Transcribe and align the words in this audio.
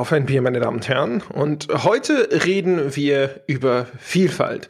Auf 0.00 0.14
ein 0.14 0.24
Bier, 0.24 0.40
meine 0.40 0.60
Damen 0.60 0.76
und 0.76 0.88
Herren. 0.88 1.22
Und 1.28 1.68
heute 1.84 2.30
reden 2.46 2.96
wir 2.96 3.42
über 3.46 3.86
Vielfalt. 3.98 4.68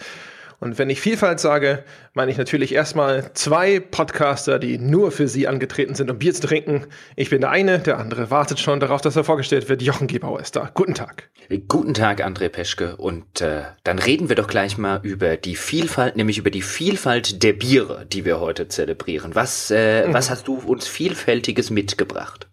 Und 0.59 0.77
wenn 0.77 0.91
ich 0.91 1.01
Vielfalt 1.01 1.39
sage, 1.39 1.85
meine 2.15 2.33
ich 2.33 2.37
natürlich 2.37 2.75
erstmal 2.75 3.33
zwei 3.35 3.79
Podcaster, 3.79 4.59
die 4.59 4.77
nur 4.77 5.13
für 5.13 5.29
Sie 5.29 5.47
angetreten 5.47 5.95
sind, 5.95 6.11
um 6.11 6.19
Bier 6.19 6.35
zu 6.35 6.49
trinken. 6.49 6.87
Ich 7.15 7.31
bin 7.31 7.43
der 7.43 7.51
eine, 7.51 7.79
der 7.79 7.99
andere 7.99 8.33
wartet 8.33 8.59
schon 8.59 8.81
darauf, 8.81 9.03
dass 9.03 9.15
er 9.15 9.23
vorgestellt 9.23 9.69
wird. 9.69 9.83
Jochen 9.83 10.09
Gebauer 10.09 10.41
ist 10.41 10.57
da. 10.57 10.69
Guten 10.75 10.95
Tag. 10.95 11.31
Guten 11.69 11.95
Tag, 11.95 12.27
André 12.27 12.49
Peschke. 12.49 12.97
Und 12.97 13.41
äh, 13.41 13.63
dann 13.85 14.01
reden 14.01 14.31
wir 14.31 14.35
doch 14.35 14.49
gleich 14.49 14.79
mal 14.79 14.99
über 15.05 15.37
die 15.37 15.55
Vielfalt, 15.55 16.17
nämlich 16.17 16.39
über 16.39 16.51
die 16.51 16.63
Vielfalt 16.63 17.45
der 17.45 17.53
Biere, 17.53 18.05
die 18.05 18.25
wir 18.25 18.41
heute 18.41 18.67
zelebrieren. 18.67 19.37
Was, 19.37 19.71
äh, 19.71 20.09
mhm. 20.09 20.13
was 20.13 20.29
hast 20.29 20.49
du 20.49 20.57
uns 20.57 20.89
Vielfältiges 20.89 21.71
mitgebracht? 21.71 22.50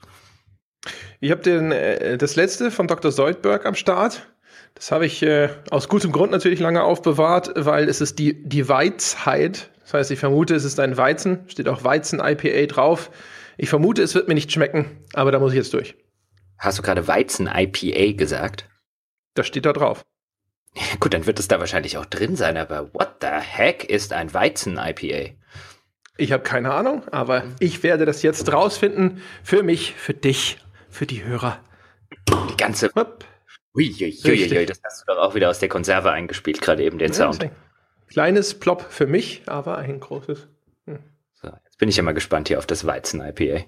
Ich 1.20 1.32
habe 1.32 1.50
äh, 1.50 2.18
das 2.18 2.36
letzte 2.36 2.72
von 2.72 2.88
Dr. 2.88 3.12
Seudberg 3.12 3.66
am 3.66 3.76
Start. 3.76 4.28
Das 4.76 4.92
habe 4.92 5.06
ich 5.06 5.24
äh, 5.24 5.50
aus 5.72 5.90
gutem 5.90 6.12
Grund 6.12 6.32
natürlich 6.32 6.60
lange 6.60 6.84
aufbewahrt, 6.84 7.52
weil 7.56 7.90
es 7.90 8.02
ist 8.02 8.20
die, 8.20 8.44
die 8.44 8.70
Weizheit. 8.70 9.72
Das 9.82 9.94
heißt, 9.94 10.12
ich 10.12 10.20
vermute, 10.20 10.54
es 10.54 10.66
ist 10.66 10.80
ein 10.80 10.98
Weizen. 10.98 11.40
Steht 11.48 11.68
auch 11.68 11.84
Weizen-IPA 11.84 12.68
drauf. 12.68 13.10
Ich 13.58 13.70
vermute, 13.70 14.04
es 14.04 14.14
wird 14.14 14.28
mir 14.28 14.36
nicht 14.36 14.52
schmecken, 14.52 14.86
aber 15.14 15.32
da 15.32 15.40
muss 15.40 15.52
ich 15.54 15.58
jetzt 15.58 15.74
durch. 15.74 15.96
Hast 16.60 16.78
du 16.78 16.84
gerade 16.84 17.08
Weizen-IPA 17.08 18.14
gesagt? 18.18 18.70
Das 19.34 19.48
steht 19.48 19.66
da 19.66 19.74
drauf. 19.74 20.06
gut, 21.00 21.14
dann 21.14 21.26
wird 21.26 21.40
es 21.40 21.48
da 21.48 21.60
wahrscheinlich 21.60 21.98
auch 21.98 22.06
drin 22.06 22.36
sein, 22.36 22.58
aber 22.58 22.94
what 22.94 23.18
the 23.22 23.28
heck 23.28 23.84
ist 23.90 24.14
ein 24.14 24.34
Weizen-IPA? 24.34 25.34
Ich 26.18 26.32
habe 26.32 26.44
keine 26.44 26.74
Ahnung, 26.74 27.08
aber 27.12 27.44
ich 27.60 27.84
werde 27.84 28.06
das 28.06 28.24
jetzt 28.24 28.52
rausfinden. 28.52 29.22
Für 29.44 29.62
mich, 29.62 29.94
für 29.94 30.16
dich, 30.16 30.58
für 30.98 31.06
die 31.06 31.24
Hörer. 31.24 31.64
Die 32.28 32.58
ganze. 32.58 32.92
Uiuiuiui, 33.76 34.66
das 34.66 34.82
hast 34.84 35.02
du 35.02 35.14
doch 35.14 35.20
auch 35.20 35.36
wieder 35.36 35.50
aus 35.50 35.60
der 35.60 35.70
Konserve 35.70 36.12
eingespielt, 36.12 36.60
gerade 36.60 36.84
eben 36.84 36.98
den 36.98 37.12
ja, 37.12 37.14
Sound. 37.14 37.52
Kleines 38.08 38.58
Plop 38.58 38.82
für 38.82 39.06
mich, 39.06 39.44
aber 39.46 39.78
ein 39.78 40.00
großes. 40.00 40.48
Hm. 40.86 41.00
So, 41.36 41.50
jetzt 41.50 41.78
bin 41.78 41.88
ich 41.88 41.98
ja 41.98 42.04
mal 42.04 42.14
gespannt 42.14 42.48
hier 42.48 42.58
auf 42.58 42.66
das 42.66 42.88
Weizen-IPA. 42.88 43.66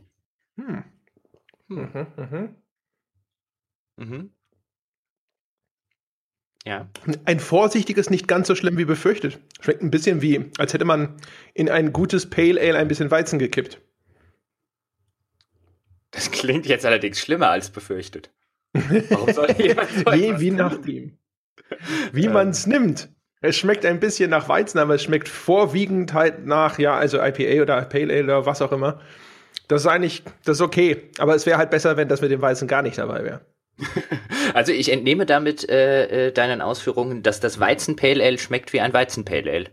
Hm. 0.55 0.83
Mhm, 1.67 2.07
mhm. 2.17 2.55
Mhm. 3.97 4.31
Ja. 6.65 6.89
Ein 7.25 7.39
vorsichtiges, 7.39 8.09
nicht 8.09 8.27
ganz 8.27 8.47
so 8.47 8.55
schlimm 8.55 8.77
wie 8.77 8.85
befürchtet. 8.85 9.39
Schmeckt 9.61 9.83
ein 9.83 9.91
bisschen 9.91 10.23
wie, 10.23 10.51
als 10.57 10.73
hätte 10.73 10.85
man 10.85 11.17
in 11.53 11.69
ein 11.69 11.93
gutes 11.93 12.27
Pale 12.27 12.59
Ale 12.59 12.77
ein 12.77 12.87
bisschen 12.87 13.11
Weizen 13.11 13.37
gekippt. 13.37 13.79
Das 16.11 16.31
klingt 16.31 16.65
jetzt 16.65 16.85
allerdings 16.85 17.19
schlimmer 17.19 17.49
als 17.49 17.69
befürchtet. 17.69 18.31
Warum 18.73 19.33
soll 19.33 19.51
jemand 19.57 19.89
so 19.89 20.11
Je, 20.13 20.39
wie 20.39 20.51
nachdem. 20.51 21.17
Wie 22.11 22.25
ähm. 22.25 22.33
man 22.33 22.49
es 22.49 22.67
nimmt. 22.67 23.09
Es 23.41 23.57
schmeckt 23.57 23.85
ein 23.85 23.99
bisschen 23.99 24.29
nach 24.29 24.49
Weizen, 24.49 24.79
aber 24.79 24.95
es 24.95 25.03
schmeckt 25.03 25.29
vorwiegend 25.29 26.13
halt 26.13 26.45
nach, 26.45 26.77
ja, 26.77 26.97
also 26.97 27.19
IPA 27.21 27.61
oder 27.61 27.81
Pale 27.83 28.13
Ale 28.13 28.23
oder 28.23 28.45
was 28.45 28.61
auch 28.61 28.73
immer. 28.73 28.99
Das 29.69 29.81
ist 29.81 29.87
eigentlich, 29.87 30.23
das 30.43 30.57
ist 30.57 30.61
okay. 30.61 31.09
Aber 31.19 31.35
es 31.35 31.45
wäre 31.45 31.57
halt 31.57 31.69
besser, 31.69 31.95
wenn 31.95 32.09
das 32.09 32.21
mit 32.21 32.31
dem 32.31 32.41
Weizen 32.41 32.67
gar 32.67 32.81
nicht 32.81 32.97
dabei 32.97 33.23
wäre. 33.23 33.41
Also 34.55 34.71
ich 34.71 34.91
entnehme 34.91 35.27
damit 35.27 35.69
äh, 35.69 36.27
äh, 36.27 36.31
deinen 36.31 36.59
Ausführungen, 36.59 37.21
dass 37.21 37.39
das 37.39 37.59
Weizen 37.59 37.95
Pale 37.95 38.23
Ale 38.23 38.39
schmeckt 38.39 38.73
wie 38.73 38.81
ein 38.81 38.93
Weizen 38.93 39.25
Pale 39.25 39.49
Ale. 39.51 39.69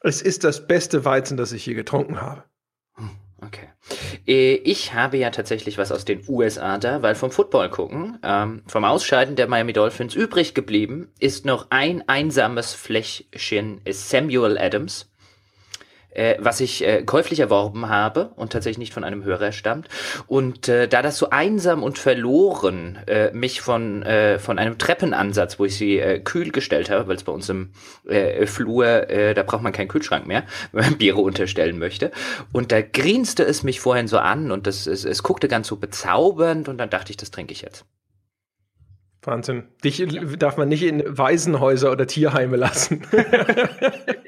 Es 0.00 0.20
ist 0.20 0.42
das 0.42 0.66
beste 0.66 1.04
Weizen, 1.04 1.36
das 1.36 1.52
ich 1.52 1.64
je 1.64 1.74
getrunken 1.74 2.20
habe. 2.20 2.42
Äh, 4.26 4.54
ich 4.54 4.94
habe 4.94 5.16
ja 5.16 5.30
tatsächlich 5.30 5.78
was 5.78 5.92
aus 5.92 6.04
den 6.04 6.22
USA 6.28 6.78
da, 6.78 7.02
weil 7.02 7.14
vom 7.14 7.30
Football 7.30 7.70
gucken, 7.70 8.18
ähm, 8.22 8.62
vom 8.66 8.84
Ausscheiden 8.84 9.36
der 9.36 9.48
Miami 9.48 9.72
Dolphins 9.72 10.14
übrig 10.14 10.54
geblieben 10.54 11.10
ist 11.18 11.44
noch 11.44 11.66
ein 11.70 12.08
einsames 12.08 12.74
Fläschchen 12.74 13.80
Samuel 13.88 14.58
Adams 14.58 15.11
äh, 16.14 16.36
was 16.38 16.60
ich 16.60 16.86
äh, 16.86 17.02
käuflich 17.02 17.40
erworben 17.40 17.88
habe 17.88 18.32
und 18.36 18.52
tatsächlich 18.52 18.78
nicht 18.78 18.94
von 18.94 19.04
einem 19.04 19.24
Hörer 19.24 19.52
stammt. 19.52 19.88
Und 20.26 20.68
äh, 20.68 20.88
da 20.88 21.02
das 21.02 21.18
so 21.18 21.30
einsam 21.30 21.82
und 21.82 21.98
verloren 21.98 22.98
äh, 23.06 23.30
mich 23.32 23.60
von, 23.60 24.02
äh, 24.02 24.38
von 24.38 24.58
einem 24.58 24.78
Treppenansatz, 24.78 25.58
wo 25.58 25.64
ich 25.64 25.76
sie 25.76 25.98
äh, 25.98 26.20
kühl 26.20 26.50
gestellt 26.50 26.90
habe, 26.90 27.08
weil 27.08 27.16
es 27.16 27.24
bei 27.24 27.32
uns 27.32 27.48
im 27.48 27.70
äh, 28.06 28.46
Flur, 28.46 29.10
äh, 29.10 29.34
da 29.34 29.42
braucht 29.42 29.62
man 29.62 29.72
keinen 29.72 29.88
Kühlschrank 29.88 30.26
mehr, 30.26 30.44
wenn 30.72 30.84
man 30.84 30.98
Biere 30.98 31.20
unterstellen 31.20 31.78
möchte. 31.78 32.12
Und 32.52 32.72
da 32.72 32.82
grinste 32.82 33.44
es 33.44 33.62
mich 33.62 33.80
vorhin 33.80 34.08
so 34.08 34.18
an 34.18 34.50
und 34.50 34.66
das, 34.66 34.86
es, 34.86 35.04
es 35.04 35.22
guckte 35.22 35.48
ganz 35.48 35.68
so 35.68 35.76
bezaubernd 35.76 36.68
und 36.68 36.78
dann 36.78 36.90
dachte 36.90 37.10
ich, 37.10 37.16
das 37.16 37.30
trinke 37.30 37.52
ich 37.52 37.62
jetzt. 37.62 37.84
Wahnsinn. 39.24 39.68
Dich 39.84 39.98
ja. 39.98 40.06
darf 40.36 40.56
man 40.56 40.68
nicht 40.68 40.82
in 40.82 41.04
Waisenhäuser 41.06 41.92
oder 41.92 42.08
Tierheime 42.08 42.56
lassen. 42.56 43.02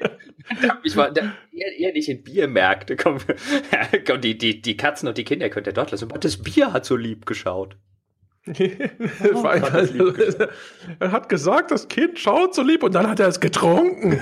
ich 0.85 0.95
war 0.95 1.15
eher, 1.15 1.33
eher, 1.77 1.93
nicht 1.93 2.09
in 2.09 2.23
Biermärkte. 2.23 2.95
Komm, 3.05 3.17
komm 4.05 4.21
die, 4.21 4.37
die, 4.37 4.61
die 4.61 4.77
Katzen 4.77 5.07
und 5.07 5.17
die 5.17 5.23
Kinder 5.23 5.49
könnt 5.49 5.67
ihr 5.67 5.73
dort 5.73 5.91
lassen. 5.91 6.09
Das 6.19 6.37
Bier 6.37 6.73
hat 6.73 6.85
so 6.85 6.95
lieb 6.95 7.25
geschaut. 7.25 7.77
oh, 9.33 9.41
also, 9.41 10.13
er 10.99 11.11
hat 11.11 11.29
gesagt, 11.29 11.71
das 11.71 11.87
Kind 11.87 12.19
schaut 12.19 12.53
so 12.53 12.61
lieb 12.61 12.83
und 12.83 12.93
dann 12.93 13.09
hat 13.09 13.19
er 13.19 13.27
es 13.27 13.39
getrunken. 13.39 14.21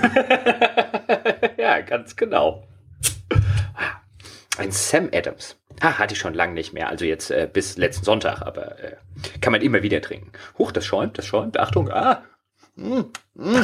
ja, 1.58 1.80
ganz 1.82 2.16
genau. 2.16 2.66
Ein 4.56 4.72
Sam 4.72 5.10
Adams. 5.12 5.58
Ah, 5.80 5.98
hatte 5.98 6.14
ich 6.14 6.20
schon 6.20 6.32
lange 6.32 6.54
nicht 6.54 6.72
mehr. 6.72 6.88
Also 6.88 7.04
jetzt 7.04 7.30
äh, 7.30 7.48
bis 7.52 7.76
letzten 7.76 8.04
Sonntag, 8.04 8.40
aber 8.40 8.78
äh, 8.82 8.96
kann 9.42 9.52
man 9.52 9.60
immer 9.60 9.82
wieder 9.82 10.00
trinken. 10.00 10.32
Huch, 10.58 10.72
das 10.72 10.86
schäumt, 10.86 11.18
das 11.18 11.26
schäumt. 11.26 11.58
Achtung, 11.58 11.90
ah. 11.90 12.22
Mm, 12.76 13.00
mm. 13.34 13.56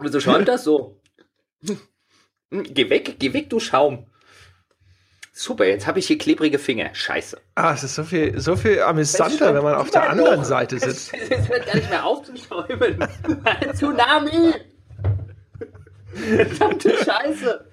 Wieso 0.00 0.20
schäumt 0.20 0.46
das 0.46 0.64
so? 0.64 0.97
Hm, 1.64 2.64
geh 2.74 2.90
weg, 2.90 3.16
geh 3.18 3.32
weg, 3.32 3.50
du 3.50 3.60
Schaum. 3.60 4.06
Super, 5.32 5.66
jetzt 5.66 5.86
habe 5.86 6.00
ich 6.00 6.08
hier 6.08 6.18
klebrige 6.18 6.58
Finger. 6.58 6.92
Scheiße. 6.92 7.40
Ah, 7.54 7.72
es 7.72 7.84
ist 7.84 7.94
so 7.94 8.02
viel, 8.02 8.40
so 8.40 8.56
viel 8.56 8.80
amüsanter, 8.80 9.54
wenn 9.54 9.62
man 9.62 9.76
auf 9.76 9.90
der 9.90 10.10
anderen 10.10 10.44
Seite 10.44 10.80
sitzt. 10.80 11.14
Es 11.14 11.48
hört 11.48 11.64
gar 11.66 11.76
nicht 11.76 11.88
mehr 11.90 12.04
auf 12.04 12.24
zu 12.24 12.36
schäumen. 12.36 12.98
Tsunami! 13.74 14.52
Verdammte 16.12 16.90
Scheiße! 17.04 17.70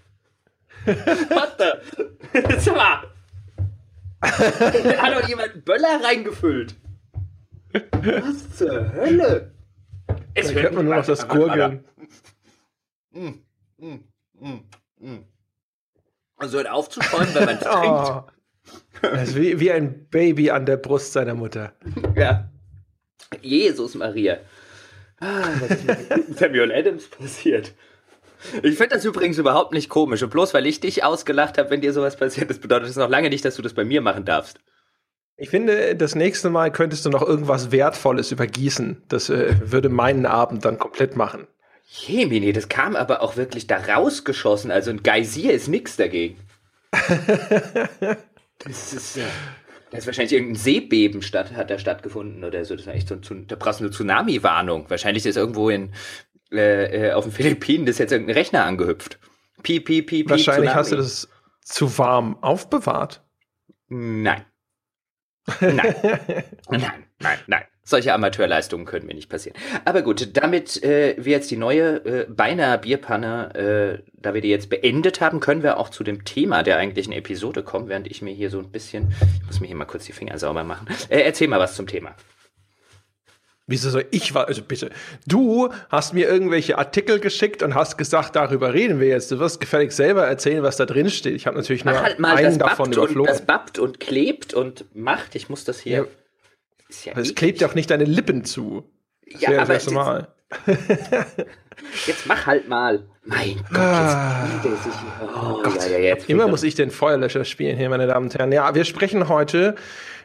Warte! 0.85 1.81
Sag 2.59 2.75
mal! 2.75 3.12
Hat 4.22 5.16
doch 5.16 5.28
jemand 5.28 5.53
einen 5.53 5.63
Böller 5.63 6.01
reingefüllt? 6.03 6.75
Was 7.74 8.57
zur 8.57 8.94
Hölle? 8.94 9.56
Es 10.35 10.53
hört 10.53 10.74
man 10.74 10.85
nur 10.85 10.95
noch 10.97 11.06
das 11.06 11.28
Gurgeln. 11.28 11.84
Mm, 13.12 13.31
mm, 13.78 13.96
mm, 14.40 14.59
mm. 15.00 15.25
Also 16.38 16.58
hört 16.58 16.69
auf 16.69 16.90
zu 16.90 17.02
schäumen, 17.02 17.34
wenn 17.34 17.46
man 17.46 17.58
es 17.62 17.66
oh. 17.66 17.72
trinkt. 17.72 18.36
Das 19.02 19.30
ist 19.30 19.36
wie, 19.36 19.59
wie 19.59 19.72
ein 19.72 20.08
Baby 20.09 20.52
an 20.52 20.66
der 20.66 20.78
Brust 20.78 21.13
seiner 21.13 21.36
Mutter. 21.36 21.74
Ja. 22.16 22.50
Jesus 23.41 23.96
Maria. 23.96 24.38
Ah, 25.19 25.44
was 25.59 25.72
ist 25.72 25.88
mit 25.88 26.38
Samuel 26.38 26.72
Adams 26.72 27.08
passiert? 27.08 27.74
Ich 28.62 28.78
finde 28.78 28.96
das 28.96 29.06
übrigens 29.06 29.38
überhaupt 29.38 29.74
nicht 29.74 29.90
komisch. 29.90 30.22
Und 30.24 30.30
bloß 30.30 30.53
weil 30.53 30.66
ich 30.66 30.80
dich 30.80 31.03
ausgelacht 31.03 31.57
habe, 31.57 31.69
wenn 31.69 31.81
dir 31.81 31.92
sowas 31.92 32.16
passiert, 32.16 32.50
das 32.50 32.59
bedeutet 32.59 32.90
das 32.90 32.96
noch 32.96 33.09
lange 33.09 33.30
nicht, 33.30 33.44
dass 33.44 33.56
du 33.56 33.62
das 33.62 33.74
bei 33.74 33.84
mir 33.84 34.02
machen 34.02 34.25
darfst. 34.25 34.59
Ich 35.38 35.50
finde, 35.50 35.96
das 35.96 36.16
nächste 36.16 36.50
Mal 36.50 36.72
könntest 36.72 37.06
du 37.06 37.09
noch 37.09 37.22
irgendwas 37.22 37.72
Wertvolles 37.72 38.31
übergießen. 38.31 39.03
Das 39.09 39.30
äh, 39.30 39.56
würde 39.69 39.90
meinen 39.90 40.25
Abend 40.25 40.63
dann 40.63 40.78
komplett 40.78 41.16
machen. 41.16 41.47
Jemini, 41.88 42.51
das 42.51 42.68
kam 42.68 42.96
aber 42.96 43.22
auch 43.22 43.38
wirklich 43.38 43.68
da 43.68 43.78
rausgeschossen. 43.78 44.71
Also 44.71 44.92
ein 44.92 45.04
Geysir 45.04 45.54
ist 45.54 45.68
nix 45.68 45.95
dagegen. 45.95 46.38
das 48.59 48.94
ist, 48.94 49.18
äh, 49.18 49.24
da 49.92 49.98
ist 49.98 50.07
wahrscheinlich 50.07 50.33
irgendein 50.33 50.56
Seebeben 50.56 51.21
statt, 51.21 51.54
hat 51.54 51.69
da 51.69 51.77
stattgefunden 51.77 52.44
oder 52.44 52.65
so. 52.65 52.75
Das 52.75 52.86
ist 52.86 52.92
eigentlich 52.92 53.07
so, 53.07 53.36
da 53.36 53.56
brauchst 53.56 53.80
du 53.80 53.86
eine 53.86 53.92
Tsunami-Warnung. 53.92 54.89
Wahrscheinlich 54.89 55.25
ist 55.25 55.38
irgendwo 55.38 55.69
in, 55.69 55.94
äh, 56.51 57.09
äh, 57.09 57.13
auf 57.13 57.25
den 57.25 57.31
Philippinen 57.33 57.86
das 57.86 58.00
jetzt 58.00 58.12
irgendein 58.12 58.36
Rechner 58.36 58.65
angehüpft. 58.65 59.19
Piep, 59.62 59.86
piep, 59.86 60.07
piep, 60.07 60.30
Wahrscheinlich 60.30 60.71
Tsunami. 60.71 60.77
hast 60.77 60.92
du 60.92 60.95
das 60.98 61.30
zu 61.62 61.98
warm 61.98 62.38
aufbewahrt. 62.42 63.24
Nein. 63.88 64.45
Nein. 65.62 65.95
nein, 66.69 67.06
nein, 67.19 67.39
nein. 67.48 67.63
Solche 67.87 68.13
Amateurleistungen 68.13 68.87
können 68.87 69.05
mir 69.05 69.13
nicht 69.13 69.29
passieren. 69.29 69.55
Aber 69.85 70.01
gut, 70.01 70.35
damit 70.35 70.81
äh, 70.83 71.15
wir 71.19 71.33
jetzt 71.33 71.51
die 71.51 71.55
neue 71.55 72.03
äh, 72.03 72.25
beinahe 72.27 72.79
Bierpanne, 72.79 74.01
äh, 74.01 74.11
da 74.13 74.33
wir 74.33 74.41
die 74.41 74.49
jetzt 74.49 74.71
beendet 74.71 75.21
haben, 75.21 75.39
können 75.39 75.61
wir 75.61 75.77
auch 75.77 75.89
zu 75.89 76.03
dem 76.03 76.25
Thema 76.25 76.63
der 76.63 76.77
eigentlichen 76.77 77.13
Episode 77.13 77.61
kommen, 77.61 77.87
während 77.87 78.07
ich 78.07 78.23
mir 78.23 78.33
hier 78.33 78.49
so 78.49 78.57
ein 78.57 78.71
bisschen, 78.71 79.13
ich 79.39 79.45
muss 79.45 79.59
mir 79.59 79.67
hier 79.67 79.75
mal 79.75 79.85
kurz 79.85 80.05
die 80.05 80.13
Finger 80.13 80.35
sauber 80.39 80.63
machen. 80.63 80.87
Äh, 81.09 81.21
erzähl 81.21 81.47
mal 81.47 81.59
was 81.59 81.75
zum 81.75 81.85
Thema. 81.85 82.15
Wieso 83.67 83.91
soll 83.91 84.05
ich 84.09 84.33
war, 84.33 84.47
also 84.47 84.63
bitte, 84.63 84.89
du 85.27 85.69
hast 85.89 86.13
mir 86.15 86.27
irgendwelche 86.27 86.79
Artikel 86.79 87.19
geschickt 87.19 87.61
und 87.61 87.75
hast 87.75 87.97
gesagt, 87.97 88.35
darüber 88.35 88.73
reden 88.73 88.99
wir 88.99 89.07
jetzt. 89.07 89.31
Du 89.31 89.39
wirst 89.39 89.59
gefällig 89.59 89.91
selber 89.91 90.25
erzählen, 90.25 90.63
was 90.63 90.77
da 90.77 90.87
drin 90.87 91.11
steht. 91.11 91.35
Ich 91.35 91.45
habe 91.45 91.57
natürlich 91.57 91.85
nur 91.85 91.99
halt 91.99 92.19
mal 92.19 92.35
einen 92.35 92.57
davon 92.57 92.91
überflogen. 92.91 93.25
Das 93.25 93.45
bappt 93.45 93.77
und 93.77 93.99
klebt 93.99 94.55
und 94.55 94.85
macht. 94.95 95.35
Ich 95.35 95.49
muss 95.49 95.63
das 95.65 95.79
hier. 95.79 95.97
Ja. 95.97 96.05
Ja 97.03 97.13
aber 97.13 97.21
es 97.21 97.35
klebt 97.35 97.61
ja 97.61 97.67
auch 97.67 97.75
nicht 97.75 97.89
deine 97.89 98.05
Lippen 98.05 98.43
zu. 98.45 98.83
Das 99.31 99.41
ja, 99.41 99.61
aber 99.61 99.73
das 99.73 99.89
Mal. 99.89 100.27
jetzt 102.05 102.27
mach 102.27 102.45
halt 102.45 102.69
mal. 102.69 103.07
Mein 103.23 103.57
Gott, 103.69 103.79
ah, 103.79 104.47
jetzt 104.63 104.83
sich. 104.83 104.93
Oh, 105.23 105.61
Gott. 105.63 105.89
Ja, 105.89 105.97
ja, 105.97 105.99
jetzt 105.99 106.29
Immer 106.29 106.47
muss 106.47 106.61
ich 106.61 106.75
den 106.75 106.91
Feuerlöscher 106.91 107.43
spielen 107.43 107.75
hier, 107.75 107.89
meine 107.89 108.05
Damen 108.05 108.27
und 108.27 108.35
Herren. 108.35 108.51
Ja, 108.51 108.75
wir 108.75 108.85
sprechen 108.85 109.27
heute 109.29 109.75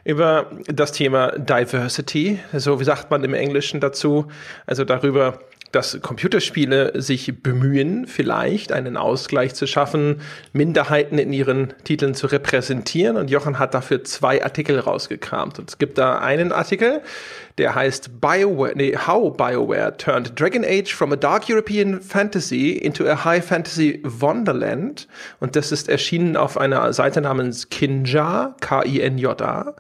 über 0.05 0.51
das 0.67 0.93
Thema 0.93 1.33
Diversity. 1.39 2.41
So 2.53 2.79
wie 2.79 2.85
sagt 2.85 3.11
man 3.11 3.25
im 3.25 3.33
Englischen 3.33 3.81
dazu? 3.81 4.27
Also 4.67 4.85
darüber, 4.85 5.41
dass 5.73 6.01
Computerspiele 6.01 7.01
sich 7.01 7.43
bemühen, 7.43 8.07
vielleicht 8.07 8.73
einen 8.73 8.97
Ausgleich 8.97 9.55
zu 9.55 9.67
schaffen, 9.67 10.21
Minderheiten 10.53 11.19
in 11.19 11.33
ihren 11.33 11.75
Titeln 11.85 12.15
zu 12.15 12.27
repräsentieren. 12.27 13.17
Und 13.17 13.31
Jochen 13.31 13.59
hat 13.59 13.75
dafür 13.75 14.03
zwei 14.05 14.43
Artikel 14.43 14.79
rausgekramt. 14.79 15.59
Und 15.59 15.71
es 15.71 15.79
gibt 15.79 15.99
da 15.99 16.19
einen 16.19 16.53
Artikel, 16.53 17.03
der 17.59 17.75
heißt 17.75 18.21
BioWare, 18.21 18.73
nee, 18.75 18.97
How 18.97 19.37
BioWare 19.37 19.97
Turned 19.97 20.39
Dragon 20.39 20.65
Age 20.65 20.93
from 20.95 21.13
a 21.13 21.17
Dark 21.17 21.49
European 21.49 22.01
Fantasy 22.01 22.73
into 22.73 23.07
a 23.07 23.25
High 23.25 23.45
Fantasy 23.45 24.01
Wonderland. 24.03 25.07
Und 25.39 25.57
das 25.57 25.71
ist 25.71 25.89
erschienen 25.89 26.37
auf 26.37 26.59
einer 26.59 26.93
Seite 26.93 27.21
namens 27.21 27.69
Kinja, 27.69 28.57
K-I-N-J-A. 28.61 29.75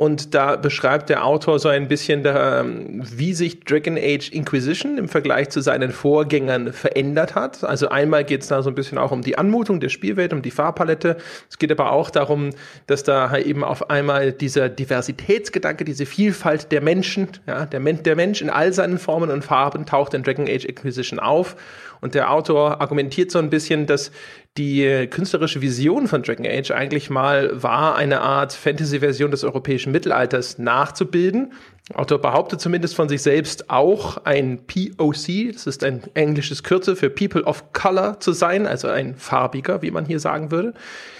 Und 0.00 0.32
da 0.34 0.56
beschreibt 0.56 1.10
der 1.10 1.26
Autor 1.26 1.58
so 1.58 1.68
ein 1.68 1.86
bisschen, 1.86 2.22
da, 2.22 2.60
ähm, 2.60 3.02
wie 3.04 3.34
sich 3.34 3.60
Dragon 3.60 3.98
Age 3.98 4.30
Inquisition 4.30 4.96
im 4.96 5.08
Vergleich 5.08 5.50
zu 5.50 5.60
seinen 5.60 5.92
Vorgängern 5.92 6.72
verändert 6.72 7.34
hat. 7.34 7.64
Also 7.64 7.90
einmal 7.90 8.24
geht 8.24 8.40
es 8.40 8.48
da 8.48 8.62
so 8.62 8.70
ein 8.70 8.74
bisschen 8.74 8.96
auch 8.96 9.10
um 9.10 9.20
die 9.20 9.36
Anmutung 9.36 9.78
der 9.78 9.90
Spielwelt, 9.90 10.32
um 10.32 10.40
die 10.40 10.52
Farbpalette. 10.52 11.18
Es 11.50 11.58
geht 11.58 11.70
aber 11.70 11.92
auch 11.92 12.08
darum, 12.08 12.48
dass 12.86 13.02
da 13.02 13.36
eben 13.36 13.62
auf 13.62 13.90
einmal 13.90 14.32
dieser 14.32 14.70
Diversitätsgedanke, 14.70 15.84
diese 15.84 16.06
Vielfalt 16.06 16.72
der 16.72 16.80
Menschen, 16.80 17.28
ja, 17.46 17.66
der, 17.66 17.80
Men 17.80 18.02
der 18.02 18.16
Mensch 18.16 18.40
in 18.40 18.48
all 18.48 18.72
seinen 18.72 18.96
Formen 18.96 19.30
und 19.30 19.44
Farben 19.44 19.84
taucht 19.84 20.14
in 20.14 20.22
Dragon 20.22 20.48
Age 20.48 20.64
Inquisition 20.64 21.18
auf. 21.18 21.56
Und 22.00 22.14
der 22.14 22.32
Autor 22.32 22.80
argumentiert 22.80 23.30
so 23.30 23.38
ein 23.38 23.50
bisschen, 23.50 23.86
dass 23.86 24.10
die 24.56 25.06
künstlerische 25.10 25.60
Vision 25.60 26.08
von 26.08 26.22
Dragon 26.22 26.46
Age 26.46 26.72
eigentlich 26.72 27.08
mal 27.08 27.62
war, 27.62 27.94
eine 27.94 28.20
Art 28.20 28.52
Fantasy-Version 28.52 29.30
des 29.30 29.44
europäischen 29.44 29.92
Mittelalters 29.92 30.58
nachzubilden. 30.58 31.52
Autor 31.94 32.20
behauptet 32.20 32.60
zumindest 32.60 32.94
von 32.94 33.08
sich 33.08 33.22
selbst 33.22 33.70
auch 33.70 34.24
ein 34.24 34.66
POC, 34.66 35.52
das 35.52 35.66
ist 35.66 35.84
ein 35.84 36.02
englisches 36.14 36.62
Kürzel 36.62 36.96
für 36.96 37.10
People 37.10 37.44
of 37.44 37.72
Color 37.72 38.20
zu 38.20 38.32
sein, 38.32 38.66
also 38.66 38.88
ein 38.88 39.14
farbiger, 39.16 39.82
wie 39.82 39.90
man 39.90 40.04
hier 40.04 40.20
sagen 40.20 40.50
würde. 40.50 40.74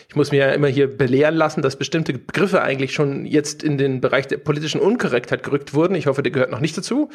Ich 0.09 0.17
muss 0.17 0.33
mir 0.33 0.39
ja 0.39 0.51
immer 0.51 0.67
hier 0.67 0.89
belehren 0.89 1.37
lassen, 1.37 1.63
dass 1.63 1.77
bestimmte 1.77 2.13
Begriffe 2.13 2.63
eigentlich 2.63 2.93
schon 2.93 3.27
jetzt 3.27 3.63
in 3.63 3.79
den 3.79 4.01
Bereich 4.01 4.27
der 4.27 4.39
politischen 4.39 4.81
Unkorrektheit 4.81 5.45
gerückt 5.45 5.73
wurden. 5.73 5.95
Ich 5.95 6.09
hoffe, 6.09 6.25
der 6.25 6.33
gehört 6.33 6.51
noch 6.51 6.59
nicht 6.59 6.77
dazu. 6.77 7.11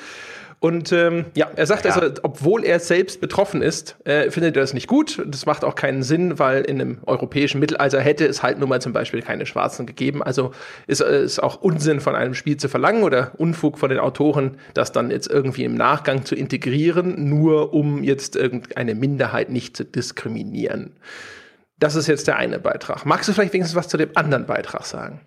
Und 0.59 0.91
ähm, 0.91 1.25
ja, 1.35 1.47
er 1.55 1.65
sagt 1.65 1.85
ja. 1.85 1.91
also, 1.91 2.19
obwohl 2.23 2.63
er 2.63 2.79
selbst 2.79 3.21
betroffen 3.21 3.61
ist, 3.61 3.97
äh, 4.05 4.31
findet 4.31 4.55
er 4.55 4.61
das 4.61 4.73
nicht 4.73 4.87
gut. 4.87 5.21
Das 5.25 5.45
macht 5.45 5.63
auch 5.63 5.75
keinen 5.75 6.01
Sinn, 6.01 6.39
weil 6.39 6.63
in 6.63 6.81
einem 6.81 6.97
europäischen 7.05 7.59
Mittelalter 7.59 7.99
hätte 7.99 8.25
es 8.25 8.41
halt 8.41 8.59
nun 8.59 8.69
mal 8.69 8.81
zum 8.81 8.93
Beispiel 8.93 9.21
keine 9.21 9.45
Schwarzen 9.45 9.85
gegeben. 9.85 10.23
Also 10.23 10.51
ist 10.87 11.01
es 11.01 11.39
auch 11.39 11.61
Unsinn 11.61 11.99
von 11.99 12.15
einem 12.15 12.33
Spiel 12.33 12.57
zu 12.57 12.69
verlangen 12.69 13.03
oder 13.03 13.31
Unfug 13.37 13.77
von 13.77 13.89
den 13.89 13.99
Autoren, 13.99 14.57
das 14.73 14.91
dann 14.91 15.11
jetzt 15.11 15.27
irgendwie 15.27 15.65
im 15.65 15.75
Nachgang 15.75 16.25
zu 16.25 16.35
integrieren, 16.35 17.29
nur 17.29 17.73
um 17.73 18.03
jetzt 18.03 18.35
irgendeine 18.35 18.95
Minderheit 18.95 19.49
nicht 19.49 19.77
zu 19.77 19.85
diskriminieren. 19.85 20.93
Das 21.77 21.95
ist 21.95 22.07
jetzt 22.07 22.27
der 22.27 22.37
eine 22.37 22.59
Beitrag. 22.59 23.05
Magst 23.05 23.27
du 23.27 23.33
vielleicht 23.33 23.53
wenigstens 23.53 23.75
was 23.75 23.89
zu 23.89 23.97
dem 23.97 24.09
anderen 24.15 24.45
Beitrag 24.45 24.85
sagen? 24.85 25.19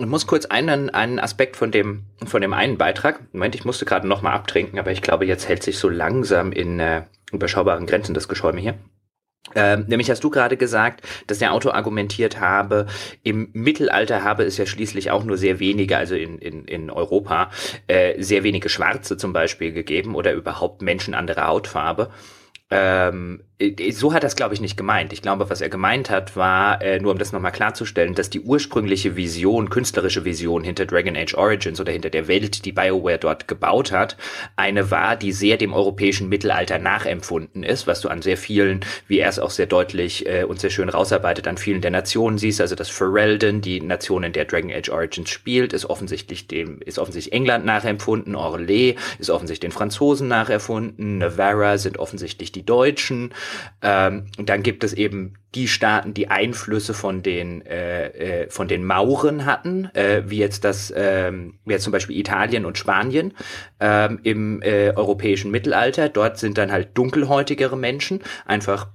Ich 0.00 0.06
muss 0.06 0.28
kurz 0.28 0.46
einen, 0.46 0.90
einen 0.90 1.18
Aspekt 1.18 1.56
von 1.56 1.72
dem, 1.72 2.04
von 2.24 2.40
dem 2.40 2.52
einen 2.52 2.78
Beitrag. 2.78 3.20
Moment, 3.32 3.56
ich 3.56 3.64
musste 3.64 3.84
gerade 3.84 4.06
noch 4.06 4.22
mal 4.22 4.32
abtrinken, 4.32 4.78
aber 4.78 4.92
ich 4.92 5.02
glaube, 5.02 5.26
jetzt 5.26 5.48
hält 5.48 5.64
sich 5.64 5.76
so 5.78 5.88
langsam 5.88 6.52
in 6.52 6.78
äh, 6.78 7.02
überschaubaren 7.32 7.84
Grenzen 7.84 8.14
das 8.14 8.28
Geschäume 8.28 8.60
hier. 8.60 8.74
Ähm, 9.56 9.86
nämlich 9.88 10.08
hast 10.08 10.22
du 10.22 10.30
gerade 10.30 10.56
gesagt, 10.56 11.02
dass 11.26 11.40
der 11.40 11.52
Autor 11.52 11.74
argumentiert 11.74 12.38
habe, 12.38 12.86
im 13.24 13.48
Mittelalter 13.54 14.22
habe 14.22 14.44
es 14.44 14.56
ja 14.56 14.66
schließlich 14.66 15.10
auch 15.10 15.24
nur 15.24 15.36
sehr 15.36 15.58
wenige, 15.58 15.96
also 15.96 16.14
in, 16.14 16.38
in, 16.38 16.64
in 16.66 16.90
Europa, 16.90 17.50
äh, 17.88 18.22
sehr 18.22 18.44
wenige 18.44 18.68
Schwarze 18.68 19.16
zum 19.16 19.32
Beispiel 19.32 19.72
gegeben 19.72 20.14
oder 20.14 20.32
überhaupt 20.32 20.80
Menschen 20.80 21.14
anderer 21.14 21.48
Hautfarbe. 21.48 22.10
Ähm, 22.70 23.40
äh, 23.58 23.92
so 23.92 24.12
hat 24.12 24.24
es, 24.24 24.36
glaube 24.36 24.54
ich, 24.54 24.60
nicht 24.60 24.76
gemeint. 24.76 25.12
Ich 25.12 25.22
glaube, 25.22 25.50
was 25.50 25.60
er 25.60 25.68
gemeint 25.68 26.10
hat, 26.10 26.36
war, 26.36 26.80
äh, 26.82 27.00
nur 27.00 27.12
um 27.12 27.18
das 27.18 27.32
nochmal 27.32 27.52
klarzustellen, 27.52 28.14
dass 28.14 28.30
die 28.30 28.40
ursprüngliche 28.40 29.16
Vision, 29.16 29.70
künstlerische 29.70 30.24
Vision 30.24 30.62
hinter 30.64 30.86
Dragon 30.86 31.16
Age 31.16 31.34
Origins 31.34 31.80
oder 31.80 31.92
hinter 31.92 32.10
der 32.10 32.28
Welt, 32.28 32.64
die 32.64 32.72
BioWare 32.72 33.18
dort 33.18 33.48
gebaut 33.48 33.92
hat, 33.92 34.16
eine 34.56 34.90
war, 34.90 35.16
die 35.16 35.32
sehr 35.32 35.56
dem 35.56 35.72
europäischen 35.72 36.28
Mittelalter 36.28 36.78
nachempfunden 36.78 37.62
ist, 37.62 37.86
was 37.86 38.00
du 38.00 38.08
an 38.08 38.22
sehr 38.22 38.36
vielen, 38.36 38.84
wie 39.06 39.18
er 39.18 39.28
es 39.28 39.38
auch 39.38 39.50
sehr 39.50 39.66
deutlich 39.66 40.26
äh, 40.26 40.44
und 40.44 40.60
sehr 40.60 40.70
schön 40.70 40.88
rausarbeitet, 40.88 41.48
an 41.48 41.58
vielen 41.58 41.80
der 41.80 41.90
Nationen 41.90 42.38
siehst. 42.38 42.60
Also 42.60 42.74
das 42.74 42.88
Ferelden, 42.88 43.60
die 43.60 43.80
Nation, 43.80 44.22
in 44.22 44.32
der 44.32 44.44
Dragon 44.44 44.70
Age 44.70 44.90
Origins 44.90 45.30
spielt, 45.30 45.72
ist 45.72 45.86
offensichtlich 45.86 46.46
dem, 46.46 46.80
ist 46.80 46.98
offensichtlich 46.98 47.32
England 47.32 47.64
nachempfunden, 47.64 48.34
Orlais 48.34 48.94
ist 49.18 49.30
offensichtlich 49.30 49.70
den 49.70 49.76
Franzosen 49.76 50.28
nacherfunden, 50.28 51.18
Navarra 51.18 51.78
sind 51.78 51.98
offensichtlich 51.98 52.52
die 52.52 52.57
Deutschen. 52.64 53.34
Ähm, 53.82 54.26
und 54.38 54.48
dann 54.48 54.62
gibt 54.62 54.84
es 54.84 54.92
eben 54.92 55.34
die 55.54 55.68
Staaten, 55.68 56.12
die 56.14 56.28
Einflüsse 56.28 56.92
von 56.92 57.22
den 57.22 57.64
äh, 57.64 58.42
äh, 58.44 58.50
von 58.50 58.68
den 58.68 58.84
Mauren 58.84 59.46
hatten, 59.46 59.86
äh, 59.94 60.22
wie 60.26 60.38
jetzt 60.38 60.64
das, 60.64 60.90
äh, 60.90 61.32
wie 61.32 61.72
jetzt 61.72 61.84
zum 61.84 61.92
Beispiel 61.92 62.18
Italien 62.18 62.64
und 62.64 62.76
Spanien 62.76 63.34
ähm, 63.80 64.20
im 64.22 64.62
äh, 64.62 64.92
europäischen 64.94 65.50
Mittelalter. 65.50 66.08
Dort 66.08 66.38
sind 66.38 66.58
dann 66.58 66.70
halt 66.70 66.96
dunkelhäutigere 66.98 67.76
Menschen 67.76 68.20
einfach 68.44 68.88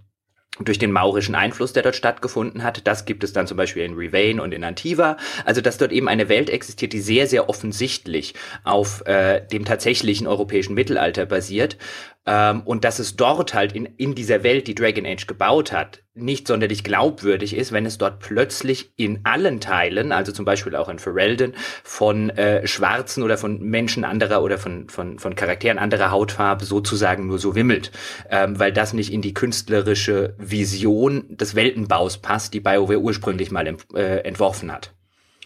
durch 0.59 0.77
den 0.77 0.91
maurischen 0.91 1.33
Einfluss, 1.33 1.73
der 1.73 1.81
dort 1.81 1.95
stattgefunden 1.95 2.61
hat. 2.61 2.85
Das 2.85 3.05
gibt 3.05 3.23
es 3.23 3.33
dann 3.33 3.47
zum 3.47 3.57
Beispiel 3.57 3.83
in 3.83 3.95
Rivain 3.95 4.39
und 4.39 4.53
in 4.53 4.63
Antiva. 4.63 5.17
Also 5.45 5.61
dass 5.61 5.77
dort 5.77 5.91
eben 5.91 6.07
eine 6.07 6.29
Welt 6.29 6.49
existiert, 6.49 6.93
die 6.93 6.99
sehr, 6.99 7.25
sehr 7.25 7.49
offensichtlich 7.49 8.35
auf 8.63 9.05
äh, 9.07 9.41
dem 9.47 9.65
tatsächlichen 9.65 10.27
europäischen 10.27 10.75
Mittelalter 10.75 11.25
basiert. 11.25 11.77
Ähm, 12.25 12.61
und 12.61 12.85
dass 12.85 12.99
es 12.99 13.15
dort 13.15 13.53
halt 13.53 13.73
in, 13.73 13.85
in 13.97 14.15
dieser 14.15 14.43
Welt, 14.43 14.67
die 14.67 14.75
Dragon 14.75 15.05
Age 15.05 15.27
gebaut 15.27 15.71
hat, 15.73 16.03
nicht 16.13 16.47
sonderlich 16.47 16.83
glaubwürdig 16.83 17.55
ist, 17.55 17.71
wenn 17.71 17.85
es 17.85 17.97
dort 17.97 18.19
plötzlich 18.19 18.93
in 18.95 19.21
allen 19.23 19.59
Teilen, 19.59 20.11
also 20.11 20.31
zum 20.31 20.45
Beispiel 20.45 20.75
auch 20.75 20.87
in 20.87 20.99
Ferelden, 20.99 21.53
von 21.83 22.29
äh, 22.29 22.65
Schwarzen 22.65 23.23
oder 23.23 23.37
von 23.37 23.59
Menschen 23.61 24.05
anderer 24.05 24.41
oder 24.41 24.57
von, 24.57 24.87
von, 24.89 25.19
von 25.19 25.35
Charakteren 25.35 25.79
anderer 25.79 26.11
Hautfarbe 26.11 26.65
sozusagen 26.65 27.27
nur 27.27 27.39
so 27.39 27.55
wimmelt, 27.55 27.91
ähm, 28.29 28.57
weil 28.57 28.71
das 28.71 28.93
nicht 28.93 29.11
in 29.11 29.21
die 29.21 29.33
künstlerische 29.33 30.35
Vision 30.37 31.25
des 31.29 31.55
Weltenbaus 31.55 32.19
passt, 32.19 32.53
die 32.53 32.61
BioWare 32.61 32.99
ursprünglich 32.99 33.51
mal 33.51 33.75
äh, 33.95 34.19
entworfen 34.19 34.71
hat. 34.71 34.93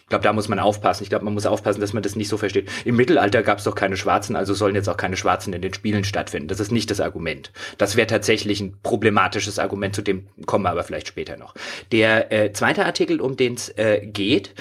Ich 0.08 0.10
glaube, 0.10 0.24
da 0.24 0.32
muss 0.32 0.48
man 0.48 0.58
aufpassen. 0.58 1.02
Ich 1.02 1.10
glaube, 1.10 1.26
man 1.26 1.34
muss 1.34 1.44
aufpassen, 1.44 1.82
dass 1.82 1.92
man 1.92 2.02
das 2.02 2.16
nicht 2.16 2.30
so 2.30 2.38
versteht. 2.38 2.70
Im 2.86 2.96
Mittelalter 2.96 3.42
gab 3.42 3.58
es 3.58 3.64
doch 3.64 3.74
keine 3.74 3.98
Schwarzen, 3.98 4.36
also 4.36 4.54
sollen 4.54 4.74
jetzt 4.74 4.88
auch 4.88 4.96
keine 4.96 5.18
Schwarzen 5.18 5.52
in 5.52 5.60
den 5.60 5.74
Spielen 5.74 6.02
stattfinden. 6.02 6.48
Das 6.48 6.60
ist 6.60 6.72
nicht 6.72 6.90
das 6.90 7.02
Argument. 7.02 7.52
Das 7.76 7.94
wäre 7.94 8.06
tatsächlich 8.06 8.62
ein 8.62 8.74
problematisches 8.82 9.58
Argument, 9.58 9.94
zu 9.94 10.00
dem 10.00 10.26
kommen 10.46 10.64
wir 10.64 10.70
aber 10.70 10.82
vielleicht 10.82 11.08
später 11.08 11.36
noch. 11.36 11.52
Der 11.92 12.32
äh, 12.32 12.54
zweite 12.54 12.86
Artikel, 12.86 13.20
um 13.20 13.36
den 13.36 13.52
es 13.52 13.68
äh, 13.76 14.00
geht, 14.06 14.54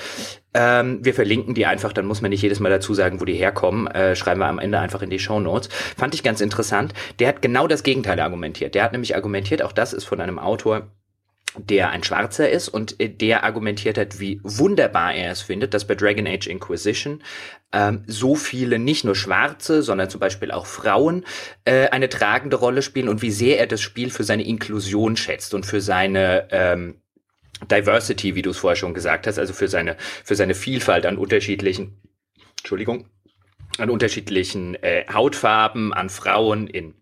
ähm, 0.54 1.00
wir 1.06 1.14
verlinken 1.14 1.54
die 1.54 1.66
einfach, 1.66 1.94
dann 1.94 2.08
muss 2.08 2.22
man 2.22 2.32
nicht 2.32 2.42
jedes 2.42 2.60
Mal 2.60 2.70
dazu 2.70 2.94
sagen, 2.94 3.22
wo 3.22 3.26
die 3.26 3.36
herkommen. 3.36 3.88
Äh, 3.88 4.18
schreiben 4.18 4.42
wir 4.42 4.48
am 4.48 4.60
Ende 4.60 4.80
einfach 4.80 5.02
in 5.02 5.10
die 5.10 5.20
Show 5.20 5.40
Notes. 5.40 5.70
Fand 5.96 6.14
ich 6.14 6.24
ganz 6.24 6.42
interessant. 6.42 6.94
Der 7.20 7.30
hat 7.30 7.42
genau 7.42 7.68
das 7.68 7.84
Gegenteil 7.84 8.20
argumentiert. 8.20 8.76
Der 8.76 8.84
hat 8.84 8.92
nämlich 8.92 9.16
argumentiert, 9.16 9.62
auch 9.62 9.72
das 9.72 9.94
ist 9.94 10.04
von 10.04 10.20
einem 10.20 10.40
Autor, 10.40 10.88
der 11.58 11.90
ein 11.90 12.04
Schwarzer 12.04 12.50
ist 12.50 12.70
und 12.70 13.00
äh, 13.00 13.10
der 13.10 13.44
argumentiert 13.44 13.98
hat, 13.98 14.20
wie 14.20 14.40
wunderbar 14.44 15.14
er 15.14 15.32
es 15.32 15.42
findet, 15.42 15.74
dass 15.74 15.86
bei 15.86 15.96
Dragon 15.96 16.28
Age 16.28 16.48
Inquisition 16.48 17.24
ähm, 17.74 18.04
so 18.08 18.36
viele 18.36 18.80
nicht 18.80 19.04
nur 19.04 19.16
Schwarze, 19.16 19.82
sondern 19.84 20.10
zum 20.10 20.20
Beispiel 20.20 20.52
auch 20.52 20.66
Frauen 20.66 21.26
äh, 21.66 21.90
eine 21.90 22.10
tragende 22.10 22.58
Rolle 22.58 22.82
spielen 22.82 23.10
und 23.10 23.22
wie 23.22 23.32
sehr 23.32 23.60
er 23.60 23.68
das 23.68 23.82
Spiel 23.82 24.10
für 24.10 24.24
seine 24.24 24.46
Inklusion 24.46 25.18
schätzt 25.18 25.54
und 25.54 25.66
für 25.66 25.82
seine 25.82 26.48
ähm, 26.52 27.02
Diversity, 27.70 28.36
wie 28.36 28.44
du 28.44 28.52
es 28.52 28.58
vorher 28.58 28.76
schon 28.76 28.94
gesagt 28.94 29.28
hast, 29.28 29.40
also 29.40 29.54
für 29.54 29.68
seine 29.68 29.98
für 30.24 30.36
seine 30.36 30.54
Vielfalt 30.54 31.06
an 31.06 31.18
unterschiedlichen, 31.18 32.00
Entschuldigung, 32.60 33.10
an 33.80 33.90
unterschiedlichen 33.90 34.76
äh, 34.76 35.06
Hautfarben, 35.12 35.94
an 35.94 36.10
Frauen 36.10 36.68
in 36.68 36.96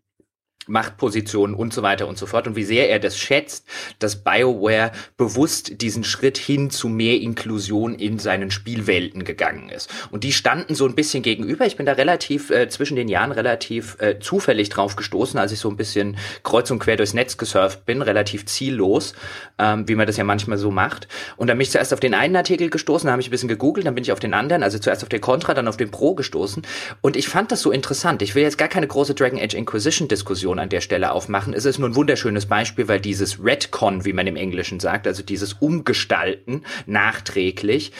Machtpositionen 0.67 1.55
und 1.55 1.73
so 1.73 1.81
weiter 1.81 2.07
und 2.07 2.17
so 2.17 2.25
fort 2.25 2.47
und 2.47 2.55
wie 2.55 2.63
sehr 2.63 2.89
er 2.89 2.99
das 2.99 3.17
schätzt, 3.17 3.65
dass 3.99 4.23
BioWare 4.23 4.91
bewusst 5.17 5.81
diesen 5.81 6.03
Schritt 6.03 6.37
hin 6.37 6.69
zu 6.69 6.89
mehr 6.89 7.19
Inklusion 7.19 7.95
in 7.95 8.19
seinen 8.19 8.51
Spielwelten 8.51 9.23
gegangen 9.23 9.69
ist. 9.69 9.89
Und 10.11 10.23
die 10.23 10.33
standen 10.33 10.75
so 10.75 10.85
ein 10.85 10.95
bisschen 10.95 11.23
gegenüber. 11.23 11.65
Ich 11.65 11.77
bin 11.77 11.85
da 11.85 11.93
relativ 11.93 12.49
äh, 12.49 12.69
zwischen 12.69 12.95
den 12.95 13.07
Jahren 13.07 13.31
relativ 13.31 13.97
äh, 13.99 14.19
zufällig 14.19 14.69
drauf 14.69 14.95
gestoßen, 14.95 15.39
als 15.39 15.51
ich 15.51 15.59
so 15.59 15.69
ein 15.69 15.77
bisschen 15.77 16.17
kreuz 16.43 16.71
und 16.71 16.79
quer 16.79 16.97
durchs 16.97 17.13
Netz 17.13 17.37
gesurft 17.37 17.85
bin, 17.85 18.01
relativ 18.01 18.45
ziellos, 18.45 19.13
ähm, 19.59 19.87
wie 19.87 19.95
man 19.95 20.07
das 20.07 20.17
ja 20.17 20.23
manchmal 20.23 20.57
so 20.57 20.71
macht. 20.71 21.07
Und 21.37 21.47
dann 21.47 21.57
bin 21.57 21.63
ich 21.63 21.71
zuerst 21.71 21.93
auf 21.93 21.99
den 21.99 22.13
einen 22.13 22.35
Artikel 22.35 22.69
gestoßen, 22.69 23.07
dann 23.07 23.13
habe 23.13 23.21
ich 23.21 23.27
ein 23.27 23.31
bisschen 23.31 23.49
gegoogelt, 23.49 23.85
dann 23.85 23.95
bin 23.95 24.03
ich 24.03 24.11
auf 24.11 24.19
den 24.19 24.33
anderen, 24.33 24.63
also 24.63 24.79
zuerst 24.79 25.03
auf 25.03 25.09
den 25.09 25.21
Contra, 25.21 25.53
dann 25.53 25.67
auf 25.67 25.77
den 25.77 25.91
Pro 25.91 26.15
gestoßen. 26.15 26.63
Und 27.01 27.15
ich 27.15 27.27
fand 27.27 27.51
das 27.51 27.61
so 27.61 27.71
interessant. 27.71 28.21
Ich 28.21 28.35
will 28.35 28.43
jetzt 28.43 28.57
gar 28.57 28.67
keine 28.67 28.87
große 28.87 29.13
Dragon 29.13 29.39
Age 29.39 29.53
Inquisition 29.53 30.07
Diskussion 30.07 30.54
Diskussion 30.55 30.59
an 30.59 30.69
der 30.69 30.81
Stelle 30.81 31.11
aufmachen. 31.11 31.53
Es 31.53 31.65
ist 31.65 31.79
nur 31.79 31.89
ein 31.89 31.95
wunderschönes 31.95 32.45
Beispiel, 32.45 32.87
weil 32.87 32.99
dieses 32.99 33.43
Redcon, 33.43 34.05
wie 34.05 34.13
man 34.13 34.27
im 34.27 34.35
Englischen 34.35 34.79
sagt, 34.79 35.07
also 35.07 35.23
dieses 35.23 35.53
Umgestalten 35.53 36.63
nachträglich, 36.85 37.91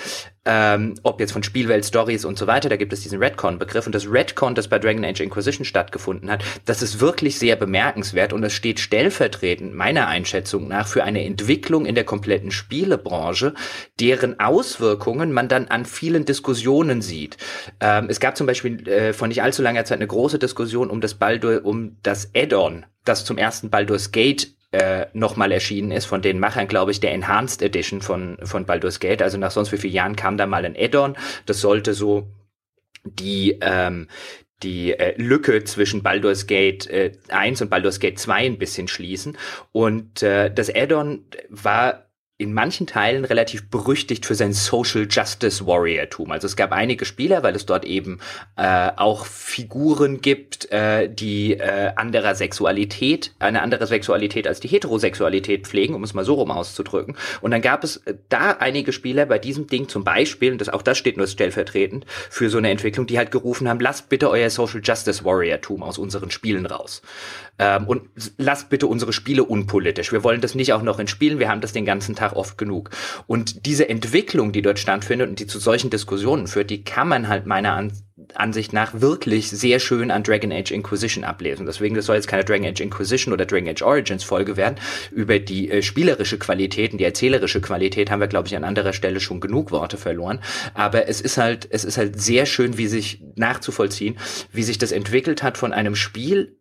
ähm, 0.46 0.96
ob 1.04 1.20
jetzt 1.20 1.32
von 1.32 1.44
Spielwelt, 1.44 1.86
Stories 1.86 2.24
und 2.26 2.38
so 2.38 2.48
weiter, 2.48 2.70
da 2.70 2.76
gibt 2.76 2.94
es 2.94 3.02
diesen 3.02 3.20
Redcon-Begriff 3.20 3.86
und 3.86 3.96
das 3.96 4.10
Redcon, 4.10 4.56
das 4.56 4.68
bei 4.68 4.80
Dragon 4.80 5.04
Age 5.04 5.22
Inquisition 5.22 5.66
stattgefunden 5.66 6.30
hat, 6.30 6.44
das 6.66 6.82
ist 6.82 7.00
wirklich 7.00 7.40
sehr 7.40 7.56
bemerkenswert 7.56 8.32
und 8.34 8.44
es 8.44 8.54
steht 8.54 8.80
stellvertretend 8.80 9.74
meiner 9.74 10.08
Einschätzung 10.08 10.68
nach 10.68 10.88
für 10.88 11.04
eine 11.04 11.26
Entwicklung 11.26 11.86
in 11.86 11.96
der 11.96 12.04
kompletten 12.04 12.52
Spielebranche, 12.52 13.54
deren 14.00 14.40
Auswirkungen 14.40 15.32
man 15.32 15.48
dann 15.48 15.68
an 15.68 15.86
vielen 15.86 16.26
Diskussionen 16.26 17.02
sieht. 17.02 17.38
Ähm, 17.80 18.08
es 18.10 18.20
gab 18.20 18.38
zum 18.38 18.48
Beispiel 18.48 18.88
äh, 18.88 19.14
vor 19.14 19.28
nicht 19.28 19.42
allzu 19.42 19.62
langer 19.62 19.86
Zeit 19.86 19.98
eine 19.98 20.08
große 20.08 20.40
Diskussion 20.40 20.90
um 20.90 21.02
das 21.02 21.16
Baldur, 21.16 21.62
um 21.64 21.98
das 22.04 22.32
Add-on, 22.36 22.86
das 23.04 23.26
zum 23.26 23.38
ersten 23.38 23.70
Baldur's 23.70 24.12
Gate 24.12 24.56
äh, 24.76 25.08
nochmal 25.14 25.52
erschienen 25.54 25.92
ist 25.92 26.06
von 26.06 26.22
den 26.22 26.40
Machern, 26.40 26.68
glaube 26.68 26.92
ich, 26.92 27.00
der 27.00 27.14
Enhanced 27.14 27.62
Edition 27.62 28.02
von, 28.02 28.38
von 28.44 28.66
Baldur's 28.66 29.00
Gate. 29.00 29.22
Also 29.22 29.38
nach 29.38 29.52
sonst 29.52 29.72
wie 29.72 29.78
vielen 29.78 29.94
Jahren 29.94 30.16
kam 30.18 30.38
da 30.38 30.46
mal 30.46 30.66
ein 30.66 30.76
Add-on. 30.78 31.16
Das 31.46 31.62
sollte 31.62 31.94
so 31.94 32.28
die, 33.06 33.58
ähm, 33.62 34.08
die 34.64 34.92
äh, 34.92 35.14
Lücke 35.22 35.64
zwischen 35.64 36.04
Baldur's 36.04 36.46
Gate 36.46 36.88
äh, 36.88 37.14
1 37.30 37.62
und 37.62 37.70
Baldur's 37.70 38.02
Gate 38.02 38.20
2 38.20 38.46
ein 38.46 38.58
bisschen 38.58 38.90
schließen. 38.90 39.38
Und 39.72 40.22
äh, 40.24 40.54
das 40.54 40.74
Add-on 40.74 41.24
war 41.50 42.10
in 42.38 42.54
manchen 42.54 42.86
Teilen 42.86 43.24
relativ 43.24 43.70
berüchtigt 43.70 44.26
für 44.26 44.36
sein 44.36 44.52
Social 44.52 45.08
Justice 45.10 45.66
Warrior-Tum. 45.66 46.32
Also 46.32 46.48
es 46.48 46.58
gab 46.58 46.74
einige 46.74 47.06
Spieler, 47.06 47.44
weil 47.44 47.56
es 47.56 47.66
dort 47.66 47.86
eben 47.86 48.20
äh, 48.58 48.92
auch 48.98 49.26
Figuren 49.26 50.20
gibt, 50.20 50.70
äh, 50.70 51.08
die 51.08 51.54
äh, 51.54 51.94
anderer 51.96 52.36
Sexualität, 52.36 53.34
eine 53.40 53.62
andere 53.62 53.88
Sexualität 53.88 54.48
als 54.48 54.60
die 54.60 54.68
Heterosexualität 54.68 55.66
pflegen, 55.66 55.94
um 55.94 56.04
es 56.04 56.14
mal 56.14 56.26
so 56.26 56.34
rum 56.34 56.52
auszudrücken. 56.52 57.16
Und 57.40 57.52
dann 57.52 57.62
gab 57.62 57.86
es 57.86 57.98
äh, 57.98 58.16
da 58.28 58.52
einige 58.52 58.92
Spieler 58.92 59.26
bei 59.26 59.40
diesem 59.40 59.68
Ding 59.68 59.88
zum 59.88 60.04
Beispiel, 60.04 60.52
und 60.52 60.60
das, 60.60 60.68
auch 60.68 60.82
das 60.82 60.98
steht 60.98 61.16
nur 61.16 61.28
stellvertretend, 61.28 62.06
für 62.30 62.50
so 62.50 62.58
eine 62.58 62.70
Entwicklung, 62.70 63.08
die 63.08 63.18
halt 63.18 63.32
gerufen 63.32 63.70
haben, 63.70 63.80
lasst 63.80 64.10
bitte 64.10 64.30
euer 64.30 64.50
Social 64.50 64.82
Justice 64.84 65.24
Warrior-Tum 65.24 65.84
aus 65.84 65.98
unseren 65.98 66.32
Spielen 66.32 66.66
raus. 66.66 67.02
Ähm, 67.60 67.88
und 67.88 68.10
lasst 68.38 68.70
bitte 68.70 68.88
unsere 68.88 69.14
Spiele 69.14 69.44
unpolitisch. 69.44 70.12
Wir 70.12 70.24
wollen 70.24 70.42
das 70.42 70.56
nicht 70.56 70.74
auch 70.74 70.82
noch 70.82 71.00
in 71.00 71.08
Spielen, 71.08 71.40
wir 71.40 71.50
haben 71.50 71.62
das 71.62 71.74
den 71.74 71.86
ganzen 71.86 72.16
Tag 72.16 72.36
oft 72.36 72.58
genug. 72.58 72.90
Und 73.28 73.66
diese 73.66 73.90
Entwicklung, 73.90 74.52
die 74.52 74.62
dort 74.62 74.80
stattfindet 74.80 75.30
und 75.30 75.40
die 75.40 75.48
zu 75.48 75.60
solchen 75.60 75.90
Diskussionen 75.90 76.48
führt, 76.48 76.70
die 76.70 76.84
kann 76.84 77.08
man 77.08 77.28
halt 77.28 77.46
meiner 77.46 77.74
Ansicht 77.74 78.06
Ansicht 78.34 78.72
nach 78.72 79.02
wirklich 79.02 79.50
sehr 79.50 79.80
schön 79.80 80.10
an 80.10 80.24
Dragon 80.24 80.52
Age 80.52 80.72
Inquisition 80.72 81.24
ablesen. 81.24 81.66
Deswegen, 81.66 81.96
das 81.96 82.06
soll 82.06 82.16
jetzt 82.16 82.28
keine 82.28 82.46
Dragon 82.46 82.66
Age 82.66 82.80
Inquisition 82.80 83.34
oder 83.34 83.46
Dragon 83.46 83.68
Age 83.68 83.82
Origins 83.82 84.24
Folge 84.24 84.56
werden. 84.56 84.76
Über 85.12 85.40
die 85.40 85.70
äh, 85.70 85.82
spielerische 85.82 86.40
Qualität 86.40 86.94
und 86.94 87.00
die 87.00 87.04
erzählerische 87.04 87.62
Qualität 87.62 88.10
haben 88.10 88.22
wir, 88.22 88.28
glaube 88.28 88.48
ich, 88.48 88.56
an 88.56 88.64
anderer 88.64 88.94
Stelle 88.94 89.20
schon 89.20 89.42
genug 89.42 89.72
Worte 89.72 89.98
verloren. 89.98 90.40
Aber 90.74 91.10
es 91.10 91.20
ist 91.20 91.38
halt, 91.38 91.68
es 91.70 91.84
ist 91.84 91.98
halt 91.98 92.20
sehr 92.20 92.46
schön, 92.46 92.78
wie 92.78 92.88
sich 92.88 93.22
nachzuvollziehen, 93.36 94.18
wie 94.52 94.64
sich 94.64 94.78
das 94.78 94.92
entwickelt 94.92 95.44
hat 95.44 95.58
von 95.58 95.74
einem 95.74 95.96
Spiel, 95.96 96.58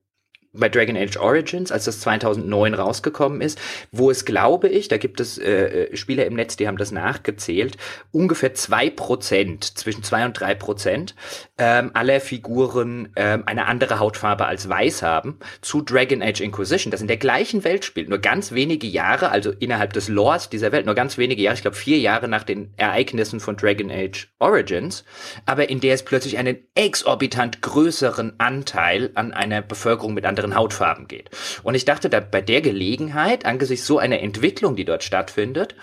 bei 0.55 0.69
Dragon 0.69 0.97
Age 0.97 1.17
Origins, 1.19 1.73
als 1.73 1.85
das 1.85 2.01
2009 2.01 2.75
rausgekommen 2.75 3.41
ist, 3.41 3.61
wo 3.93 4.11
es, 4.11 4.25
glaube 4.25 4.69
ich, 4.69 4.89
da 4.89 4.97
gibt 4.97 5.21
es 5.21 5.37
äh, 5.39 5.91
äh, 5.91 5.97
Spieler 5.97 6.27
im 6.27 6.35
Netz, 6.35 6.57
die 6.57 6.69
haben 6.69 6.79
das 6.79 6.93
nachgezählt, 6.93 7.77
ungefähr 8.13 8.55
zwei 8.55 8.89
Prozent, 8.89 9.65
zwischen 9.79 10.03
zwei 10.03 10.25
und 10.25 10.39
drei 10.39 10.55
Prozent 10.55 11.15
ähm, 11.59 11.91
aller 11.95 12.21
Figuren 12.21 13.11
ähm, 13.15 13.45
eine 13.47 13.67
andere 13.67 13.99
Hautfarbe 13.99 14.47
als 14.47 14.69
weiß 14.69 15.03
haben, 15.03 15.39
zu 15.61 15.83
Dragon 15.83 16.23
Age 16.23 16.41
Inquisition, 16.41 16.91
das 16.91 17.01
in 17.01 17.07
der 17.07 17.17
gleichen 17.17 17.63
Welt 17.63 17.85
spielt, 17.85 18.09
nur 18.09 18.19
ganz 18.19 18.53
wenige 18.53 18.87
Jahre, 18.87 19.31
also 19.31 19.53
innerhalb 19.53 19.93
des 19.93 20.09
Lores 20.09 20.49
dieser 20.49 20.73
Welt, 20.73 20.87
nur 20.87 20.97
ganz 20.97 21.17
wenige 21.17 21.43
Jahre, 21.43 21.55
ich 21.55 21.63
glaube 21.63 21.77
vier 21.77 21.99
Jahre 21.99 22.27
nach 22.27 22.43
den 22.43 22.75
Ereignissen 22.77 23.39
von 23.39 23.57
Dragon 23.57 23.91
Age 23.91 24.29
Origins, 24.41 25.05
aber 25.47 25.69
in 25.69 25.81
der 25.81 25.95
es 25.95 26.05
plötzlich 26.05 26.39
einen 26.39 26.59
exorbitant 26.75 27.63
größeren 27.63 28.35
Anteil 28.39 29.11
an 29.15 29.33
einer 29.33 29.63
Bevölkerung 29.63 30.15
mit 30.15 30.25
anderen 30.25 30.57
Hautfarben 30.57 31.07
geht. 31.07 31.31
Und 31.63 31.77
ich 31.77 31.85
dachte, 31.85 32.09
da 32.09 32.19
bei 32.21 32.41
der 32.41 32.63
Gelegenheit, 32.63 33.47
angesichts 33.47 33.87
so 33.87 33.99
einer 33.99 34.21
Entwicklung, 34.21 34.75
die 34.75 34.85
dort 34.85 35.05
stattfindet, 35.05 35.77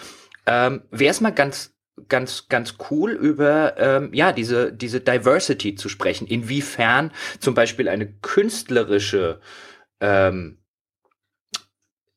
ähm, 0.46 0.82
wäre 0.92 1.12
es 1.12 1.22
mal 1.22 1.32
ganz 1.32 1.74
ganz 2.08 2.48
ganz 2.48 2.76
cool 2.90 3.12
über 3.12 3.76
ähm, 3.78 4.14
ja 4.14 4.32
diese 4.32 4.72
diese 4.74 5.02
Diversity 5.02 5.76
zu 5.76 5.90
sprechen. 5.90 6.28
Inwiefern 6.28 7.12
zum 7.40 7.54
Beispiel 7.54 7.88
eine 7.90 8.12
künstlerische 8.22 9.40
ähm, 10.00 10.58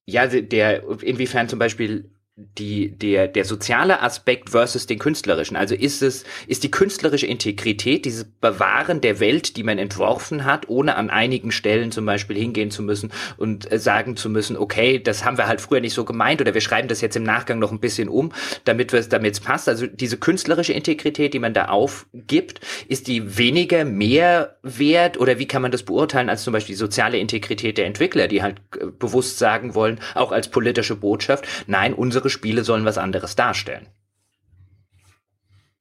ja 0.06 0.26
der 0.26 0.84
inwiefern 1.02 1.48
zum 1.48 1.58
Beispiel 1.58 2.13
die, 2.36 2.90
der, 2.90 3.28
der 3.28 3.44
soziale 3.44 4.02
Aspekt 4.02 4.50
versus 4.50 4.86
den 4.86 4.98
künstlerischen. 4.98 5.56
Also 5.56 5.76
ist 5.76 6.02
es, 6.02 6.24
ist 6.48 6.64
die 6.64 6.70
künstlerische 6.70 7.26
Integrität, 7.26 8.04
dieses 8.04 8.24
Bewahren 8.24 9.00
der 9.00 9.20
Welt, 9.20 9.56
die 9.56 9.62
man 9.62 9.78
entworfen 9.78 10.44
hat, 10.44 10.68
ohne 10.68 10.96
an 10.96 11.10
einigen 11.10 11.52
Stellen 11.52 11.92
zum 11.92 12.06
Beispiel 12.06 12.36
hingehen 12.36 12.72
zu 12.72 12.82
müssen 12.82 13.12
und 13.36 13.70
äh, 13.70 13.78
sagen 13.78 14.16
zu 14.16 14.28
müssen, 14.28 14.56
okay, 14.56 14.98
das 14.98 15.24
haben 15.24 15.38
wir 15.38 15.46
halt 15.46 15.60
früher 15.60 15.80
nicht 15.80 15.94
so 15.94 16.04
gemeint 16.04 16.40
oder 16.40 16.54
wir 16.54 16.60
schreiben 16.60 16.88
das 16.88 17.00
jetzt 17.00 17.14
im 17.14 17.22
Nachgang 17.22 17.60
noch 17.60 17.70
ein 17.70 17.78
bisschen 17.78 18.08
um, 18.08 18.32
damit 18.64 18.92
wir 18.92 19.00
damit 19.02 19.34
es 19.34 19.40
passt. 19.40 19.68
Also 19.68 19.86
diese 19.86 20.16
künstlerische 20.16 20.72
Integrität, 20.72 21.34
die 21.34 21.38
man 21.38 21.54
da 21.54 21.66
aufgibt, 21.66 22.60
ist 22.88 23.06
die 23.06 23.38
weniger 23.38 23.84
mehr 23.84 24.56
wert 24.62 25.20
oder 25.20 25.38
wie 25.38 25.46
kann 25.46 25.62
man 25.62 25.70
das 25.70 25.84
beurteilen 25.84 26.28
als 26.28 26.42
zum 26.42 26.52
Beispiel 26.52 26.74
die 26.74 26.80
soziale 26.80 27.18
Integrität 27.18 27.78
der 27.78 27.86
Entwickler, 27.86 28.26
die 28.26 28.42
halt 28.42 28.56
äh, 28.80 28.86
bewusst 28.86 29.38
sagen 29.38 29.76
wollen, 29.76 30.00
auch 30.16 30.32
als 30.32 30.48
politische 30.48 30.96
Botschaft, 30.96 31.46
nein, 31.68 31.94
unsere 31.94 32.23
unsere 32.24 32.30
Spiele 32.30 32.64
sollen 32.64 32.86
was 32.86 32.96
anderes 32.96 33.36
darstellen. 33.36 33.86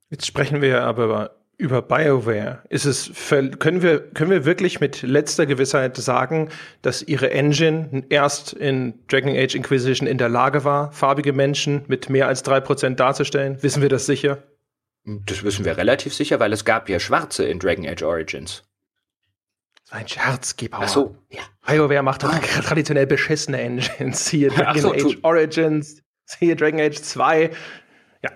Jetzt 0.10 0.26
sprechen 0.26 0.62
wir 0.62 0.84
aber 0.84 1.38
über 1.58 1.82
BioWare. 1.82 2.64
Ist 2.70 2.86
es, 2.86 3.12
können 3.60 3.82
wir, 3.82 4.02
können 4.12 4.30
wir 4.30 4.44
wirklich 4.44 4.82
mit 4.82 5.02
letzter 5.04 5.46
Gewissheit 5.46 5.96
sagen, 5.96 6.50
dass 6.82 7.02
ihre 7.02 7.32
Engine 7.32 8.04
erst 8.10 8.52
in 8.52 9.06
Dragon 9.08 9.36
Age 9.36 9.56
Inquisition 9.56 10.08
in 10.08 10.18
der 10.18 10.28
Lage 10.28 10.66
war, 10.66 10.92
farbige 10.92 11.32
Menschen 11.32 11.86
mit 11.88 12.10
mehr 12.10 12.28
als 12.28 12.44
drei 12.44 12.60
Prozent 12.60 13.00
darzustellen? 13.00 13.64
Wissen 13.64 13.82
wir 13.82 13.90
das 13.90 14.06
sicher? 14.06 14.44
Das 15.06 15.44
wissen 15.44 15.64
wir 15.64 15.78
relativ 15.78 16.14
sicher, 16.14 16.40
weil 16.42 16.52
es 16.52 16.66
gab 16.66 16.90
ja 16.90 17.00
Schwarze 17.00 17.46
in 17.46 17.60
Dragon 17.60 17.88
Age 17.88 18.04
Origins. 18.04 18.64
Ein 19.90 20.08
Scherz, 20.08 20.58
Gebauer. 20.58 20.82
Ach 20.84 20.88
so, 20.90 21.16
ja. 21.30 21.42
BioWare 21.66 22.04
macht 22.04 22.24
doch 22.24 22.34
ah. 22.34 22.40
traditionell 22.40 23.08
beschissene 23.08 23.62
Engines. 23.62 24.28
Hier 24.28 24.50
Dragon 24.50 24.82
so, 24.82 24.94
Age 24.94 25.18
Origins, 25.22 26.03
Siehe 26.26 26.56
Dragon 26.56 26.80
Age 26.80 27.02
2. 27.02 27.50
Ja. 28.22 28.30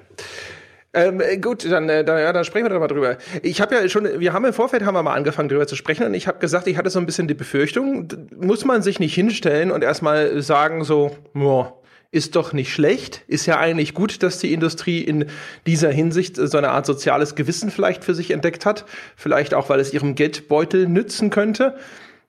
Ähm, 0.93 1.21
gut, 1.41 1.69
dann, 1.69 1.89
äh, 1.89 2.03
dann, 2.03 2.19
ja, 2.19 2.33
dann 2.33 2.43
sprechen 2.43 2.65
wir 2.65 2.69
doch 2.69 2.79
mal 2.79 2.87
drüber. 2.87 3.17
Ich 3.43 3.61
habe 3.61 3.75
ja 3.75 3.87
schon, 3.89 4.19
wir 4.19 4.33
haben 4.33 4.45
im 4.45 4.53
Vorfeld 4.53 4.83
haben 4.83 4.95
wir 4.95 5.03
mal 5.03 5.13
angefangen 5.13 5.49
drüber 5.49 5.67
zu 5.67 5.75
sprechen 5.75 6.05
und 6.05 6.13
ich 6.13 6.27
habe 6.27 6.39
gesagt, 6.39 6.67
ich 6.67 6.77
hatte 6.77 6.89
so 6.89 6.99
ein 6.99 7.05
bisschen 7.05 7.27
die 7.27 7.33
Befürchtung, 7.33 8.07
muss 8.35 8.65
man 8.65 8.81
sich 8.81 8.99
nicht 8.99 9.13
hinstellen 9.13 9.71
und 9.71 9.83
erstmal 9.83 10.41
sagen 10.41 10.83
so, 10.83 11.15
boah, 11.33 11.81
ist 12.09 12.35
doch 12.35 12.53
nicht 12.53 12.73
schlecht, 12.73 13.23
ist 13.27 13.45
ja 13.45 13.59
eigentlich 13.59 13.93
gut, 13.93 14.23
dass 14.23 14.39
die 14.39 14.53
Industrie 14.53 15.01
in 15.01 15.25
dieser 15.65 15.91
Hinsicht 15.91 16.37
so 16.37 16.57
eine 16.57 16.69
Art 16.69 16.85
soziales 16.85 17.35
Gewissen 17.35 17.69
vielleicht 17.69 18.03
für 18.03 18.15
sich 18.15 18.31
entdeckt 18.31 18.65
hat, 18.65 18.85
vielleicht 19.15 19.53
auch, 19.53 19.69
weil 19.69 19.79
es 19.79 19.93
ihrem 19.93 20.15
Geldbeutel 20.15 20.87
nützen 20.87 21.29
könnte. 21.29 21.75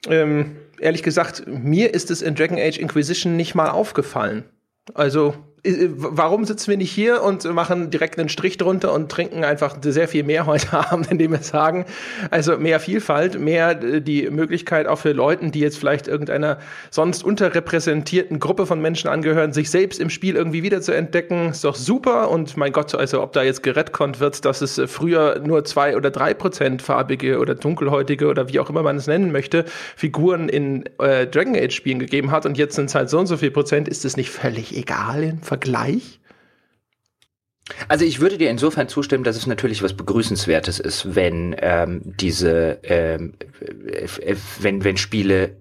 Ähm, 0.09 0.57
ehrlich 0.81 1.03
gesagt, 1.03 1.45
mir 1.47 1.95
ist 1.95 2.11
es 2.11 2.23
in 2.23 2.35
Dragon 2.35 2.59
Age 2.59 2.79
Inquisition 2.79 3.37
nicht 3.37 3.55
mal 3.55 3.71
aufgefallen. 3.71 4.45
Also 4.95 5.35
warum 5.97 6.45
sitzen 6.45 6.71
wir 6.71 6.77
nicht 6.77 6.93
hier 6.93 7.23
und 7.23 7.45
machen 7.53 7.91
direkt 7.91 8.19
einen 8.19 8.29
Strich 8.29 8.57
drunter 8.57 8.93
und 8.93 9.11
trinken 9.11 9.45
einfach 9.45 9.77
sehr 9.83 10.09
viel 10.09 10.25
mehr 10.25 10.47
heute 10.47 10.73
Abend, 10.91 11.11
indem 11.11 11.33
wir 11.33 11.43
sagen, 11.43 11.85
also 12.31 12.57
mehr 12.57 12.81
Vielfalt, 12.81 13.39
mehr 13.39 13.83
äh, 13.83 14.01
die 14.01 14.31
Möglichkeit 14.31 14.87
auch 14.87 14.99
für 14.99 15.13
Leuten, 15.13 15.53
die 15.53 15.61
jetzt 15.61 15.79
vielleicht 15.79 16.09
irgendeiner 16.09 16.59
sonst 16.91 17.25
unterrepräsentierten 17.25 18.39
Gruppe 18.39 18.67
von 18.67 18.81
Menschen 18.81 19.09
angehören, 19.09 19.53
sich 19.53 19.71
selbst 19.71 20.01
im 20.01 20.11
Spiel 20.11 20.37
irgendwie 20.37 20.63
wieder 20.63 20.81
zu 20.81 20.93
entdecken, 20.93 21.51
ist 21.51 21.65
doch 21.65 21.75
super. 21.75 22.31
Und 22.31 22.57
mein 22.57 22.73
Gott, 22.73 22.95
also 22.95 23.23
ob 23.23 23.33
da 23.33 23.43
jetzt 23.43 23.63
gerettkonnt 23.63 24.21
wird, 24.21 24.45
dass 24.45 24.61
es 24.61 24.79
äh, 24.79 24.87
früher 24.87 25.41
nur 25.45 25.65
zwei 25.65 25.97
oder 25.97 26.11
drei 26.11 26.35
Prozent 26.35 26.83
farbige 26.83 27.39
oder 27.39 27.55
dunkelhäutige 27.55 28.29
oder 28.29 28.49
wie 28.49 28.61
auch 28.61 28.71
immer 28.71 28.83
man 28.83 28.97
es 28.97 29.07
nennen 29.07 29.33
möchte, 29.33 29.65
Figuren 29.97 30.49
in 30.49 30.85
äh, 30.99 31.27
Dragon 31.27 31.57
Age 31.57 31.75
Spielen 31.75 31.99
gegeben 31.99 32.31
hat 32.31 32.47
und 32.47 32.57
jetzt 32.57 32.75
sind 32.75 32.87
es 32.87 32.95
halt 32.95 33.11
so 33.11 33.19
und 33.19 33.27
so 33.27 33.37
viel 33.37 33.51
Prozent, 33.51 33.89
ist 33.89 34.05
es 34.05 34.17
nicht 34.17 34.31
völlig 34.31 34.77
egal 34.77 35.23
im 35.23 35.41
Vergleich? 35.41 35.58
Also 37.89 38.05
ich 38.05 38.21
würde 38.21 38.39
dir 38.39 38.51
insofern 38.51 38.89
zustimmen, 38.89 39.25
dass 39.25 39.37
es 39.37 39.47
natürlich 39.47 39.83
was 39.83 39.95
Begrüßenswertes 39.95 40.81
ist, 40.81 41.15
wenn 41.15 41.55
ähm, 41.59 42.01
diese, 42.05 42.79
ähm, 42.83 43.35
äh, 43.87 44.37
wenn 44.61 44.85
wenn 44.85 44.97
Spiele 44.97 45.57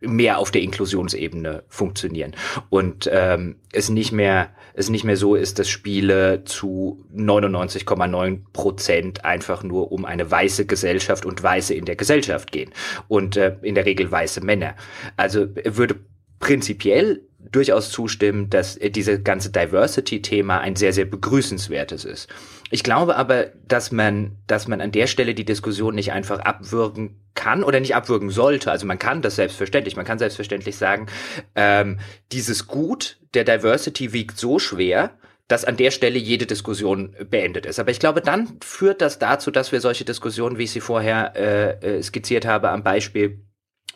mehr 0.00 0.38
auf 0.38 0.52
der 0.52 0.62
Inklusionsebene 0.62 1.64
funktionieren 1.68 2.36
und 2.70 3.10
ähm, 3.12 3.56
es 3.72 3.88
nicht 3.88 4.12
mehr 4.12 4.50
es 4.74 4.90
nicht 4.90 5.02
mehr 5.02 5.16
so 5.16 5.34
ist, 5.34 5.58
dass 5.58 5.68
Spiele 5.68 6.44
zu 6.44 7.04
99,9 7.12 8.44
Prozent 8.52 9.24
einfach 9.24 9.64
nur 9.64 9.90
um 9.90 10.04
eine 10.04 10.30
weiße 10.30 10.66
Gesellschaft 10.66 11.26
und 11.26 11.42
Weiße 11.42 11.74
in 11.74 11.84
der 11.84 11.96
Gesellschaft 11.96 12.52
gehen 12.52 12.70
und 13.08 13.36
äh, 13.36 13.56
in 13.62 13.74
der 13.74 13.86
Regel 13.86 14.08
weiße 14.08 14.40
Männer. 14.40 14.76
Also 15.16 15.48
würde 15.64 15.96
prinzipiell 16.38 17.27
durchaus 17.52 17.90
zustimmen, 17.90 18.50
dass 18.50 18.76
äh, 18.76 18.90
diese 18.90 19.20
ganze 19.20 19.50
Diversity-Thema 19.50 20.58
ein 20.60 20.76
sehr, 20.76 20.92
sehr 20.92 21.04
begrüßenswertes 21.04 22.04
ist. 22.04 22.28
Ich 22.70 22.82
glaube 22.82 23.16
aber, 23.16 23.46
dass 23.66 23.92
man, 23.92 24.36
dass 24.46 24.68
man 24.68 24.80
an 24.80 24.92
der 24.92 25.06
Stelle 25.06 25.34
die 25.34 25.44
Diskussion 25.44 25.94
nicht 25.94 26.12
einfach 26.12 26.40
abwürgen 26.40 27.16
kann 27.34 27.62
oder 27.62 27.80
nicht 27.80 27.94
abwürgen 27.94 28.30
sollte. 28.30 28.70
Also 28.70 28.86
man 28.86 28.98
kann 28.98 29.22
das 29.22 29.36
selbstverständlich. 29.36 29.96
Man 29.96 30.04
kann 30.04 30.18
selbstverständlich 30.18 30.76
sagen, 30.76 31.06
ähm, 31.54 31.98
dieses 32.32 32.66
Gut 32.66 33.18
der 33.34 33.44
Diversity 33.44 34.12
wiegt 34.12 34.38
so 34.38 34.58
schwer, 34.58 35.12
dass 35.46 35.64
an 35.64 35.78
der 35.78 35.90
Stelle 35.90 36.18
jede 36.18 36.44
Diskussion 36.44 37.16
beendet 37.30 37.64
ist. 37.64 37.78
Aber 37.78 37.90
ich 37.90 38.00
glaube, 38.00 38.20
dann 38.20 38.58
führt 38.62 39.00
das 39.00 39.18
dazu, 39.18 39.50
dass 39.50 39.72
wir 39.72 39.80
solche 39.80 40.04
Diskussionen, 40.04 40.58
wie 40.58 40.64
ich 40.64 40.72
sie 40.72 40.80
vorher 40.80 41.34
äh, 41.36 41.96
äh 41.98 42.02
skizziert 42.02 42.44
habe, 42.44 42.68
am 42.68 42.82
Beispiel 42.82 43.40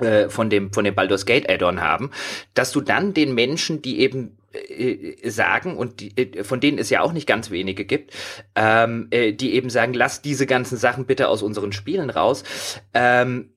äh, 0.03 0.29
von 0.29 0.51
dem 0.51 0.73
von 0.73 0.85
dem 0.85 0.95
Baldur's 0.95 1.27
Gate 1.27 1.49
Add-on 1.49 1.81
haben, 1.81 2.11
dass 2.55 2.73
du 2.73 2.81
dann 2.81 3.15
den 3.15 3.35
Menschen, 3.35 3.83
die 3.83 4.01
eben 4.01 4.37
äh, 4.53 5.31
sagen 5.31 5.77
und 5.77 6.01
die, 6.01 6.17
äh, 6.17 6.45
von 6.45 6.61
denen 6.61 6.79
es 6.79 6.91
ja 6.91 7.01
auch 7.01 7.13
nicht 7.13 7.27
ganz 7.27 7.51
wenige 7.51 7.85
gibt, 7.85 8.13
ähm, 8.55 9.09
äh, 9.11 9.33
die 9.33 9.55
eben 9.55 9.71
sagen, 9.71 9.95
lass 9.95 10.21
diese 10.21 10.47
ganzen 10.47 10.77
Sachen 10.77 11.07
bitte 11.07 11.29
aus 11.29 11.43
unseren 11.43 11.73
Spielen 11.73 12.11
raus. 12.11 12.45
Ähm, 12.93 13.51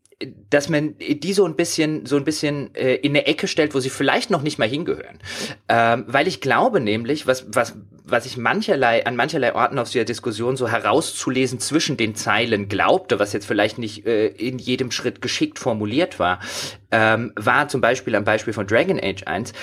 dass 0.49 0.69
man 0.69 0.95
die 0.97 1.33
so 1.33 1.45
ein 1.45 1.55
bisschen 1.55 2.05
so 2.05 2.15
ein 2.15 2.23
bisschen 2.23 2.73
äh, 2.75 2.95
in 2.95 3.11
eine 3.11 3.27
Ecke 3.27 3.47
stellt, 3.47 3.75
wo 3.75 3.79
sie 3.79 3.89
vielleicht 3.89 4.29
noch 4.29 4.41
nicht 4.41 4.57
mal 4.57 4.67
hingehören, 4.67 5.19
ähm, 5.67 6.05
weil 6.07 6.27
ich 6.27 6.41
glaube 6.41 6.79
nämlich, 6.79 7.27
was 7.27 7.45
was 7.49 7.75
was 8.05 8.25
ich 8.25 8.37
mancherlei 8.37 9.05
an 9.05 9.15
mancherlei 9.15 9.53
Orten 9.55 9.79
aus 9.79 9.91
der 9.91 10.05
Diskussion 10.05 10.55
so 10.55 10.69
herauszulesen 10.69 11.59
zwischen 11.59 11.97
den 11.97 12.15
Zeilen 12.15 12.69
glaubte, 12.69 13.19
was 13.19 13.33
jetzt 13.33 13.45
vielleicht 13.45 13.77
nicht 13.77 14.05
äh, 14.05 14.27
in 14.27 14.59
jedem 14.59 14.91
Schritt 14.91 15.21
geschickt 15.21 15.59
formuliert 15.59 16.19
war, 16.19 16.39
ähm, 16.91 17.33
war 17.35 17.67
zum 17.67 17.81
Beispiel 17.81 18.15
am 18.15 18.23
Beispiel 18.23 18.53
von 18.53 18.67
Dragon 18.67 18.99
Age 19.01 19.23
1, 19.25 19.53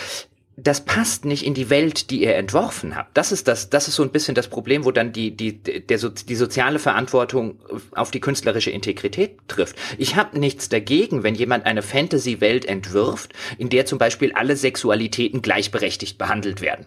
das 0.57 0.85
passt 0.85 1.25
nicht 1.25 1.47
in 1.47 1.55
die 1.55 1.71
Welt, 1.71 2.11
die 2.11 2.23
ihr 2.23 2.35
entworfen 2.37 2.95
habt. 2.95 3.17
Das 3.17 3.33
ist 3.33 3.49
das, 3.49 3.71
das 3.71 3.89
ist 3.89 3.95
so 3.95 4.03
ein 4.03 4.11
bisschen 4.11 4.35
das 4.35 4.49
Problem, 4.49 4.85
wo 4.85 4.91
dann 4.91 5.13
die, 5.13 5.31
die, 5.31 5.59
der, 5.59 5.99
die 5.99 6.35
soziale 6.35 6.79
Verantwortung 6.79 7.59
auf 7.93 8.11
die 8.11 8.21
künstlerische 8.21 8.71
Integrität 8.71 9.39
trifft. 9.49 9.77
Ich 9.99 10.17
habe 10.17 10.39
nichts 10.39 10.69
dagegen, 10.69 11.23
wenn 11.23 11.35
jemand 11.35 11.65
eine 11.65 11.83
Fantasy-Welt 11.83 12.67
entwirft, 12.67 13.33
in 13.57 13.71
der 13.71 13.87
zum 13.87 13.99
Beispiel 13.99 14.33
alle 14.33 14.57
Sexualitäten 14.57 15.41
gleichberechtigt 15.41 16.19
behandelt 16.19 16.61
werden 16.61 16.87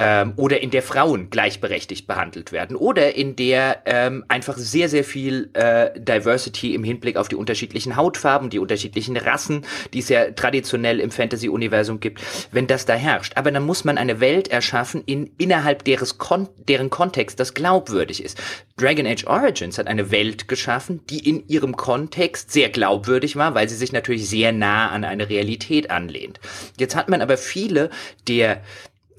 ähm, 0.00 0.32
oder 0.36 0.62
in 0.62 0.70
der 0.70 0.82
Frauen 0.82 1.28
gleichberechtigt 1.28 2.06
behandelt 2.06 2.52
werden 2.52 2.74
oder 2.74 3.14
in 3.14 3.36
der 3.36 3.82
ähm, 3.84 4.24
einfach 4.28 4.56
sehr, 4.56 4.88
sehr 4.88 5.04
viel 5.04 5.50
äh, 5.52 5.90
Diversity 6.00 6.74
im 6.74 6.84
Hinblick 6.84 7.18
auf 7.18 7.28
die 7.28 7.36
unterschiedlichen 7.36 7.96
Hautfarben, 7.96 8.48
die 8.48 8.58
unterschiedlichen 8.58 9.18
Rassen, 9.18 9.66
die 9.92 9.98
es 9.98 10.08
ja 10.08 10.30
traditionell 10.30 11.00
im 11.00 11.10
Fantasy-Universum 11.10 12.00
gibt, 12.00 12.22
wenn 12.50 12.66
das 12.66 12.86
da 12.86 12.94
herrscht. 12.94 13.34
Aber 13.36 13.50
dann 13.50 13.64
muss 13.64 13.84
man 13.84 13.98
eine 13.98 14.20
Welt 14.20 14.48
erschaffen, 14.48 15.02
in, 15.04 15.30
innerhalb 15.36 15.84
deres 15.84 16.16
Kon 16.16 16.48
deren 16.66 16.88
Kontext 16.88 17.38
das 17.38 17.52
glaubwürdig 17.52 18.24
ist. 18.24 18.40
Dragon 18.78 19.06
Age 19.06 19.26
Origins 19.26 19.76
hat 19.76 19.86
eine 19.86 20.10
Welt 20.10 20.48
geschaffen, 20.48 21.04
die 21.10 21.28
in 21.28 21.46
ihrem 21.46 21.76
Kontext 21.76 22.50
sehr 22.50 22.70
glaubwürdig 22.70 23.36
war, 23.36 23.54
weil 23.54 23.68
sie 23.68 23.76
sich 23.76 23.92
natürlich 23.92 24.28
sehr 24.30 24.52
nah 24.52 24.88
an 24.88 25.04
eine 25.04 25.28
Realität 25.28 25.90
anlehnt. 25.90 26.40
Jetzt 26.78 26.96
hat 26.96 27.10
man 27.10 27.20
aber 27.20 27.36
viele 27.36 27.90
der 28.26 28.62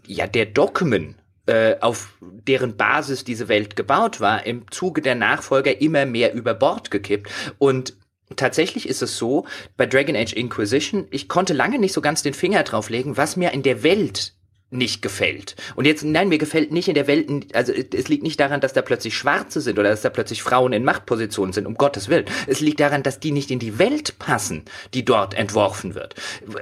ja, 0.07 0.27
der 0.27 0.45
Dogmen, 0.45 1.15
äh, 1.45 1.75
auf 1.79 2.17
deren 2.21 2.77
Basis 2.77 3.23
diese 3.23 3.47
Welt 3.47 3.75
gebaut 3.75 4.19
war, 4.19 4.45
im 4.45 4.69
Zuge 4.71 5.01
der 5.01 5.15
Nachfolger 5.15 5.81
immer 5.81 6.05
mehr 6.05 6.33
über 6.33 6.53
Bord 6.53 6.91
gekippt. 6.91 7.29
Und 7.57 7.95
Tatsächlich 8.35 8.87
ist 8.87 9.01
es 9.01 9.17
so, 9.17 9.45
bei 9.77 9.85
Dragon 9.85 10.15
Age 10.15 10.33
Inquisition, 10.33 11.07
ich 11.11 11.27
konnte 11.27 11.53
lange 11.53 11.79
nicht 11.79 11.93
so 11.93 12.01
ganz 12.01 12.23
den 12.23 12.33
Finger 12.33 12.63
drauflegen, 12.63 13.17
was 13.17 13.35
mir 13.35 13.51
in 13.51 13.63
der 13.63 13.83
Welt 13.83 14.33
nicht 14.71 15.01
gefällt. 15.01 15.55
Und 15.75 15.85
jetzt, 15.85 16.03
nein, 16.03 16.29
mir 16.29 16.37
gefällt 16.37 16.71
nicht 16.71 16.87
in 16.87 16.93
der 16.93 17.07
Welt, 17.07 17.29
also 17.53 17.73
es 17.73 18.07
liegt 18.07 18.23
nicht 18.23 18.39
daran, 18.39 18.61
dass 18.61 18.71
da 18.71 18.81
plötzlich 18.81 19.17
Schwarze 19.17 19.59
sind 19.59 19.77
oder 19.77 19.89
dass 19.89 20.01
da 20.01 20.09
plötzlich 20.09 20.41
Frauen 20.41 20.71
in 20.71 20.85
Machtpositionen 20.85 21.51
sind, 21.51 21.67
um 21.67 21.75
Gottes 21.75 22.07
Willen. 22.07 22.25
Es 22.47 22.61
liegt 22.61 22.79
daran, 22.79 23.03
dass 23.03 23.19
die 23.19 23.31
nicht 23.31 23.51
in 23.51 23.59
die 23.59 23.79
Welt 23.79 24.17
passen, 24.17 24.63
die 24.93 25.03
dort 25.03 25.33
entworfen 25.33 25.93
wird. 25.93 26.15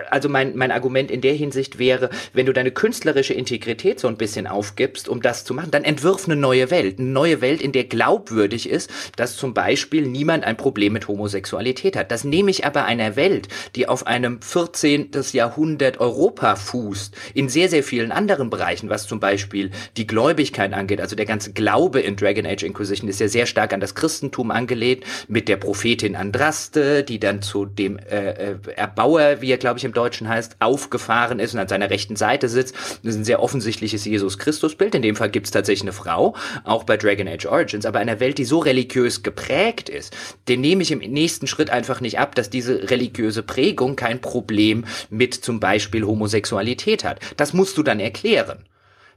Also 0.09 0.27
mein, 0.27 0.55
mein 0.55 0.71
Argument 0.71 1.11
in 1.11 1.21
der 1.21 1.33
Hinsicht 1.33 1.77
wäre, 1.77 2.09
wenn 2.33 2.47
du 2.47 2.53
deine 2.53 2.71
künstlerische 2.71 3.35
Integrität 3.35 3.99
so 3.99 4.07
ein 4.07 4.17
bisschen 4.17 4.47
aufgibst, 4.47 5.07
um 5.07 5.21
das 5.21 5.45
zu 5.45 5.53
machen, 5.53 5.69
dann 5.69 5.83
entwirf 5.83 6.25
eine 6.25 6.35
neue 6.35 6.71
Welt. 6.71 6.97
Eine 6.97 7.09
neue 7.09 7.41
Welt, 7.41 7.61
in 7.61 7.73
der 7.73 7.83
glaubwürdig 7.83 8.67
ist, 8.67 8.89
dass 9.17 9.37
zum 9.37 9.53
Beispiel 9.53 10.07
niemand 10.07 10.45
ein 10.45 10.57
Problem 10.57 10.93
mit 10.93 11.07
Homosexualität 11.07 11.95
hat. 11.95 12.11
Das 12.11 12.23
nehme 12.23 12.49
ich 12.49 12.65
aber 12.65 12.85
einer 12.85 13.15
Welt, 13.15 13.49
die 13.75 13.87
auf 13.87 14.07
einem 14.07 14.41
14. 14.41 15.11
Jahrhundert 15.31 15.99
Europa 15.99 16.55
fußt, 16.55 17.15
in 17.35 17.49
sehr, 17.49 17.69
sehr 17.69 17.83
viel 17.83 17.98
vielen 17.99 18.11
anderen 18.13 18.49
Bereichen, 18.49 18.89
was 18.89 19.07
zum 19.07 19.19
Beispiel 19.19 19.71
die 19.97 20.07
Gläubigkeit 20.07 20.71
angeht. 20.71 21.01
Also 21.01 21.17
der 21.17 21.25
ganze 21.25 21.51
Glaube 21.51 21.99
in 21.99 22.15
Dragon 22.15 22.45
Age 22.45 22.63
Inquisition 22.63 23.09
ist 23.09 23.19
ja 23.19 23.27
sehr 23.27 23.45
stark 23.45 23.73
an 23.73 23.81
das 23.81 23.93
Christentum 23.93 24.51
angelehnt, 24.51 25.03
mit 25.27 25.49
der 25.49 25.57
Prophetin 25.57 26.15
Andraste, 26.15 27.03
die 27.03 27.19
dann 27.19 27.41
zu 27.41 27.65
dem 27.65 27.97
äh, 27.97 28.51
äh, 28.51 28.55
Erbauer, 28.77 29.41
wie 29.41 29.51
er 29.51 29.57
glaube 29.57 29.79
ich 29.79 29.83
im 29.83 29.91
Deutschen 29.91 30.29
heißt, 30.29 30.55
aufgefahren 30.61 31.39
ist 31.39 31.53
und 31.53 31.59
an 31.59 31.67
seiner 31.67 31.89
rechten 31.89 32.15
Seite 32.15 32.47
sitzt. 32.47 32.73
Das 33.03 33.15
ist 33.15 33.17
ein 33.17 33.25
sehr 33.25 33.43
offensichtliches 33.43 34.05
Jesus 34.05 34.37
Christus-Bild. 34.37 34.95
In 34.95 35.01
dem 35.01 35.17
Fall 35.17 35.29
gibt 35.29 35.47
es 35.47 35.51
tatsächlich 35.51 35.81
eine 35.81 35.91
Frau, 35.91 36.37
auch 36.63 36.85
bei 36.85 36.95
Dragon 36.95 37.27
Age 37.27 37.47
Origins, 37.47 37.85
aber 37.85 37.99
einer 37.99 38.21
Welt, 38.21 38.37
die 38.37 38.45
so 38.45 38.59
religiös 38.59 39.23
geprägt 39.23 39.89
ist, 39.89 40.15
den 40.47 40.61
nehme 40.61 40.83
ich 40.83 40.91
im 40.91 40.99
nächsten 40.99 41.47
Schritt 41.47 41.69
einfach 41.69 41.99
nicht 41.99 42.17
ab, 42.17 42.33
dass 42.35 42.49
diese 42.49 42.89
religiöse 42.89 43.43
Prägung 43.43 43.97
kein 43.97 44.21
Problem 44.21 44.85
mit 45.09 45.33
zum 45.33 45.59
Beispiel 45.59 46.05
Homosexualität 46.05 47.03
hat. 47.03 47.19
Das 47.35 47.51
musst 47.51 47.77
du 47.77 47.83
dann 47.89 47.99
erklären. 47.99 48.65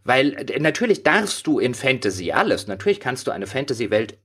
Weil 0.05 0.51
äh, 0.51 0.59
natürlich 0.59 1.03
darfst 1.05 1.47
du 1.47 1.59
in 1.59 1.75
Fantasy 1.75 2.33
alles. 2.33 2.67
Natürlich 2.67 2.99
kannst 2.99 3.27
du 3.27 3.31
eine 3.31 3.47
Fantasy-Welt 3.47 4.19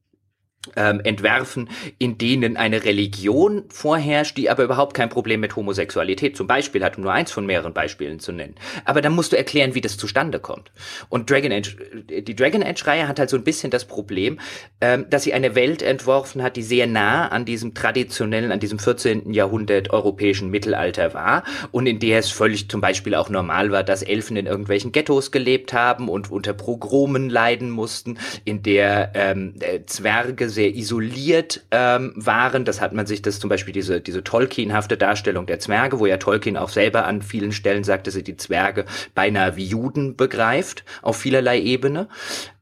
ähm, 0.75 1.01
entwerfen, 1.03 1.69
in 1.97 2.17
denen 2.17 2.57
eine 2.57 2.83
Religion 2.83 3.65
vorherrscht, 3.69 4.37
die 4.37 4.49
aber 4.49 4.63
überhaupt 4.63 4.93
kein 4.93 5.09
Problem 5.09 5.39
mit 5.39 5.55
Homosexualität 5.55 6.35
zum 6.35 6.47
Beispiel 6.47 6.83
hat, 6.83 6.97
um 6.97 7.03
nur 7.03 7.13
eins 7.13 7.31
von 7.31 7.45
mehreren 7.45 7.73
Beispielen 7.73 8.19
zu 8.19 8.31
nennen. 8.31 8.55
Aber 8.85 9.01
dann 9.01 9.13
musst 9.13 9.31
du 9.31 9.37
erklären, 9.37 9.75
wie 9.75 9.81
das 9.81 9.97
zustande 9.97 10.39
kommt. 10.39 10.71
Und 11.09 11.29
Dragon 11.29 11.51
Age, 11.51 11.77
äh, 12.09 12.21
die 12.21 12.35
Dragon 12.35 12.63
Age-Reihe 12.63 13.07
hat 13.07 13.19
halt 13.19 13.29
so 13.29 13.37
ein 13.37 13.43
bisschen 13.43 13.71
das 13.71 13.85
Problem, 13.85 14.39
ähm, 14.81 15.05
dass 15.09 15.23
sie 15.23 15.33
eine 15.33 15.55
Welt 15.55 15.81
entworfen 15.81 16.43
hat, 16.43 16.55
die 16.55 16.63
sehr 16.63 16.87
nah 16.87 17.27
an 17.27 17.45
diesem 17.45 17.73
traditionellen, 17.73 18.51
an 18.51 18.59
diesem 18.59 18.79
14. 18.79 19.33
Jahrhundert 19.33 19.91
europäischen 19.91 20.49
Mittelalter 20.49 21.13
war 21.13 21.43
und 21.71 21.87
in 21.87 21.99
der 21.99 22.19
es 22.19 22.29
völlig 22.29 22.69
zum 22.69 22.81
Beispiel 22.81 23.15
auch 23.15 23.29
normal 23.29 23.71
war, 23.71 23.83
dass 23.83 24.03
Elfen 24.03 24.37
in 24.37 24.45
irgendwelchen 24.45 24.91
Ghettos 24.91 25.31
gelebt 25.31 25.73
haben 25.73 26.09
und 26.09 26.31
unter 26.31 26.53
Progromen 26.53 27.29
leiden 27.29 27.69
mussten, 27.69 28.17
in 28.45 28.63
der 28.63 29.11
ähm, 29.15 29.55
äh, 29.59 29.85
Zwerge 29.85 30.49
sehr 30.57 30.75
isoliert 30.75 31.61
ähm, 31.69 32.13
waren. 32.15 32.65
Das 32.65 32.81
hat 32.81 32.91
man 32.91 33.05
sich, 33.05 33.21
das 33.21 33.39
zum 33.39 33.47
Beispiel 33.47 33.73
diese, 33.73 34.01
diese 34.01 34.23
Tolkienhafte 34.23 34.97
Darstellung 34.97 35.45
der 35.45 35.59
Zwerge, 35.59 35.99
wo 35.99 36.07
ja 36.07 36.17
Tolkien 36.17 36.57
auch 36.57 36.69
selber 36.69 37.05
an 37.05 37.21
vielen 37.21 37.51
Stellen 37.51 37.83
sagt, 37.83 38.07
dass 38.07 38.15
er 38.15 38.23
die 38.23 38.37
Zwerge 38.37 38.85
beinahe 39.13 39.55
wie 39.55 39.65
Juden 39.65 40.15
begreift, 40.15 40.83
auf 41.03 41.17
vielerlei 41.17 41.61
Ebene. 41.61 42.07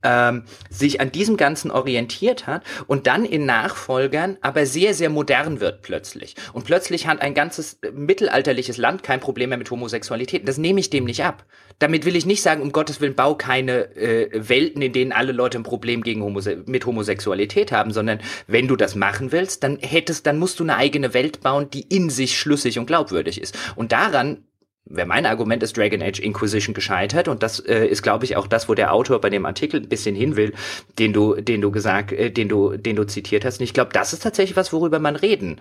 Ähm, 0.06 0.44
sich 0.70 1.02
an 1.02 1.12
diesem 1.12 1.36
Ganzen 1.36 1.72
orientiert 1.72 2.48
hat 2.48 2.64
und 2.88 3.08
dann 3.08 3.26
in 3.26 3.46
Nachfolgern 3.46 4.38
aber 4.42 4.66
sehr, 4.66 4.94
sehr 4.94 5.10
modern 5.10 5.60
wird 5.60 5.82
plötzlich. 5.82 6.36
Und 6.54 6.66
plötzlich 6.66 7.08
hat 7.08 7.22
ein 7.22 7.34
ganzes 7.34 7.80
äh, 7.82 7.92
mittelalterliches 7.92 8.78
Land 8.78 9.04
kein 9.04 9.20
Problem 9.20 9.50
mehr 9.50 9.58
mit 9.58 9.72
Homosexualität. 9.72 10.48
Das 10.48 10.58
nehme 10.58 10.80
ich 10.80 10.90
dem 10.90 11.06
nicht 11.06 11.24
ab. 11.24 11.44
Damit 11.80 12.06
will 12.06 12.16
ich 12.16 12.26
nicht 12.26 12.42
sagen, 12.42 12.62
um 12.62 12.72
Gottes 12.72 13.02
Willen, 13.02 13.16
bau 13.16 13.36
keine 13.36 13.96
äh, 13.98 14.30
Welten, 14.34 14.82
in 14.82 14.94
denen 14.94 15.12
alle 15.12 15.34
Leute 15.34 15.58
ein 15.58 15.64
Problem 15.64 16.04
gegen 16.04 16.24
Homose 16.24 16.64
mit 16.68 16.86
Homosexualität 16.86 17.72
haben, 17.72 17.92
sondern 17.92 18.20
wenn 18.48 18.68
du 18.68 18.76
das 18.76 18.96
machen 18.96 19.32
willst, 19.32 19.64
dann 19.64 19.80
hättest, 19.80 20.26
dann 20.28 20.38
musst 20.38 20.60
du 20.60 20.64
eine 20.64 20.78
eigene 20.78 21.14
Welt 21.14 21.42
bauen, 21.42 21.70
die 21.70 21.82
in 21.82 22.10
sich 22.10 22.38
schlüssig 22.38 22.80
und 22.80 22.86
glaubwürdig 22.86 23.42
ist. 23.42 23.58
Und 23.76 23.92
daran 23.92 24.46
wäre 24.86 25.08
mein 25.08 25.26
Argument, 25.26 25.64
ist 25.64 25.78
Dragon 25.78 26.02
Age 26.02 26.20
Inquisition 26.20 26.74
gescheitert 26.74 27.28
und 27.28 27.44
das 27.44 27.60
äh, 27.60 27.86
ist, 27.86 28.04
glaube 28.04 28.26
ich, 28.26 28.36
auch 28.36 28.48
das, 28.48 28.70
wo 28.70 28.76
der 28.76 28.94
Autor 28.94 29.20
bei 29.20 29.30
dem 29.30 29.46
Artikel 29.46 29.82
ein 29.82 29.90
bisschen 29.90 30.16
hin 30.16 30.36
will, 30.36 30.54
den 31.00 31.12
du, 31.12 31.36
den 31.36 31.62
du 31.62 31.72
gesagt, 31.72 32.12
äh, 32.12 32.30
den 32.30 32.50
du, 32.50 32.78
den 32.78 32.96
du 32.96 33.06
zitiert 33.06 33.46
hast. 33.46 33.60
Und 33.60 33.64
ich 33.64 33.74
glaube, 33.74 33.92
das 33.94 34.14
ist 34.14 34.24
tatsächlich 34.24 34.56
was, 34.56 34.72
worüber 34.72 35.00
man 35.00 35.16
reden 35.16 35.60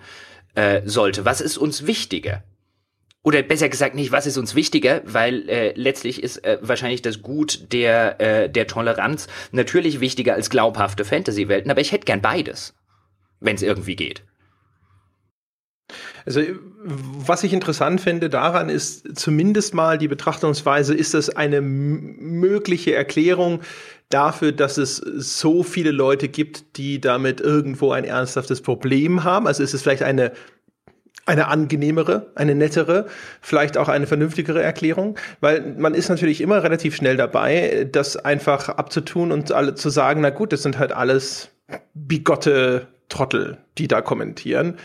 äh, 0.53 0.81
sollte. 0.85 1.25
Was 1.25 1.41
ist 1.41 1.57
uns 1.57 1.87
wichtiger? 1.87 2.43
Oder 3.23 3.41
besser 3.41 3.69
gesagt 3.69 3.95
nicht, 3.95 4.11
was 4.11 4.27
ist 4.27 4.37
uns 4.37 4.53
wichtiger, 4.53 5.01
weil 5.05 5.49
äh, 5.49 5.73
letztlich 5.75 6.21
ist 6.21 6.45
äh, 6.45 6.59
wahrscheinlich 6.61 7.01
das 7.01 7.23
Gut 7.23 7.73
der, 7.73 8.21
äh, 8.21 8.49
der 8.51 8.67
Toleranz 8.67 9.27
natürlich 9.51 9.99
wichtiger 9.99 10.35
als 10.35 10.51
glaubhafte 10.51 11.03
Fantasy-Welten, 11.03 11.71
aber 11.71 11.81
ich 11.81 11.91
hätte 11.91 12.05
gern 12.05 12.21
beides, 12.21 12.75
wenn 13.39 13.55
es 13.55 13.63
irgendwie 13.63 13.95
geht. 13.95 14.23
Also 16.25 16.41
was 16.87 17.43
ich 17.43 17.51
interessant 17.51 17.99
finde 17.99 18.29
daran 18.29 18.69
ist 18.69 19.17
zumindest 19.17 19.73
mal 19.73 19.97
die 19.97 20.07
Betrachtungsweise, 20.07 20.93
ist 20.93 21.15
das 21.15 21.35
eine 21.35 21.61
mögliche 21.61 22.93
Erklärung 22.93 23.61
dafür, 24.09 24.51
dass 24.51 24.77
es 24.77 24.97
so 24.97 25.63
viele 25.63 25.89
Leute 25.91 26.27
gibt, 26.27 26.77
die 26.77 27.01
damit 27.01 27.41
irgendwo 27.41 27.91
ein 27.91 28.03
ernsthaftes 28.03 28.61
Problem 28.61 29.23
haben. 29.23 29.47
Also 29.47 29.63
ist 29.63 29.73
es 29.73 29.81
vielleicht 29.81 30.03
eine 30.03 30.31
eine 31.27 31.47
angenehmere, 31.47 32.31
eine 32.35 32.53
nettere, 32.53 33.07
vielleicht 33.41 33.79
auch 33.79 33.89
eine 33.89 34.05
vernünftigere 34.05 34.61
Erklärung, 34.61 35.17
weil 35.41 35.73
man 35.75 35.95
ist 35.95 36.09
natürlich 36.09 36.39
immer 36.39 36.61
relativ 36.61 36.95
schnell 36.95 37.17
dabei, 37.17 37.87
das 37.91 38.15
einfach 38.15 38.69
abzutun 38.69 39.31
und 39.31 39.51
alle 39.51 39.73
zu 39.73 39.89
sagen, 39.89 40.21
na 40.21 40.29
gut, 40.29 40.53
das 40.53 40.61
sind 40.61 40.77
halt 40.77 40.91
alles 40.91 41.49
bigotte 41.95 42.85
Trottel, 43.09 43.57
die 43.79 43.87
da 43.87 44.01
kommentieren. 44.01 44.77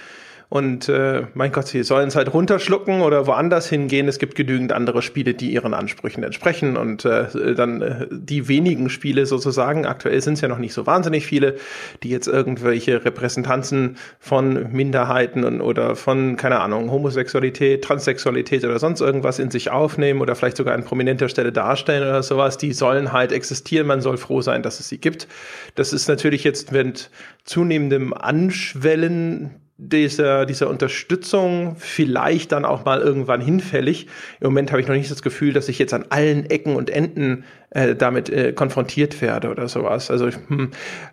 Und 0.50 0.88
äh, 0.88 1.28
mein 1.34 1.52
Gott, 1.52 1.68
sie 1.68 1.84
sollen 1.84 2.08
es 2.08 2.16
halt 2.16 2.34
runterschlucken 2.34 3.02
oder 3.02 3.28
woanders 3.28 3.68
hingehen. 3.68 4.08
Es 4.08 4.18
gibt 4.18 4.34
genügend 4.34 4.72
andere 4.72 5.00
Spiele, 5.00 5.32
die 5.32 5.52
ihren 5.52 5.74
Ansprüchen 5.74 6.24
entsprechen. 6.24 6.76
Und 6.76 7.04
äh, 7.04 7.54
dann 7.54 7.80
äh, 7.80 8.08
die 8.10 8.48
wenigen 8.48 8.90
Spiele 8.90 9.26
sozusagen, 9.26 9.86
aktuell 9.86 10.20
sind 10.20 10.34
es 10.34 10.40
ja 10.40 10.48
noch 10.48 10.58
nicht 10.58 10.72
so 10.72 10.88
wahnsinnig 10.88 11.24
viele, 11.24 11.54
die 12.02 12.10
jetzt 12.10 12.26
irgendwelche 12.26 13.04
Repräsentanzen 13.04 13.96
von 14.18 14.72
Minderheiten 14.72 15.44
und, 15.44 15.60
oder 15.60 15.94
von, 15.94 16.34
keine 16.34 16.58
Ahnung, 16.58 16.90
Homosexualität, 16.90 17.84
Transsexualität 17.84 18.64
oder 18.64 18.80
sonst 18.80 19.00
irgendwas 19.02 19.38
in 19.38 19.52
sich 19.52 19.70
aufnehmen 19.70 20.20
oder 20.20 20.34
vielleicht 20.34 20.56
sogar 20.56 20.74
an 20.74 20.84
prominenter 20.84 21.28
Stelle 21.28 21.52
darstellen 21.52 22.02
oder 22.02 22.24
sowas, 22.24 22.58
die 22.58 22.72
sollen 22.72 23.12
halt 23.12 23.30
existieren. 23.30 23.86
Man 23.86 24.00
soll 24.00 24.16
froh 24.16 24.40
sein, 24.40 24.64
dass 24.64 24.80
es 24.80 24.88
sie 24.88 24.98
gibt. 24.98 25.28
Das 25.76 25.92
ist 25.92 26.08
natürlich 26.08 26.42
jetzt 26.42 26.72
mit 26.72 27.08
zunehmendem 27.44 28.12
Anschwellen 28.12 29.50
dieser, 29.80 30.44
dieser 30.44 30.68
Unterstützung 30.68 31.74
vielleicht 31.78 32.52
dann 32.52 32.64
auch 32.64 32.84
mal 32.84 33.00
irgendwann 33.00 33.40
hinfällig. 33.40 34.06
Im 34.40 34.48
Moment 34.48 34.70
habe 34.70 34.80
ich 34.80 34.88
noch 34.88 34.94
nicht 34.94 35.10
das 35.10 35.22
Gefühl, 35.22 35.52
dass 35.52 35.68
ich 35.68 35.78
jetzt 35.78 35.94
an 35.94 36.04
allen 36.10 36.44
Ecken 36.46 36.76
und 36.76 36.90
Enden 36.90 37.44
äh, 37.70 37.94
damit 37.94 38.28
äh, 38.28 38.52
konfrontiert 38.52 39.22
werde 39.22 39.50
oder 39.50 39.68
sowas. 39.68 40.10
Also, 40.10 40.28
hm. 40.48 40.70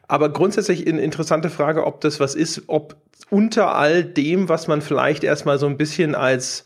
aber 0.07 0.29
grundsätzlich 0.29 0.85
eine 0.85 1.01
interessante 1.01 1.49
Frage, 1.49 1.85
ob 1.85 2.01
das 2.01 2.19
was 2.19 2.35
ist, 2.35 2.63
ob 2.67 2.97
unter 3.29 3.75
all 3.75 4.03
dem, 4.03 4.49
was 4.49 4.67
man 4.67 4.81
vielleicht 4.81 5.23
erstmal 5.23 5.57
so 5.57 5.65
ein 5.65 5.77
bisschen 5.77 6.13
als 6.13 6.65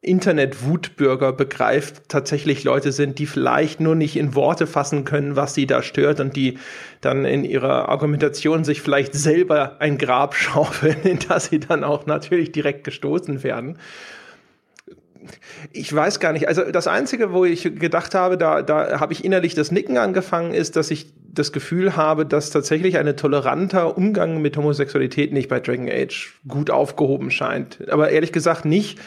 Internet-Wutbürger 0.00 1.32
begreift, 1.32 2.08
tatsächlich 2.08 2.62
Leute 2.62 2.92
sind, 2.92 3.18
die 3.18 3.26
vielleicht 3.26 3.80
nur 3.80 3.96
nicht 3.96 4.16
in 4.16 4.36
Worte 4.36 4.68
fassen 4.68 5.04
können, 5.04 5.34
was 5.34 5.54
sie 5.54 5.66
da 5.66 5.82
stört 5.82 6.20
und 6.20 6.36
die 6.36 6.58
dann 7.00 7.24
in 7.24 7.44
ihrer 7.44 7.88
Argumentation 7.88 8.62
sich 8.62 8.80
vielleicht 8.80 9.14
selber 9.14 9.80
ein 9.80 9.98
Grab 9.98 10.34
schaufeln, 10.36 11.02
in 11.02 11.18
das 11.28 11.46
sie 11.46 11.58
dann 11.58 11.82
auch 11.82 12.06
natürlich 12.06 12.52
direkt 12.52 12.84
gestoßen 12.84 13.42
werden. 13.42 13.78
Ich 15.72 15.92
weiß 15.92 16.20
gar 16.20 16.32
nicht. 16.32 16.46
Also 16.46 16.70
das 16.70 16.86
Einzige, 16.86 17.32
wo 17.32 17.44
ich 17.44 17.62
gedacht 17.62 18.14
habe, 18.14 18.38
da, 18.38 18.62
da 18.62 19.00
habe 19.00 19.12
ich 19.12 19.24
innerlich 19.24 19.54
das 19.54 19.72
Nicken 19.72 19.98
angefangen, 19.98 20.54
ist, 20.54 20.76
dass 20.76 20.90
ich 20.92 21.12
das 21.30 21.52
Gefühl 21.52 21.96
habe, 21.96 22.24
dass 22.24 22.50
tatsächlich 22.50 22.98
ein 22.98 23.16
toleranter 23.16 23.96
Umgang 23.98 24.40
mit 24.40 24.56
Homosexualität 24.56 25.32
nicht 25.32 25.48
bei 25.48 25.60
Dragon 25.60 25.88
Age 25.88 26.40
gut 26.46 26.70
aufgehoben 26.70 27.30
scheint. 27.30 27.88
Aber 27.90 28.10
ehrlich 28.10 28.32
gesagt 28.32 28.64
nicht, 28.64 28.98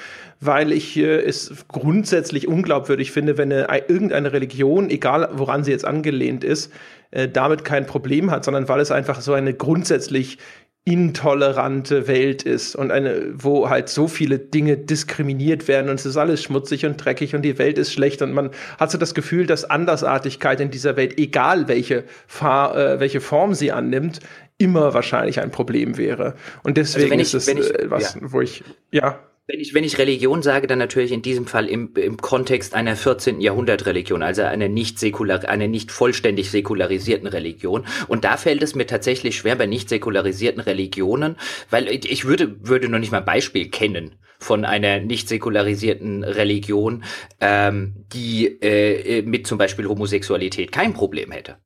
weil 0.41 0.73
ich 0.73 0.97
äh, 0.97 1.21
es 1.21 1.53
grundsätzlich 1.69 2.47
unglaubwürdig 2.47 3.11
finde, 3.11 3.37
wenn 3.37 3.53
eine, 3.53 3.87
irgendeine 3.87 4.33
Religion, 4.33 4.89
egal 4.89 5.29
woran 5.33 5.63
sie 5.63 5.71
jetzt 5.71 5.85
angelehnt 5.85 6.43
ist, 6.43 6.73
äh, 7.11 7.29
damit 7.29 7.63
kein 7.63 7.85
Problem 7.85 8.31
hat, 8.31 8.43
sondern 8.43 8.67
weil 8.67 8.81
es 8.81 8.91
einfach 8.91 9.21
so 9.21 9.33
eine 9.33 9.53
grundsätzlich 9.53 10.39
intolerante 10.83 12.07
Welt 12.07 12.41
ist 12.41 12.75
und 12.75 12.89
eine, 12.89 13.33
wo 13.35 13.69
halt 13.69 13.87
so 13.87 14.07
viele 14.07 14.39
Dinge 14.39 14.77
diskriminiert 14.77 15.67
werden 15.67 15.89
und 15.89 15.99
es 15.99 16.07
ist 16.07 16.17
alles 16.17 16.41
schmutzig 16.41 16.87
und 16.87 16.97
dreckig 16.97 17.35
und 17.35 17.43
die 17.43 17.59
Welt 17.59 17.77
ist 17.77 17.93
schlecht 17.93 18.23
und 18.23 18.33
man 18.33 18.49
hat 18.79 18.89
so 18.89 18.97
das 18.97 19.13
Gefühl, 19.13 19.45
dass 19.45 19.63
Andersartigkeit 19.63 20.59
in 20.59 20.71
dieser 20.71 20.97
Welt, 20.97 21.19
egal 21.19 21.67
welche, 21.67 22.03
Fahr, 22.25 22.75
äh, 22.75 22.99
welche 22.99 23.21
Form 23.21 23.53
sie 23.53 23.71
annimmt, 23.71 24.21
immer 24.57 24.95
wahrscheinlich 24.95 25.39
ein 25.39 25.51
Problem 25.51 25.97
wäre. 25.97 26.33
Und 26.63 26.77
deswegen 26.77 27.11
also 27.11 27.21
ich, 27.21 27.33
ist 27.35 27.47
es 27.47 27.47
ich, 27.47 27.89
was, 27.89 28.15
ja. 28.15 28.21
wo 28.23 28.41
ich, 28.41 28.63
ja. 28.89 29.19
Wenn 29.51 29.59
ich, 29.59 29.73
wenn 29.73 29.83
ich 29.83 29.97
Religion 29.97 30.41
sage, 30.41 30.65
dann 30.65 30.79
natürlich 30.79 31.11
in 31.11 31.21
diesem 31.21 31.45
Fall 31.45 31.67
im, 31.67 31.93
im 31.95 32.15
Kontext 32.15 32.73
einer 32.73 32.95
14. 32.95 33.41
Jahrhundert 33.41 33.85
Religion, 33.85 34.23
also 34.23 34.43
einer 34.43 34.69
nicht 34.69 34.97
säkular, 34.97 35.43
einer 35.43 35.67
nicht 35.67 35.91
vollständig 35.91 36.49
säkularisierten 36.51 37.27
Religion. 37.27 37.85
Und 38.07 38.23
da 38.23 38.37
fällt 38.37 38.63
es 38.63 38.75
mir 38.75 38.87
tatsächlich 38.87 39.35
schwer 39.35 39.57
bei 39.57 39.65
nicht 39.65 39.89
säkularisierten 39.89 40.61
Religionen, 40.61 41.35
weil 41.69 41.89
ich 41.89 42.23
würde, 42.23 42.65
würde 42.65 42.87
noch 42.87 42.99
nicht 42.99 43.11
mal 43.11 43.17
ein 43.17 43.25
Beispiel 43.25 43.69
kennen 43.69 44.15
von 44.39 44.63
einer 44.63 45.01
nicht 45.01 45.27
säkularisierten 45.27 46.23
Religion, 46.23 47.03
ähm, 47.41 48.05
die 48.13 48.45
äh, 48.61 49.21
mit 49.23 49.47
zum 49.47 49.57
Beispiel 49.57 49.85
Homosexualität 49.85 50.71
kein 50.71 50.93
Problem 50.93 51.29
hätte. 51.31 51.57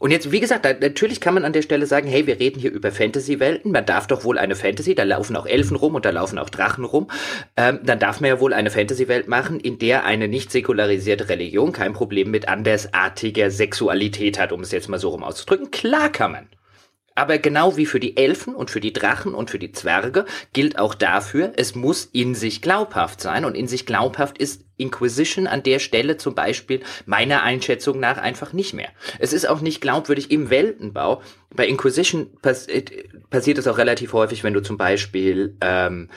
Und 0.00 0.12
jetzt, 0.12 0.32
wie 0.32 0.40
gesagt, 0.40 0.64
da, 0.64 0.72
natürlich 0.72 1.20
kann 1.20 1.34
man 1.34 1.44
an 1.44 1.52
der 1.52 1.60
Stelle 1.60 1.84
sagen, 1.84 2.08
hey, 2.08 2.26
wir 2.26 2.40
reden 2.40 2.58
hier 2.58 2.72
über 2.72 2.90
Fantasy-Welten, 2.90 3.70
man 3.70 3.84
darf 3.84 4.06
doch 4.06 4.24
wohl 4.24 4.38
eine 4.38 4.56
Fantasy, 4.56 4.94
da 4.94 5.02
laufen 5.02 5.36
auch 5.36 5.44
Elfen 5.44 5.76
rum 5.76 5.94
und 5.94 6.06
da 6.06 6.10
laufen 6.10 6.38
auch 6.38 6.48
Drachen 6.48 6.86
rum, 6.86 7.10
ähm, 7.58 7.80
dann 7.82 7.98
darf 7.98 8.18
man 8.22 8.28
ja 8.28 8.40
wohl 8.40 8.54
eine 8.54 8.70
Fantasy-Welt 8.70 9.28
machen, 9.28 9.60
in 9.60 9.78
der 9.78 10.06
eine 10.06 10.26
nicht 10.26 10.50
säkularisierte 10.52 11.28
Religion 11.28 11.72
kein 11.72 11.92
Problem 11.92 12.30
mit 12.30 12.48
andersartiger 12.48 13.50
Sexualität 13.50 14.40
hat, 14.40 14.52
um 14.52 14.62
es 14.62 14.72
jetzt 14.72 14.88
mal 14.88 14.98
so 14.98 15.10
rum 15.10 15.22
auszudrücken. 15.22 15.70
Klar 15.70 16.10
kann 16.10 16.32
man. 16.32 16.48
Aber 17.14 17.36
genau 17.36 17.76
wie 17.76 17.84
für 17.84 18.00
die 18.00 18.16
Elfen 18.16 18.54
und 18.54 18.70
für 18.70 18.80
die 18.80 18.94
Drachen 18.94 19.34
und 19.34 19.50
für 19.50 19.58
die 19.58 19.72
Zwerge 19.72 20.24
gilt 20.54 20.78
auch 20.78 20.94
dafür, 20.94 21.52
es 21.56 21.74
muss 21.74 22.06
in 22.06 22.34
sich 22.34 22.62
glaubhaft 22.62 23.20
sein 23.20 23.44
und 23.44 23.54
in 23.54 23.68
sich 23.68 23.84
glaubhaft 23.84 24.38
ist 24.38 24.64
Inquisition 24.80 25.46
an 25.46 25.62
der 25.62 25.78
Stelle 25.78 26.16
zum 26.16 26.34
Beispiel 26.34 26.80
meiner 27.06 27.42
Einschätzung 27.42 28.00
nach 28.00 28.18
einfach 28.18 28.52
nicht 28.52 28.74
mehr. 28.74 28.88
Es 29.18 29.32
ist 29.32 29.48
auch 29.48 29.60
nicht 29.60 29.80
glaubwürdig 29.80 30.30
im 30.30 30.50
Weltenbau. 30.50 31.22
Bei 31.54 31.66
Inquisition 31.66 32.30
pass 32.42 32.66
äh, 32.68 32.84
passiert 33.30 33.58
es 33.58 33.66
auch 33.66 33.78
relativ 33.78 34.12
häufig, 34.12 34.44
wenn 34.44 34.54
du 34.54 34.60
zum 34.60 34.76
Beispiel 34.76 35.56
ähm, 35.60 36.08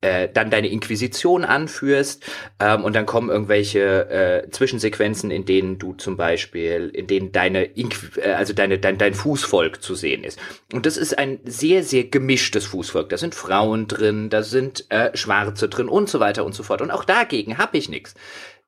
äh, 0.00 0.28
dann 0.32 0.50
deine 0.50 0.68
Inquisition 0.68 1.44
anführst 1.44 2.24
ähm, 2.60 2.84
und 2.84 2.94
dann 2.94 3.04
kommen 3.04 3.30
irgendwelche 3.30 4.08
äh, 4.10 4.50
Zwischensequenzen, 4.50 5.30
in 5.30 5.44
denen 5.44 5.78
du 5.78 5.94
zum 5.94 6.16
Beispiel, 6.16 6.90
in 6.94 7.06
denen 7.06 7.32
deine, 7.32 7.64
Inqu 7.64 8.18
äh, 8.20 8.32
also 8.32 8.52
deine, 8.52 8.78
dein, 8.78 8.96
dein 8.96 9.14
Fußvolk 9.14 9.82
zu 9.82 9.94
sehen 9.94 10.22
ist. 10.22 10.38
Und 10.72 10.86
das 10.86 10.96
ist 10.96 11.18
ein 11.18 11.40
sehr, 11.44 11.82
sehr 11.82 12.04
gemischtes 12.04 12.66
Fußvolk. 12.66 13.08
Da 13.08 13.18
sind 13.18 13.34
Frauen 13.34 13.88
drin, 13.88 14.30
da 14.30 14.42
sind 14.42 14.84
äh, 14.90 15.16
Schwarze 15.16 15.68
drin 15.68 15.88
und 15.88 16.08
so 16.08 16.20
weiter 16.20 16.44
und 16.44 16.54
so 16.54 16.62
fort. 16.62 16.80
Und 16.80 16.90
auch 16.90 17.04
dagegen 17.04 17.58
habe 17.58 17.76
ich 17.76 17.88
nichts. 17.88 18.07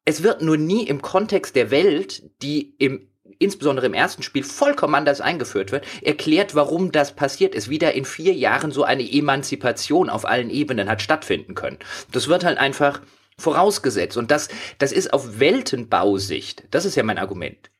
Es 0.05 0.22
wird 0.22 0.42
nur 0.42 0.57
nie 0.57 0.87
im 0.87 1.03
Kontext 1.03 1.57
der 1.57 1.70
Welt, 1.70 2.22
die 2.42 2.74
im 2.79 3.07
insbesondere 3.38 3.87
im 3.87 3.94
ersten 3.94 4.22
Spiel 4.22 4.42
vollkommen 4.42 4.94
anders 4.94 5.20
eingeführt 5.20 5.72
wird, 5.72 5.87
erklärt, 6.03 6.55
warum 6.55 6.92
das 6.92 7.14
passiert 7.14 7.55
ist, 7.55 7.70
wie 7.70 7.79
da 7.79 7.88
in 7.88 8.05
vier 8.05 8.35
Jahren 8.35 8.70
so 8.70 8.85
eine 8.85 9.11
Emanzipation 9.11 10.11
auf 10.11 10.26
allen 10.26 10.50
Ebenen 10.50 10.88
hat 10.88 11.00
stattfinden 11.00 11.55
können. 11.55 11.79
Das 12.12 12.29
wird 12.29 12.44
halt 12.44 12.59
einfach 12.59 13.00
vorausgesetzt 13.38 14.16
und 14.16 14.31
das, 14.31 14.48
das 14.79 14.92
ist 14.92 15.12
auf 15.12 15.38
Weltenbausicht, 15.40 16.64
das 16.70 16.85
ist 16.85 16.96
ja 16.96 17.03
mein 17.03 17.18
Argument, 17.18 17.70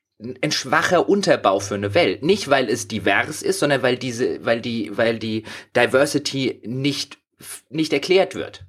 ein 0.43 0.53
schwacher 0.53 1.09
Unterbau 1.09 1.61
für 1.61 1.75
eine 1.75 1.95
Welt. 1.95 2.23
Nicht, 2.23 2.49
weil 2.51 2.69
es 2.69 2.89
divers 2.89 3.43
ist, 3.43 3.59
sondern 3.59 3.83
weil 3.83 3.97
diese, 3.97 4.45
weil 4.45 4.61
die, 4.61 4.97
weil 4.97 5.19
die 5.19 5.45
Diversity 5.75 6.61
nicht, 6.65 7.19
nicht 7.71 7.93
erklärt 7.93 8.35
wird. 8.35 8.65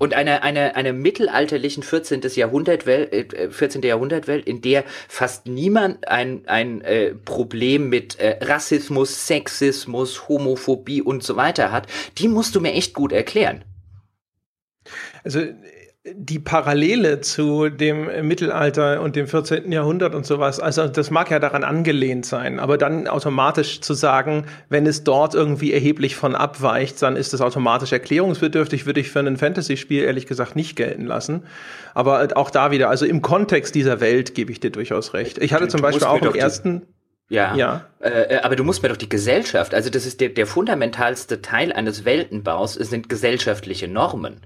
Und 0.00 0.14
eine, 0.14 0.44
eine, 0.44 0.76
eine 0.76 0.92
mittelalterlichen 0.92 1.82
14. 1.82 2.22
Jahrhundert 2.36 2.86
Welt, 2.86 3.12
äh, 3.12 3.50
14. 3.50 3.82
Jahrhundertwelt, 3.82 4.46
in 4.46 4.60
der 4.60 4.84
fast 5.08 5.46
niemand 5.46 6.06
ein, 6.06 6.46
ein 6.46 6.82
äh, 6.82 7.14
Problem 7.14 7.88
mit 7.88 8.16
äh, 8.20 8.38
Rassismus, 8.40 9.26
Sexismus, 9.26 10.28
Homophobie 10.28 11.02
und 11.02 11.24
so 11.24 11.34
weiter 11.34 11.72
hat, 11.72 11.88
die 12.18 12.28
musst 12.28 12.54
du 12.54 12.60
mir 12.60 12.74
echt 12.74 12.94
gut 12.94 13.12
erklären. 13.12 13.64
Also 15.24 15.40
die 16.14 16.38
Parallele 16.38 17.20
zu 17.20 17.68
dem 17.68 18.26
Mittelalter 18.26 19.00
und 19.00 19.16
dem 19.16 19.26
14. 19.26 19.70
Jahrhundert 19.72 20.14
und 20.14 20.26
sowas, 20.26 20.60
also 20.60 20.86
das 20.88 21.10
mag 21.10 21.30
ja 21.30 21.38
daran 21.38 21.64
angelehnt 21.64 22.26
sein, 22.26 22.60
aber 22.60 22.78
dann 22.78 23.08
automatisch 23.08 23.80
zu 23.80 23.94
sagen, 23.94 24.46
wenn 24.68 24.86
es 24.86 25.04
dort 25.04 25.34
irgendwie 25.34 25.72
erheblich 25.72 26.16
von 26.16 26.34
abweicht, 26.34 27.00
dann 27.02 27.16
ist 27.16 27.32
das 27.32 27.40
automatisch 27.40 27.92
erklärungsbedürftig, 27.92 28.86
würde 28.86 29.00
ich 29.00 29.10
für 29.10 29.20
ein 29.20 29.36
Fantasy-Spiel 29.36 30.02
ehrlich 30.02 30.26
gesagt 30.26 30.56
nicht 30.56 30.76
gelten 30.76 31.06
lassen. 31.06 31.44
Aber 31.94 32.28
auch 32.34 32.50
da 32.50 32.70
wieder, 32.70 32.88
also 32.88 33.04
im 33.04 33.22
Kontext 33.22 33.74
dieser 33.74 34.00
Welt 34.00 34.34
gebe 34.34 34.52
ich 34.52 34.60
dir 34.60 34.70
durchaus 34.70 35.14
recht. 35.14 35.38
Ich 35.38 35.52
hatte 35.52 35.64
du, 35.64 35.70
zum 35.70 35.82
Beispiel 35.82 36.06
auch 36.06 36.22
im 36.22 36.34
ersten 36.34 36.82
ja, 37.30 37.54
ja. 37.56 37.84
Äh, 38.00 38.36
äh, 38.36 38.40
aber 38.40 38.56
du 38.56 38.64
musst 38.64 38.82
mir 38.82 38.88
doch 38.88 38.96
die 38.96 39.08
Gesellschaft, 39.08 39.74
also 39.74 39.90
das 39.90 40.06
ist 40.06 40.20
der, 40.20 40.30
der 40.30 40.46
fundamentalste 40.46 41.42
Teil 41.42 41.72
eines 41.72 42.04
Weltenbaus, 42.04 42.74
sind 42.74 43.08
gesellschaftliche 43.08 43.86
Normen. 43.86 44.40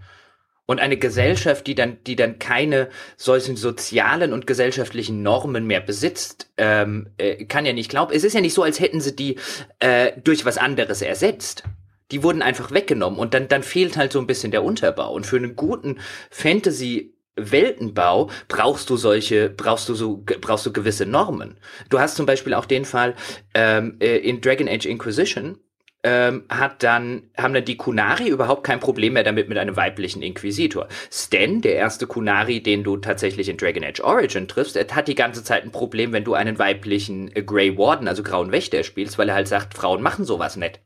Und 0.72 0.80
eine 0.80 0.96
Gesellschaft, 0.96 1.66
die 1.66 1.74
dann, 1.74 1.98
die 2.06 2.16
dann 2.16 2.38
keine 2.38 2.88
solchen 3.18 3.56
sozialen 3.56 4.32
und 4.32 4.46
gesellschaftlichen 4.46 5.22
Normen 5.22 5.66
mehr 5.66 5.82
besitzt, 5.82 6.50
ähm, 6.56 7.10
äh, 7.18 7.44
kann 7.44 7.66
ja 7.66 7.74
nicht 7.74 7.90
glauben. 7.90 8.14
Es 8.14 8.24
ist 8.24 8.32
ja 8.32 8.40
nicht 8.40 8.54
so, 8.54 8.62
als 8.62 8.80
hätten 8.80 9.02
sie 9.02 9.14
die 9.14 9.36
äh, 9.80 10.12
durch 10.24 10.46
was 10.46 10.56
anderes 10.56 11.02
ersetzt. 11.02 11.64
Die 12.10 12.22
wurden 12.22 12.40
einfach 12.40 12.70
weggenommen 12.70 13.18
und 13.18 13.34
dann, 13.34 13.48
dann 13.48 13.62
fehlt 13.62 13.98
halt 13.98 14.12
so 14.12 14.18
ein 14.18 14.26
bisschen 14.26 14.50
der 14.50 14.64
Unterbau. 14.64 15.12
Und 15.12 15.26
für 15.26 15.36
einen 15.36 15.56
guten 15.56 15.98
Fantasy 16.30 17.12
Weltenbau 17.36 18.30
brauchst 18.48 18.88
du 18.88 18.96
solche, 18.96 19.50
brauchst 19.50 19.90
du 19.90 19.94
so, 19.94 20.24
brauchst 20.40 20.64
du 20.64 20.72
gewisse 20.72 21.04
Normen. 21.04 21.58
Du 21.90 22.00
hast 22.00 22.16
zum 22.16 22.24
Beispiel 22.24 22.54
auch 22.54 22.64
den 22.64 22.86
Fall 22.86 23.14
ähm, 23.52 23.98
äh, 24.00 24.16
in 24.16 24.40
Dragon 24.40 24.70
Age 24.70 24.86
Inquisition, 24.86 25.58
ähm, 26.04 26.44
hat 26.48 26.82
dann, 26.82 27.30
haben 27.36 27.54
dann 27.54 27.64
die 27.64 27.76
Kunari 27.76 28.28
überhaupt 28.28 28.64
kein 28.64 28.80
Problem 28.80 29.12
mehr 29.12 29.22
damit 29.22 29.48
mit 29.48 29.58
einem 29.58 29.76
weiblichen 29.76 30.22
Inquisitor. 30.22 30.88
Stan, 31.10 31.60
der 31.60 31.76
erste 31.76 32.06
Kunari, 32.06 32.62
den 32.62 32.82
du 32.82 32.96
tatsächlich 32.96 33.48
in 33.48 33.56
Dragon 33.56 33.84
Age 33.84 34.00
Origin 34.00 34.48
triffst, 34.48 34.76
hat 34.76 35.08
die 35.08 35.14
ganze 35.14 35.44
Zeit 35.44 35.62
ein 35.62 35.70
Problem, 35.70 36.12
wenn 36.12 36.24
du 36.24 36.34
einen 36.34 36.58
weiblichen 36.58 37.34
äh, 37.36 37.42
Grey 37.42 37.78
Warden, 37.78 38.08
also 38.08 38.22
grauen 38.22 38.52
Wächter 38.52 38.82
spielst, 38.82 39.18
weil 39.18 39.28
er 39.28 39.34
halt 39.36 39.48
sagt, 39.48 39.74
Frauen 39.74 40.02
machen 40.02 40.24
sowas 40.24 40.56
nicht. 40.56 40.80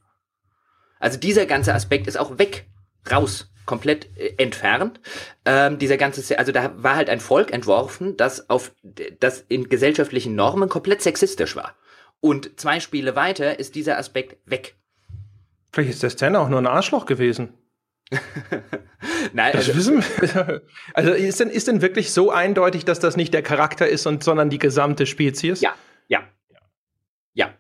Also 0.99 1.19
dieser 1.19 1.47
ganze 1.47 1.75
Aspekt 1.75 2.07
ist 2.07 2.19
auch 2.19 2.39
weg, 2.39 2.67
raus, 3.11 3.51
komplett 3.65 4.09
äh, 4.19 4.35
entfernt. 4.37 5.01
Ähm, 5.47 5.79
dieser 5.79 5.97
ganze, 5.97 6.39
also 6.39 6.53
da 6.53 6.73
war 6.77 6.97
halt 6.97 7.09
ein 7.09 7.21
Volk 7.21 7.53
entworfen, 7.53 8.17
das 8.17 8.51
auf, 8.51 8.73
das 9.21 9.45
in 9.49 9.69
gesellschaftlichen 9.69 10.35
Normen 10.35 10.69
komplett 10.69 11.01
sexistisch 11.01 11.57
war. 11.57 11.75
Und 12.21 12.59
zwei 12.59 12.81
Spiele 12.81 13.17
weiter 13.17 13.59
ist 13.59 13.75
dieser 13.75 13.99
Aspekt 13.99 14.37
weg. 14.47 14.77
Vielleicht 15.77 15.93
ist 15.93 16.03
der 16.03 16.09
Stan 16.09 16.35
auch 16.37 16.49
nur 16.49 16.59
ein 16.59 16.67
Arschloch 16.67 17.05
gewesen. 17.05 17.53
Nein, 19.35 19.53
das 19.53 19.69
also, 19.69 19.77
wissen 19.77 19.99
wir. 19.99 20.63
Also 20.95 21.13
ist 21.13 21.39
denn, 21.39 21.51
ist 21.51 21.69
denn 21.69 21.83
wirklich 21.83 22.15
so 22.15 22.31
eindeutig, 22.31 22.87
dass 22.87 22.99
das 22.99 23.19
nicht 23.19 23.35
der 23.35 23.43
Charakter 23.43 23.87
ist, 23.87 24.07
und, 24.07 24.25
sondern 24.25 24.49
die 24.49 24.59
gesamte 24.59 25.05
Spezies? 25.05 25.61
Ja, 25.61 25.75
ja, 26.09 26.23
ja. 27.35 27.53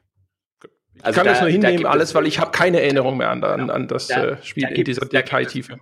Also 1.02 1.10
ich 1.10 1.14
kann 1.14 1.26
da, 1.26 1.32
das 1.32 1.40
nur 1.42 1.50
hinnehmen, 1.50 1.84
alles, 1.84 2.14
weil 2.14 2.26
ich 2.26 2.38
habe 2.38 2.52
keine 2.52 2.80
Erinnerung 2.80 3.18
mehr 3.18 3.28
an, 3.28 3.44
an, 3.44 3.68
an 3.68 3.86
das 3.86 4.06
da, 4.06 4.28
äh, 4.28 4.42
Spiel 4.42 4.66
in 4.66 4.84
dieser 4.84 5.04
Detailtiefe 5.04 5.78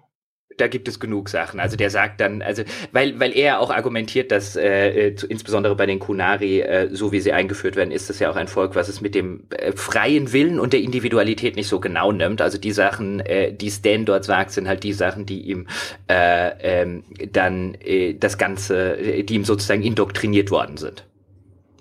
da 0.57 0.69
gibt 0.69 0.89
es 0.89 1.01
genug 1.01 1.29
Sachen. 1.29 1.61
Also 1.61 1.77
der 1.77 1.91
sagt 1.91 2.21
dann, 2.21 2.43
also 2.43 2.63
weil 2.93 3.19
weil 3.21 3.37
er 3.37 3.61
auch 3.61 3.71
argumentiert, 3.71 4.31
dass 4.31 4.57
äh, 4.57 5.09
äh, 5.09 5.17
insbesondere 5.29 5.77
bei 5.77 5.87
den 5.87 5.99
Kunari, 5.99 6.61
äh, 6.61 6.89
so 6.93 7.13
wie 7.13 7.21
sie 7.21 7.33
eingeführt 7.33 7.77
werden, 7.77 7.91
ist 7.91 8.11
das 8.11 8.19
ja 8.19 8.31
auch 8.31 8.37
ein 8.37 8.49
Volk, 8.49 8.75
was 8.75 8.89
es 8.89 9.01
mit 9.01 9.15
dem 9.15 9.45
äh, 9.51 9.73
freien 9.73 10.33
Willen 10.33 10.61
und 10.61 10.73
der 10.73 10.81
Individualität 10.81 11.57
nicht 11.57 11.69
so 11.69 11.81
genau 11.81 12.13
nimmt. 12.13 12.41
Also 12.41 12.59
die 12.59 12.73
Sachen, 12.73 13.21
äh, 13.21 13.53
die 13.53 13.71
Stan 13.71 14.05
dort 14.05 14.25
sagt, 14.25 14.53
sind 14.53 14.69
halt 14.69 14.83
die 14.85 14.93
Sachen, 14.93 15.27
die 15.27 15.43
ihm 15.43 15.67
äh, 16.09 16.83
ähm, 16.83 17.05
dann 17.33 17.75
äh, 17.75 18.15
das 18.15 18.39
Ganze, 18.39 18.97
äh, 18.97 19.23
die 19.23 19.35
ihm 19.35 19.45
sozusagen 19.45 19.83
indoktriniert 19.83 20.51
worden 20.51 20.77
sind 20.77 21.05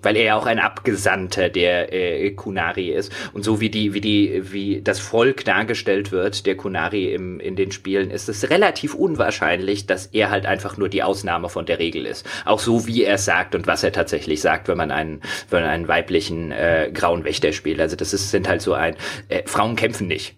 weil 0.04 0.16
er 0.16 0.24
ja 0.24 0.36
auch 0.36 0.46
ein 0.46 0.58
Abgesandter 0.58 1.48
der 1.48 1.92
äh, 1.92 2.30
Kunari 2.30 2.90
ist. 2.90 3.12
Und 3.32 3.44
so 3.44 3.60
wie 3.60 3.70
die, 3.70 3.94
wie 3.94 4.00
die, 4.00 4.52
wie 4.52 4.80
das 4.82 5.00
Volk 5.00 5.44
dargestellt 5.44 6.12
wird, 6.12 6.46
der 6.46 6.56
Kunari 6.56 7.12
im, 7.12 7.40
in 7.40 7.56
den 7.56 7.72
Spielen, 7.72 8.10
ist 8.10 8.28
es 8.28 8.50
relativ 8.50 8.94
unwahrscheinlich, 8.94 9.86
dass 9.86 10.06
er 10.06 10.30
halt 10.30 10.46
einfach 10.46 10.76
nur 10.76 10.88
die 10.88 11.02
Ausnahme 11.02 11.48
von 11.48 11.66
der 11.66 11.78
Regel 11.78 12.06
ist. 12.06 12.26
Auch 12.44 12.60
so 12.60 12.86
wie 12.86 13.04
er 13.04 13.18
sagt 13.18 13.54
und 13.54 13.66
was 13.66 13.82
er 13.82 13.92
tatsächlich 13.92 14.40
sagt, 14.40 14.68
wenn 14.68 14.76
man 14.76 14.90
einen, 14.90 15.20
wenn 15.50 15.62
man 15.62 15.70
einen 15.70 15.88
weiblichen 15.88 16.52
äh, 16.52 16.90
grauen 16.92 17.24
Wächter 17.24 17.52
spielt. 17.52 17.80
Also 17.80 17.96
das 17.96 18.14
ist, 18.14 18.30
sind 18.30 18.48
halt 18.48 18.62
so 18.62 18.74
ein, 18.74 18.96
äh, 19.28 19.42
Frauen 19.46 19.76
kämpfen 19.76 20.06
nicht. 20.06 20.36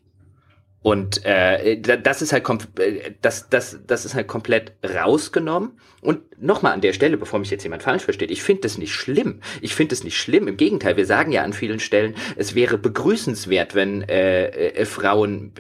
Und 0.87 1.25
äh, 1.25 1.81
das 1.81 2.22
ist 2.22 2.33
halt 2.33 2.49
äh, 2.79 3.11
das, 3.20 3.49
das, 3.51 3.81
das 3.88 4.05
ist 4.05 4.14
halt 4.14 4.29
komplett 4.29 4.75
rausgenommen. 4.85 5.81
Und 6.01 6.40
nochmal 6.40 6.75
an 6.75 6.81
der 6.81 6.92
Stelle, 6.92 7.16
bevor 7.16 7.40
mich 7.40 7.51
jetzt 7.51 7.64
jemand 7.64 7.83
falsch 7.83 8.05
versteht, 8.05 8.31
ich 8.31 8.44
finde 8.44 8.62
das 8.62 8.79
nicht 8.79 8.94
schlimm. 8.94 9.40
Ich 9.61 9.75
finde 9.75 9.96
es 9.96 10.05
nicht 10.05 10.16
schlimm. 10.16 10.46
Im 10.46 10.57
Gegenteil, 10.57 10.96
wir 10.96 11.05
sagen 11.05 11.33
ja 11.33 11.42
an 11.42 11.55
vielen 11.55 11.81
Stellen, 11.81 12.14
es 12.37 12.55
wäre 12.55 12.79
begrüßenswert, 12.79 13.75
wenn 13.75 14.03
äh, 14.03 14.46
äh, 14.46 14.85
Frauen 14.85 15.55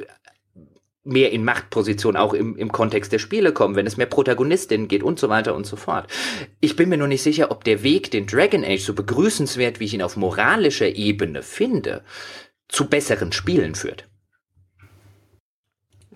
mehr 1.02 1.32
in 1.32 1.42
Machtposition 1.42 2.14
auch 2.14 2.32
im, 2.32 2.56
im 2.56 2.70
Kontext 2.70 3.10
der 3.10 3.18
Spiele 3.18 3.52
kommen, 3.52 3.74
wenn 3.74 3.88
es 3.88 3.96
mehr 3.96 4.06
Protagonistinnen 4.06 4.86
geht 4.86 5.02
und 5.02 5.18
so 5.18 5.28
weiter 5.28 5.56
und 5.56 5.66
so 5.66 5.74
fort. 5.74 6.06
Ich 6.60 6.76
bin 6.76 6.88
mir 6.88 6.98
nur 6.98 7.08
nicht 7.08 7.24
sicher, 7.24 7.50
ob 7.50 7.64
der 7.64 7.82
Weg, 7.82 8.12
den 8.12 8.28
Dragon 8.28 8.64
Age 8.64 8.84
so 8.84 8.94
begrüßenswert, 8.94 9.80
wie 9.80 9.86
ich 9.86 9.94
ihn 9.94 10.02
auf 10.02 10.16
moralischer 10.16 10.94
Ebene 10.94 11.42
finde, 11.42 12.04
zu 12.68 12.88
besseren 12.88 13.32
Spielen 13.32 13.74
führt. 13.74 14.06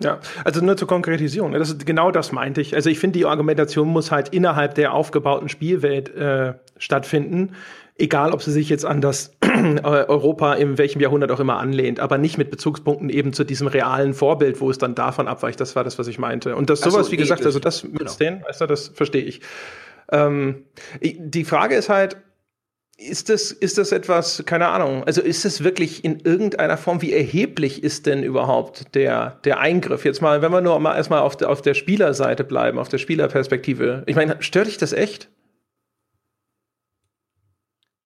Ja, 0.01 0.19
also 0.43 0.63
nur 0.63 0.77
zur 0.77 0.87
Konkretisierung. 0.87 1.51
Ne, 1.51 1.59
das 1.59 1.69
ist, 1.69 1.85
genau 1.85 2.11
das 2.11 2.31
meinte 2.31 2.61
ich. 2.61 2.75
Also 2.75 2.89
ich 2.89 2.99
finde, 2.99 3.19
die 3.19 3.25
Argumentation 3.25 3.87
muss 3.87 4.11
halt 4.11 4.29
innerhalb 4.29 4.75
der 4.75 4.93
aufgebauten 4.93 5.49
Spielwelt 5.49 6.13
äh, 6.15 6.53
stattfinden. 6.77 7.55
Egal, 7.97 8.31
ob 8.31 8.41
sie 8.41 8.51
sich 8.51 8.69
jetzt 8.69 8.85
an 8.85 9.01
das 9.01 9.35
Europa 9.83 10.53
in 10.53 10.77
welchem 10.77 11.01
Jahrhundert 11.01 11.31
auch 11.31 11.39
immer 11.39 11.57
anlehnt, 11.57 11.99
aber 11.99 12.17
nicht 12.17 12.37
mit 12.37 12.49
Bezugspunkten 12.49 13.09
eben 13.09 13.33
zu 13.33 13.43
diesem 13.43 13.67
realen 13.67 14.13
Vorbild, 14.13 14.59
wo 14.59 14.71
es 14.71 14.77
dann 14.77 14.95
davon 14.95 15.27
abweicht. 15.27 15.59
Das 15.59 15.75
war 15.75 15.83
das, 15.83 15.99
was 15.99 16.07
ich 16.07 16.17
meinte. 16.17 16.55
Und 16.55 16.69
das 16.69 16.81
sowas, 16.81 17.07
so, 17.07 17.11
wie 17.11 17.17
gesagt, 17.17 17.45
also 17.45 17.59
das 17.59 17.83
mit 17.83 17.99
genau. 17.99 18.11
Stan, 18.11 18.43
weißt 18.43 18.61
du, 18.61 18.65
das 18.65 18.87
verstehe 18.87 19.23
ich. 19.23 19.41
Ähm, 20.11 20.63
die 21.01 21.43
Frage 21.43 21.75
ist 21.75 21.89
halt, 21.89 22.17
ist 23.01 23.29
das, 23.29 23.51
ist 23.51 23.77
das 23.77 23.91
etwas, 23.91 24.43
keine 24.45 24.67
Ahnung, 24.67 25.03
also 25.03 25.21
ist 25.21 25.45
es 25.45 25.63
wirklich 25.63 26.05
in 26.05 26.19
irgendeiner 26.19 26.77
Form, 26.77 27.01
wie 27.01 27.13
erheblich 27.13 27.83
ist 27.83 28.05
denn 28.05 28.23
überhaupt 28.23 28.93
der, 28.95 29.39
der 29.43 29.59
Eingriff? 29.59 30.05
Jetzt 30.05 30.21
mal, 30.21 30.41
wenn 30.41 30.51
wir 30.51 30.61
nur 30.61 30.79
mal 30.79 30.95
erstmal 30.95 31.19
auf 31.19 31.35
der, 31.35 31.49
auf 31.49 31.61
der 31.61 31.73
Spielerseite 31.73 32.43
bleiben, 32.43 32.77
auf 32.77 32.89
der 32.89 32.99
Spielerperspektive. 32.99 34.03
Ich 34.05 34.15
meine, 34.15 34.37
stört 34.41 34.67
dich 34.67 34.77
das 34.77 34.93
echt? 34.93 35.29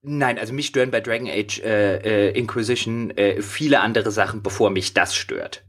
Nein, 0.01 0.37
also 0.37 0.53
mich 0.53 0.67
stören 0.67 0.91
bei 0.91 1.01
Dragon 1.01 1.27
Age 1.27 1.61
äh, 1.63 2.27
äh, 2.27 2.37
Inquisition 2.37 3.09
äh, 3.17 3.41
viele 3.41 3.79
andere 3.79 4.11
Sachen, 4.11 4.43
bevor 4.43 4.69
mich 4.69 4.93
das 4.93 5.15
stört. 5.15 5.63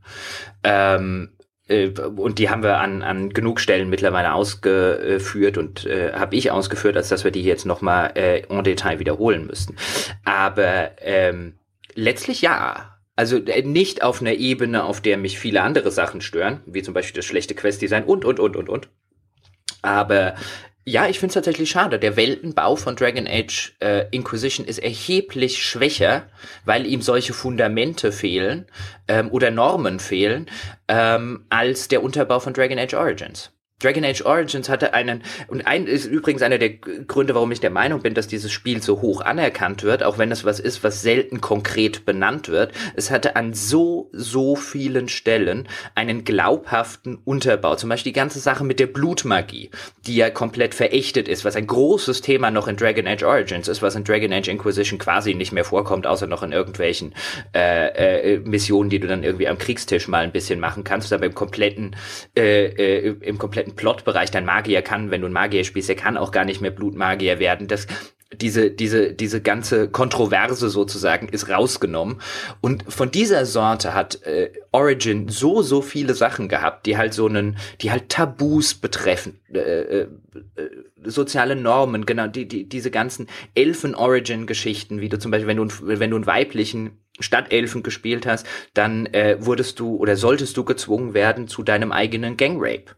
Ähm, 0.63 1.31
äh, 1.36 1.36
und 1.69 2.39
die 2.39 2.49
haben 2.49 2.63
wir 2.63 2.79
an, 2.79 3.03
an 3.03 3.31
genug 3.31 3.59
Stellen 3.59 3.91
mittlerweile 3.91 4.35
ausgeführt 4.35 5.59
und 5.59 5.85
äh, 5.85 6.13
habe 6.13 6.37
ich 6.37 6.53
ausgeführt, 6.53 6.97
als 6.97 7.09
dass 7.09 7.25
wir 7.25 7.33
die 7.33 7.43
jetzt 7.43 7.67
nochmal 7.67 8.13
äh, 8.15 8.43
en 8.49 8.63
Detail 8.63 9.01
wiederholen 9.01 9.47
müssten. 9.47 9.77
Aber 10.25 10.93
ähm, 11.01 11.59
letztlich 11.95 12.43
ja. 12.43 12.93
Also 13.17 13.39
äh, 13.39 13.63
nicht 13.63 14.03
auf 14.03 14.21
einer 14.21 14.35
Ebene, 14.35 14.85
auf 14.85 15.01
der 15.01 15.17
mich 15.17 15.39
viele 15.39 15.63
andere 15.63 15.91
Sachen 15.91 16.21
stören, 16.21 16.61
wie 16.67 16.83
zum 16.83 16.95
Beispiel 16.95 17.17
das 17.17 17.25
schlechte 17.25 17.55
Questdesign 17.55 18.05
und, 18.05 18.25
und, 18.25 18.39
und, 18.39 18.57
und, 18.57 18.69
und. 18.69 18.89
Aber 19.83 20.35
ja, 20.89 21.09
ich 21.09 21.19
finde 21.19 21.31
es 21.31 21.35
tatsächlich 21.35 21.69
schade. 21.69 21.99
Der 21.99 22.17
Weltenbau 22.17 22.77
von 22.77 22.95
Dragon 22.95 23.27
Age 23.27 23.75
äh, 23.81 24.07
Inquisition 24.13 24.65
ist 24.65 24.79
erheblich 24.79 25.65
schwächer, 25.65 26.29
weil 26.65 26.87
ihm 26.87 27.03
solche 27.03 27.33
Fundamente 27.35 28.13
fehlen 28.13 28.67
ähm, 29.09 29.31
oder 29.33 29.51
Normen 29.51 29.99
fehlen, 29.99 30.49
ähm, 30.87 31.45
als 31.51 31.89
der 31.89 32.05
Unterbau 32.05 32.39
von 32.39 32.55
Dragon 32.55 32.79
Age 32.79 32.95
Origins. 32.95 33.51
Dragon 33.79 34.07
Age 34.07 34.23
Origins 34.25 34.71
hatte 34.71 34.95
einen, 34.95 35.23
und 35.49 35.67
ein 35.67 35.87
ist 35.87 36.07
übrigens 36.07 36.41
einer 36.41 36.57
der 36.57 36.71
Gründe, 36.71 37.35
warum 37.35 37.53
ich 37.53 37.61
der 37.61 37.69
Meinung 37.69 38.01
bin, 38.01 38.15
dass 38.15 38.27
dieses 38.27 38.51
Spiel 38.51 38.81
so 38.81 39.03
hoch 39.03 39.21
anerkannt 39.21 39.83
wird, 39.83 40.03
auch 40.03 40.17
wenn 40.17 40.33
es 40.33 40.47
was 40.47 40.61
ist, 40.61 40.83
was 40.83 41.03
selten 41.03 41.43
konkret 41.43 42.07
benannt 42.07 42.49
wird. 42.49 42.73
Es 42.95 43.11
hatte 43.11 43.37
an 43.37 43.53
so, 43.53 44.09
so 44.13 44.57
vielen 44.57 45.11
Stellen 45.11 45.69
einen 45.95 46.25
glaubhaften 46.25 47.19
Unterbau. 47.23 47.77
Zum 47.77 47.91
Beispiel 47.91 48.13
die 48.13 48.19
ganze 48.19 48.39
Sache 48.39 48.65
mit 48.65 48.81
der 48.81 48.87
Blutmagie, 48.87 49.71
die 50.07 50.17
ja 50.17 50.31
komplett 50.31 50.75
verächtet 50.75 51.29
ist, 51.29 51.45
was 51.45 51.55
ein 51.55 51.67
großes 51.67 52.23
Thema 52.23 52.51
noch 52.51 52.69
in 52.69 52.79
Dragon 52.79 53.07
Age 53.07 53.25
Origins 53.25 53.69
ist, 53.69 53.83
was 53.83 53.95
in 53.95 54.05
Dragon 54.05 54.33
Age 54.33 54.49
Inquisition 54.49 54.99
quasi 54.99 55.35
nicht 55.35 55.53
mehr 55.53 55.65
vorkommt, 55.67 56.07
außer 56.07 56.27
noch 56.27 56.43
in 56.43 56.53
irgendwelchen 56.53 57.15
äh, 57.55 58.37
äh, 58.37 58.39
Missionen, 58.39 58.89
die 58.89 59.01
du 59.01 59.07
dann 59.07 59.23
irgendwie 59.23 59.49
am 59.49 59.59
Kriegstisch 59.59 60.09
mal 60.09 60.25
ein 60.25 60.33
bisschen 60.33 60.61
machen 60.61 60.83
kannst, 60.83 61.13
aber 61.13 61.27
im 61.27 61.35
kompletten, 61.35 61.95
äh, 62.35 62.69
äh, 62.69 63.17
im 63.21 63.37
kompletten 63.37 63.66
kompletten 63.67 63.75
Plotbereich 63.75 64.31
dein 64.31 64.45
Magier 64.45 64.83
kann, 64.83 65.11
wenn 65.11 65.21
du 65.21 65.27
ein 65.27 65.33
Magier 65.33 65.65
spielst, 65.65 65.89
er 65.89 65.97
kann 65.97 66.17
auch 66.17 66.31
gar 66.31 66.45
nicht 66.45 66.61
mehr 66.61 66.71
Blutmagier 66.71 67.39
werden. 67.39 67.69
Das, 67.69 67.87
diese, 68.33 68.71
diese, 68.71 69.13
diese 69.13 69.41
ganze 69.41 69.89
Kontroverse 69.89 70.69
sozusagen 70.69 71.29
ist 71.29 71.49
rausgenommen. 71.49 72.21
Und 72.61 72.85
von 72.89 73.11
dieser 73.11 73.47
Sorte 73.47 73.95
hat 73.95 74.23
äh, 74.23 74.51
Origin 74.73 75.29
so, 75.29 75.63
so 75.63 75.81
viele 75.81 76.15
Sachen 76.15 76.49
gehabt, 76.49 76.87
die 76.87 76.97
halt 76.97 77.15
so 77.15 77.27
einen, 77.27 77.57
die 77.81 77.91
halt 77.91 78.09
Tabus 78.09 78.75
betreffen, 78.75 79.41
äh, 79.53 79.59
äh, 79.59 80.01
äh 80.03 80.71
soziale 81.09 81.55
Normen, 81.55 82.05
genau, 82.05 82.27
die, 82.27 82.49
die, 82.49 82.69
diese 82.69 82.91
ganzen 82.91 83.29
Elfen-Origin-Geschichten, 83.55 85.01
wie 85.01 85.09
du 85.09 85.21
zum 85.21 85.31
Beispiel, 85.31 85.47
wenn 85.47 85.57
du, 85.57 85.69
wenn 85.83 86.11
du 86.11 86.17
einen 86.17 86.27
weiblichen 86.27 86.99
Stadtelfen 87.21 87.85
gespielt 87.85 88.27
hast, 88.27 88.45
dann 88.75 89.07
äh, 89.07 89.37
wurdest 89.39 89.79
du 89.79 89.95
oder 89.97 90.17
solltest 90.17 90.57
du 90.57 90.65
gezwungen 90.65 91.15
werden 91.15 91.47
zu 91.47 91.63
deinem 91.63 91.93
eigenen 91.93 92.37
Gangrape. 92.37 92.97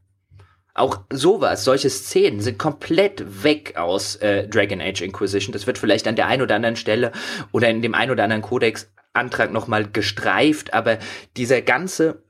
Auch 0.79 1.01
sowas, 1.11 1.65
solche 1.65 1.91
Szenen 1.91 2.41
sind 2.41 2.59
komplett 2.59 3.43
weg 3.43 3.77
aus 3.77 4.17
äh, 4.17 4.47
Dragon 4.47 4.81
Age 4.81 5.03
Inquisition. 5.03 5.53
Das 5.53 5.67
wird 5.67 5.77
vielleicht 5.77 6.07
an 6.07 6.15
der 6.17 6.29
einen 6.29 6.43
oder 6.43 6.55
anderen 6.55 6.77
Stelle 6.77 7.11
oder 7.51 7.69
in 7.69 7.83
dem 7.83 7.95
einen 7.95 8.13
oder 8.13 8.23
anderen 8.23 8.43
Codex-Antrag 8.43 9.53
nochmal 9.53 9.89
gestreift, 9.91 10.75
aber 10.75 10.99
dieser 11.37 11.63
ganze 11.63 12.23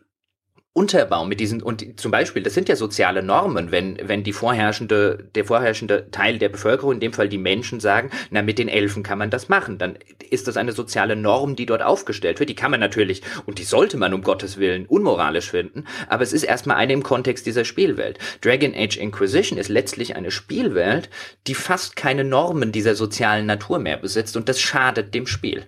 Unterbau 0.78 1.24
mit 1.24 1.40
diesen, 1.40 1.60
und 1.60 1.98
zum 1.98 2.12
Beispiel, 2.12 2.40
das 2.40 2.54
sind 2.54 2.68
ja 2.68 2.76
soziale 2.76 3.24
Normen, 3.24 3.72
wenn, 3.72 3.98
wenn 4.00 4.22
die 4.22 4.32
vorherrschende, 4.32 5.28
der 5.34 5.44
vorherrschende 5.44 6.06
Teil 6.12 6.38
der 6.38 6.50
Bevölkerung, 6.50 6.92
in 6.92 7.00
dem 7.00 7.12
Fall 7.12 7.28
die 7.28 7.36
Menschen, 7.36 7.80
sagen, 7.80 8.10
na, 8.30 8.42
mit 8.42 8.60
den 8.60 8.68
Elfen 8.68 9.02
kann 9.02 9.18
man 9.18 9.28
das 9.28 9.48
machen, 9.48 9.78
dann 9.78 9.98
ist 10.30 10.46
das 10.46 10.56
eine 10.56 10.70
soziale 10.70 11.16
Norm, 11.16 11.56
die 11.56 11.66
dort 11.66 11.82
aufgestellt 11.82 12.38
wird. 12.38 12.48
Die 12.48 12.54
kann 12.54 12.70
man 12.70 12.78
natürlich, 12.78 13.22
und 13.44 13.58
die 13.58 13.64
sollte 13.64 13.96
man 13.96 14.14
um 14.14 14.22
Gottes 14.22 14.58
Willen 14.58 14.86
unmoralisch 14.86 15.50
finden, 15.50 15.84
aber 16.08 16.22
es 16.22 16.32
ist 16.32 16.44
erstmal 16.44 16.76
eine 16.76 16.92
im 16.92 17.02
Kontext 17.02 17.44
dieser 17.44 17.64
Spielwelt. 17.64 18.20
Dragon 18.40 18.72
Age 18.72 18.98
Inquisition 18.98 19.58
ist 19.58 19.68
letztlich 19.68 20.14
eine 20.14 20.30
Spielwelt, 20.30 21.10
die 21.48 21.56
fast 21.56 21.96
keine 21.96 22.22
Normen 22.22 22.70
dieser 22.70 22.94
sozialen 22.94 23.46
Natur 23.46 23.80
mehr 23.80 23.96
besitzt, 23.96 24.36
und 24.36 24.48
das 24.48 24.60
schadet 24.60 25.12
dem 25.12 25.26
Spiel. 25.26 25.66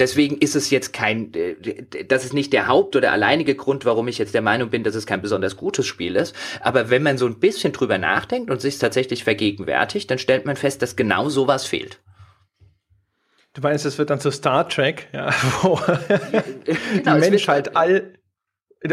Deswegen 0.00 0.38
ist 0.38 0.56
es 0.56 0.70
jetzt 0.70 0.92
kein, 0.92 1.32
äh, 1.34 1.54
das 2.08 2.24
ist 2.24 2.32
nicht 2.32 2.52
der 2.52 2.66
Haupt- 2.66 2.96
oder 2.96 3.12
alleinige 3.12 3.54
Grund, 3.54 3.84
warum 3.84 4.08
ich 4.08 4.18
jetzt 4.18 4.34
der 4.34 4.42
Meinung 4.42 4.70
bin, 4.70 4.82
dass 4.82 4.94
es 4.94 5.06
kein 5.06 5.20
besonders 5.20 5.56
gutes 5.56 5.86
Spiel 5.86 6.16
ist. 6.16 6.34
Aber 6.60 6.90
wenn 6.90 7.02
man 7.02 7.18
so 7.18 7.26
ein 7.26 7.38
bisschen 7.38 7.72
drüber 7.72 7.98
nachdenkt 7.98 8.50
und 8.50 8.60
sich 8.60 8.78
tatsächlich 8.78 9.22
vergegenwärtigt, 9.22 10.10
dann 10.10 10.18
stellt 10.18 10.46
man 10.46 10.56
fest, 10.56 10.80
dass 10.82 10.96
genau 10.96 11.28
sowas 11.28 11.66
fehlt. 11.66 12.00
Du 13.52 13.60
meinst, 13.62 13.84
es 13.84 13.98
wird 13.98 14.10
dann 14.10 14.20
zu 14.20 14.30
Star 14.30 14.68
Trek, 14.68 15.08
ja, 15.12 15.30
wo 15.62 15.78
genau, 16.94 17.14
die 17.14 17.20
Menschheit 17.20 17.76
all, 17.76 18.14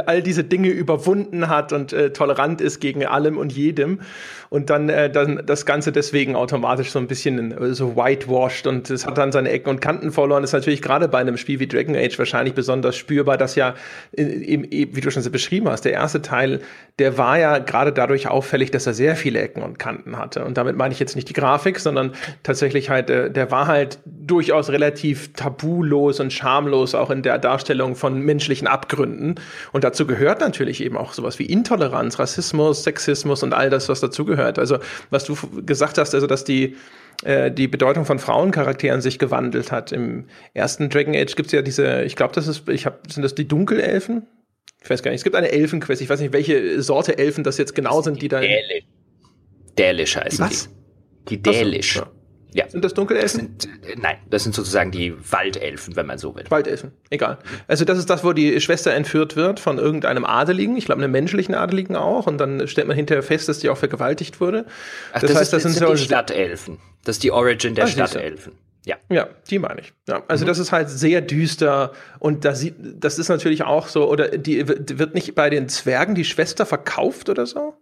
all 0.05 0.21
diese 0.21 0.43
Dinge 0.43 0.69
überwunden 0.69 1.47
hat 1.47 1.71
und 1.71 1.93
äh, 1.93 2.11
tolerant 2.11 2.59
ist 2.59 2.81
gegen 2.81 3.05
allem 3.05 3.37
und 3.37 3.53
jedem 3.53 4.01
und 4.49 4.69
dann, 4.69 4.89
äh, 4.89 5.09
dann 5.09 5.43
das 5.45 5.65
Ganze 5.65 5.91
deswegen 5.91 6.35
automatisch 6.35 6.91
so 6.91 6.99
ein 6.99 7.07
bisschen 7.07 7.51
äh, 7.51 7.73
so 7.73 7.95
whitewashed 7.95 8.67
und 8.67 8.89
es 8.89 9.05
hat 9.05 9.17
dann 9.17 9.31
seine 9.31 9.49
Ecken 9.49 9.69
und 9.69 9.79
Kanten 9.79 10.11
verloren. 10.11 10.43
Das 10.43 10.49
ist 10.49 10.53
natürlich 10.53 10.81
gerade 10.81 11.07
bei 11.07 11.19
einem 11.19 11.37
Spiel 11.37 11.59
wie 11.59 11.67
Dragon 11.67 11.95
Age 11.95 12.17
wahrscheinlich 12.19 12.53
besonders 12.53 12.97
spürbar, 12.97 13.37
dass 13.37 13.55
ja, 13.55 13.75
eben, 14.13 14.65
wie 14.69 15.01
du 15.01 15.09
schon 15.09 15.23
so 15.23 15.31
beschrieben 15.31 15.69
hast, 15.69 15.85
der 15.85 15.93
erste 15.93 16.21
Teil, 16.21 16.61
der 16.99 17.17
war 17.17 17.37
ja 17.37 17.59
gerade 17.59 17.93
dadurch 17.93 18.27
auffällig, 18.27 18.71
dass 18.71 18.87
er 18.87 18.93
sehr 18.93 19.15
viele 19.15 19.39
Ecken 19.39 19.63
und 19.63 19.79
Kanten 19.79 20.17
hatte. 20.17 20.43
Und 20.43 20.57
damit 20.57 20.75
meine 20.75 20.93
ich 20.93 20.99
jetzt 20.99 21.15
nicht 21.15 21.29
die 21.29 21.33
Grafik, 21.33 21.79
sondern 21.79 22.13
tatsächlich 22.43 22.89
halt, 22.89 23.09
äh, 23.09 23.31
der 23.31 23.51
war 23.51 23.67
halt 23.67 23.99
durchaus 24.05 24.69
relativ 24.69 25.33
tabulos 25.33 26.19
und 26.19 26.33
schamlos 26.33 26.95
auch 26.95 27.09
in 27.09 27.21
der 27.21 27.37
Darstellung 27.37 27.95
von 27.95 28.19
menschlichen 28.19 28.67
Abgründen. 28.67 29.35
Und 29.76 29.76
dazu 29.83 30.07
gehört 30.07 30.39
natürlich 30.39 30.81
eben 30.81 30.97
auch 30.97 31.13
sowas 31.13 31.37
wie 31.39 31.45
Intoleranz, 31.45 32.17
Rassismus, 32.19 32.83
Sexismus 32.83 33.43
und 33.43 33.53
all 33.53 33.69
das, 33.69 33.89
was 33.89 33.99
dazu 33.99 34.25
gehört 34.25 34.37
zugehört. 34.37 34.59
Also, 34.59 34.79
was 35.09 35.25
du 35.25 35.35
gesagt 35.65 35.97
hast, 35.97 36.13
also, 36.13 36.27
dass 36.27 36.43
die, 36.43 36.75
äh, 37.23 37.51
die 37.51 37.67
Bedeutung 37.67 38.05
von 38.05 38.19
Frauencharakteren 38.19 39.01
sich 39.01 39.19
gewandelt 39.19 39.71
hat. 39.71 39.91
Im 39.91 40.25
ersten 40.53 40.89
Dragon 40.89 41.15
Age 41.15 41.35
gibt 41.35 41.47
es 41.47 41.53
ja 41.53 41.61
diese, 41.61 42.03
ich 42.03 42.15
glaube, 42.15 42.33
das 42.33 42.47
ist, 42.47 42.67
ich 42.69 42.85
hab, 42.85 43.11
sind 43.11 43.23
das 43.23 43.35
die 43.35 43.47
Dunkelelfen? 43.47 44.27
Ich 44.83 44.89
weiß 44.89 45.01
gar 45.03 45.11
nicht. 45.11 45.19
Es 45.19 45.23
gibt 45.23 45.35
eine 45.35 45.51
Elfenquest. 45.51 46.01
Ich 46.01 46.09
weiß 46.09 46.19
nicht, 46.19 46.33
welche 46.33 46.81
Sorte 46.81 47.17
Elfen 47.17 47.43
das 47.43 47.57
jetzt 47.57 47.73
genau 47.73 47.97
das 47.97 48.05
sind, 48.05 48.21
die 48.21 48.27
da. 48.27 48.39
Dälisch. 48.39 48.85
Dälisch 49.77 50.15
heißen 50.15 50.37
die. 50.37 50.51
Was? 50.51 50.69
Die 51.29 51.41
Dälisch. 51.41 51.95
So, 51.95 52.01
ja. 52.01 52.11
Ja. 52.57 52.67
Sind 52.67 52.83
das 52.83 52.95
Dunkelelfen? 52.95 53.55
Das 53.55 53.65
sind, 53.65 53.85
äh, 53.85 53.95
nein, 54.01 54.17
das 54.31 54.43
sind 54.43 54.55
sozusagen 54.55 54.89
die 54.89 55.13
Waldelfen, 55.31 55.95
wenn 55.95 56.07
man 56.07 56.17
so 56.17 56.35
will. 56.35 56.43
Waldelfen, 56.49 56.91
egal. 57.11 57.37
Also 57.67 57.85
das 57.85 57.99
ist 57.99 58.09
das, 58.09 58.23
wo 58.23 58.33
die 58.33 58.59
Schwester 58.61 58.91
entführt 58.93 59.35
wird 59.35 59.59
von 59.59 59.77
irgendeinem 59.77 60.25
Adeligen, 60.25 60.75
ich 60.75 60.85
glaube 60.85 61.03
einem 61.03 61.11
menschlichen 61.11 61.53
Adeligen 61.53 61.95
auch, 61.95 62.25
und 62.25 62.39
dann 62.39 62.67
stellt 62.67 62.87
man 62.87 62.95
hinterher 62.95 63.21
fest, 63.21 63.47
dass 63.47 63.59
die 63.59 63.69
auch 63.69 63.77
vergewaltigt 63.77 64.41
wurde. 64.41 64.65
Ach, 65.13 65.21
das, 65.21 65.29
das 65.29 65.39
heißt, 65.39 65.41
ist, 65.41 65.53
das 65.53 65.63
sind, 65.63 65.73
sind 65.73 65.99
die 65.99 66.03
Stadtelfen. 66.03 66.79
Das 67.03 67.17
ist 67.17 67.23
die 67.23 67.31
Origin 67.31 67.75
der 67.75 67.85
Ach, 67.85 67.89
Stadtelfen. 67.89 68.53
Ja. 68.87 68.95
Ja, 69.09 69.27
die 69.49 69.59
meine 69.59 69.81
ich. 69.81 69.93
Ja, 70.07 70.23
also 70.27 70.45
mhm. 70.45 70.47
das 70.47 70.59
ist 70.59 70.71
halt 70.71 70.89
sehr 70.89 71.21
düster 71.21 71.91
und 72.19 72.43
da 72.43 72.55
sieht, 72.55 72.75
das 72.79 73.19
ist 73.19 73.27
natürlich 73.27 73.63
auch 73.63 73.87
so, 73.87 74.09
oder 74.09 74.29
die 74.29 74.67
wird 74.67 75.13
nicht 75.13 75.35
bei 75.35 75.49
den 75.49 75.69
Zwergen 75.69 76.15
die 76.15 76.25
Schwester 76.25 76.65
verkauft 76.65 77.29
oder 77.29 77.45
so? 77.45 77.75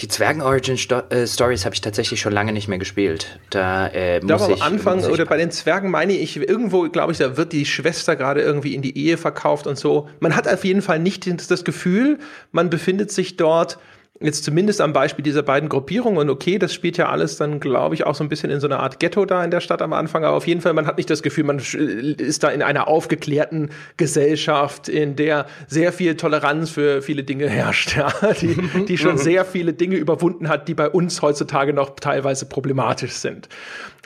Die 0.00 0.06
Zwergen-Origin-Stories 0.06 1.60
äh, 1.60 1.64
habe 1.64 1.74
ich 1.74 1.80
tatsächlich 1.80 2.20
schon 2.20 2.32
lange 2.32 2.52
nicht 2.52 2.68
mehr 2.68 2.78
gespielt. 2.78 3.40
Da 3.50 3.88
äh, 3.88 4.20
muss 4.20 4.46
da 4.46 4.48
ich. 4.48 4.62
am 4.62 4.74
Anfang 4.74 5.04
oder 5.04 5.24
bei 5.26 5.36
den 5.36 5.50
Zwergen 5.50 5.90
meine 5.90 6.12
ich, 6.12 6.36
irgendwo, 6.36 6.88
glaube 6.88 7.10
ich, 7.10 7.18
da 7.18 7.36
wird 7.36 7.52
die 7.52 7.66
Schwester 7.66 8.14
gerade 8.14 8.40
irgendwie 8.40 8.76
in 8.76 8.82
die 8.82 8.96
Ehe 8.96 9.16
verkauft 9.16 9.66
und 9.66 9.76
so. 9.76 10.08
Man 10.20 10.36
hat 10.36 10.46
auf 10.46 10.64
jeden 10.64 10.82
Fall 10.82 11.00
nicht 11.00 11.26
das 11.50 11.64
Gefühl, 11.64 12.18
man 12.52 12.70
befindet 12.70 13.10
sich 13.10 13.36
dort 13.36 13.78
jetzt 14.20 14.44
zumindest 14.44 14.80
am 14.80 14.92
Beispiel 14.92 15.22
dieser 15.22 15.42
beiden 15.42 15.68
Gruppierungen, 15.68 16.18
und 16.18 16.30
okay, 16.30 16.58
das 16.58 16.74
spielt 16.74 16.96
ja 16.96 17.08
alles 17.08 17.36
dann, 17.36 17.60
glaube 17.60 17.94
ich, 17.94 18.04
auch 18.04 18.14
so 18.14 18.24
ein 18.24 18.28
bisschen 18.28 18.50
in 18.50 18.60
so 18.60 18.66
einer 18.66 18.80
Art 18.80 18.98
Ghetto 18.98 19.24
da 19.24 19.44
in 19.44 19.50
der 19.50 19.60
Stadt 19.60 19.80
am 19.80 19.92
Anfang, 19.92 20.24
aber 20.24 20.36
auf 20.36 20.46
jeden 20.46 20.60
Fall, 20.60 20.72
man 20.72 20.86
hat 20.86 20.96
nicht 20.96 21.10
das 21.10 21.22
Gefühl, 21.22 21.44
man 21.44 21.58
ist 21.58 22.42
da 22.42 22.48
in 22.48 22.62
einer 22.62 22.88
aufgeklärten 22.88 23.70
Gesellschaft, 23.96 24.88
in 24.88 25.16
der 25.16 25.46
sehr 25.68 25.92
viel 25.92 26.16
Toleranz 26.16 26.70
für 26.70 27.02
viele 27.02 27.22
Dinge 27.22 27.48
herrscht, 27.48 27.96
ja, 27.96 28.12
die, 28.40 28.84
die 28.86 28.98
schon 28.98 29.12
mhm. 29.12 29.18
sehr 29.18 29.44
viele 29.44 29.72
Dinge 29.72 29.96
überwunden 29.96 30.48
hat, 30.48 30.68
die 30.68 30.74
bei 30.74 30.88
uns 30.88 31.22
heutzutage 31.22 31.72
noch 31.72 31.90
teilweise 31.96 32.46
problematisch 32.46 33.12
sind. 33.12 33.48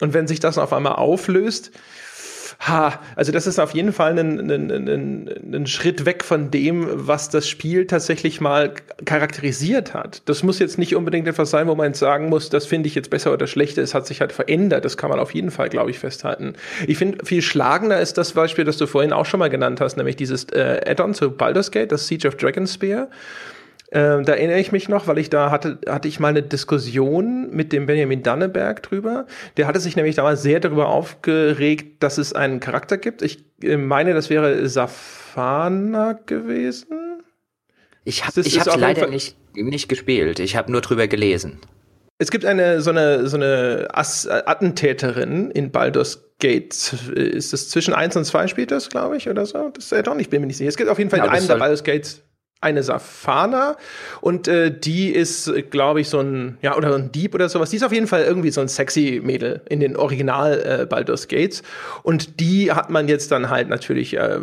Und 0.01 0.14
wenn 0.14 0.27
sich 0.27 0.40
das 0.40 0.59
auf 0.59 0.72
einmal 0.72 0.94
auflöst, 0.94 1.70
ha, 2.68 3.01
also 3.16 3.33
das 3.33 3.46
ist 3.48 3.59
auf 3.59 3.75
jeden 3.75 3.92
Fall 3.92 4.18
ein, 4.18 4.38
ein, 4.51 4.70
ein, 4.70 5.55
ein 5.55 5.66
Schritt 5.66 6.07
weg 6.07 6.25
von 6.25 6.51
dem, 6.51 6.87
was 6.90 7.29
das 7.29 7.48
Spiel 7.48 7.87
tatsächlich 7.87 8.40
mal 8.40 8.72
charakterisiert 9.05 9.94
hat. 9.94 10.22
Das 10.27 10.44
muss 10.44 10.61
jetzt 10.61 10.79
nicht 10.79 10.94
unbedingt 10.94 11.27
etwas 11.27 11.51
sein, 11.51 11.66
wo 11.66 11.75
man 11.75 11.88
jetzt 11.88 11.98
sagen 11.98 12.29
muss, 12.29 12.51
das 12.51 12.66
finde 12.66 12.87
ich 12.87 12.94
jetzt 12.94 13.11
besser 13.11 13.33
oder 13.33 13.48
schlechter. 13.48 13.83
Es 13.83 13.94
hat 13.94 14.07
sich 14.07 14.20
halt 14.20 14.33
verändert. 14.33 14.85
Das 14.85 14.96
kann 14.96 15.11
man 15.11 15.18
auf 15.18 15.35
jeden 15.35 15.51
Fall, 15.51 15.70
glaube 15.70 15.90
ich, 15.90 15.98
festhalten. 15.98 16.55
Ich 16.87 16.98
finde, 16.98 17.25
viel 17.27 17.42
schlagender 17.42 18.01
ist 18.01 18.16
das 18.16 18.33
Beispiel, 18.33 18.64
das 18.64 18.77
du 18.77 18.87
vorhin 18.87 19.12
auch 19.12 19.27
schon 19.27 19.40
mal 19.40 19.51
genannt 19.51 19.81
hast, 19.81 19.96
nämlich 19.96 20.14
dieses 20.14 20.44
äh, 20.53 20.81
Add-on 20.87 21.14
zu 21.14 21.33
Baldur's 21.33 21.72
Gate, 21.72 21.90
das 21.90 22.07
Siege 22.07 22.29
of 22.29 22.37
Dragonspear. 22.37 23.09
Ähm, 23.94 24.24
da 24.24 24.33
erinnere 24.33 24.59
ich 24.59 24.72
mich 24.72 24.88
noch, 24.88 25.07
weil 25.07 25.18
ich 25.18 25.28
da 25.28 25.50
hatte, 25.50 25.78
hatte 25.87 26.09
ich 26.09 26.18
mal 26.18 26.28
eine 26.28 26.42
Diskussion 26.42 27.50
mit 27.50 27.74
dem 27.74 27.85
Benjamin 27.85 28.22
Danneberg 28.22 28.83
drüber. 28.83 29.26
Der 29.59 29.66
hatte 29.66 29.81
sich 29.81 29.96
nämlich 29.96 30.16
damals 30.16 30.42
sehr 30.42 30.61
darüber 30.61 30.88
aufgeregt, 30.88 32.02
dass 32.02 32.16
es 32.16 32.33
einen 32.33 32.59
Charakter 32.59 32.96
gibt. 32.96 33.20
Ich 33.20 33.44
äh, 33.62 33.76
meine, 33.76 34.14
das 34.14 34.31
wäre 34.31 34.66
Safana 34.66 36.14
gewesen. 36.24 37.22
Ich 38.05 38.26
habe 38.26 38.40
ich 38.40 38.59
hab 38.59 38.81
leider 38.81 39.09
nicht, 39.09 39.37
nicht 39.55 39.90
gespielt. 39.90 40.40
Ich 40.40 40.57
habe 40.57 40.72
nur 40.72 40.81
drüber 40.81 41.07
gelesen. 41.07 41.61
Es 42.16 42.31
gibt 42.31 42.46
eine 42.46 42.81
so 42.81 42.90
eine 42.90 43.26
so 43.28 43.37
eine 43.37 43.88
As 43.92 44.26
Attentäterin 44.26 45.50
in 45.50 45.70
Baldur's 45.70 46.31
Gate. 46.38 46.92
Ist 47.14 47.52
das 47.52 47.68
zwischen 47.68 47.92
1 47.92 48.16
und 48.16 48.24
2 48.24 48.46
spielt 48.46 48.70
das, 48.70 48.88
glaube 48.88 49.18
ich, 49.18 49.28
oder 49.28 49.44
so? 49.44 49.68
Das 49.68 49.85
ist 49.85 49.92
ja 49.92 50.02
doch 50.02 50.14
nicht, 50.14 50.31
bin 50.31 50.40
mir 50.40 50.46
nicht 50.46 50.57
sicher. 50.57 50.68
Es 50.68 50.76
gibt 50.76 50.88
auf 50.88 50.98
jeden 50.98 51.11
Fall 51.11 51.18
ja, 51.18 51.26
in 51.26 51.31
einem 51.31 51.46
der 51.46 51.57
Baldur's 51.57 51.85
Gates 51.85 52.22
eine 52.62 52.83
Safana 52.83 53.77
und 54.20 54.48
äh, 54.48 54.77
die 54.77 55.11
ist, 55.11 55.53
glaube 55.70 56.01
ich, 56.01 56.09
so 56.09 56.20
ein, 56.20 56.59
ja, 56.62 56.77
oder 56.77 56.94
ein 56.94 57.12
Dieb 57.12 57.35
oder 57.35 57.48
sowas. 57.48 57.70
Die 57.70 57.77
ist 57.77 57.83
auf 57.83 57.92
jeden 57.92 58.07
Fall 58.07 58.22
irgendwie 58.22 58.51
so 58.51 58.61
ein 58.61 58.68
sexy 58.68 59.20
Mädel 59.22 59.62
in 59.68 59.81
den 59.81 59.96
Original 59.96 60.81
äh, 60.83 60.87
Baldur's 60.87 61.29
Gates. 61.29 61.62
Und 62.03 62.40
die 62.40 62.72
hat 62.72 62.88
man 62.88 63.09
jetzt 63.09 63.33
dann 63.33 63.51
halt 63.51 63.68
natürlich 63.68 64.16
äh, 64.16 64.38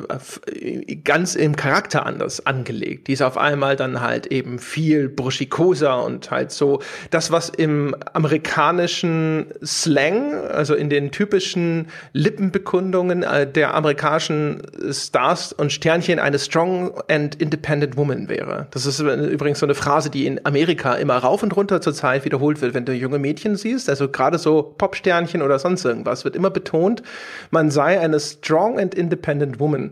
ganz 1.03 1.35
im 1.35 1.55
Charakter 1.55 2.05
anders 2.05 2.45
angelegt. 2.45 3.07
Die 3.07 3.13
ist 3.13 3.21
auf 3.21 3.37
einmal 3.37 3.75
dann 3.75 4.01
halt 4.01 4.27
eben 4.27 4.59
viel 4.59 5.07
bruschikoser 5.07 6.03
und 6.03 6.29
halt 6.29 6.51
so 6.51 6.81
das, 7.09 7.31
was 7.31 7.49
im 7.49 7.95
amerikanischen 8.13 9.47
Slang, 9.63 10.33
also 10.33 10.75
in 10.75 10.89
den 10.89 11.11
typischen 11.11 11.87
Lippenbekundungen 12.13 13.23
äh, 13.23 13.49
der 13.49 13.75
amerikanischen 13.75 14.61
Stars 14.91 15.53
und 15.53 15.71
Sternchen 15.71 16.19
eine 16.19 16.37
strong 16.37 16.91
and 17.07 17.35
independent 17.35 17.95
woman 17.95 18.08
Woman 18.09 18.29
wäre. 18.29 18.67
Das 18.71 18.85
ist 18.85 18.99
übrigens 18.99 19.59
so 19.59 19.65
eine 19.65 19.75
Phrase, 19.75 20.09
die 20.09 20.25
in 20.25 20.45
Amerika 20.45 20.95
immer 20.95 21.17
rauf 21.17 21.43
und 21.43 21.55
runter 21.55 21.81
zur 21.81 21.93
Zeit 21.93 22.25
wiederholt 22.25 22.61
wird, 22.61 22.73
wenn 22.73 22.85
du 22.85 22.93
junge 22.93 23.19
Mädchen 23.19 23.55
siehst. 23.55 23.89
Also 23.89 24.09
gerade 24.09 24.37
so 24.37 24.73
Popsternchen 24.77 25.41
oder 25.41 25.59
sonst 25.59 25.85
irgendwas 25.85 26.25
wird 26.25 26.35
immer 26.35 26.49
betont, 26.49 27.03
man 27.51 27.69
sei 27.71 27.99
eine 27.99 28.19
strong 28.19 28.79
and 28.79 28.95
independent 28.95 29.59
woman. 29.59 29.91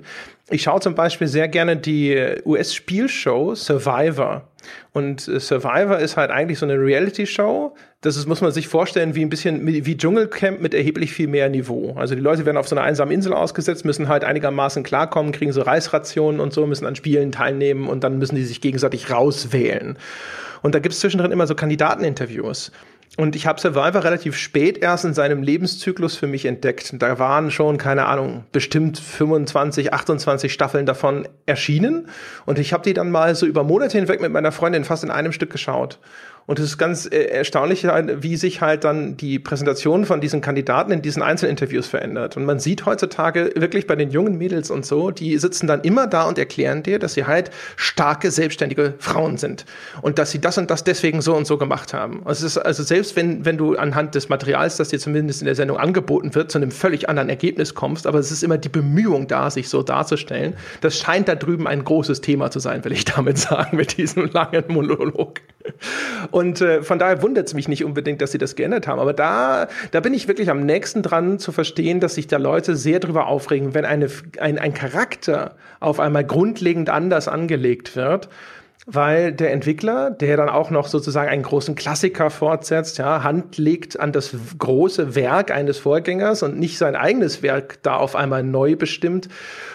Ich 0.50 0.64
schaue 0.64 0.80
zum 0.80 0.96
Beispiel 0.96 1.28
sehr 1.28 1.50
gerne 1.50 1.76
die 1.76 2.18
US-Spielshow 2.46 3.54
Survivor. 3.54 4.48
Und 4.94 5.28
äh, 5.28 5.40
Survivor 5.40 5.98
ist 6.00 6.16
halt 6.16 6.32
eigentlich 6.32 6.60
so 6.60 6.66
eine 6.66 6.80
Reality-Show. 6.80 7.76
Das 8.02 8.16
ist, 8.16 8.28
muss 8.28 8.42
man 8.42 8.52
sich 8.52 8.68
vorstellen, 8.68 9.16
wie 9.16 9.24
ein 9.24 9.30
bisschen 9.30 9.66
wie 9.68 9.98
Dschungelcamp 9.98 10.62
mit 10.62 10.74
erheblich 10.74 11.12
viel 11.12 11.28
mehr 11.28 11.50
Niveau. 11.50 11.94
Also 11.98 12.16
die 12.16 12.22
Leute 12.22 12.46
werden 12.46 12.58
auf 12.58 12.68
so 12.68 12.76
einer 12.76 12.86
einsamen 12.86 13.14
Insel 13.14 13.34
ausgesetzt, 13.34 13.84
müssen 13.84 14.08
halt 14.08 14.24
einigermaßen 14.24 14.84
klarkommen, 14.84 15.34
kriegen 15.34 15.52
so 15.52 15.62
Reisrationen 15.62 16.40
und 16.40 16.54
so, 16.54 16.65
müssen 16.65 16.86
an 16.86 16.96
Spielen 16.96 17.32
teilnehmen 17.32 17.88
und 17.88 18.04
dann 18.04 18.17
müssen 18.17 18.36
die 18.36 18.46
sich 18.46 18.62
gegenseitig 18.62 19.12
rauswählen. 19.12 19.98
Und 20.62 20.76
da 20.76 20.80
gibt 20.80 20.94
es 20.94 21.02
zwischendrin 21.02 21.32
immer 21.32 21.48
so 21.48 21.56
Kandidateninterviews. 21.56 22.71
Und 23.18 23.36
ich 23.36 23.48
habe 23.48 23.60
Survivor 23.60 24.04
relativ 24.04 24.38
spät 24.38 24.78
erst 24.78 25.04
in 25.04 25.15
seinem 25.15 25.42
Lebenszyklus 25.42 26.15
für 26.15 26.28
mich 26.28 26.46
entdeckt. 26.46 26.94
Da 27.02 27.18
waren 27.18 27.50
schon, 27.50 27.80
keine 27.80 28.06
Ahnung, 28.06 28.46
bestimmt 28.52 29.00
25, 29.00 29.92
28 29.92 30.54
Staffeln 30.54 30.86
davon 30.86 31.28
erschienen. 31.48 32.10
Und 32.46 32.60
ich 32.60 32.74
habe 32.74 32.84
die 32.84 32.94
dann 32.94 33.10
mal 33.10 33.34
so 33.34 33.48
über 33.48 33.63
Monate 33.63 33.98
hinweg 33.98 34.22
mit 34.22 34.32
meiner 34.32 34.52
Freundin 34.52 34.84
fast 34.84 35.04
in 35.04 35.10
einem 35.10 35.32
Stück 35.32 35.50
geschaut. 35.50 35.98
Und 36.48 36.60
es 36.60 36.65
ist 36.65 36.77
ganz 36.77 37.06
äh, 37.06 37.25
erstaunlich, 37.25 37.83
wie 37.83 38.37
sich 38.37 38.62
halt 38.62 38.85
dann 38.85 39.17
die 39.17 39.37
Präsentation 39.37 40.06
von 40.06 40.21
diesen 40.21 40.39
Kandidaten 40.39 40.93
in 40.93 41.02
diesen 41.02 41.21
Einzelinterviews 41.21 41.87
verändert. 41.87 42.37
Und 42.37 42.45
man 42.45 42.60
sieht 42.60 42.85
heutzutage 42.85 43.52
wirklich 43.56 43.85
bei 43.85 43.98
den 43.98 44.12
jungen 44.12 44.37
Mädels 44.37 44.71
und 44.71 44.85
so, 44.85 45.12
die 45.12 45.37
sitzen 45.37 45.67
dann 45.67 45.81
immer 45.81 46.08
da 46.08 46.23
und 46.23 46.37
erklären 46.37 46.83
dir, 46.83 47.00
dass 47.00 47.15
sie 47.15 47.25
halt 47.25 47.52
starke, 47.75 48.31
selbstständige 48.31 48.93
Frauen 48.98 49.35
sind. 49.37 49.65
Und 50.02 50.19
dass 50.19 50.31
sie 50.31 50.39
das 50.39 50.58
und 50.58 50.71
das 50.71 50.85
deswegen 50.85 51.21
so 51.21 51.35
und 51.35 51.45
so 51.45 51.58
gemacht 51.58 51.93
haben. 51.93 52.21
Also, 52.23 52.62
also 52.62 52.81
selbst 52.81 53.17
wenn, 53.17 53.43
wenn 53.43 53.58
du 53.58 53.75
anhand 53.75 54.15
des 54.15 54.29
Materials, 54.29 54.77
das 54.77 54.87
dir 54.87 55.00
zumindest 55.00 55.41
in 55.41 55.48
der 55.48 55.56
Sendung 55.56 55.75
angeboten 55.75 56.33
wird, 56.33 56.50
zu 56.50 56.60
einem 56.60 56.71
völlig 56.71 57.10
anderen 57.10 57.27
Ergebnis 57.27 57.73
kommst, 57.73 58.08
aber 58.08 58.19
es 58.19 58.31
ist 58.31 58.43
immer 58.43 58.58
die 58.58 58.69
Bemühung 58.69 59.27
da, 59.27 59.52
sich 59.52 59.67
so 59.67 59.83
darzustellen. 59.83 60.56
Das 60.79 60.98
scheint 60.98 61.27
da 61.27 61.35
drüben 61.35 61.67
ein 61.67 61.83
großes 61.83 62.21
Thema 62.21 62.52
zu 62.52 62.60
sein, 62.60 62.85
will 62.85 62.93
ich 62.93 63.04
damit 63.04 63.37
sagen, 63.37 63.75
mit 63.75 63.98
diesem 63.98 64.31
langen 64.31 64.63
Monolog. 64.69 65.41
Und 66.32 66.62
äh, 66.62 66.82
von 66.84 67.00
daher 67.00 67.22
wundert 67.22 67.48
es 67.48 67.54
mich 67.54 67.68
nicht 67.68 67.84
unbedingt, 67.84 68.22
dass 68.22 68.32
sie 68.32 68.38
das 68.38 68.56
geändert 68.56 68.88
haben. 68.88 69.00
Aber 69.00 69.13
da, 69.13 69.68
da 69.92 70.00
bin 70.00 70.13
ich 70.13 70.28
wirklich 70.28 70.50
am 70.50 70.65
nächsten 70.65 71.02
dran 71.02 71.40
zu 71.40 71.52
verstehen, 71.52 72.00
dass 72.00 72.15
sich 72.15 72.28
da 72.28 72.38
Leute 72.38 72.76
sehr 72.76 73.00
drüber 73.00 73.28
aufregen, 73.28 73.74
wenn 73.74 73.86
eine, 73.86 74.10
ein, 74.40 74.58
ein 74.60 74.74
Charakter 74.74 75.56
auf 75.80 76.00
einmal 76.00 76.24
grundlegend 76.24 76.90
anders 76.90 77.28
angelegt 77.28 77.96
wird 77.96 78.30
weil 78.90 79.33
der 79.33 79.52
Entwickler, 79.52 80.10
der 80.10 80.38
dann 80.38 80.48
auch 80.48 80.69
noch 80.69 80.88
sozusagen 80.88 81.29
einen 81.29 81.44
großen 81.44 81.75
Klassiker 81.75 82.29
fortsetzt, 82.29 82.98
ja, 82.98 83.21
Hand 83.21 83.58
legt 83.58 84.00
an 84.00 84.13
das 84.13 84.33
große 84.58 85.13
Werk 85.13 85.52
eines 85.52 85.77
Vorgängers 85.77 86.42
und 86.42 86.58
nicht 86.58 86.77
sein 86.77 86.96
eigenes 86.96 87.44
Werk 87.44 87.83
da 87.83 87.98
auf 87.98 88.15
einmal 88.15 88.44
neu 88.44 88.77
bestimmt, 88.77 89.27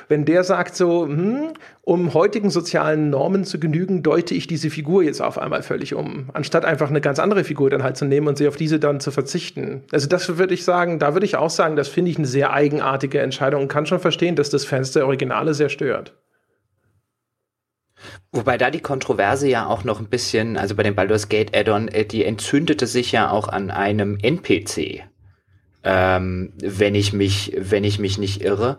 wenn 0.09 0.25
der 0.25 0.45
sagt 0.45 0.75
so, 0.75 1.05
hm, 1.05 1.53
um 1.83 2.15
heutigen 2.15 2.49
sozialen 2.49 3.11
Normen 3.11 3.45
zu 3.45 3.61
genügen, 3.61 4.03
deute 4.03 4.35
ich 4.35 4.47
diese 4.47 4.71
Figur 4.71 5.03
jetzt 5.03 5.21
auf 5.21 5.37
einmal 5.37 5.63
völlig 5.63 5.95
um, 5.95 6.31
anstatt 6.33 6.65
einfach 6.65 6.89
eine 6.89 7.03
ganz 7.03 7.19
andere 7.19 7.45
Figur 7.45 7.69
dann 7.69 7.83
halt 7.83 7.99
zu 7.99 8.07
nehmen 8.07 8.29
und 8.29 8.39
sie 8.39 8.49
auf 8.49 8.57
diese 8.57 8.81
dann 8.81 9.01
zu 9.01 9.11
verzichten. 9.11 9.83
Also 9.93 10.09
das 10.09 10.39
würde 10.39 10.55
ich 10.55 10.65
sagen, 10.65 10.99
da 10.99 11.13
würde 11.13 11.27
ich 11.27 11.37
auch 11.37 11.51
sagen, 11.51 11.77
das 11.77 11.89
finde 11.89 12.11
ich 12.11 12.17
eine 12.17 12.27
sehr 12.27 12.55
eigenartige 12.55 13.21
Entscheidung 13.21 13.61
und 13.61 13.69
kann 13.69 13.85
schon 13.85 14.01
verstehen, 14.01 14.37
dass 14.37 14.49
das 14.49 14.65
Fans 14.65 14.93
der 14.93 15.05
Originale 15.05 15.53
sehr 15.53 15.69
stört. 15.69 16.15
Wobei 18.31 18.59
da 18.59 18.71
die 18.71 18.81
Kontroverse 18.81 19.49
ja 19.49 19.67
auch 19.67 19.85
noch 19.85 20.01
ein 20.01 20.09
bisschen, 20.09 20.57
also 20.57 20.75
bei 20.75 20.83
dem 20.83 20.95
Baldur's 20.95 21.29
Gate 21.29 21.55
Add-on, 21.57 21.89
äh, 21.89 22.05
die 22.05 22.25
entzündete 22.25 22.87
sich 22.87 23.13
ja 23.13 23.31
auch 23.31 23.49
an 23.49 23.71
einem 23.71 24.19
NPC. 24.21 25.05
Ähm, 25.85 26.53
wenn 26.59 26.95
ich 26.95 27.13
mich, 27.13 27.53
wenn 27.57 27.85
ich 27.85 27.99
mich 27.99 28.19
nicht 28.19 28.43
irre. 28.43 28.79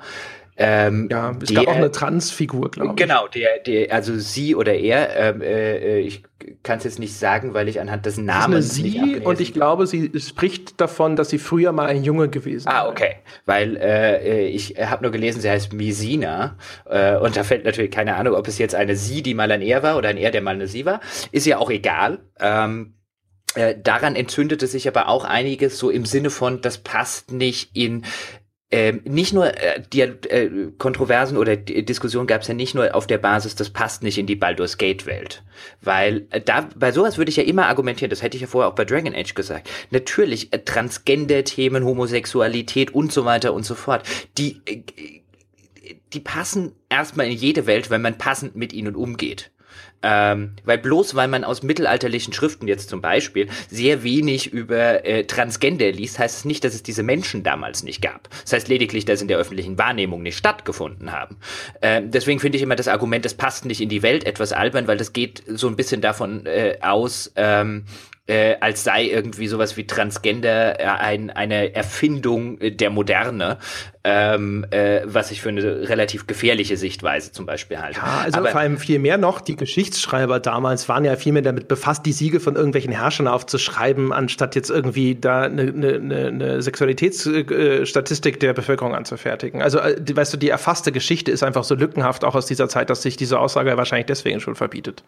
Ähm, 0.56 1.08
ja, 1.12 1.36
es 1.42 1.50
der, 1.50 1.64
gab 1.64 1.68
auch 1.68 1.78
eine 1.78 1.92
Transfigur, 1.92 2.70
glaube 2.72 2.92
ich. 2.92 2.96
Genau, 2.96 3.28
der, 3.28 3.60
der, 3.60 3.94
also 3.94 4.18
sie 4.18 4.56
oder 4.56 4.74
er, 4.74 5.16
ähm, 5.16 5.42
äh, 5.42 6.00
ich 6.00 6.24
kann 6.62 6.78
es 6.78 6.84
jetzt 6.84 7.00
nicht 7.00 7.16
sagen, 7.16 7.54
weil 7.54 7.68
ich 7.68 7.80
anhand 7.80 8.06
des 8.06 8.18
Namens. 8.18 8.68
Das 8.68 8.78
ist 8.78 8.84
eine 8.84 9.20
sie 9.20 9.20
und 9.22 9.40
ich 9.40 9.54
glaube, 9.54 9.88
sie 9.88 10.12
spricht 10.20 10.80
davon, 10.80 11.16
dass 11.16 11.30
sie 11.30 11.40
früher 11.40 11.72
mal 11.72 11.88
ein 11.88 12.04
Junge 12.04 12.30
gewesen 12.30 12.68
Ah, 12.68 12.88
okay. 12.88 13.16
Weil 13.46 13.78
äh, 13.78 14.48
ich 14.48 14.76
habe 14.80 15.04
nur 15.04 15.12
gelesen, 15.12 15.42
sie 15.42 15.50
heißt 15.50 15.74
Misina. 15.74 16.58
Äh, 16.86 17.18
und 17.18 17.36
da 17.36 17.44
fällt 17.44 17.66
natürlich 17.66 17.92
keine 17.92 18.16
Ahnung, 18.16 18.36
ob 18.36 18.48
es 18.48 18.58
jetzt 18.58 18.76
eine 18.76 18.96
sie, 18.96 19.22
die 19.22 19.34
mal 19.34 19.52
ein 19.52 19.62
er 19.62 19.84
war, 19.84 19.98
oder 19.98 20.10
ein 20.10 20.18
er, 20.18 20.32
der 20.32 20.42
mal 20.42 20.56
eine 20.56 20.68
sie 20.68 20.86
war. 20.86 21.00
Ist 21.32 21.46
ja 21.46 21.58
auch 21.58 21.70
egal. 21.70 22.20
Ähm, 22.40 22.96
äh, 23.56 23.76
daran 23.82 24.16
entzündete 24.16 24.68
sich 24.68 24.88
aber 24.88 25.08
auch 25.08 25.26
einiges 25.26 25.78
so 25.78 25.90
im 25.90 26.06
Sinne 26.06 26.30
von, 26.30 26.62
das 26.62 26.80
passt 26.80 27.32
nicht 27.32 27.76
in 27.76 28.04
ähm, 28.74 29.02
nicht 29.04 29.34
nur 29.34 29.56
äh, 29.56 29.84
die 29.94 30.02
äh, 30.02 30.72
Kontroversen 30.80 31.38
oder 31.38 31.56
die 31.56 31.86
Diskussion 31.86 32.26
gab 32.26 32.42
es 32.42 32.48
ja 32.48 32.56
nicht 32.56 32.74
nur 32.74 32.96
auf 32.96 33.06
der 33.06 33.20
Basis, 33.20 33.54
das 33.54 33.70
passt 33.70 34.02
nicht 34.02 34.18
in 34.18 34.26
die 34.26 34.36
Baldur's 34.36 34.80
Gate 34.80 35.06
Welt, 35.06 35.44
weil 35.82 36.26
äh, 36.32 36.42
da 36.42 36.68
bei 36.76 36.92
sowas 36.92 37.20
würde 37.20 37.30
ich 37.30 37.38
ja 37.38 37.44
immer 37.44 37.68
argumentieren, 37.68 38.10
das 38.10 38.24
hätte 38.24 38.36
ich 38.36 38.42
ja 38.42 38.48
vorher 38.48 38.72
auch 38.72 38.76
bei 38.76 38.84
Dragon 38.84 39.14
Age 39.14 39.36
gesagt. 39.36 39.70
Natürlich 39.92 40.52
äh, 40.54 40.58
Transgender-Themen, 40.58 41.86
Homosexualität 41.86 42.96
und 42.96 43.14
so 43.14 43.26
weiter 43.26 43.54
und 43.54 43.64
so 43.64 43.76
fort, 43.76 44.08
die 44.40 44.60
äh, 44.66 44.82
die 46.14 46.20
passen 46.20 46.72
erstmal 46.90 47.28
in 47.28 47.34
jede 47.34 47.68
Welt, 47.68 47.92
wenn 47.92 48.02
man 48.02 48.18
passend 48.18 48.56
mit 48.56 48.74
ihnen 48.74 48.96
umgeht. 48.96 49.52
Ähm, 50.04 50.52
weil 50.66 50.78
bloß 50.78 51.16
weil 51.16 51.28
man 51.28 51.44
aus 51.44 51.64
mittelalterlichen 51.64 52.34
Schriften 52.34 52.68
jetzt 52.68 52.90
zum 52.90 53.02
Beispiel 53.02 53.48
sehr 53.70 54.04
wenig 54.04 54.52
über 54.52 55.06
äh, 55.06 55.24
Transgender 55.26 55.92
liest, 55.92 56.20
heißt 56.20 56.40
es 56.40 56.46
nicht, 56.46 56.64
dass 56.64 56.76
es 56.76 56.84
diese 56.84 57.04
Menschen 57.04 57.44
damals 57.44 57.84
nicht 57.84 58.02
gab. 58.02 58.30
Das 58.44 58.54
heißt 58.54 58.68
lediglich, 58.68 59.06
dass 59.06 59.22
in 59.22 59.28
der 59.28 59.38
öffentlichen 59.38 59.78
Wahrnehmung 59.78 60.22
nicht 60.22 60.38
stattgefunden 60.38 61.12
haben. 61.12 61.38
Ähm, 61.82 62.12
deswegen 62.12 62.40
finde 62.40 62.58
ich 62.58 62.62
immer 62.62 62.76
das 62.76 62.88
Argument, 62.88 63.24
das 63.24 63.34
passt 63.34 63.66
nicht 63.66 63.82
in 63.82 63.90
die 63.90 64.04
Welt, 64.04 64.26
etwas 64.26 64.52
albern, 64.52 64.88
weil 64.88 64.98
das 64.98 65.14
geht 65.14 65.44
so 65.48 65.68
ein 65.68 65.76
bisschen 65.76 66.02
davon 66.02 66.46
äh, 66.46 66.78
aus, 66.82 67.32
ähm, 67.36 67.86
äh, 68.26 68.56
als 68.62 68.86
sei 68.86 69.06
irgendwie 69.06 69.48
sowas 69.48 69.76
wie 69.76 69.86
Transgender 69.86 70.80
äh, 70.80 70.84
ein, 70.86 71.30
eine 71.30 71.76
Erfindung 71.76 72.58
äh, 72.62 72.72
der 72.72 72.90
Moderne, 72.90 73.58
ähm, 74.06 74.66
äh, 74.72 75.02
was 75.04 75.32
ich 75.32 75.42
für 75.42 75.50
eine 75.50 75.90
relativ 75.90 76.26
gefährliche 76.26 76.78
Sichtweise 76.78 77.34
zum 77.34 77.46
Beispiel 77.46 77.80
halte. 77.80 78.00
Ja, 78.00 78.22
also 78.24 78.40
Aber, 78.40 78.50
vor 78.50 78.62
allem 78.62 78.78
viel 78.78 79.00
mehr 79.00 79.18
noch, 79.18 79.42
die 79.42 79.58
Geschichtsschreiber 79.58 80.40
damals 80.40 80.88
waren 80.88 81.04
ja 81.04 81.18
viel 81.18 81.34
mehr 81.34 81.42
damit 81.42 81.68
befasst, 81.68 82.06
die 82.06 82.14
Siege 82.14 82.40
von 82.40 82.56
irgendwelchen 82.56 82.94
Herrschern 82.94 83.28
aufzuschreiben, 83.28 84.14
anstatt 84.14 84.56
jetzt 84.56 84.70
irgendwie 84.70 85.16
da 85.16 85.42
eine, 85.42 85.64
eine, 85.64 86.28
eine 86.28 86.62
Sexualitätsstatistik 86.62 88.40
der 88.40 88.54
Bevölkerung 88.54 88.96
anzufertigen. 88.96 89.62
Also, 89.62 89.80
äh, 89.80 90.02
die, 90.02 90.16
weißt 90.16 90.34
du, 90.34 90.38
die 90.38 90.50
erfasste 90.50 90.94
Geschichte 90.94 91.30
ist 91.30 91.44
einfach 91.44 91.66
so 91.66 91.76
lückenhaft 91.76 92.24
auch 92.24 92.36
aus 92.36 92.46
dieser 92.46 92.70
Zeit, 92.70 92.90
dass 92.90 93.02
sich 93.02 93.18
diese 93.18 93.38
Aussage 93.38 93.76
wahrscheinlich 93.76 94.06
deswegen 94.06 94.40
schon 94.40 94.56
verbietet. 94.56 95.04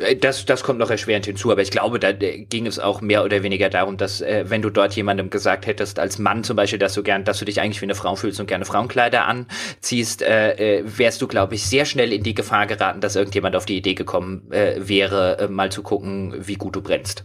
Äh, 0.00 0.16
das, 0.16 0.44
das 0.44 0.62
kommt 0.62 0.78
noch 0.78 0.90
erschwerend 0.90 1.26
hinzu, 1.26 1.50
aber 1.50 1.62
ich 1.62 1.70
glaube, 1.70 1.98
da 1.98 2.12
ging 2.12 2.66
es 2.66 2.78
auch 2.78 3.00
mehr 3.00 3.24
oder 3.24 3.42
weniger 3.42 3.70
darum, 3.70 3.96
dass 3.96 4.20
äh, 4.20 4.44
wenn 4.48 4.62
du 4.62 4.70
dort 4.70 4.94
jemandem 4.94 5.30
gesagt 5.30 5.66
hättest, 5.66 5.98
als 5.98 6.18
Mann 6.18 6.44
zum 6.44 6.56
Beispiel, 6.56 6.78
dass 6.78 6.94
du 6.94 7.02
gern, 7.02 7.24
dass 7.24 7.38
du 7.38 7.44
dich 7.44 7.60
eigentlich 7.60 7.80
wie 7.80 7.86
eine 7.86 7.94
Frau 7.94 8.16
fühlst 8.16 8.40
und 8.40 8.46
gerne 8.46 8.64
Frauenkleider 8.64 9.26
anziehst, 9.26 10.22
äh, 10.22 10.78
äh, 10.78 10.84
wärst 10.84 11.22
du, 11.22 11.28
glaube 11.28 11.54
ich, 11.54 11.66
sehr 11.66 11.84
schnell 11.84 12.12
in 12.12 12.22
die 12.22 12.34
Gefahr 12.34 12.66
geraten, 12.66 13.00
dass 13.00 13.16
irgendjemand 13.16 13.56
auf 13.56 13.66
die 13.66 13.76
Idee 13.76 13.94
gekommen 13.94 14.50
äh, 14.50 14.76
wäre, 14.76 15.38
äh, 15.38 15.48
mal 15.48 15.70
zu 15.70 15.82
gucken, 15.82 16.34
wie 16.38 16.54
gut 16.54 16.76
du 16.76 16.82
brennst. 16.82 17.24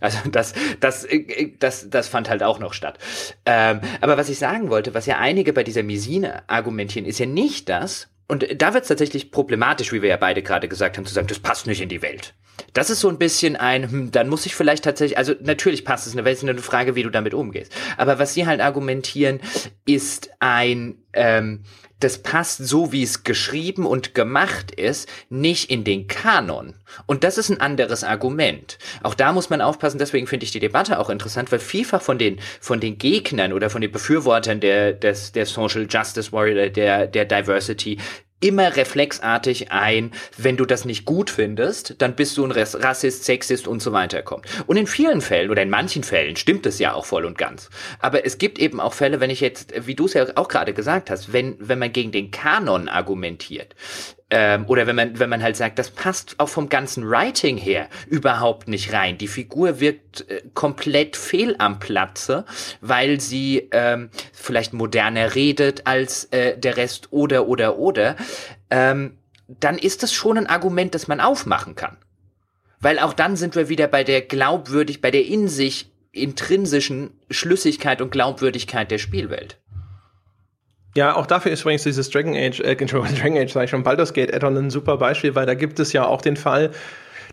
Also 0.00 0.18
das, 0.30 0.54
das, 0.80 1.04
äh, 1.04 1.52
das, 1.58 1.88
das 1.90 2.08
fand 2.08 2.28
halt 2.28 2.42
auch 2.42 2.58
noch 2.58 2.72
statt. 2.72 2.98
Ähm, 3.44 3.80
aber 4.00 4.16
was 4.16 4.28
ich 4.28 4.38
sagen 4.38 4.70
wollte, 4.70 4.94
was 4.94 5.06
ja 5.06 5.18
einige 5.18 5.52
bei 5.52 5.62
dieser 5.62 5.82
Misine 5.82 6.42
argumentieren, 6.48 7.06
ist 7.06 7.18
ja 7.18 7.26
nicht 7.26 7.68
das, 7.68 8.08
und 8.28 8.60
da 8.60 8.74
wird 8.74 8.82
es 8.82 8.88
tatsächlich 8.88 9.30
problematisch, 9.30 9.92
wie 9.92 10.02
wir 10.02 10.08
ja 10.08 10.16
beide 10.16 10.42
gerade 10.42 10.68
gesagt 10.68 10.96
haben, 10.96 11.06
zu 11.06 11.14
sagen, 11.14 11.28
das 11.28 11.38
passt 11.38 11.66
nicht 11.66 11.80
in 11.80 11.88
die 11.88 12.02
Welt. 12.02 12.34
Das 12.72 12.90
ist 12.90 13.00
so 13.00 13.08
ein 13.08 13.18
bisschen 13.18 13.56
ein, 13.56 13.90
hm, 13.90 14.10
dann 14.10 14.28
muss 14.28 14.46
ich 14.46 14.54
vielleicht 14.54 14.84
tatsächlich, 14.84 15.18
also 15.18 15.34
natürlich 15.40 15.84
passt 15.84 16.06
es 16.06 16.12
in 16.12 16.16
der 16.16 16.24
Welt, 16.24 16.36
ist 16.36 16.48
eine 16.48 16.58
Frage, 16.58 16.94
wie 16.96 17.02
du 17.02 17.10
damit 17.10 17.34
umgehst. 17.34 17.72
Aber 17.96 18.18
was 18.18 18.34
sie 18.34 18.46
halt 18.46 18.60
argumentieren, 18.60 19.40
ist 19.84 20.30
ein, 20.40 20.98
ähm, 21.12 21.64
das 22.00 22.18
passt 22.18 22.58
so, 22.58 22.92
wie 22.92 23.02
es 23.02 23.24
geschrieben 23.24 23.86
und 23.86 24.14
gemacht 24.14 24.70
ist, 24.70 25.08
nicht 25.30 25.70
in 25.70 25.82
den 25.84 26.06
Kanon. 26.08 26.74
Und 27.06 27.24
das 27.24 27.38
ist 27.38 27.48
ein 27.48 27.60
anderes 27.60 28.04
Argument. 28.04 28.78
Auch 29.02 29.14
da 29.14 29.32
muss 29.32 29.48
man 29.48 29.60
aufpassen, 29.60 29.98
deswegen 29.98 30.26
finde 30.26 30.44
ich 30.44 30.52
die 30.52 30.60
Debatte 30.60 30.98
auch 30.98 31.08
interessant, 31.08 31.50
weil 31.52 31.58
vielfach 31.58 32.02
von 32.02 32.18
den, 32.18 32.38
von 32.60 32.80
den 32.80 32.98
Gegnern 32.98 33.52
oder 33.52 33.70
von 33.70 33.80
den 33.80 33.92
Befürwortern 33.92 34.60
der, 34.60 34.92
des, 34.92 35.32
der 35.32 35.46
Social 35.46 35.86
Justice 35.88 36.32
Warrior, 36.32 36.68
der, 36.68 37.06
der 37.06 37.24
Diversity, 37.24 37.98
immer 38.40 38.76
reflexartig 38.76 39.72
ein, 39.72 40.12
wenn 40.36 40.56
du 40.56 40.66
das 40.66 40.84
nicht 40.84 41.04
gut 41.04 41.30
findest, 41.30 41.94
dann 41.98 42.14
bist 42.14 42.36
du 42.36 42.44
ein 42.44 42.52
Rassist, 42.52 43.24
Sexist 43.24 43.66
und 43.66 43.80
so 43.80 43.92
weiter 43.92 44.22
kommt. 44.22 44.46
Und 44.66 44.76
in 44.76 44.86
vielen 44.86 45.20
Fällen 45.20 45.50
oder 45.50 45.62
in 45.62 45.70
manchen 45.70 46.04
Fällen 46.04 46.36
stimmt 46.36 46.66
es 46.66 46.78
ja 46.78 46.92
auch 46.92 47.06
voll 47.06 47.24
und 47.24 47.38
ganz. 47.38 47.70
Aber 47.98 48.26
es 48.26 48.38
gibt 48.38 48.58
eben 48.58 48.80
auch 48.80 48.92
Fälle, 48.92 49.20
wenn 49.20 49.30
ich 49.30 49.40
jetzt, 49.40 49.72
wie 49.86 49.94
du 49.94 50.04
es 50.04 50.14
ja 50.14 50.26
auch 50.34 50.48
gerade 50.48 50.74
gesagt 50.74 51.10
hast, 51.10 51.32
wenn, 51.32 51.56
wenn 51.58 51.78
man 51.78 51.92
gegen 51.92 52.12
den 52.12 52.30
Kanon 52.30 52.88
argumentiert, 52.88 53.74
ähm, 54.28 54.64
oder 54.66 54.88
wenn 54.88 54.96
man, 54.96 55.18
wenn 55.18 55.30
man 55.30 55.42
halt 55.42 55.56
sagt, 55.56 55.78
das 55.78 55.90
passt 55.90 56.34
auch 56.38 56.48
vom 56.48 56.68
ganzen 56.68 57.08
Writing 57.08 57.56
her 57.56 57.88
überhaupt 58.08 58.66
nicht 58.66 58.92
rein. 58.92 59.18
Die 59.18 59.28
Figur 59.28 59.78
wirkt 59.78 60.28
äh, 60.28 60.42
komplett 60.52 61.16
fehl 61.16 61.54
am 61.58 61.78
Platze, 61.78 62.44
weil 62.80 63.20
sie 63.20 63.68
ähm, 63.70 64.10
vielleicht 64.32 64.72
moderner 64.72 65.36
redet 65.36 65.86
als 65.86 66.24
äh, 66.32 66.58
der 66.58 66.76
Rest 66.76 67.12
oder 67.12 67.46
oder 67.46 67.78
oder. 67.78 68.16
Ähm, 68.68 69.18
dann 69.46 69.78
ist 69.78 70.02
das 70.02 70.12
schon 70.12 70.38
ein 70.38 70.48
Argument, 70.48 70.96
das 70.96 71.06
man 71.06 71.20
aufmachen 71.20 71.76
kann. 71.76 71.96
Weil 72.80 72.98
auch 72.98 73.12
dann 73.12 73.36
sind 73.36 73.54
wir 73.54 73.68
wieder 73.68 73.86
bei 73.86 74.02
der 74.02 74.22
glaubwürdig, 74.22 75.00
bei 75.00 75.12
der 75.12 75.24
in 75.24 75.46
sich 75.46 75.92
intrinsischen 76.10 77.10
Schlüssigkeit 77.30 78.00
und 78.00 78.10
Glaubwürdigkeit 78.10 78.90
der 78.90 78.98
Spielwelt. 78.98 79.58
Ja, 80.96 81.14
auch 81.14 81.26
dafür 81.26 81.52
ist 81.52 81.60
übrigens 81.60 81.82
dieses 81.82 82.08
Dragon 82.08 82.34
Age, 82.34 82.60
äh, 82.60 82.74
Dragon 82.86 83.36
Age, 83.36 83.52
sag 83.52 83.64
ich 83.64 83.70
schon, 83.70 83.82
Baldur's 83.82 84.14
Gate 84.14 84.34
Addon 84.34 84.56
ein 84.56 84.70
super 84.70 84.96
Beispiel, 84.96 85.34
weil 85.34 85.44
da 85.44 85.54
gibt 85.54 85.78
es 85.78 85.92
ja 85.92 86.06
auch 86.06 86.22
den 86.22 86.36
Fall, 86.36 86.70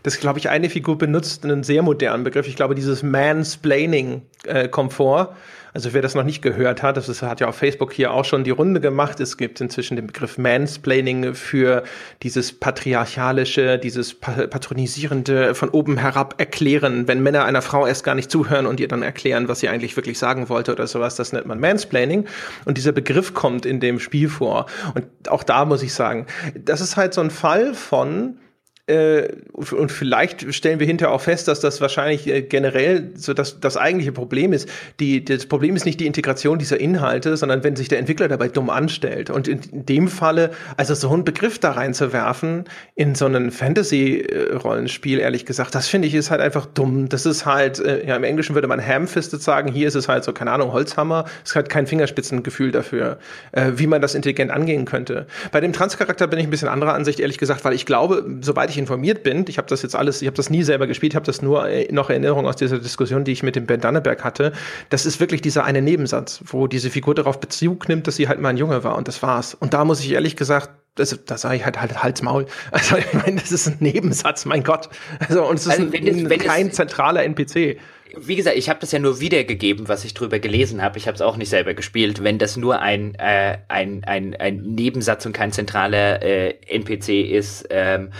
dass, 0.02 0.20
glaube 0.20 0.38
ich, 0.38 0.50
eine 0.50 0.68
Figur 0.68 0.98
benutzt 0.98 1.44
einen 1.44 1.62
sehr 1.62 1.82
modernen 1.82 2.24
Begriff. 2.24 2.46
Ich 2.46 2.56
glaube, 2.56 2.74
dieses 2.74 3.02
Mansplaining 3.02 4.20
äh, 4.46 4.68
kommt 4.68 4.92
vor. 4.92 5.34
Also 5.74 5.92
wer 5.92 6.02
das 6.02 6.14
noch 6.14 6.22
nicht 6.22 6.40
gehört 6.40 6.84
hat, 6.84 6.96
das 6.96 7.08
ist, 7.08 7.22
hat 7.22 7.40
ja 7.40 7.48
auf 7.48 7.56
Facebook 7.56 7.92
hier 7.92 8.12
auch 8.12 8.24
schon 8.24 8.44
die 8.44 8.52
Runde 8.52 8.80
gemacht. 8.80 9.18
Es 9.18 9.36
gibt 9.36 9.60
inzwischen 9.60 9.96
den 9.96 10.06
Begriff 10.06 10.38
Mansplaining 10.38 11.34
für 11.34 11.82
dieses 12.22 12.52
patriarchalische, 12.52 13.76
dieses 13.80 14.14
patronisierende 14.14 15.56
von 15.56 15.70
oben 15.70 15.98
herab 15.98 16.36
erklären, 16.38 17.08
wenn 17.08 17.24
Männer 17.24 17.44
einer 17.44 17.60
Frau 17.60 17.88
erst 17.88 18.04
gar 18.04 18.14
nicht 18.14 18.30
zuhören 18.30 18.66
und 18.66 18.78
ihr 18.78 18.86
dann 18.86 19.02
erklären, 19.02 19.48
was 19.48 19.58
sie 19.58 19.68
eigentlich 19.68 19.96
wirklich 19.96 20.16
sagen 20.16 20.48
wollte 20.48 20.70
oder 20.70 20.86
sowas. 20.86 21.16
Das 21.16 21.32
nennt 21.32 21.46
man 21.46 21.58
Mansplaining. 21.58 22.26
Und 22.66 22.78
dieser 22.78 22.92
Begriff 22.92 23.34
kommt 23.34 23.66
in 23.66 23.80
dem 23.80 23.98
Spiel 23.98 24.28
vor. 24.28 24.66
Und 24.94 25.06
auch 25.28 25.42
da 25.42 25.64
muss 25.64 25.82
ich 25.82 25.92
sagen, 25.92 26.26
das 26.54 26.80
ist 26.80 26.96
halt 26.96 27.14
so 27.14 27.20
ein 27.20 27.30
Fall 27.30 27.74
von, 27.74 28.38
und 28.86 29.90
vielleicht 29.90 30.54
stellen 30.54 30.78
wir 30.78 30.86
hinterher 30.86 31.14
auch 31.14 31.20
fest, 31.22 31.48
dass 31.48 31.60
das 31.60 31.80
wahrscheinlich 31.80 32.26
äh, 32.26 32.42
generell 32.42 33.12
so 33.14 33.32
das, 33.32 33.58
das 33.58 33.78
eigentliche 33.78 34.12
Problem 34.12 34.52
ist. 34.52 34.68
Die, 35.00 35.24
das 35.24 35.46
Problem 35.46 35.74
ist 35.74 35.86
nicht 35.86 36.00
die 36.00 36.06
Integration 36.06 36.58
dieser 36.58 36.78
Inhalte, 36.78 37.38
sondern 37.38 37.64
wenn 37.64 37.76
sich 37.76 37.88
der 37.88 37.98
Entwickler 37.98 38.28
dabei 38.28 38.48
dumm 38.48 38.68
anstellt. 38.68 39.30
Und 39.30 39.48
in, 39.48 39.60
in 39.72 39.86
dem 39.86 40.08
Falle, 40.08 40.50
also 40.76 40.94
so 40.94 41.10
einen 41.10 41.24
Begriff 41.24 41.58
da 41.58 41.70
reinzuwerfen 41.70 42.64
in 42.94 43.14
so 43.14 43.24
ein 43.24 43.50
Fantasy-Rollenspiel, 43.50 45.18
ehrlich 45.18 45.46
gesagt, 45.46 45.74
das 45.74 45.88
finde 45.88 46.06
ich 46.08 46.14
ist 46.14 46.30
halt 46.30 46.42
einfach 46.42 46.66
dumm. 46.66 47.08
Das 47.08 47.24
ist 47.24 47.46
halt, 47.46 47.78
äh, 47.78 48.06
ja, 48.06 48.16
im 48.16 48.24
Englischen 48.24 48.54
würde 48.54 48.68
man 48.68 48.86
Hamfisted 48.86 49.42
sagen, 49.42 49.72
hier 49.72 49.88
ist 49.88 49.94
es 49.94 50.08
halt 50.08 50.24
so, 50.24 50.34
keine 50.34 50.52
Ahnung, 50.52 50.72
Holzhammer. 50.72 51.24
Es 51.42 51.56
hat 51.56 51.70
kein 51.70 51.86
Fingerspitzengefühl 51.86 52.70
dafür, 52.70 53.18
äh, 53.52 53.72
wie 53.76 53.86
man 53.86 54.02
das 54.02 54.14
intelligent 54.14 54.50
angehen 54.50 54.84
könnte. 54.84 55.26
Bei 55.52 55.62
dem 55.62 55.72
Transcharakter 55.72 56.26
bin 56.26 56.38
ich 56.38 56.46
ein 56.46 56.50
bisschen 56.50 56.68
anderer 56.68 56.92
Ansicht, 56.92 57.18
ehrlich 57.18 57.38
gesagt, 57.38 57.64
weil 57.64 57.72
ich 57.72 57.86
glaube, 57.86 58.26
sobald 58.42 58.68
ich 58.68 58.73
ich 58.74 58.78
informiert 58.78 59.22
bin, 59.22 59.44
ich 59.48 59.58
habe 59.58 59.68
das 59.68 59.82
jetzt 59.82 59.96
alles, 59.96 60.20
ich 60.20 60.26
habe 60.26 60.36
das 60.36 60.50
nie 60.50 60.62
selber 60.62 60.86
gespielt, 60.86 61.12
ich 61.12 61.16
habe 61.16 61.26
das 61.26 61.42
nur 61.42 61.68
äh, 61.68 61.90
noch 61.92 62.10
Erinnerung 62.10 62.46
aus 62.46 62.56
dieser 62.56 62.78
Diskussion, 62.78 63.24
die 63.24 63.32
ich 63.32 63.42
mit 63.42 63.56
dem 63.56 63.66
Ben 63.66 63.80
Danneberg 63.80 64.24
hatte. 64.24 64.52
Das 64.90 65.06
ist 65.06 65.20
wirklich 65.20 65.40
dieser 65.40 65.64
eine 65.64 65.82
Nebensatz, 65.82 66.42
wo 66.46 66.66
diese 66.66 66.90
Figur 66.90 67.14
darauf 67.14 67.40
Bezug 67.40 67.88
nimmt, 67.88 68.06
dass 68.06 68.16
sie 68.16 68.28
halt 68.28 68.40
mal 68.40 68.50
ein 68.50 68.56
Junge 68.56 68.84
war 68.84 68.96
und 68.96 69.08
das 69.08 69.22
war's. 69.22 69.54
Und 69.54 69.74
da 69.74 69.84
muss 69.84 70.00
ich 70.00 70.12
ehrlich 70.12 70.36
gesagt 70.36 70.70
das, 70.94 71.18
da 71.26 71.36
sage 71.36 71.56
ich 71.56 71.64
halt 71.64 71.80
halt 71.80 72.02
Hals 72.02 72.22
Maul. 72.22 72.46
Also 72.70 72.96
ich 72.96 73.12
meine, 73.12 73.40
das 73.40 73.52
ist 73.52 73.66
ein 73.66 73.76
Nebensatz, 73.80 74.44
mein 74.44 74.62
Gott. 74.62 74.88
Also 75.28 75.44
und 75.46 75.56
es 75.56 75.66
ist 75.66 75.72
also, 75.80 75.82
ein, 75.84 76.06
es, 76.06 76.30
wenn 76.30 76.40
kein 76.40 76.68
es, 76.68 76.76
zentraler 76.76 77.24
NPC. 77.24 77.78
Wie 78.16 78.36
gesagt, 78.36 78.56
ich 78.56 78.68
habe 78.68 78.78
das 78.78 78.92
ja 78.92 79.00
nur 79.00 79.18
wiedergegeben, 79.18 79.88
was 79.88 80.04
ich 80.04 80.14
drüber 80.14 80.38
gelesen 80.38 80.82
habe. 80.82 80.98
Ich 80.98 81.08
habe 81.08 81.16
es 81.16 81.20
auch 81.20 81.36
nicht 81.36 81.48
selber 81.48 81.74
gespielt. 81.74 82.22
Wenn 82.22 82.38
das 82.38 82.56
nur 82.56 82.80
ein, 82.80 83.16
äh, 83.16 83.58
ein, 83.68 84.04
ein, 84.04 84.36
ein 84.36 84.58
Nebensatz 84.62 85.26
und 85.26 85.32
kein 85.32 85.50
zentraler 85.50 86.22
äh, 86.22 86.50
NPC 86.68 87.08
ist, 87.08 87.66
ähm, 87.70 88.12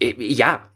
äh, 0.00 0.14
ja, 0.18 0.71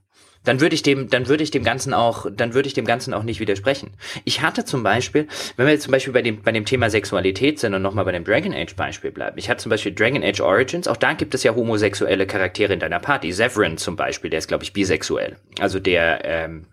dann 0.46 0.60
würde 0.60 0.74
ich 0.74 0.82
dem, 0.82 1.10
dann 1.10 1.28
würde 1.28 1.42
ich 1.42 1.50
dem 1.50 1.64
Ganzen 1.64 1.92
auch, 1.92 2.26
dann 2.30 2.54
würde 2.54 2.68
ich 2.68 2.74
dem 2.74 2.86
Ganzen 2.86 3.12
auch 3.12 3.24
nicht 3.24 3.40
widersprechen. 3.40 3.90
Ich 4.24 4.40
hatte 4.40 4.64
zum 4.64 4.82
Beispiel, 4.82 5.26
wenn 5.56 5.66
wir 5.66 5.72
jetzt 5.72 5.82
zum 5.82 5.92
Beispiel 5.92 6.12
bei 6.12 6.22
dem, 6.22 6.40
bei 6.40 6.52
dem 6.52 6.64
Thema 6.64 6.88
Sexualität 6.88 7.58
sind 7.58 7.74
und 7.74 7.82
nochmal 7.82 8.04
bei 8.04 8.12
dem 8.12 8.24
Dragon 8.24 8.54
Age 8.54 8.74
Beispiel 8.76 9.10
bleiben. 9.10 9.36
Ich 9.38 9.50
hatte 9.50 9.62
zum 9.62 9.70
Beispiel 9.70 9.92
Dragon 9.92 10.22
Age 10.22 10.40
Origins, 10.40 10.88
auch 10.88 10.96
da 10.96 11.12
gibt 11.12 11.34
es 11.34 11.42
ja 11.42 11.54
homosexuelle 11.54 12.26
Charaktere 12.26 12.72
in 12.72 12.80
deiner 12.80 13.00
Party. 13.00 13.32
Severin 13.32 13.76
zum 13.76 13.96
Beispiel, 13.96 14.30
der 14.30 14.38
ist, 14.38 14.48
glaube 14.48 14.64
ich, 14.64 14.72
bisexuell. 14.72 15.36
Also 15.58 15.80
der, 15.80 16.24
ähm, 16.24 16.66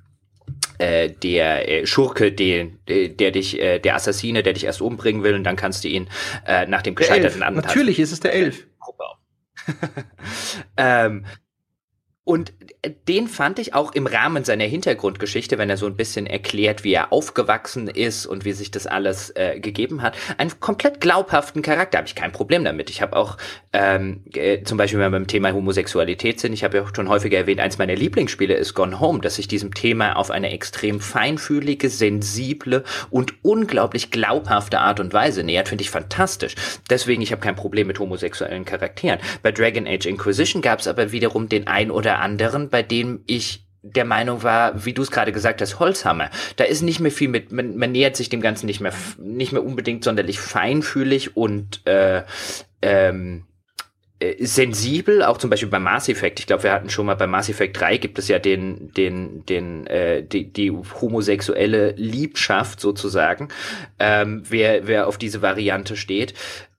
äh, 0.78 1.10
der 1.10 1.68
äh, 1.68 1.86
Schurke, 1.88 2.32
den, 2.32 2.80
äh, 2.88 3.10
der 3.10 3.32
dich, 3.32 3.60
äh, 3.60 3.80
der 3.80 3.96
Assassine, 3.96 4.44
der 4.44 4.54
dich 4.54 4.66
erst 4.66 4.82
umbringen 4.82 5.24
will 5.24 5.34
und 5.34 5.44
dann 5.44 5.56
kannst 5.56 5.84
du 5.84 5.88
ihn 5.88 6.08
äh, 6.46 6.68
nach 6.68 6.84
dem 6.84 6.94
gescheiterten 6.94 7.42
Antrag. 7.42 7.66
Natürlich 7.66 8.00
ist 8.00 8.12
es 8.12 8.20
der 8.20 8.34
Elf. 8.34 8.68
ähm, 10.78 11.26
und 12.26 12.54
den 13.10 13.28
fand 13.28 13.60
ich 13.60 13.74
auch 13.74 13.94
im 13.94 14.08
Rahmen 14.08 14.46
seiner 14.46 14.64
Hintergrundgeschichte, 14.64 15.58
wenn 15.58 15.70
er 15.70 15.76
so 15.76 15.88
ein 15.88 15.98
bisschen 15.98 16.26
erklärt, 16.26 16.86
wie 16.86 16.94
er 16.94 17.12
aufgewachsen 17.12 17.90
ist 17.90 18.26
und 18.26 18.46
wie 18.46 18.54
sich 18.54 18.72
das 18.72 18.88
alles 18.88 19.32
äh, 19.36 19.60
gegeben 19.60 20.02
hat, 20.02 20.16
einen 20.38 20.58
komplett 20.62 21.02
glaubhaften 21.02 21.62
Charakter. 21.62 21.98
Habe 21.98 22.08
ich 22.08 22.16
kein 22.16 22.32
Problem 22.32 22.64
damit. 22.64 22.90
Ich 22.90 23.02
habe 23.02 23.18
auch 23.18 23.38
ähm, 23.74 24.24
äh, 24.34 24.64
zum 24.64 24.78
Beispiel, 24.78 25.00
wenn 25.00 25.12
wir 25.12 25.20
beim 25.20 25.28
Thema 25.28 25.52
Homosexualität 25.52 26.40
sind, 26.40 26.54
ich 26.54 26.64
habe 26.64 26.78
ja 26.78 26.84
auch 26.84 26.96
schon 26.96 27.10
häufiger 27.10 27.40
erwähnt, 27.40 27.60
eins 27.60 27.78
meiner 27.78 27.96
Lieblingsspiele 27.96 28.54
ist 28.54 28.74
Gone 28.74 29.02
Home, 29.02 29.20
dass 29.20 29.36
sich 29.36 29.50
diesem 29.50 29.74
Thema 29.74 30.16
auf 30.16 30.32
eine 30.32 30.52
extrem 30.52 31.02
feinfühlige, 31.02 31.90
sensible 31.90 32.86
und 33.10 33.34
unglaublich 33.44 34.12
glaubhafte 34.12 34.80
Art 34.80 35.02
und 35.02 35.12
Weise 35.12 35.44
nähert, 35.44 35.68
finde 35.68 35.82
ich 35.82 35.90
fantastisch. 35.90 36.56
Deswegen, 36.90 37.22
ich 37.22 37.34
habe 37.34 37.42
kein 37.42 37.58
Problem 37.58 37.88
mit 37.88 38.00
homosexuellen 38.00 38.64
Charakteren. 38.64 39.20
Bei 39.42 39.52
Dragon 39.52 39.88
Age 39.88 40.06
Inquisition 40.06 40.62
gab 40.62 40.80
es 40.80 40.88
aber 40.88 41.12
wiederum 41.12 41.50
den 41.50 41.68
ein 41.68 41.92
oder 41.92 42.13
oder 42.14 42.22
anderen, 42.22 42.70
bei 42.70 42.84
dem 42.84 43.24
ich 43.26 43.66
der 43.82 44.06
Meinung 44.06 44.44
war, 44.44 44.86
wie 44.86 44.94
du 44.94 45.02
es 45.02 45.12
gerade 45.12 45.34
gesagt 45.34 45.62
hast, 45.62 45.80
Holzhammer. 45.80 46.30
Da 46.56 46.64
ist 46.64 46.84
nicht 46.84 47.02
mehr 47.02 47.12
viel 47.12 47.28
mit, 47.28 47.52
man, 47.52 47.76
man 47.76 47.92
nähert 47.92 48.16
sich 48.16 48.30
dem 48.30 48.40
Ganzen 48.40 48.66
nicht 48.66 48.80
mehr, 48.80 48.94
nicht 49.18 49.52
mehr 49.52 49.64
unbedingt 49.64 50.06
sonderlich 50.06 50.40
feinfühlig 50.40 51.36
und 51.36 51.86
äh, 51.86 52.24
ähm, 52.82 53.44
äh, 54.20 54.46
sensibel, 54.46 55.22
auch 55.22 55.38
zum 55.38 55.50
Beispiel 55.50 55.68
bei 55.68 55.80
Mass 55.80 56.08
Effect. 56.08 56.40
Ich 56.40 56.48
glaube, 56.48 56.64
wir 56.64 56.72
hatten 56.72 56.90
schon 56.90 57.06
mal 57.06 57.16
bei 57.16 57.28
Mass 57.28 57.50
Effect 57.50 57.78
3 57.78 57.98
gibt 57.98 58.18
es 58.20 58.30
ja 58.30 58.40
den, 58.40 58.94
den, 58.94 59.46
den, 59.48 59.86
äh, 59.88 60.24
die, 60.24 60.54
die 60.54 60.72
homosexuelle 60.72 61.92
Liebschaft 61.98 62.80
sozusagen. 62.80 63.50
Ähm, 64.00 64.44
wer, 64.48 64.88
wer 64.88 65.08
auf 65.08 65.18
diese 65.18 65.42
Variante 65.42 65.98
steht 65.98 66.36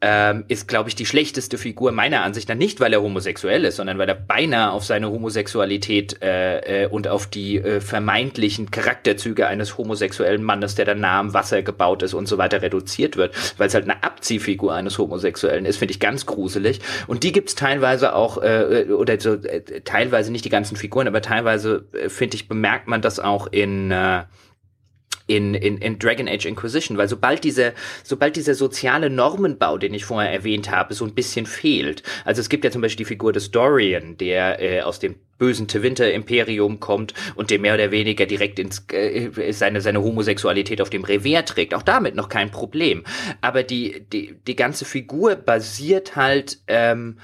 ähm, 0.06 0.44
ist, 0.48 0.68
glaube 0.68 0.90
ich, 0.90 0.94
die 0.94 1.06
schlechteste 1.06 1.56
Figur 1.56 1.90
meiner 1.90 2.24
Ansicht 2.24 2.50
nach. 2.50 2.56
Nicht, 2.56 2.78
weil 2.78 2.92
er 2.92 3.00
homosexuell 3.00 3.64
ist, 3.64 3.76
sondern 3.76 3.96
weil 3.96 4.06
er 4.06 4.14
beinahe 4.14 4.70
auf 4.70 4.84
seine 4.84 5.10
Homosexualität 5.10 6.22
äh, 6.22 6.82
äh, 6.82 6.86
und 6.88 7.08
auf 7.08 7.26
die 7.26 7.56
äh, 7.56 7.80
vermeintlichen 7.80 8.70
Charakterzüge 8.70 9.46
eines 9.46 9.78
homosexuellen 9.78 10.42
Mannes, 10.42 10.74
der 10.74 10.84
dann 10.84 11.00
nah 11.00 11.18
am 11.18 11.32
Wasser 11.32 11.62
gebaut 11.62 12.02
ist 12.02 12.12
und 12.12 12.28
so 12.28 12.36
weiter, 12.36 12.60
reduziert 12.60 13.16
wird, 13.16 13.34
weil 13.56 13.68
es 13.68 13.74
halt 13.74 13.84
eine 13.84 14.02
Abziehfigur 14.02 14.74
eines 14.74 14.98
Homosexuellen 14.98 15.64
ist, 15.64 15.78
finde 15.78 15.92
ich 15.92 16.00
ganz 16.00 16.26
gruselig. 16.26 16.80
Und 17.06 17.22
die 17.22 17.32
gibt's 17.32 17.54
teilweise 17.54 18.14
auch, 18.14 18.42
äh, 18.42 18.82
äh 18.82 18.92
oder 18.92 19.18
so, 19.18 19.32
äh, 19.32 19.80
teilweise 19.84 20.30
nicht 20.32 20.44
die 20.44 20.50
ganzen 20.50 20.76
Figuren, 20.76 21.08
aber 21.08 21.22
teilweise, 21.22 21.86
äh, 21.94 22.10
finde 22.10 22.36
ich, 22.36 22.46
bemerkt 22.46 22.88
man 22.88 23.00
das 23.00 23.20
auch 23.20 23.46
in 23.46 23.90
äh, 23.90 24.24
in, 25.26 25.54
in, 25.54 25.78
in 25.78 25.98
Dragon 25.98 26.28
Age 26.28 26.46
Inquisition, 26.46 26.98
weil 26.98 27.08
sobald 27.08 27.44
diese, 27.44 27.72
sobald 28.02 28.36
dieser 28.36 28.54
soziale 28.54 29.10
Normenbau, 29.10 29.78
den 29.78 29.94
ich 29.94 30.04
vorher 30.04 30.32
erwähnt 30.32 30.70
habe, 30.70 30.94
so 30.94 31.04
ein 31.04 31.14
bisschen 31.14 31.46
fehlt. 31.46 32.02
Also 32.24 32.40
es 32.40 32.48
gibt 32.48 32.64
ja 32.64 32.70
zum 32.70 32.82
Beispiel 32.82 33.04
die 33.04 33.08
Figur 33.08 33.32
des 33.32 33.50
Dorian, 33.50 34.16
der 34.18 34.60
äh, 34.60 34.82
aus 34.82 34.98
dem 34.98 35.16
bösen 35.38 35.66
Tewinter 35.66 36.12
Imperium 36.12 36.78
kommt 36.78 37.14
und 37.34 37.50
der 37.50 37.58
mehr 37.58 37.74
oder 37.74 37.90
weniger 37.90 38.26
direkt 38.26 38.58
ins 38.58 38.86
äh, 38.92 39.52
seine 39.52 39.80
seine 39.80 40.02
Homosexualität 40.02 40.80
auf 40.80 40.90
dem 40.90 41.04
Revier 41.04 41.44
trägt. 41.44 41.74
Auch 41.74 41.82
damit 41.82 42.14
noch 42.14 42.28
kein 42.28 42.50
Problem. 42.50 43.04
Aber 43.40 43.62
die 43.62 44.04
die 44.12 44.36
die 44.46 44.56
ganze 44.56 44.84
Figur 44.84 45.34
basiert 45.36 46.16
halt 46.16 46.58
ähm, 46.68 47.18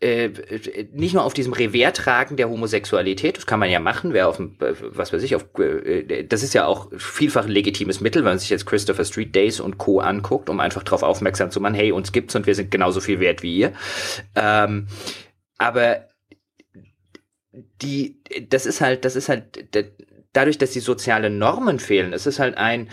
äh, 0.00 0.30
nicht 0.92 1.12
nur 1.12 1.24
auf 1.24 1.34
diesem 1.34 1.52
Revers 1.52 2.00
der 2.30 2.48
Homosexualität, 2.48 3.36
das 3.36 3.46
kann 3.46 3.60
man 3.60 3.70
ja 3.70 3.80
machen, 3.80 4.14
wer 4.14 4.28
auf 4.28 4.36
dem, 4.36 4.56
was 4.58 5.12
weiß 5.12 5.22
ich, 5.22 5.36
auf, 5.36 5.46
äh, 5.58 6.24
das 6.24 6.42
ist 6.42 6.54
ja 6.54 6.64
auch 6.64 6.90
vielfach 6.96 7.44
ein 7.44 7.50
legitimes 7.50 8.00
Mittel, 8.00 8.22
wenn 8.22 8.32
man 8.32 8.38
sich 8.38 8.48
jetzt 8.48 8.64
Christopher 8.64 9.04
Street 9.04 9.34
Days 9.34 9.60
und 9.60 9.76
Co. 9.76 10.00
anguckt, 10.00 10.48
um 10.48 10.58
einfach 10.58 10.82
darauf 10.82 11.02
aufmerksam 11.02 11.50
zu 11.50 11.60
machen, 11.60 11.74
hey, 11.74 11.92
uns 11.92 12.12
gibt's 12.12 12.34
und 12.34 12.46
wir 12.46 12.54
sind 12.54 12.70
genauso 12.70 13.00
viel 13.00 13.20
wert 13.20 13.42
wie 13.42 13.58
ihr. 13.58 13.72
Ähm, 14.34 14.86
aber 15.58 16.08
die, 17.52 18.22
das 18.48 18.64
ist 18.64 18.80
halt, 18.80 19.04
das 19.04 19.16
ist 19.16 19.28
halt, 19.28 19.68
dadurch, 20.32 20.56
dass 20.56 20.70
die 20.70 20.80
sozialen 20.80 21.38
Normen 21.38 21.78
fehlen, 21.78 22.14
es 22.14 22.26
ist 22.26 22.38
halt 22.38 22.56
ein, 22.56 22.88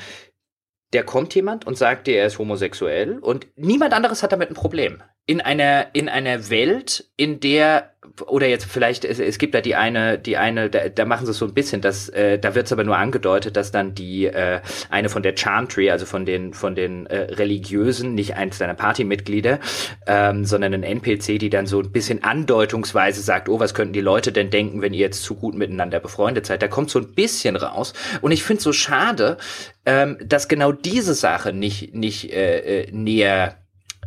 der 0.92 1.04
kommt 1.04 1.34
jemand 1.36 1.66
und 1.66 1.78
sagt 1.78 2.08
dir, 2.08 2.18
er 2.18 2.28
ist 2.28 2.38
homosexuell 2.38 3.20
und 3.20 3.48
niemand 3.56 3.94
anderes 3.94 4.24
hat 4.24 4.34
damit 4.34 4.50
ein 4.50 4.56
Problem 4.56 5.02
in 5.28 5.42
einer 5.42 5.88
in 5.92 6.08
einer 6.08 6.50
Welt, 6.50 7.06
in 7.18 7.42
der 7.42 7.92
oder 8.28 8.48
jetzt 8.48 8.64
vielleicht 8.66 9.04
es, 9.04 9.20
es 9.20 9.38
gibt 9.38 9.54
da 9.54 9.60
die 9.60 9.76
eine 9.76 10.18
die 10.18 10.38
eine 10.38 10.70
da, 10.70 10.88
da 10.88 11.04
machen 11.04 11.26
sie 11.26 11.32
es 11.32 11.38
so 11.38 11.46
ein 11.46 11.54
bisschen, 11.54 11.82
dass 11.82 12.08
äh, 12.10 12.40
da 12.40 12.56
wird 12.56 12.68
es 12.68 12.72
aber 12.72 12.86
nur 12.86 12.98
angedeutet, 12.98 13.58
dass 13.58 13.72
dann 13.72 13.94
die 13.94 14.28
äh, 14.28 14.62
eine 14.90 15.10
von 15.10 15.24
der 15.24 15.36
Chantry, 15.36 15.92
also 15.92 16.06
von 16.06 16.26
den 16.26 16.54
von 16.54 16.76
den 16.76 17.08
äh, 17.08 17.34
religiösen, 17.34 18.16
nicht 18.16 18.38
eins 18.38 18.58
deiner 18.58 18.74
Partymitglieder, 18.74 19.60
ähm, 20.08 20.46
sondern 20.46 20.74
ein 20.74 20.84
NPC, 20.84 21.38
die 21.40 21.50
dann 21.50 21.66
so 21.66 21.82
ein 21.82 21.92
bisschen 21.92 22.24
andeutungsweise 22.24 23.22
sagt, 23.22 23.50
oh, 23.50 23.60
was 23.60 23.74
könnten 23.74 23.94
die 23.94 24.02
Leute 24.02 24.32
denn 24.32 24.50
denken, 24.50 24.82
wenn 24.82 24.94
ihr 24.94 25.02
jetzt 25.02 25.24
zu 25.24 25.36
gut 25.36 25.56
miteinander 25.56 26.00
befreundet 26.00 26.46
seid? 26.46 26.62
Da 26.62 26.70
kommt 26.70 26.90
so 26.90 27.00
ein 27.00 27.14
bisschen 27.16 27.58
raus 27.58 27.92
und 28.22 28.32
ich 28.32 28.44
finde 28.44 28.64
so 28.64 28.72
schade, 28.72 29.38
ähm, 29.86 30.18
dass 30.24 30.48
genau 30.48 30.72
diese 30.72 31.14
Sache 31.14 31.52
nicht 31.52 31.94
nicht 31.94 32.32
äh, 32.32 32.84
äh 32.84 32.92
näher 32.94 33.58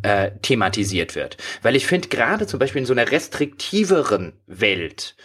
äh, 0.03 0.31
thematisiert 0.43 1.15
wird. 1.15 1.37
Weil 1.63 1.77
ich 1.77 1.87
finde, 1.87 2.09
gerade 2.09 2.47
zum 2.47 2.59
Beispiel 2.59 2.81
in 2.81 2.87
so 2.87 2.93
einer 2.93 3.11
restriktiveren 3.11 4.35
Welt, 4.47 5.17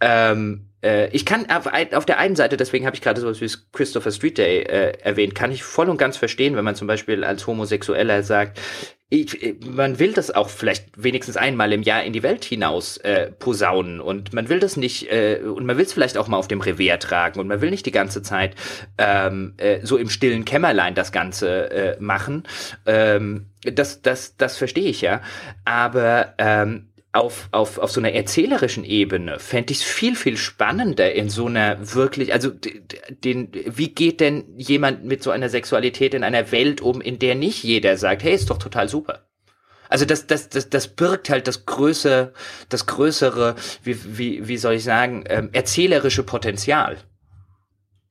ähm, 0.00 0.68
äh, 0.82 1.08
ich 1.10 1.26
kann 1.26 1.50
auf, 1.50 1.66
auf, 1.66 2.06
der 2.06 2.18
einen 2.18 2.36
Seite, 2.36 2.56
deswegen 2.56 2.86
habe 2.86 2.94
ich 2.94 3.02
gerade 3.02 3.20
sowas 3.20 3.40
wie 3.40 3.50
Christopher 3.72 4.12
Street 4.12 4.38
Day 4.38 4.62
äh, 4.62 4.92
erwähnt, 5.02 5.34
kann 5.34 5.50
ich 5.50 5.62
voll 5.62 5.88
und 5.88 5.98
ganz 5.98 6.16
verstehen, 6.16 6.56
wenn 6.56 6.64
man 6.64 6.76
zum 6.76 6.86
Beispiel 6.86 7.24
als 7.24 7.46
Homosexueller 7.46 8.22
sagt, 8.22 8.60
ich, 9.10 9.42
äh, 9.42 9.56
man 9.64 9.98
will 9.98 10.12
das 10.12 10.30
auch 10.30 10.50
vielleicht 10.50 11.02
wenigstens 11.02 11.36
einmal 11.36 11.72
im 11.72 11.82
Jahr 11.82 12.04
in 12.04 12.12
die 12.12 12.22
Welt 12.22 12.44
hinaus 12.44 12.98
äh, 12.98 13.30
posaunen. 13.32 14.00
Und 14.00 14.32
man 14.32 14.48
will 14.48 14.60
das 14.60 14.76
nicht 14.76 15.10
äh, 15.10 15.40
und 15.42 15.64
man 15.64 15.78
will 15.78 15.84
es 15.84 15.92
vielleicht 15.92 16.18
auch 16.18 16.28
mal 16.28 16.36
auf 16.36 16.48
dem 16.48 16.60
Revier 16.60 16.98
tragen. 16.98 17.40
Und 17.40 17.48
man 17.48 17.60
will 17.60 17.70
nicht 17.70 17.86
die 17.86 17.90
ganze 17.92 18.22
Zeit 18.22 18.54
ähm, 18.98 19.54
äh, 19.56 19.80
so 19.82 19.96
im 19.96 20.10
stillen 20.10 20.44
Kämmerlein 20.44 20.94
das 20.94 21.12
Ganze 21.12 21.70
äh, 21.70 21.96
machen. 22.00 22.42
Ähm, 22.84 23.46
das, 23.62 24.02
das, 24.02 24.36
das 24.36 24.56
verstehe 24.56 24.88
ich 24.88 25.00
ja, 25.00 25.20
aber 25.64 26.34
ähm, 26.38 26.87
auf, 27.18 27.48
auf, 27.52 27.78
auf 27.78 27.90
so 27.90 28.00
einer 28.00 28.12
erzählerischen 28.12 28.84
Ebene 28.84 29.38
fände 29.38 29.72
ich 29.72 29.80
es 29.80 29.84
viel, 29.84 30.16
viel 30.16 30.36
spannender 30.36 31.12
in 31.12 31.28
so 31.28 31.46
einer 31.46 31.94
wirklich, 31.94 32.32
also 32.32 32.50
den, 33.10 33.50
wie 33.52 33.88
geht 33.88 34.20
denn 34.20 34.44
jemand 34.56 35.04
mit 35.04 35.22
so 35.22 35.30
einer 35.30 35.48
Sexualität 35.48 36.14
in 36.14 36.24
einer 36.24 36.50
Welt 36.52 36.80
um, 36.80 37.00
in 37.00 37.18
der 37.18 37.34
nicht 37.34 37.62
jeder 37.64 37.96
sagt, 37.96 38.22
hey, 38.22 38.34
ist 38.34 38.50
doch 38.50 38.58
total 38.58 38.88
super. 38.88 39.28
Also 39.88 40.04
das, 40.04 40.26
das, 40.26 40.48
das, 40.48 40.68
das 40.70 40.88
birgt 40.88 41.30
halt 41.30 41.48
das 41.48 41.66
größere, 41.66 42.32
das 42.68 42.86
größere, 42.86 43.56
wie, 43.82 44.18
wie, 44.18 44.48
wie 44.48 44.58
soll 44.58 44.74
ich 44.74 44.84
sagen, 44.84 45.24
ähm, 45.28 45.50
erzählerische 45.52 46.22
Potenzial. 46.22 46.98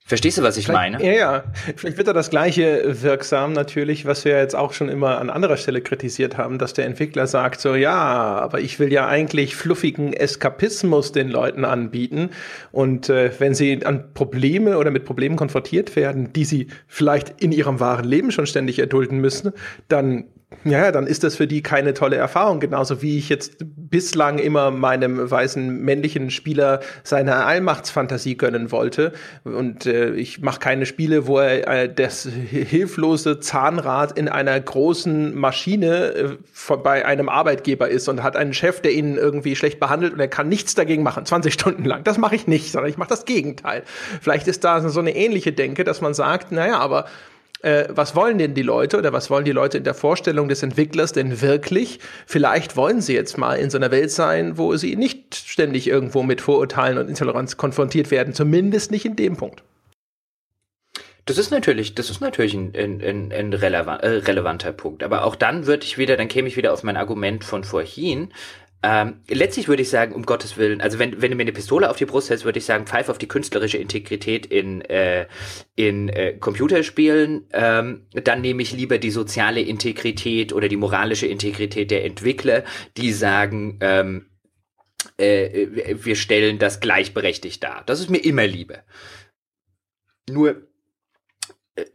Verstehst 0.08 0.38
du, 0.38 0.42
was 0.42 0.56
ich 0.56 0.68
Vielleicht, 0.68 0.94
meine? 0.94 1.06
Ja, 1.06 1.12
ja. 1.12 1.44
Vielleicht 1.76 1.98
wird 1.98 2.08
da 2.08 2.14
das 2.14 2.30
Gleiche 2.30 3.02
wirksam 3.04 3.52
natürlich, 3.52 4.06
was 4.06 4.24
wir 4.24 4.38
jetzt 4.38 4.56
auch 4.56 4.72
schon 4.72 4.88
immer 4.88 5.20
an 5.20 5.30
anderer 5.30 5.58
Stelle 5.58 5.82
kritisiert 5.82 6.38
haben, 6.38 6.60
dass 6.60 6.74
der 6.74 6.86
Entwickler 6.86 7.28
sagt 7.28 7.60
so, 7.60 7.76
ja, 7.76 7.94
aber 7.94 8.62
ich 8.62 8.80
will 8.80 8.94
ja 8.94 9.06
eigentlich 9.06 9.58
fluffigen 9.58 10.14
Eskapismus 10.14 11.12
den 11.12 11.28
Leuten 11.28 11.66
anbieten. 11.66 12.30
Und 12.72 13.10
äh, 13.10 13.32
wenn 13.38 13.54
sie 13.54 13.86
an 13.86 14.14
Probleme 14.14 14.78
oder 14.78 14.92
mit 14.92 15.04
Problemen 15.04 15.36
konfrontiert 15.36 15.98
werden, 15.98 16.32
die 16.32 16.46
sie 16.46 16.68
vielleicht 16.88 17.42
in 17.42 17.52
ihrem 17.52 17.82
wahren 17.82 18.06
Leben 18.06 18.32
schon 18.32 18.48
ständig 18.48 18.80
erdulden 18.80 19.20
müssen, 19.20 19.52
dann 19.90 20.24
ja, 20.64 20.94
dann 20.94 21.08
ist 21.08 21.26
das 21.26 21.36
für 21.36 21.46
die 21.46 21.62
keine 21.62 21.94
tolle 21.94 22.16
Erfahrung. 22.16 22.62
Genauso 22.62 23.02
wie 23.02 23.18
ich 23.18 23.28
jetzt 23.28 23.58
bislang 23.60 24.40
immer 24.40 24.72
meinem 24.72 25.30
weißen 25.30 25.82
männlichen 25.82 26.30
Spieler 26.30 26.80
seine 27.04 27.44
Allmachtsfantasie 27.44 28.38
gönnen 28.38 28.72
wollte. 28.72 29.12
Und 29.44 29.86
äh, 29.86 30.12
ich 30.12 30.40
mache 30.40 30.60
keine 30.60 30.86
Spiele, 30.86 31.28
wo 31.28 31.40
er 31.40 31.68
äh, 31.68 31.94
das 31.94 32.24
hilflose 32.24 33.42
Zahnrad 33.42 34.18
in 34.18 34.30
einer 34.30 34.58
großen 34.58 35.36
Maschine 35.36 36.14
äh, 36.14 36.38
von, 36.54 36.82
bei 36.82 37.06
einem 37.06 37.28
Arbeitgeber 37.28 37.90
ist 37.90 38.08
und 38.08 38.24
hat 38.24 38.38
einen 38.38 38.54
Chef, 38.54 38.80
der 38.80 38.94
ihn 38.94 39.18
irgendwie 39.18 39.58
schlecht 39.58 39.82
behandelt 39.82 40.14
und 40.14 40.20
er 40.22 40.30
kann 40.30 40.48
nichts 40.48 40.76
dagegen 40.76 41.04
machen, 41.04 41.26
20 41.26 41.54
Stunden 41.54 41.84
lang. 41.84 42.06
Das 42.06 42.18
mache 42.18 42.36
ich 42.36 42.48
nicht, 42.48 42.72
sondern 42.72 42.90
ich 42.90 42.98
mache 42.98 43.10
das 43.10 43.26
Gegenteil. 43.26 43.84
Vielleicht 44.22 44.48
ist 44.48 44.64
da 44.64 44.80
so 44.88 45.02
eine 45.02 45.14
ähnliche 45.14 45.52
Denke, 45.52 45.84
dass 45.84 46.00
man 46.00 46.14
sagt, 46.14 46.54
naja, 46.54 46.78
aber 46.78 47.06
äh, 47.62 47.86
was 47.90 48.16
wollen 48.16 48.38
denn 48.38 48.54
die 48.54 48.62
Leute 48.62 48.98
oder 48.98 49.14
was 49.14 49.30
wollen 49.30 49.46
die 49.46 49.52
Leute 49.52 49.78
in 49.78 49.84
der 49.84 49.94
Vorstellung 49.94 50.48
des 50.48 50.64
Entwicklers 50.64 51.12
denn 51.12 51.42
wirklich? 51.42 52.00
Vielleicht 52.26 52.76
wollen 52.76 53.02
sie 53.02 53.14
jetzt 53.14 53.38
mal 53.38 53.56
in 53.56 53.70
so 53.70 53.78
einer 53.78 53.92
Welt 53.92 54.12
sein, 54.12 54.58
wo 54.58 54.76
sie 54.76 54.96
nicht 54.96 55.36
ständig 55.36 55.88
irgendwo 55.88 56.24
mit 56.24 56.42
Vorurteilen 56.42 56.98
und 56.98 57.10
Intoleranz 57.10 57.58
konfrontiert 57.58 58.12
werden, 58.12 58.34
zumindest 58.34 58.92
nicht 58.92 59.06
in 59.06 59.16
dem 59.16 59.38
Punkt. 59.38 59.64
Das 61.28 61.38
ist 61.38 61.52
natürlich, 61.52 61.94
das 61.94 62.10
ist 62.10 62.22
natürlich 62.22 62.54
ein, 62.54 62.74
ein, 62.74 63.34
ein 63.34 63.54
relevant, 63.54 64.02
äh, 64.02 64.08
relevanter 64.08 64.72
Punkt. 64.72 65.04
Aber 65.04 65.26
auch 65.26 65.36
dann 65.36 65.68
würde 65.68 65.84
ich 65.84 65.98
wieder, 65.98 66.16
dann 66.16 66.30
käme 66.30 66.48
ich 66.48 66.56
wieder 66.56 66.72
auf 66.72 66.84
mein 66.84 66.96
Argument 66.96 67.44
von 67.44 67.66
vorhin. 67.66 68.32
Ähm, 68.84 69.22
letztlich 69.28 69.68
würde 69.68 69.82
ich 69.82 69.90
sagen, 69.90 70.14
um 70.14 70.24
Gottes 70.24 70.56
Willen, 70.58 70.82
also 70.82 71.00
wenn, 71.00 71.20
wenn 71.22 71.32
du 71.32 71.38
mir 71.38 71.44
eine 71.44 71.52
Pistole 71.52 71.90
auf 71.90 71.98
die 71.98 72.06
Brust 72.06 72.30
hältst, 72.30 72.46
würde 72.46 72.60
ich 72.60 72.66
sagen, 72.66 72.86
pfeif 72.86 73.10
auf 73.10 73.18
die 73.18 73.28
künstlerische 73.28 73.80
Integrität 73.80 74.46
in, 74.46 74.82
äh, 74.82 75.28
in 75.76 76.10
äh, 76.10 76.34
Computerspielen. 76.34 77.48
Ähm, 77.54 78.06
dann 78.12 78.42
nehme 78.42 78.62
ich 78.62 78.74
lieber 78.74 79.00
die 79.00 79.10
soziale 79.10 79.62
Integrität 79.62 80.54
oder 80.54 80.68
die 80.68 80.78
moralische 80.78 81.26
Integrität 81.26 81.90
der 81.90 82.06
Entwickler, 82.06 82.64
die 82.98 83.12
sagen, 83.14 83.80
ähm, 83.82 84.28
äh, 85.18 85.68
wir 85.94 86.16
stellen 86.16 86.60
das 86.60 86.80
gleichberechtigt 86.80 87.64
dar. 87.64 87.84
Das 87.86 88.00
ist 88.00 88.10
mir 88.10 88.24
immer 88.24 88.46
lieber. 88.46 88.84
Nur, 90.30 90.68
äh, 91.76 91.86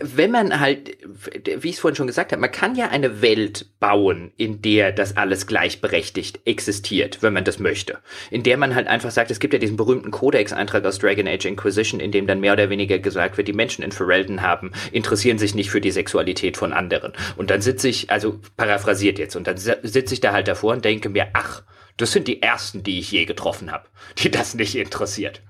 wenn 0.00 0.30
man 0.30 0.60
halt, 0.60 0.96
wie 1.44 1.68
ich 1.68 1.76
es 1.76 1.80
vorhin 1.80 1.96
schon 1.96 2.06
gesagt 2.06 2.32
habe, 2.32 2.40
man 2.40 2.52
kann 2.52 2.74
ja 2.74 2.88
eine 2.88 3.22
Welt 3.22 3.66
bauen, 3.80 4.32
in 4.36 4.62
der 4.62 4.92
das 4.92 5.16
alles 5.16 5.46
gleichberechtigt 5.46 6.40
existiert, 6.44 7.22
wenn 7.22 7.32
man 7.32 7.44
das 7.44 7.58
möchte. 7.58 7.98
In 8.30 8.42
der 8.42 8.56
man 8.56 8.74
halt 8.74 8.86
einfach 8.86 9.10
sagt, 9.10 9.30
es 9.30 9.40
gibt 9.40 9.54
ja 9.54 9.58
diesen 9.58 9.76
berühmten 9.76 10.10
Codex-Eintrag 10.10 10.84
aus 10.84 10.98
Dragon 10.98 11.26
Age 11.26 11.46
Inquisition, 11.46 12.00
in 12.00 12.12
dem 12.12 12.26
dann 12.26 12.40
mehr 12.40 12.52
oder 12.52 12.70
weniger 12.70 12.98
gesagt 12.98 13.36
wird, 13.36 13.48
die 13.48 13.52
Menschen 13.52 13.82
in 13.82 13.92
Ferelden 13.92 14.42
haben, 14.42 14.72
interessieren 14.92 15.38
sich 15.38 15.54
nicht 15.54 15.70
für 15.70 15.80
die 15.80 15.90
Sexualität 15.90 16.56
von 16.56 16.72
anderen. 16.72 17.12
Und 17.36 17.50
dann 17.50 17.62
sitze 17.62 17.88
ich, 17.88 18.10
also 18.10 18.40
paraphrasiert 18.56 19.18
jetzt, 19.18 19.36
und 19.36 19.46
dann 19.46 19.56
sitze 19.56 20.14
ich 20.14 20.20
da 20.20 20.32
halt 20.32 20.48
davor 20.48 20.72
und 20.72 20.84
denke 20.84 21.08
mir, 21.08 21.28
ach, 21.32 21.62
das 21.96 22.12
sind 22.12 22.28
die 22.28 22.42
ersten, 22.42 22.82
die 22.82 23.00
ich 23.00 23.10
je 23.10 23.24
getroffen 23.24 23.72
habe, 23.72 23.88
die 24.18 24.30
das 24.30 24.54
nicht 24.54 24.76
interessiert. 24.76 25.42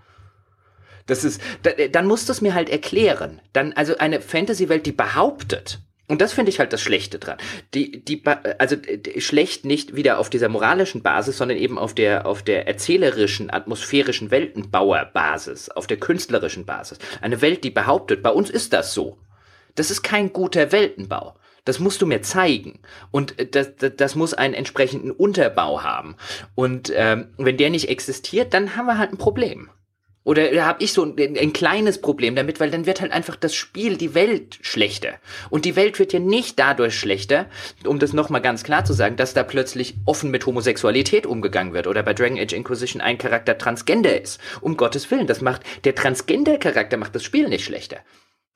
Das 1.09 1.25
ist, 1.25 1.41
dann 1.91 2.07
musst 2.07 2.29
du 2.29 2.33
es 2.33 2.41
mir 2.41 2.55
halt 2.55 2.71
erklären. 2.71 3.41
Dann, 3.53 3.73
also 3.73 3.99
eine 3.99 4.21
Fantasy-Welt, 4.21 4.87
die 4.87 4.93
behauptet, 4.93 5.81
und 6.09 6.23
das 6.23 6.33
finde 6.33 6.51
ich 6.51 6.59
halt 6.59 6.73
das 6.73 6.81
Schlechte 6.81 7.19
dran. 7.19 7.37
Die, 7.75 8.03
die, 8.03 8.23
also 8.59 8.77
die, 8.77 9.21
schlecht 9.21 9.67
nicht 9.67 9.95
wieder 9.95 10.19
auf 10.19 10.31
dieser 10.31 10.49
moralischen 10.49 11.03
Basis, 11.03 11.37
sondern 11.37 11.59
eben 11.59 11.79
auf 11.79 11.95
der, 11.95 12.27
auf 12.27 12.43
der 12.43 12.67
erzählerischen, 12.67 13.51
atmosphärischen 13.51 14.31
Weltenbauerbasis, 14.31 15.69
auf 15.69 15.87
der 15.87 15.99
künstlerischen 15.99 16.65
Basis. 16.65 16.99
Eine 17.21 17.43
Welt, 17.43 17.63
die 17.63 17.71
behauptet, 17.71 18.23
bei 18.23 18.31
uns 18.31 18.49
ist 18.49 18.73
das 18.73 18.95
so. 18.95 19.19
Das 19.75 19.91
ist 19.91 20.03
kein 20.03 20.33
guter 20.33 20.73
Weltenbau. 20.73 21.35
Das 21.67 21.79
musst 21.79 22.01
du 22.01 22.07
mir 22.07 22.23
zeigen. 22.23 22.81
Und 23.11 23.35
das, 23.55 23.77
das, 23.77 23.93
das 23.95 24.15
muss 24.15 24.33
einen 24.33 24.55
entsprechenden 24.55 25.11
Unterbau 25.11 25.83
haben. 25.83 26.17
Und 26.55 26.91
ähm, 26.95 27.29
wenn 27.37 27.59
der 27.59 27.69
nicht 27.69 27.91
existiert, 27.91 28.55
dann 28.55 28.77
haben 28.77 28.87
wir 28.87 28.97
halt 28.97 29.13
ein 29.13 29.19
Problem. 29.19 29.69
Oder 30.29 30.66
habe 30.66 30.85
ich 30.85 30.93
so 30.93 31.05
ein, 31.05 31.16
ein, 31.18 31.55
kleines 31.55 32.03
Problem 32.03 32.37
damit, 32.37 32.61
weil 32.61 32.70
dann 32.70 32.85
wird 32.85 33.01
halt 33.01 33.12
einfach 33.12 33.35
das 33.35 33.55
Spiel, 33.55 33.97
die 33.97 34.14
Welt 34.14 34.59
schlechter. 34.61 35.14
Und 35.49 35.64
die 35.64 35.74
Welt 35.74 35.99
wird 35.99 36.12
ja 36.12 36.18
nicht 36.18 36.59
dadurch 36.59 36.99
schlechter, 36.99 37.47
um 37.87 37.99
das 37.99 38.12
nochmal 38.12 38.43
ganz 38.43 38.62
klar 38.62 38.85
zu 38.85 38.93
sagen, 38.93 39.16
dass 39.16 39.33
da 39.33 39.43
plötzlich 39.43 39.95
offen 40.05 40.31
mit 40.31 40.45
Homosexualität 40.45 41.24
umgegangen 41.24 41.72
wird 41.72 41.87
oder 41.87 42.03
bei 42.03 42.12
Dragon 42.12 42.39
Age 42.39 42.53
Inquisition 42.53 43.01
ein 43.01 43.16
Charakter 43.16 43.57
Transgender 43.57 44.20
ist. 44.20 44.39
Um 44.61 44.76
Gottes 44.76 45.11
Willen, 45.11 45.26
das 45.26 45.41
macht, 45.41 45.62
der 45.85 45.95
Transgender-Charakter 45.95 46.99
macht 46.99 47.14
das 47.14 47.24
Spiel 47.24 47.49
nicht 47.49 47.64
schlechter 47.64 48.01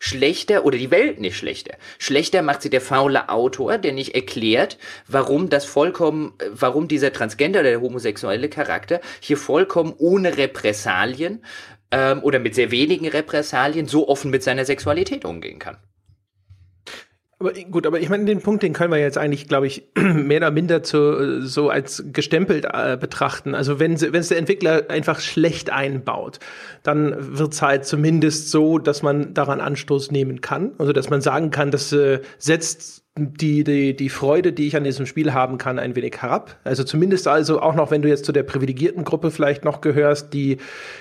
schlechter 0.03 0.65
oder 0.65 0.79
die 0.79 0.91
Welt 0.91 1.21
nicht 1.21 1.37
schlechter. 1.37 1.77
Schlechter 1.97 2.43
macht 2.43 2.63
sie 2.63 2.71
der 2.71 2.81
faule 2.81 3.29
Autor, 3.29 3.79
der 3.79 3.93
nicht 3.93 4.17
erklärt, 4.17 4.77
warum 5.07 5.49
das 5.49 5.65
vollkommen, 5.65 6.33
warum 6.51 6.89
dieser 6.89 7.13
Transgender 7.13 7.61
oder 7.61 7.71
der 7.71 7.81
homosexuelle 7.81 8.49
Charakter 8.49 9.01
hier 9.21 9.37
vollkommen 9.37 9.95
ohne 9.97 10.37
Repressalien 10.37 11.45
ähm, 11.93 12.21
oder 12.25 12.41
mit 12.41 12.57
sehr 12.57 12.73
wenigen 12.73 13.07
Repressalien 13.07 13.87
so 13.87 14.09
offen 14.09 14.33
mit 14.33 14.43
seiner 14.43 14.65
Sexualität 14.65 15.25
umgehen 15.25 15.61
kann. 15.61 15.77
Aber 17.43 17.55
gut, 17.55 17.89
aber 17.89 17.99
ich 17.99 18.09
meine, 18.09 18.25
den 18.25 18.41
Punkt, 18.41 18.63
den 18.63 18.73
können 18.73 18.93
wir 18.93 19.01
jetzt 19.01 19.19
eigentlich, 19.19 19.49
glaube 19.49 19.67
ich, 19.67 19.83
mehr 19.97 20.37
oder 20.37 20.53
minder 20.53 20.85
zu, 20.85 21.45
so 21.45 21.71
als 21.71 22.05
gestempelt 22.13 22.67
äh, 22.73 22.97
betrachten. 22.97 23.57
Also 23.57 23.81
wenn, 23.81 24.01
wenn 24.01 24.15
es 24.15 24.29
der 24.29 24.39
Entwickler 24.39 24.85
einfach 24.89 25.19
schlecht 25.19 25.71
einbaut, 25.71 26.39
dann 26.85 27.37
wird 27.37 27.53
es 27.53 27.61
halt 27.61 27.85
zumindest 27.85 28.53
so, 28.53 28.79
dass 28.79 29.03
man 29.03 29.35
daran 29.35 29.61
Anstoß 29.61 30.13
nehmen 30.13 30.41
kann. 30.41 30.71
Also 30.79 30.93
dass 30.93 31.11
man 31.11 31.21
sagen 31.21 31.51
kann, 31.51 31.73
das 31.73 31.93
äh, 31.93 32.21
setzt 32.39 33.02
die, 33.19 33.63
die, 33.63 33.95
die 33.95 34.09
Freude, 34.09 34.55
die 34.55 34.67
ich 34.67 34.75
an 34.75 34.85
diesem 34.85 35.05
Spiel 35.05 35.35
haben 35.35 35.59
kann, 35.59 35.79
ein 35.79 35.95
wenig 35.95 36.23
herab. 36.23 36.57
Also 36.65 36.83
zumindest 36.83 37.29
also 37.29 37.61
auch 37.61 37.75
noch, 37.75 37.91
wenn 37.91 38.01
du 38.01 38.09
jetzt 38.09 38.25
zu 38.25 38.33
der 38.33 38.43
privilegierten 38.43 39.05
Gruppe 39.05 39.31
vielleicht 39.31 39.67
noch 39.67 39.83
gehörst, 39.83 40.33
die 40.33 40.57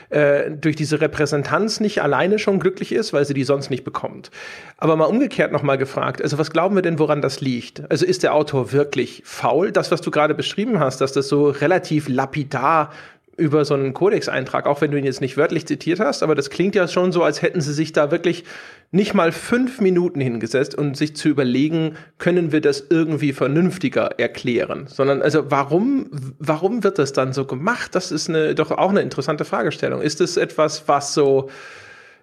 äh, 0.09 0.51
durch 0.51 0.75
diese 0.75 0.99
Repräsentanz 0.99 1.79
nicht 1.79 2.01
alleine 2.01 2.37
schon 2.37 2.59
glücklich 2.59 2.91
ist, 2.91 3.13
weil 3.13 3.23
sie 3.23 3.33
die 3.33 3.45
sonst 3.45 3.69
nicht 3.69 3.85
bekommt. 3.85 4.29
Aber 4.77 4.97
mal 4.97 5.05
umgekehrt 5.05 5.53
noch 5.53 5.63
mal 5.63 5.77
gefragt, 5.77 6.21
also 6.21 6.37
was 6.37 6.51
glauben 6.51 6.75
wir 6.75 6.81
denn, 6.81 6.99
woran 6.99 7.21
das 7.21 7.39
liegt? 7.39 7.89
Also 7.89 8.05
ist 8.05 8.23
der 8.23 8.35
Autor 8.35 8.73
wirklich 8.73 9.21
faul? 9.23 9.71
Das, 9.71 9.89
was 9.89 10.01
du 10.01 10.11
gerade 10.11 10.35
beschrieben 10.35 10.81
hast, 10.81 10.99
dass 10.99 11.13
das 11.13 11.29
so 11.29 11.49
relativ 11.49 12.09
lapidar 12.09 12.91
über 13.37 13.63
so 13.65 13.73
einen 13.73 13.93
Codex-Eintrag, 13.93 14.65
auch 14.65 14.81
wenn 14.81 14.91
du 14.91 14.97
ihn 14.97 15.05
jetzt 15.05 15.21
nicht 15.21 15.37
wörtlich 15.37 15.65
zitiert 15.65 15.99
hast, 15.99 16.21
aber 16.21 16.35
das 16.35 16.49
klingt 16.49 16.75
ja 16.75 16.87
schon 16.87 17.11
so, 17.11 17.23
als 17.23 17.41
hätten 17.41 17.61
sie 17.61 17.73
sich 17.73 17.93
da 17.93 18.11
wirklich 18.11 18.43
nicht 18.91 19.13
mal 19.13 19.31
fünf 19.31 19.79
Minuten 19.79 20.19
hingesetzt 20.19 20.75
und 20.75 20.97
sich 20.97 21.15
zu 21.15 21.29
überlegen, 21.29 21.95
können 22.17 22.51
wir 22.51 22.59
das 22.59 22.85
irgendwie 22.89 23.31
vernünftiger 23.31 24.19
erklären, 24.19 24.87
sondern 24.87 25.21
also 25.21 25.49
warum, 25.49 26.09
warum 26.39 26.83
wird 26.83 26.99
das 26.99 27.13
dann 27.13 27.31
so 27.31 27.45
gemacht? 27.45 27.95
Das 27.95 28.11
ist 28.11 28.29
eine, 28.29 28.53
doch 28.53 28.71
auch 28.71 28.89
eine 28.89 29.01
interessante 29.01 29.45
Fragestellung. 29.45 30.01
Ist 30.01 30.19
es 30.19 30.35
etwas, 30.35 30.89
was 30.89 31.13
so, 31.13 31.49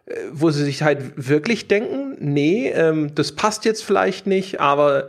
äh, 0.04 0.14
wo 0.30 0.50
sie 0.50 0.62
sich 0.62 0.82
halt 0.82 1.00
wirklich 1.16 1.68
denken, 1.68 2.16
nee, 2.20 2.68
ähm, 2.68 3.14
das 3.14 3.32
passt 3.32 3.64
jetzt 3.64 3.82
vielleicht 3.82 4.26
nicht, 4.26 4.60
aber 4.60 5.08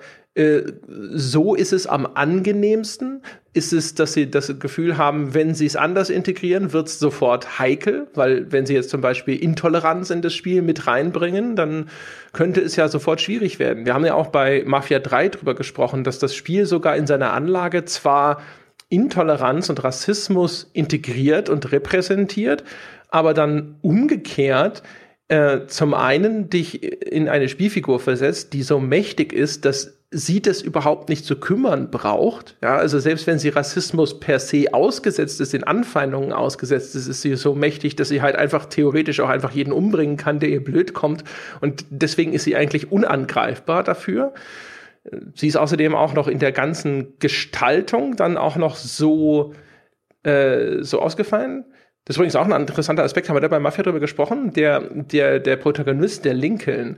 so 1.13 1.55
ist 1.55 1.73
es 1.73 1.87
am 1.87 2.07
angenehmsten. 2.13 3.21
Ist 3.53 3.73
es, 3.73 3.95
dass 3.95 4.13
sie 4.13 4.29
das 4.29 4.59
Gefühl 4.59 4.97
haben, 4.97 5.33
wenn 5.33 5.55
sie 5.55 5.65
es 5.65 5.75
anders 5.75 6.09
integrieren, 6.09 6.71
wird 6.71 6.87
es 6.87 6.99
sofort 6.99 7.59
heikel, 7.59 8.07
weil 8.13 8.51
wenn 8.51 8.65
sie 8.65 8.75
jetzt 8.75 8.89
zum 8.89 9.01
Beispiel 9.01 9.35
Intoleranz 9.35 10.11
in 10.11 10.21
das 10.21 10.33
Spiel 10.35 10.61
mit 10.61 10.87
reinbringen, 10.87 11.55
dann 11.55 11.89
könnte 12.31 12.61
es 12.61 12.75
ja 12.75 12.87
sofort 12.87 13.21
schwierig 13.21 13.57
werden. 13.59 13.85
Wir 13.85 13.95
haben 13.95 14.05
ja 14.05 14.13
auch 14.13 14.27
bei 14.27 14.63
Mafia 14.65 14.99
3 14.99 15.29
drüber 15.29 15.55
gesprochen, 15.55 16.03
dass 16.03 16.19
das 16.19 16.35
Spiel 16.35 16.65
sogar 16.67 16.95
in 16.95 17.07
seiner 17.07 17.33
Anlage 17.33 17.85
zwar 17.85 18.41
Intoleranz 18.87 19.69
und 19.69 19.83
Rassismus 19.83 20.69
integriert 20.73 21.49
und 21.49 21.71
repräsentiert, 21.71 22.63
aber 23.09 23.33
dann 23.33 23.75
umgekehrt 23.81 24.83
äh, 25.29 25.67
zum 25.67 25.93
einen 25.93 26.49
dich 26.49 26.83
in 26.83 27.29
eine 27.29 27.49
Spielfigur 27.49 27.99
versetzt, 27.99 28.53
die 28.53 28.63
so 28.63 28.79
mächtig 28.79 29.31
ist, 29.31 29.63
dass 29.63 29.99
sie 30.11 30.41
das 30.41 30.63
überhaupt 30.63 31.07
nicht 31.09 31.23
zu 31.23 31.39
kümmern 31.39 31.91
braucht. 31.91 32.57
Ja, 32.63 32.77
also 32.77 32.97
selbst 32.97 33.27
wenn 33.27 33.37
sie 33.37 33.49
Rassismus 33.49 34.19
per 34.19 34.39
se 34.39 34.73
ausgesetzt 34.73 35.39
ist, 35.39 35.53
den 35.53 35.63
Anfeindungen 35.63 36.33
ausgesetzt 36.33 36.95
ist, 36.95 37.07
ist 37.07 37.21
sie 37.21 37.35
so 37.35 37.53
mächtig, 37.53 37.95
dass 37.95 38.09
sie 38.09 38.23
halt 38.23 38.35
einfach 38.35 38.65
theoretisch 38.65 39.19
auch 39.19 39.29
einfach 39.29 39.51
jeden 39.51 39.71
umbringen 39.71 40.17
kann, 40.17 40.39
der 40.39 40.49
ihr 40.49 40.63
blöd 40.63 40.95
kommt. 40.95 41.23
Und 41.61 41.85
deswegen 41.91 42.33
ist 42.33 42.45
sie 42.45 42.55
eigentlich 42.55 42.91
unangreifbar 42.91 43.83
dafür. 43.83 44.33
Sie 45.35 45.47
ist 45.47 45.57
außerdem 45.57 45.93
auch 45.93 46.13
noch 46.13 46.27
in 46.27 46.39
der 46.39 46.51
ganzen 46.51 47.19
Gestaltung 47.19 48.15
dann 48.15 48.35
auch 48.35 48.55
noch 48.55 48.75
so, 48.75 49.53
äh, 50.23 50.81
so 50.81 51.01
ausgefallen. 51.01 51.65
Das 52.09 52.15
ist 52.15 52.17
übrigens 52.17 52.35
auch 52.37 52.45
ein 52.49 52.59
interessanter 52.59 53.03
Aspekt, 53.03 53.29
haben 53.29 53.35
wir 53.35 53.41
da 53.41 53.49
bei 53.49 53.59
Mafia 53.59 53.83
drüber 53.83 53.99
gesprochen. 53.99 54.51
Der, 54.53 54.79
der, 54.79 55.39
der 55.39 55.57
Protagonist, 55.57 56.25
der 56.25 56.33
Lincoln, 56.33 56.97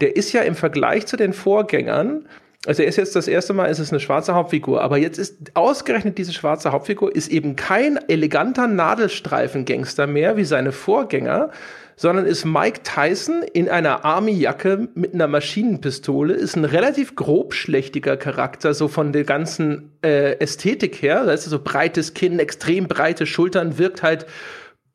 der 0.00 0.16
ist 0.16 0.32
ja 0.32 0.40
im 0.40 0.56
Vergleich 0.56 1.06
zu 1.06 1.16
den 1.16 1.32
Vorgängern, 1.32 2.26
also 2.66 2.82
er 2.82 2.88
ist 2.88 2.96
jetzt 2.96 3.14
das 3.14 3.28
erste 3.28 3.52
Mal, 3.52 3.66
ist 3.66 3.78
es 3.78 3.92
eine 3.92 4.00
schwarze 4.00 4.34
Hauptfigur, 4.34 4.82
aber 4.82 4.96
jetzt 4.98 5.16
ist 5.16 5.52
ausgerechnet 5.54 6.18
diese 6.18 6.32
schwarze 6.32 6.72
Hauptfigur 6.72 7.14
ist 7.14 7.28
eben 7.28 7.54
kein 7.54 8.00
eleganter 8.08 8.66
Nadelstreifen-Gangster 8.66 10.08
mehr 10.08 10.36
wie 10.36 10.44
seine 10.44 10.72
Vorgänger, 10.72 11.50
sondern 11.98 12.26
ist 12.26 12.44
Mike 12.44 12.82
Tyson 12.84 13.42
in 13.42 13.68
einer 13.68 14.04
Army-Jacke 14.04 14.88
mit 14.94 15.14
einer 15.14 15.26
Maschinenpistole, 15.26 16.32
ist 16.32 16.56
ein 16.56 16.64
relativ 16.64 17.16
grobschlächtiger 17.16 18.16
Charakter, 18.16 18.72
so 18.72 18.86
von 18.86 19.12
der 19.12 19.24
ganzen 19.24 19.90
äh, 20.04 20.38
Ästhetik 20.38 21.02
her. 21.02 21.26
Das 21.26 21.42
ist 21.42 21.50
so 21.50 21.58
breites 21.58 22.14
Kinn, 22.14 22.38
extrem 22.38 22.86
breite 22.86 23.26
Schultern, 23.26 23.78
wirkt 23.78 24.04
halt 24.04 24.26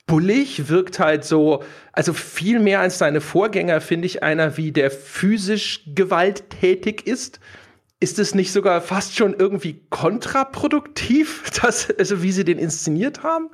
bullig, 0.08 0.70
wirkt 0.70 1.00
halt 1.00 1.26
so, 1.26 1.62
also 1.92 2.14
viel 2.14 2.60
mehr 2.60 2.80
als 2.80 3.00
seine 3.00 3.20
Vorgänger, 3.20 3.82
finde 3.82 4.06
ich, 4.06 4.24
einer 4.24 4.56
wie 4.56 4.72
der 4.72 4.90
physisch 4.90 5.84
gewalttätig 5.94 7.06
ist. 7.06 7.42
Ist 8.00 8.18
es 8.18 8.34
nicht 8.34 8.54
sogar 8.54 8.80
fast 8.80 9.18
schon 9.18 9.34
irgendwie 9.34 9.82
kontraproduktiv, 9.90 11.52
dass, 11.62 11.90
also 12.00 12.24
wie 12.24 12.32
sie 12.32 12.46
den 12.46 12.60
inszeniert 12.60 13.24
haben? 13.24 13.50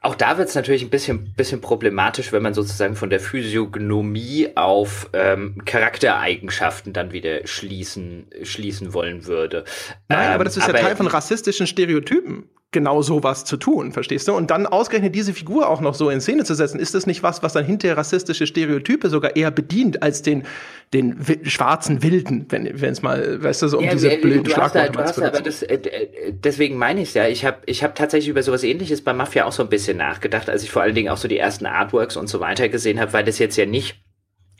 Auch 0.00 0.14
da 0.14 0.38
wird 0.38 0.48
es 0.48 0.54
natürlich 0.54 0.82
ein 0.82 0.90
bisschen, 0.90 1.34
bisschen 1.34 1.60
problematisch, 1.60 2.32
wenn 2.32 2.42
man 2.42 2.54
sozusagen 2.54 2.94
von 2.94 3.10
der 3.10 3.18
Physiognomie 3.18 4.50
auf 4.54 5.10
ähm, 5.12 5.60
Charaktereigenschaften 5.64 6.92
dann 6.92 7.10
wieder 7.10 7.46
schließen, 7.46 8.30
schließen 8.42 8.94
wollen 8.94 9.26
würde. 9.26 9.64
Nein, 10.08 10.28
ähm, 10.28 10.34
aber 10.34 10.44
das 10.44 10.56
ist 10.56 10.68
ja 10.68 10.72
Teil 10.72 10.94
von 10.94 11.08
rassistischen 11.08 11.66
Stereotypen 11.66 12.48
genau 12.70 13.00
sowas 13.00 13.46
zu 13.46 13.56
tun, 13.56 13.92
verstehst 13.92 14.28
du? 14.28 14.34
Und 14.34 14.50
dann 14.50 14.66
ausgerechnet 14.66 15.14
diese 15.14 15.32
Figur 15.32 15.70
auch 15.70 15.80
noch 15.80 15.94
so 15.94 16.10
in 16.10 16.20
Szene 16.20 16.44
zu 16.44 16.54
setzen, 16.54 16.78
ist 16.78 16.94
das 16.94 17.06
nicht 17.06 17.22
was, 17.22 17.42
was 17.42 17.54
dann 17.54 17.64
hinter 17.64 17.96
rassistische 17.96 18.46
Stereotype 18.46 19.08
sogar 19.08 19.36
eher 19.36 19.50
bedient 19.50 20.02
als 20.02 20.20
den, 20.20 20.44
den 20.92 21.24
schwarzen 21.44 22.02
Wilden, 22.02 22.46
wenn 22.50 22.66
es 22.66 23.00
mal, 23.00 23.42
weißt 23.42 23.62
du, 23.62 23.68
so 23.68 23.78
um 23.78 23.84
ja, 23.84 23.92
diese 23.92 24.18
blöden 24.18 24.44
Schlagworte 24.44 25.26
aber 25.26 25.40
das, 25.40 25.62
äh, 25.62 25.74
äh, 25.76 26.32
Deswegen 26.32 26.76
meine 26.76 27.00
ich 27.00 27.08
es 27.08 27.14
ja, 27.14 27.26
ich 27.26 27.46
habe 27.46 27.58
ich 27.64 27.82
hab 27.82 27.94
tatsächlich 27.94 28.28
über 28.28 28.42
sowas 28.42 28.62
ähnliches 28.62 29.02
bei 29.02 29.14
Mafia 29.14 29.46
auch 29.46 29.52
so 29.52 29.62
ein 29.62 29.70
bisschen 29.70 29.96
nachgedacht, 29.96 30.50
als 30.50 30.62
ich 30.62 30.70
vor 30.70 30.82
allen 30.82 30.94
Dingen 30.94 31.08
auch 31.08 31.16
so 31.16 31.26
die 31.26 31.38
ersten 31.38 31.64
Artworks 31.64 32.18
und 32.18 32.28
so 32.28 32.40
weiter 32.40 32.68
gesehen 32.68 33.00
habe, 33.00 33.14
weil 33.14 33.24
das 33.24 33.38
jetzt 33.38 33.56
ja 33.56 33.64
nicht, 33.64 34.02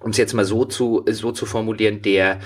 um 0.00 0.12
es 0.12 0.16
jetzt 0.16 0.32
mal 0.32 0.46
so 0.46 0.64
zu, 0.64 1.04
so 1.10 1.32
zu 1.32 1.44
formulieren, 1.44 2.00
der 2.00 2.38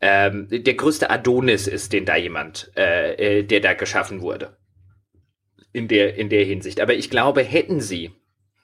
ähm, 0.00 0.48
der 0.50 0.74
größte 0.74 1.08
Adonis 1.08 1.68
ist, 1.68 1.92
den 1.92 2.04
da 2.04 2.16
jemand, 2.16 2.72
äh, 2.76 3.38
äh 3.38 3.42
der 3.44 3.60
da 3.60 3.74
geschaffen 3.74 4.20
wurde 4.20 4.56
in 5.74 5.88
der, 5.88 6.16
in 6.16 6.30
der 6.30 6.44
Hinsicht. 6.44 6.80
Aber 6.80 6.94
ich 6.94 7.10
glaube, 7.10 7.42
hätten 7.42 7.80
sie, 7.80 8.12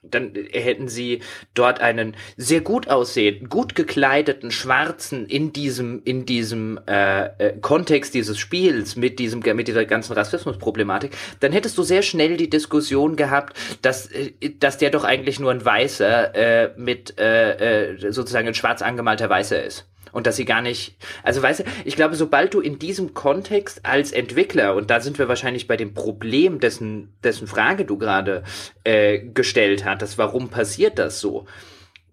dann 0.01 0.33
hätten 0.51 0.87
sie 0.87 1.19
dort 1.53 1.81
einen 1.81 2.15
sehr 2.37 2.61
gut 2.61 2.89
aussehenden, 2.89 3.49
gut 3.49 3.75
gekleideten 3.75 4.49
Schwarzen 4.49 5.27
in 5.27 5.53
diesem, 5.53 6.01
in 6.05 6.25
diesem 6.25 6.79
äh, 6.87 7.25
äh, 7.25 7.59
Kontext 7.59 8.13
dieses 8.13 8.39
Spiels 8.39 8.95
mit 8.95 9.19
diesem, 9.19 9.41
mit 9.41 9.67
dieser 9.67 9.85
ganzen 9.85 10.13
Rassismusproblematik, 10.13 11.11
dann 11.41 11.51
hättest 11.51 11.77
du 11.77 11.83
sehr 11.83 12.01
schnell 12.01 12.37
die 12.37 12.49
Diskussion 12.49 13.17
gehabt, 13.17 13.57
dass, 13.81 14.07
äh, 14.11 14.31
dass 14.57 14.77
der 14.77 14.89
doch 14.89 15.03
eigentlich 15.03 15.39
nur 15.39 15.51
ein 15.51 15.63
Weißer 15.63 16.35
äh, 16.35 16.73
mit 16.77 17.19
äh, 17.19 17.91
äh, 17.91 18.11
sozusagen 18.11 18.47
ein 18.47 18.55
schwarz 18.55 18.81
angemalter 18.81 19.29
Weißer 19.29 19.63
ist. 19.63 19.90
Und 20.11 20.27
dass 20.27 20.35
sie 20.35 20.45
gar 20.45 20.61
nicht, 20.61 20.95
also 21.23 21.41
weißt 21.41 21.61
du, 21.61 21.63
ich 21.85 21.95
glaube, 21.95 22.15
sobald 22.15 22.53
du 22.53 22.59
in 22.59 22.79
diesem 22.79 23.13
Kontext 23.13 23.85
als 23.85 24.11
Entwickler, 24.11 24.75
und 24.75 24.89
da 24.89 24.99
sind 24.99 25.19
wir 25.19 25.27
wahrscheinlich 25.27 25.67
bei 25.67 25.77
dem 25.77 25.93
Problem, 25.93 26.59
dessen, 26.59 27.13
dessen 27.23 27.47
Frage 27.47 27.85
du 27.85 27.97
gerade 27.97 28.43
äh, 28.83 29.19
gestellt 29.19 29.85
hattest, 29.85 30.17
warum 30.17 30.49
passiert 30.49 30.99
das 30.99 31.19
so? 31.19 31.45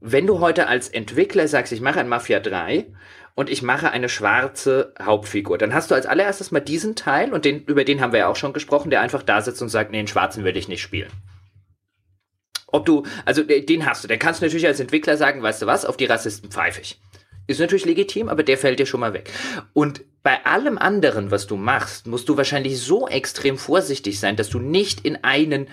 Wenn 0.01 0.27
du 0.27 0.39
heute 0.39 0.69
als 0.69 0.89
Entwickler 0.89 1.49
sagst, 1.49 1.73
ich 1.73 1.81
mache 1.81 1.99
ein 1.99 2.09
Mafia 2.09 2.39
3 2.39 2.87
und 3.35 3.51
ich 3.51 3.63
mache 3.63 3.91
eine 3.91 4.09
schwarze 4.09 4.95
Hauptfigur, 5.03 5.59
dann 5.59 5.75
hast 5.75 5.91
du 5.91 5.97
als 5.97 6.07
allererstes 6.07 6.53
mal 6.53 6.61
diesen 6.61 6.95
Teil, 6.95 7.33
und 7.33 7.45
den, 7.45 7.65
über 7.65 7.85
den 7.85 8.01
haben 8.01 8.13
wir 8.13 8.21
ja 8.21 8.29
auch 8.29 8.37
schon 8.37 8.53
gesprochen, 8.53 8.91
der 8.91 9.01
einfach 9.01 9.25
da 9.25 9.41
sitzt 9.41 9.61
und 9.61 9.71
sagt, 9.71 9.91
nee, 9.91 9.99
den 9.99 10.07
schwarzen 10.07 10.45
will 10.45 10.57
ich 10.57 10.69
nicht 10.69 10.83
spielen. 10.83 11.11
Ob 12.71 12.85
du, 12.85 13.05
also 13.25 13.43
den 13.43 13.87
hast 13.87 14.05
du, 14.05 14.09
dann 14.09 14.19
kannst 14.19 14.41
du 14.41 14.45
natürlich 14.45 14.67
als 14.67 14.79
Entwickler 14.79 15.17
sagen, 15.17 15.43
weißt 15.43 15.63
du 15.63 15.67
was, 15.67 15.87
auf 15.87 15.97
die 15.97 16.05
Rassisten 16.05 16.51
pfeife 16.51 16.83
ich. 16.83 17.01
Ist 17.49 17.61
natürlich 17.61 17.87
legitim, 17.87 18.29
aber 18.29 18.43
der 18.43 18.59
fällt 18.59 18.79
dir 18.79 18.87
schon 18.87 19.01
mal 19.01 19.15
weg. 19.15 19.33
Und 19.73 20.03
bei 20.23 20.45
allem 20.45 20.77
anderen, 20.77 21.31
was 21.31 21.47
du 21.47 21.57
machst, 21.57 22.07
musst 22.07 22.29
du 22.29 22.37
wahrscheinlich 22.37 22.79
so 22.79 23.09
extrem 23.09 23.57
vorsichtig 23.57 24.21
sein, 24.21 24.37
dass 24.37 24.51
du 24.51 24.59
nicht 24.59 25.01
in 25.07 25.25
einen 25.25 25.69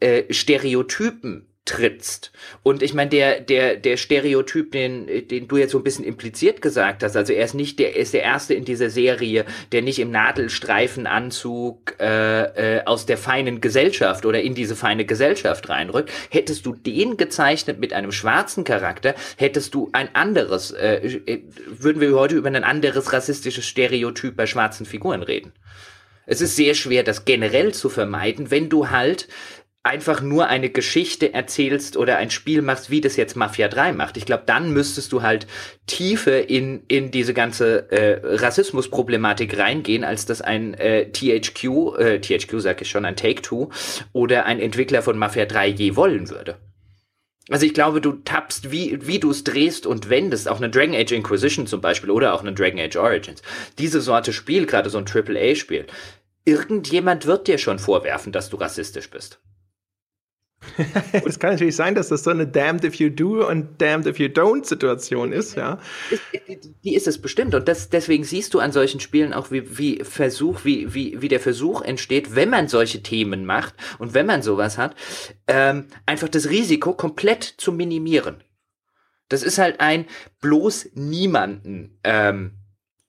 äh, 0.00 0.24
Stereotypen 0.32 1.46
trittst. 1.70 2.32
Und 2.64 2.82
ich 2.82 2.94
meine, 2.94 3.10
der, 3.10 3.40
der, 3.40 3.76
der 3.76 3.96
Stereotyp, 3.96 4.72
den, 4.72 5.28
den 5.28 5.46
du 5.46 5.56
jetzt 5.56 5.70
so 5.70 5.78
ein 5.78 5.84
bisschen 5.84 6.04
impliziert 6.04 6.60
gesagt 6.60 7.04
hast, 7.04 7.16
also 7.16 7.32
er 7.32 7.44
ist 7.44 7.54
nicht 7.54 7.78
der, 7.78 7.94
er 7.94 8.02
ist 8.02 8.12
der 8.12 8.22
Erste 8.22 8.54
in 8.54 8.64
dieser 8.64 8.90
Serie, 8.90 9.44
der 9.70 9.82
nicht 9.82 10.00
im 10.00 10.10
Nadelstreifenanzug 10.10 11.94
äh, 12.00 12.78
äh, 12.78 12.84
aus 12.84 13.06
der 13.06 13.18
feinen 13.18 13.60
Gesellschaft 13.60 14.26
oder 14.26 14.42
in 14.42 14.56
diese 14.56 14.74
feine 14.74 15.04
Gesellschaft 15.04 15.68
reinrückt. 15.68 16.10
Hättest 16.28 16.66
du 16.66 16.74
den 16.74 17.16
gezeichnet 17.16 17.78
mit 17.78 17.92
einem 17.92 18.10
schwarzen 18.10 18.64
Charakter, 18.64 19.14
hättest 19.36 19.72
du 19.74 19.90
ein 19.92 20.12
anderes, 20.14 20.72
äh, 20.72 21.20
äh 21.26 21.42
würden 21.68 22.00
wir 22.00 22.12
heute 22.14 22.34
über 22.34 22.48
ein 22.48 22.64
anderes 22.64 23.12
rassistisches 23.12 23.64
Stereotyp 23.64 24.36
bei 24.36 24.46
schwarzen 24.46 24.86
Figuren 24.86 25.22
reden. 25.22 25.52
Es 26.26 26.40
ist 26.40 26.56
sehr 26.56 26.74
schwer, 26.74 27.04
das 27.04 27.24
generell 27.24 27.72
zu 27.74 27.88
vermeiden, 27.88 28.50
wenn 28.50 28.68
du 28.68 28.90
halt 28.90 29.28
einfach 29.82 30.20
nur 30.20 30.48
eine 30.48 30.68
Geschichte 30.68 31.32
erzählst 31.32 31.96
oder 31.96 32.18
ein 32.18 32.30
Spiel 32.30 32.60
machst, 32.60 32.90
wie 32.90 33.00
das 33.00 33.16
jetzt 33.16 33.34
Mafia 33.34 33.68
3 33.68 33.94
macht. 33.94 34.18
Ich 34.18 34.26
glaube, 34.26 34.42
dann 34.44 34.72
müsstest 34.72 35.10
du 35.12 35.22
halt 35.22 35.46
tiefe 35.86 36.32
in, 36.32 36.82
in 36.88 37.10
diese 37.10 37.32
ganze 37.32 37.90
äh, 37.90 38.20
Rassismusproblematik 38.22 39.56
reingehen, 39.58 40.04
als 40.04 40.26
dass 40.26 40.42
ein 40.42 40.74
äh, 40.74 41.10
THQ, 41.10 41.64
äh, 41.98 42.20
THQ 42.20 42.60
sag 42.60 42.82
ich 42.82 42.90
schon, 42.90 43.06
ein 43.06 43.16
Take-Two 43.16 43.70
oder 44.12 44.44
ein 44.44 44.60
Entwickler 44.60 45.00
von 45.02 45.18
Mafia 45.18 45.46
3 45.46 45.68
je 45.68 45.96
wollen 45.96 46.28
würde. 46.28 46.58
Also 47.48 47.64
ich 47.64 47.74
glaube, 47.74 48.02
du 48.02 48.12
tappst, 48.12 48.70
wie, 48.70 48.98
wie 49.06 49.18
du 49.18 49.30
es 49.30 49.44
drehst 49.44 49.86
und 49.86 50.10
wendest, 50.10 50.46
auch 50.46 50.58
eine 50.58 50.70
Dragon 50.70 50.94
Age 50.94 51.12
Inquisition 51.12 51.66
zum 51.66 51.80
Beispiel 51.80 52.10
oder 52.10 52.34
auch 52.34 52.42
eine 52.42 52.52
Dragon 52.52 52.78
Age 52.78 52.96
Origins. 52.96 53.42
Diese 53.78 54.02
Sorte 54.02 54.32
Spiel, 54.32 54.66
gerade 54.66 54.90
so 54.90 54.98
ein 54.98 55.06
AAA-Spiel, 55.06 55.86
irgendjemand 56.44 57.26
wird 57.26 57.48
dir 57.48 57.58
schon 57.58 57.78
vorwerfen, 57.78 58.30
dass 58.30 58.50
du 58.50 58.56
rassistisch 58.56 59.10
bist. 59.10 59.40
es 61.24 61.38
kann 61.38 61.52
natürlich 61.52 61.76
sein, 61.76 61.94
dass 61.94 62.08
das 62.08 62.24
so 62.24 62.30
eine 62.30 62.46
damned 62.46 62.84
if 62.84 62.96
you 62.96 63.08
do 63.08 63.46
und 63.46 63.80
damned 63.80 64.06
if 64.06 64.18
you 64.18 64.26
don't 64.26 64.66
Situation 64.66 65.32
ist, 65.32 65.56
ja. 65.56 65.78
Die 66.84 66.94
ist 66.94 67.06
es 67.06 67.20
bestimmt. 67.20 67.54
Und 67.54 67.66
das, 67.66 67.88
deswegen 67.88 68.24
siehst 68.24 68.52
du 68.52 68.60
an 68.60 68.70
solchen 68.70 69.00
Spielen 69.00 69.32
auch, 69.32 69.50
wie, 69.50 69.78
wie 69.78 70.04
Versuch, 70.04 70.64
wie, 70.64 70.94
wie, 70.94 71.22
wie 71.22 71.28
der 71.28 71.40
Versuch 71.40 71.80
entsteht, 71.82 72.34
wenn 72.34 72.50
man 72.50 72.68
solche 72.68 73.02
Themen 73.02 73.46
macht 73.46 73.74
und 73.98 74.12
wenn 74.12 74.26
man 74.26 74.42
sowas 74.42 74.76
hat, 74.76 74.94
ähm, 75.46 75.86
einfach 76.04 76.28
das 76.28 76.50
Risiko 76.50 76.92
komplett 76.92 77.42
zu 77.42 77.72
minimieren. 77.72 78.44
Das 79.28 79.42
ist 79.42 79.58
halt 79.58 79.80
ein 79.80 80.06
bloß 80.40 80.90
niemanden 80.94 81.98
ähm, 82.04 82.59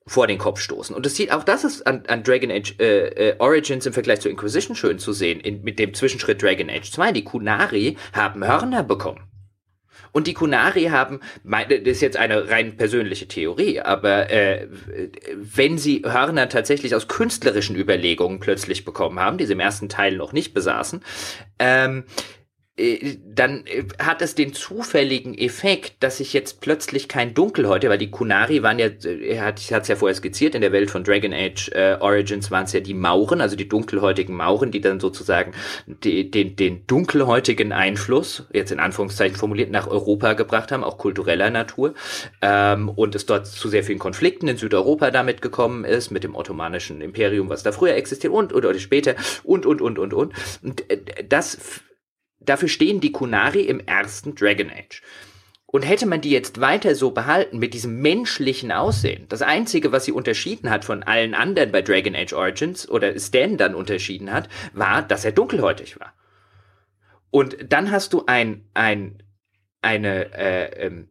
vor 0.06 0.26
den 0.26 0.38
Kopf 0.38 0.60
stoßen. 0.60 0.94
Und 0.94 1.06
das 1.06 1.14
sieht 1.14 1.32
auch 1.32 1.44
das 1.44 1.64
ist 1.64 1.86
an, 1.86 2.04
an 2.08 2.22
Dragon 2.22 2.50
Age 2.50 2.74
äh, 2.80 3.30
äh, 3.30 3.36
Origins 3.38 3.86
im 3.86 3.92
Vergleich 3.92 4.20
zu 4.20 4.28
Inquisition 4.28 4.76
schön 4.76 4.98
zu 4.98 5.12
sehen, 5.12 5.40
in, 5.40 5.62
mit 5.62 5.78
dem 5.78 5.94
Zwischenschritt 5.94 6.42
Dragon 6.42 6.70
Age 6.70 6.90
2. 6.90 7.12
Die 7.12 7.24
Kunari 7.24 7.96
haben 8.12 8.46
Hörner 8.46 8.82
bekommen. 8.82 9.28
Und 10.12 10.26
die 10.26 10.34
Kunari 10.34 10.84
haben, 10.84 11.20
das 11.42 11.78
ist 11.84 12.02
jetzt 12.02 12.18
eine 12.18 12.50
rein 12.50 12.76
persönliche 12.76 13.28
Theorie, 13.28 13.80
aber 13.80 14.30
äh, 14.30 14.68
wenn 15.34 15.78
sie 15.78 16.02
Hörner 16.04 16.50
tatsächlich 16.50 16.94
aus 16.94 17.08
künstlerischen 17.08 17.76
Überlegungen 17.76 18.38
plötzlich 18.38 18.84
bekommen 18.84 19.18
haben, 19.18 19.38
die 19.38 19.46
sie 19.46 19.54
im 19.54 19.60
ersten 19.60 19.88
Teil 19.88 20.16
noch 20.16 20.34
nicht 20.34 20.52
besaßen, 20.52 21.02
ähm, 21.58 22.04
äh, 22.04 22.41
dann 22.76 23.66
äh, 23.66 23.84
hat 23.98 24.22
es 24.22 24.34
den 24.34 24.54
zufälligen 24.54 25.36
Effekt, 25.36 26.02
dass 26.02 26.20
ich 26.20 26.32
jetzt 26.32 26.62
plötzlich 26.62 27.06
kein 27.06 27.34
Dunkelhäuter, 27.34 27.90
weil 27.90 27.98
die 27.98 28.10
Kunari 28.10 28.62
waren 28.62 28.78
ja, 28.78 28.86
äh, 28.86 29.34
er 29.34 29.44
hat 29.44 29.58
es 29.60 29.88
ja 29.88 29.96
vorher 29.96 30.14
skizziert, 30.14 30.54
in 30.54 30.62
der 30.62 30.72
Welt 30.72 30.90
von 30.90 31.04
Dragon 31.04 31.34
Age 31.34 31.68
äh, 31.72 31.98
Origins 32.00 32.50
waren 32.50 32.64
es 32.64 32.72
ja 32.72 32.80
die 32.80 32.94
Mauren, 32.94 33.42
also 33.42 33.56
die 33.56 33.68
dunkelhäutigen 33.68 34.34
Mauren, 34.34 34.70
die 34.70 34.80
dann 34.80 35.00
sozusagen 35.00 35.52
die, 35.86 36.30
den, 36.30 36.56
den 36.56 36.86
dunkelhäutigen 36.86 37.72
Einfluss, 37.72 38.46
jetzt 38.54 38.72
in 38.72 38.80
Anführungszeichen 38.80 39.36
formuliert, 39.36 39.70
nach 39.70 39.86
Europa 39.86 40.32
gebracht 40.32 40.72
haben, 40.72 40.82
auch 40.82 40.96
kultureller 40.96 41.50
Natur, 41.50 41.92
ähm, 42.40 42.88
und 42.88 43.14
es 43.14 43.26
dort 43.26 43.46
zu 43.46 43.68
sehr 43.68 43.84
vielen 43.84 43.98
Konflikten 43.98 44.48
in 44.48 44.56
Südeuropa 44.56 45.10
damit 45.10 45.42
gekommen 45.42 45.84
ist, 45.84 46.10
mit 46.10 46.24
dem 46.24 46.34
ottomanischen 46.34 47.02
Imperium, 47.02 47.50
was 47.50 47.62
da 47.62 47.70
früher 47.70 47.96
existiert 47.96 48.32
und, 48.32 48.54
oder 48.54 48.72
später 48.78 49.14
und, 49.44 49.66
und, 49.66 49.82
und, 49.82 49.98
und, 49.98 50.14
und. 50.14 50.32
Und 50.62 50.90
äh, 50.90 51.24
das 51.28 51.82
Dafür 52.44 52.68
stehen 52.68 53.00
die 53.00 53.12
Kunari 53.12 53.62
im 53.62 53.80
ersten 53.80 54.34
Dragon 54.34 54.70
Age. 54.70 55.02
Und 55.66 55.82
hätte 55.82 56.04
man 56.04 56.20
die 56.20 56.30
jetzt 56.30 56.60
weiter 56.60 56.94
so 56.94 57.12
behalten 57.12 57.58
mit 57.58 57.72
diesem 57.72 58.02
menschlichen 58.02 58.70
Aussehen, 58.70 59.24
das 59.30 59.40
einzige, 59.40 59.90
was 59.90 60.04
sie 60.04 60.12
unterschieden 60.12 60.68
hat 60.68 60.84
von 60.84 61.02
allen 61.02 61.34
anderen 61.34 61.72
bei 61.72 61.80
Dragon 61.80 62.14
Age 62.14 62.34
Origins 62.34 62.86
oder 62.88 63.18
Stan 63.18 63.56
dann 63.56 63.74
unterschieden 63.74 64.32
hat, 64.32 64.50
war, 64.74 65.02
dass 65.02 65.24
er 65.24 65.32
dunkelhäutig 65.32 65.98
war. 65.98 66.12
Und 67.30 67.56
dann 67.70 67.90
hast 67.90 68.12
du 68.12 68.24
ein, 68.26 68.68
ein, 68.74 69.22
eine, 69.80 70.34
äh, 70.34 70.86
ähm, 70.86 71.08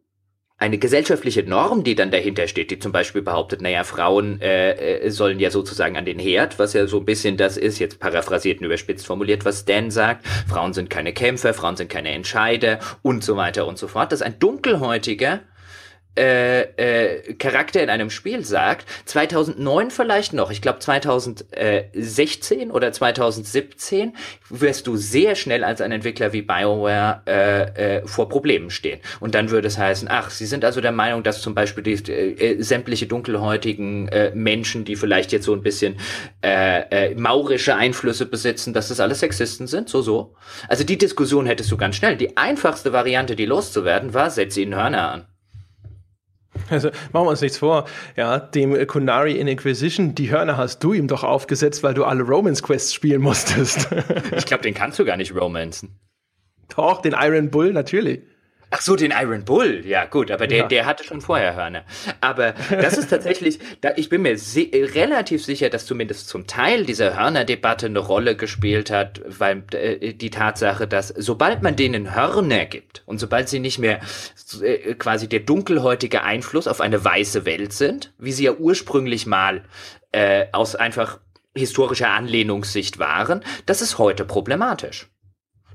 eine 0.62 0.78
gesellschaftliche 0.78 1.42
Norm, 1.42 1.82
die 1.82 1.96
dann 1.96 2.12
dahinter 2.12 2.46
steht, 2.46 2.70
die 2.70 2.78
zum 2.78 2.92
Beispiel 2.92 3.20
behauptet, 3.20 3.60
naja, 3.62 3.82
Frauen 3.82 4.40
äh, 4.40 5.00
äh, 5.00 5.10
sollen 5.10 5.40
ja 5.40 5.50
sozusagen 5.50 5.96
an 5.96 6.04
den 6.04 6.20
Herd, 6.20 6.60
was 6.60 6.72
ja 6.72 6.86
so 6.86 6.98
ein 6.98 7.04
bisschen 7.04 7.36
das 7.36 7.56
ist, 7.56 7.80
jetzt 7.80 7.98
paraphrasiert 7.98 8.60
und 8.60 8.66
überspitzt 8.66 9.04
formuliert, 9.04 9.44
was 9.44 9.64
Dan 9.64 9.90
sagt, 9.90 10.24
Frauen 10.48 10.72
sind 10.72 10.88
keine 10.88 11.12
Kämpfer, 11.12 11.52
Frauen 11.52 11.76
sind 11.76 11.90
keine 11.90 12.10
Entscheider 12.10 12.78
und 13.02 13.24
so 13.24 13.36
weiter 13.36 13.66
und 13.66 13.76
so 13.76 13.88
fort, 13.88 14.12
dass 14.12 14.22
ein 14.22 14.38
dunkelhäutiger 14.38 15.40
äh, 16.16 16.62
äh, 16.62 17.34
Charakter 17.34 17.82
in 17.82 17.88
einem 17.90 18.10
Spiel 18.10 18.44
sagt, 18.44 18.86
2009 19.06 19.90
vielleicht 19.90 20.32
noch, 20.32 20.50
ich 20.50 20.60
glaube 20.60 20.78
2016 20.80 22.70
oder 22.70 22.92
2017 22.92 24.14
wirst 24.50 24.86
du 24.86 24.96
sehr 24.96 25.34
schnell 25.34 25.64
als 25.64 25.80
ein 25.80 25.92
Entwickler 25.92 26.32
wie 26.32 26.42
BioWare 26.42 27.22
äh, 27.26 27.96
äh, 27.98 28.06
vor 28.06 28.28
Problemen 28.28 28.70
stehen. 28.70 29.00
Und 29.20 29.34
dann 29.34 29.50
würde 29.50 29.68
es 29.68 29.78
heißen, 29.78 30.08
ach, 30.10 30.30
sie 30.30 30.46
sind 30.46 30.64
also 30.64 30.80
der 30.80 30.92
Meinung, 30.92 31.22
dass 31.22 31.40
zum 31.40 31.54
Beispiel 31.54 31.82
die, 31.82 32.12
äh, 32.12 32.32
äh, 32.32 32.62
sämtliche 32.62 33.06
dunkelhäutigen 33.06 34.08
äh, 34.08 34.32
Menschen, 34.34 34.84
die 34.84 34.96
vielleicht 34.96 35.32
jetzt 35.32 35.46
so 35.46 35.54
ein 35.54 35.62
bisschen 35.62 35.96
äh, 36.44 36.80
äh, 36.90 37.14
maurische 37.14 37.76
Einflüsse 37.76 38.26
besitzen, 38.26 38.74
dass 38.74 38.88
das 38.88 39.00
alles 39.00 39.20
Sexisten 39.20 39.66
sind, 39.66 39.88
so 39.88 40.02
so. 40.02 40.34
Also 40.68 40.84
die 40.84 40.98
Diskussion 40.98 41.46
hättest 41.46 41.70
du 41.70 41.76
ganz 41.76 41.96
schnell. 41.96 42.16
Die 42.16 42.36
einfachste 42.36 42.92
Variante, 42.92 43.36
die 43.36 43.46
loszuwerden, 43.46 44.14
war, 44.14 44.30
setz 44.30 44.56
ihnen 44.56 44.74
Hörner 44.74 45.10
an. 45.10 45.31
Also 46.70 46.88
machen 47.12 47.26
wir 47.26 47.30
uns 47.30 47.40
nichts 47.40 47.58
vor. 47.58 47.86
Ja, 48.16 48.38
dem 48.38 48.86
Kunari 48.86 49.32
in 49.38 49.46
Inquisition, 49.46 50.14
die 50.14 50.30
Hörner 50.30 50.56
hast 50.56 50.82
du 50.82 50.92
ihm 50.92 51.08
doch 51.08 51.22
aufgesetzt, 51.22 51.82
weil 51.82 51.94
du 51.94 52.04
alle 52.04 52.22
Romance 52.22 52.62
Quests 52.62 52.94
spielen 52.94 53.20
musstest. 53.20 53.88
ich 54.36 54.46
glaube, 54.46 54.62
den 54.62 54.74
kannst 54.74 54.98
du 54.98 55.04
gar 55.04 55.16
nicht 55.16 55.34
romancen. 55.34 55.98
Doch, 56.74 57.02
den 57.02 57.14
Iron 57.18 57.50
Bull 57.50 57.72
natürlich. 57.72 58.22
Ach 58.74 58.80
so, 58.80 58.96
den 58.96 59.12
Iron 59.12 59.44
Bull. 59.44 59.82
Ja, 59.84 60.06
gut, 60.06 60.30
aber 60.30 60.46
der, 60.46 60.58
ja. 60.60 60.66
der 60.66 60.86
hatte 60.86 61.04
schon 61.04 61.20
vorher 61.20 61.54
Hörner. 61.54 61.84
Aber 62.22 62.54
das 62.70 62.96
ist 62.96 63.10
tatsächlich, 63.10 63.58
da, 63.82 63.92
ich 63.96 64.08
bin 64.08 64.22
mir 64.22 64.34
relativ 64.94 65.44
sicher, 65.44 65.68
dass 65.68 65.84
zumindest 65.84 66.28
zum 66.28 66.46
Teil 66.46 66.86
dieser 66.86 67.14
Hörnerdebatte 67.14 67.86
eine 67.86 67.98
Rolle 67.98 68.34
gespielt 68.34 68.90
hat, 68.90 69.20
weil 69.26 69.62
äh, 69.72 70.14
die 70.14 70.30
Tatsache, 70.30 70.88
dass 70.88 71.08
sobald 71.08 71.62
man 71.62 71.76
denen 71.76 72.14
Hörner 72.14 72.64
gibt 72.64 73.02
und 73.04 73.18
sobald 73.18 73.50
sie 73.50 73.60
nicht 73.60 73.78
mehr 73.78 74.00
äh, 74.62 74.94
quasi 74.94 75.28
der 75.28 75.40
dunkelhäutige 75.40 76.22
Einfluss 76.22 76.66
auf 76.66 76.80
eine 76.80 77.04
weiße 77.04 77.44
Welt 77.44 77.74
sind, 77.74 78.14
wie 78.16 78.32
sie 78.32 78.44
ja 78.44 78.52
ursprünglich 78.52 79.26
mal 79.26 79.64
äh, 80.12 80.46
aus 80.52 80.76
einfach 80.76 81.20
historischer 81.54 82.08
Anlehnungssicht 82.08 82.98
waren, 82.98 83.44
das 83.66 83.82
ist 83.82 83.98
heute 83.98 84.24
problematisch 84.24 85.11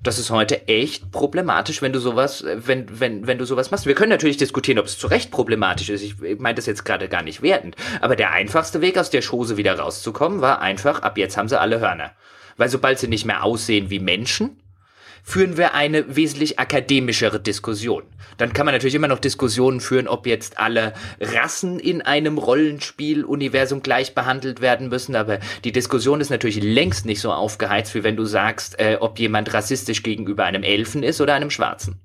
das 0.07 0.19
ist 0.19 0.31
heute 0.31 0.67
echt 0.69 1.11
problematisch, 1.11 1.81
wenn 1.81 1.91
du 1.91 1.99
sowas, 1.99 2.43
wenn, 2.47 2.99
wenn, 2.99 3.27
wenn 3.27 3.37
du 3.37 3.45
sowas 3.45 3.71
machst. 3.71 3.85
Wir 3.85 3.93
können 3.93 4.09
natürlich 4.09 4.37
diskutieren, 4.37 4.79
ob 4.79 4.85
es 4.85 4.97
zu 4.97 5.07
Recht 5.07 5.31
problematisch 5.31 5.89
ist. 5.89 6.01
Ich 6.01 6.39
meine 6.39 6.55
das 6.55 6.65
jetzt 6.65 6.85
gerade 6.85 7.09
gar 7.09 7.23
nicht 7.23 7.41
wertend. 7.41 7.75
Aber 7.99 8.15
der 8.15 8.31
einfachste 8.31 8.79
Weg, 8.79 8.97
aus 8.97 9.09
der 9.09 9.21
Schose 9.21 9.57
wieder 9.57 9.77
rauszukommen, 9.77 10.39
war 10.39 10.61
einfach, 10.61 11.01
ab 11.01 11.17
jetzt 11.17 11.35
haben 11.35 11.49
sie 11.49 11.59
alle 11.59 11.81
Hörner. 11.81 12.11
Weil 12.55 12.69
sobald 12.69 12.99
sie 12.99 13.09
nicht 13.09 13.25
mehr 13.25 13.43
aussehen 13.43 13.89
wie 13.89 13.99
Menschen, 13.99 14.61
führen 15.27 15.57
wir 15.57 15.73
eine 15.73 16.15
wesentlich 16.15 16.57
akademischere 16.57 17.41
Diskussion. 17.41 18.03
Dann 18.37 18.53
kann 18.53 18.65
man 18.65 18.73
natürlich 18.73 18.95
immer 18.95 19.09
noch 19.09 19.19
Diskussionen 19.19 19.81
führen, 19.81 20.07
ob 20.07 20.25
jetzt 20.25 20.57
alle 20.57 20.93
Rassen 21.19 21.81
in 21.81 22.01
einem 22.01 22.37
Rollenspiel-Universum 22.37 23.83
gleich 23.83 24.15
behandelt 24.15 24.61
werden 24.61 24.87
müssen, 24.87 25.17
aber 25.17 25.39
die 25.65 25.73
Diskussion 25.73 26.21
ist 26.21 26.29
natürlich 26.29 26.63
längst 26.63 27.05
nicht 27.05 27.19
so 27.19 27.33
aufgeheizt, 27.33 27.93
wie 27.93 28.05
wenn 28.05 28.15
du 28.15 28.23
sagst, 28.23 28.79
äh, 28.79 28.99
ob 29.01 29.19
jemand 29.19 29.53
rassistisch 29.53 30.01
gegenüber 30.01 30.45
einem 30.45 30.63
Elfen 30.63 31.03
ist 31.03 31.19
oder 31.19 31.33
einem 31.33 31.49
Schwarzen. 31.49 31.99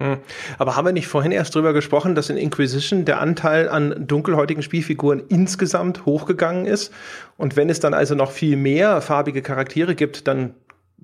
Hm. 0.00 0.16
Aber 0.58 0.76
haben 0.76 0.86
wir 0.86 0.92
nicht 0.92 1.06
vorhin 1.06 1.30
erst 1.30 1.54
drüber 1.54 1.74
gesprochen, 1.74 2.14
dass 2.14 2.30
in 2.30 2.38
Inquisition 2.38 3.04
der 3.04 3.20
Anteil 3.20 3.68
an 3.68 4.06
dunkelhäutigen 4.06 4.62
Spielfiguren 4.62 5.22
insgesamt 5.28 6.06
hochgegangen 6.06 6.64
ist? 6.64 6.90
Und 7.36 7.56
wenn 7.56 7.68
es 7.68 7.80
dann 7.80 7.92
also 7.92 8.14
noch 8.14 8.32
viel 8.32 8.56
mehr 8.56 9.02
farbige 9.02 9.42
Charaktere 9.42 9.94
gibt, 9.94 10.26
dann 10.26 10.54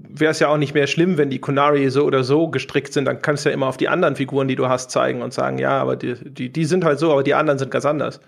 wäre 0.08 0.30
es 0.30 0.40
ja 0.40 0.48
auch 0.48 0.56
nicht 0.56 0.74
mehr 0.74 0.86
schlimm, 0.86 1.18
wenn 1.18 1.30
die 1.30 1.40
Kunari 1.40 1.90
so 1.90 2.04
oder 2.04 2.24
so 2.24 2.48
gestrickt 2.48 2.92
sind, 2.92 3.04
dann 3.04 3.22
kannst 3.22 3.44
du 3.44 3.50
ja 3.50 3.54
immer 3.54 3.66
auf 3.66 3.76
die 3.76 3.88
anderen 3.88 4.16
Figuren, 4.16 4.48
die 4.48 4.56
du 4.56 4.68
hast, 4.68 4.90
zeigen 4.90 5.22
und 5.22 5.32
sagen, 5.32 5.58
ja, 5.58 5.78
aber 5.80 5.96
die, 5.96 6.14
die, 6.14 6.50
die 6.50 6.64
sind 6.64 6.84
halt 6.84 6.98
so, 6.98 7.12
aber 7.12 7.22
die 7.22 7.34
anderen 7.34 7.58
sind 7.58 7.70
ganz 7.70 7.84
anders. 7.84 8.20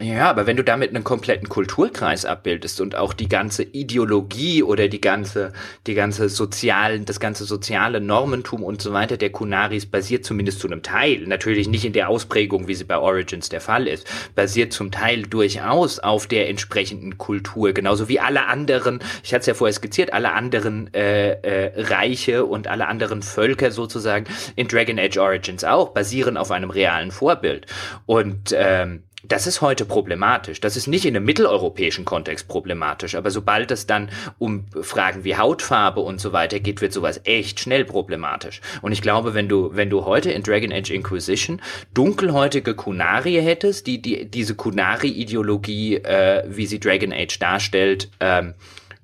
Ja, 0.00 0.28
aber 0.28 0.48
wenn 0.48 0.56
du 0.56 0.64
damit 0.64 0.90
einen 0.90 1.04
kompletten 1.04 1.48
Kulturkreis 1.48 2.24
abbildest 2.24 2.80
und 2.80 2.96
auch 2.96 3.12
die 3.12 3.28
ganze 3.28 3.62
Ideologie 3.62 4.64
oder 4.64 4.88
die 4.88 5.00
ganze, 5.00 5.52
die 5.86 5.94
ganze 5.94 6.28
sozialen, 6.28 7.04
das 7.04 7.20
ganze 7.20 7.44
soziale 7.44 8.00
Normentum 8.00 8.64
und 8.64 8.82
so 8.82 8.92
weiter 8.92 9.16
der 9.16 9.30
Kunaris 9.30 9.86
basiert 9.86 10.24
zumindest 10.24 10.58
zu 10.58 10.66
einem 10.66 10.82
Teil, 10.82 11.20
natürlich 11.28 11.68
nicht 11.68 11.84
in 11.84 11.92
der 11.92 12.08
Ausprägung, 12.08 12.66
wie 12.66 12.74
sie 12.74 12.82
bei 12.82 12.98
Origins 12.98 13.50
der 13.50 13.60
Fall 13.60 13.86
ist, 13.86 14.04
basiert 14.34 14.72
zum 14.72 14.90
Teil 14.90 15.22
durchaus 15.22 16.00
auf 16.00 16.26
der 16.26 16.48
entsprechenden 16.48 17.16
Kultur, 17.16 17.72
genauso 17.72 18.08
wie 18.08 18.18
alle 18.18 18.46
anderen, 18.46 18.98
ich 19.22 19.32
hatte 19.32 19.42
es 19.42 19.46
ja 19.46 19.54
vorher 19.54 19.74
skizziert, 19.74 20.12
alle 20.12 20.32
anderen 20.32 20.92
äh, 20.92 21.34
äh, 21.34 21.72
Reiche 21.80 22.44
und 22.46 22.66
alle 22.66 22.88
anderen 22.88 23.22
Völker 23.22 23.70
sozusagen 23.70 24.26
in 24.56 24.66
Dragon 24.66 24.98
Age 24.98 25.18
Origins 25.18 25.62
auch, 25.62 25.90
basieren 25.90 26.36
auf 26.36 26.50
einem 26.50 26.70
realen 26.70 27.12
Vorbild. 27.12 27.66
Und 28.06 28.52
ähm, 28.58 29.04
Das 29.28 29.46
ist 29.46 29.60
heute 29.60 29.84
problematisch. 29.84 30.60
Das 30.60 30.76
ist 30.76 30.86
nicht 30.86 31.06
in 31.06 31.16
einem 31.16 31.24
mitteleuropäischen 31.24 32.04
Kontext 32.04 32.46
problematisch, 32.48 33.14
aber 33.14 33.30
sobald 33.30 33.70
es 33.70 33.86
dann 33.86 34.10
um 34.38 34.66
Fragen 34.82 35.24
wie 35.24 35.36
Hautfarbe 35.36 36.00
und 36.00 36.20
so 36.20 36.32
weiter 36.32 36.60
geht, 36.60 36.80
wird 36.80 36.92
sowas 36.92 37.20
echt 37.24 37.60
schnell 37.60 37.84
problematisch. 37.84 38.60
Und 38.82 38.92
ich 38.92 39.02
glaube, 39.02 39.34
wenn 39.34 39.48
du, 39.48 39.70
wenn 39.74 39.90
du 39.90 40.04
heute 40.04 40.30
in 40.30 40.42
Dragon 40.42 40.72
Age 40.72 40.90
Inquisition 40.90 41.62
dunkelhäutige 41.94 42.74
Kunari 42.74 43.34
hättest, 43.34 43.86
die, 43.86 44.02
die 44.02 44.30
diese 44.30 44.54
Kunari-Ideologie, 44.54 45.96
äh, 45.96 46.44
wie 46.46 46.66
sie 46.66 46.80
Dragon 46.80 47.12
Age 47.12 47.38
darstellt, 47.38 48.10
ähm, 48.20 48.54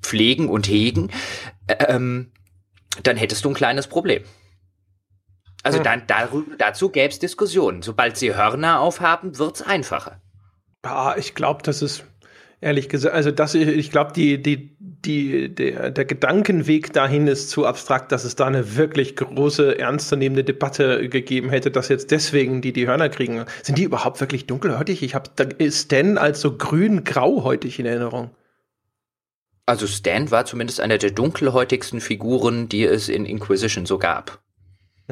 pflegen 0.02 0.48
und 0.48 0.68
hegen, 0.68 1.10
ähm, 1.68 2.32
dann 3.02 3.16
hättest 3.16 3.44
du 3.44 3.50
ein 3.50 3.54
kleines 3.54 3.86
Problem. 3.86 4.22
Also 5.62 5.78
hm. 5.78 5.84
dann 5.84 6.02
darüber, 6.06 6.56
dazu 6.56 6.88
gäbe 6.88 7.08
es 7.08 7.18
Diskussionen. 7.18 7.82
Sobald 7.82 8.16
sie 8.16 8.34
Hörner 8.34 8.80
aufhaben, 8.80 9.38
wird 9.38 9.56
es 9.56 9.62
einfacher. 9.62 10.20
Ah, 10.82 11.14
ich 11.18 11.34
glaube, 11.34 11.62
das 11.62 11.82
ist 11.82 12.04
ehrlich 12.60 12.88
gesagt, 12.88 13.14
also 13.14 13.30
das, 13.30 13.54
ich 13.54 13.90
glaube, 13.90 14.12
die, 14.12 14.42
die, 14.42 14.76
die, 14.78 15.54
der, 15.54 15.90
der 15.90 16.04
Gedankenweg 16.04 16.92
dahin 16.92 17.26
ist 17.26 17.50
zu 17.50 17.66
abstrakt, 17.66 18.12
dass 18.12 18.24
es 18.24 18.36
da 18.36 18.46
eine 18.46 18.76
wirklich 18.76 19.16
große, 19.16 19.78
ernstzunehmende 19.78 20.44
Debatte 20.44 21.08
gegeben 21.08 21.50
hätte, 21.50 21.70
dass 21.70 21.88
jetzt 21.88 22.10
deswegen 22.10 22.60
die 22.60 22.72
die 22.72 22.86
Hörner 22.86 23.08
kriegen. 23.08 23.44
Sind 23.62 23.78
die 23.78 23.84
überhaupt 23.84 24.20
wirklich 24.20 24.46
dunkelhäutig? 24.46 25.02
Ich 25.02 25.14
habe 25.14 25.30
Stan 25.70 26.18
als 26.18 26.40
so 26.40 26.56
grün-grauhäutig 26.56 27.78
in 27.78 27.86
Erinnerung. 27.86 28.30
Also 29.66 29.86
Stan 29.86 30.30
war 30.30 30.44
zumindest 30.44 30.80
einer 30.80 30.98
der 30.98 31.12
dunkelhäutigsten 31.12 32.00
Figuren, 32.00 32.68
die 32.68 32.84
es 32.84 33.08
in 33.08 33.24
Inquisition 33.24 33.86
so 33.86 33.98
gab. 33.98 34.42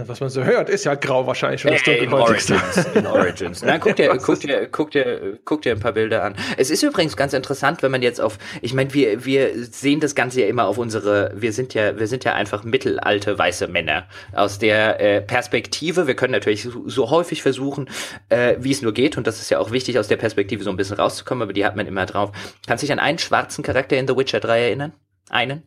Was 0.07 0.21
man 0.21 0.29
so 0.31 0.45
hört, 0.45 0.69
ist 0.69 0.85
ja 0.85 0.95
grau 0.95 1.27
wahrscheinlich 1.27 1.61
schon 1.61 1.73
das 1.73 1.87
äh, 1.87 1.97
in 1.97 2.13
Origins, 2.13 2.87
in 2.95 3.07
Origins. 3.07 3.63
Na, 3.63 3.79
guck 3.79 3.97
dir, 3.97 4.17
guck 4.23 4.41
dir, 4.41 4.69
guck 4.69 4.91
dir, 4.91 5.39
guck 5.45 5.63
dir 5.63 5.73
ein 5.73 5.81
paar 5.81 5.93
Bilder 5.93 6.25
an. 6.25 6.37
Es 6.57 6.71
ist 6.71 6.83
übrigens 6.83 7.17
ganz 7.17 7.33
interessant, 7.33 7.83
wenn 7.83 7.91
man 7.91 8.03
jetzt 8.03 8.21
auf, 8.21 8.39
ich 8.63 8.75
meine, 8.75 8.93
wir, 8.95 9.25
wir 9.25 9.65
sehen 9.65 10.01
das 10.01 10.15
Ganze 10.15 10.43
ja 10.43 10.47
immer 10.47 10.67
auf 10.67 10.79
unsere, 10.79 11.33
wir 11.35 11.53
sind 11.53 11.75
ja, 11.75 11.99
wir 11.99 12.07
sind 12.07 12.25
ja 12.25 12.35
einfach 12.35 12.65
mittelalte 12.65 13.39
weiße 13.39 13.69
Männer. 13.69 14.07
Aus 14.33 14.59
der 14.59 15.01
äh, 15.01 15.21
Perspektive, 15.21 16.07
wir 16.07 16.15
können 16.15 16.33
natürlich 16.33 16.63
so, 16.63 16.89
so 16.89 17.11
häufig 17.11 17.43
versuchen, 17.43 17.89
äh, 18.29 18.57
wie 18.59 18.73
es 18.73 18.83
nur 18.83 18.93
geht, 18.93 19.17
und 19.17 19.27
das 19.27 19.41
ist 19.41 19.51
ja 19.51 19.59
auch 19.59 19.71
wichtig, 19.71 19.99
aus 19.99 20.09
der 20.09 20.17
Perspektive 20.17 20.63
so 20.65 20.71
ein 20.71 20.77
bisschen 20.77 20.97
rauszukommen, 20.97 21.43
aber 21.43 21.53
die 21.53 21.65
hat 21.65 21.77
man 21.77 21.87
immer 21.87 22.07
drauf. 22.07 22.33
Kannst 22.67 22.83
du 22.83 22.87
dich 22.87 22.93
an 22.93 22.99
einen 22.99 23.19
schwarzen 23.19 23.65
Charakter 23.65 23.97
in 23.97 24.07
The 24.07 24.17
Witcher 24.17 24.41
3 24.41 24.61
erinnern? 24.61 24.93
Einen? 25.29 25.63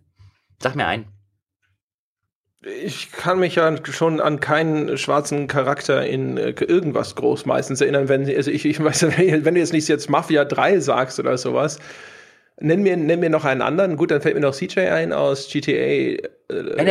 Sag 0.60 0.76
mir 0.76 0.88
einen. 0.88 1.21
Ich 2.64 3.12
kann 3.12 3.40
mich 3.40 3.56
ja 3.56 3.76
schon 3.84 4.22
an 4.22 4.40
keinen 4.40 4.96
schwarzen 4.98 5.48
Charakter 5.48 6.06
in 6.06 6.38
äh, 6.38 6.54
irgendwas 6.60 7.16
groß 7.16 7.48
meistens 7.48 7.82
erinnern, 7.82 8.08
wenn 8.08 8.28
also 8.36 8.52
ich, 8.52 8.66
ich 8.66 8.84
weiß, 8.84 9.04
wenn 9.18 9.56
du 9.56 9.60
jetzt 9.60 9.74
nicht 9.74 9.88
jetzt 9.88 10.10
Mafia 10.10 10.46
3 10.46 10.80
sagst 10.80 11.20
oder 11.20 11.38
sowas. 11.38 11.80
Nenn 12.60 12.84
mir, 12.84 12.96
nenn 12.96 13.20
mir 13.20 13.32
noch 13.32 13.46
einen 13.46 13.64
anderen. 13.64 13.98
Gut, 13.98 14.12
dann 14.12 14.22
fällt 14.22 14.36
mir 14.36 14.42
noch 14.42 14.54
CJ 14.54 14.82
ein 14.82 15.14
aus 15.14 15.50
GTA. 15.50 15.72
Äh, 15.72 16.20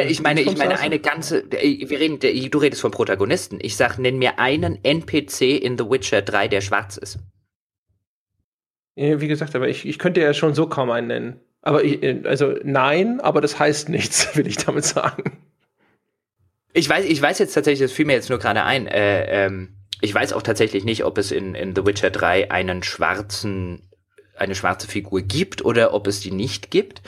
ich 0.09 0.21
meine, 0.21 0.41
ich 0.41 0.57
meine 0.57 0.81
eine 0.81 0.99
ganze. 0.99 1.45
Wir 1.49 2.01
reden, 2.01 2.19
du 2.19 2.59
redest 2.59 2.81
vom 2.81 2.91
Protagonisten. 2.91 3.59
Ich 3.63 3.77
sag, 3.77 3.99
nenn 3.99 4.19
mir 4.19 4.41
einen 4.41 4.83
NPC 4.83 5.43
in 5.63 5.79
The 5.79 5.89
Witcher 5.89 6.23
3, 6.23 6.49
der 6.49 6.61
schwarz 6.63 6.97
ist. 6.97 7.21
Wie 8.97 9.29
gesagt, 9.29 9.55
aber 9.55 9.69
ich, 9.69 9.87
ich 9.87 10.01
könnte 10.01 10.21
ja 10.21 10.35
schon 10.35 10.55
so 10.55 10.67
kaum 10.67 10.91
einen 10.91 11.07
nennen. 11.07 11.41
Aber 11.63 11.85
ich, 11.85 12.03
also 12.27 12.57
nein, 12.65 13.21
aber 13.21 13.41
das 13.41 13.59
heißt 13.59 13.89
nichts, 13.89 14.35
will 14.37 14.49
ich 14.49 14.57
damit 14.57 14.85
sagen. 14.85 15.39
Ich 16.73 16.89
weiß, 16.89 17.05
ich 17.05 17.21
weiß 17.21 17.39
jetzt 17.39 17.55
tatsächlich, 17.55 17.89
das 17.89 17.93
fiel 17.93 18.07
mir 18.07 18.13
jetzt 18.13 18.31
nur 18.31 18.39
gerade 18.39 18.63
ein, 18.65 18.87
äh, 18.87 19.47
ähm, 19.47 19.77
ich 20.01 20.15
weiß 20.15 20.33
auch 20.33 20.43
tatsächlich 20.43 20.85
nicht, 20.85 21.05
ob 21.05 21.19
es 21.19 21.31
in, 21.31 21.55
in 21.55 21.75
The 21.75 21.85
Witcher 21.85 22.11
3 22.11 22.51
einen 22.51 22.83
schwarzen 22.83 23.83
eine 24.41 24.55
schwarze 24.55 24.89
Figur 24.89 25.21
gibt 25.21 25.65
oder 25.65 25.93
ob 25.93 26.07
es 26.07 26.21
die 26.21 26.31
nicht 26.31 26.71
gibt. 26.71 27.03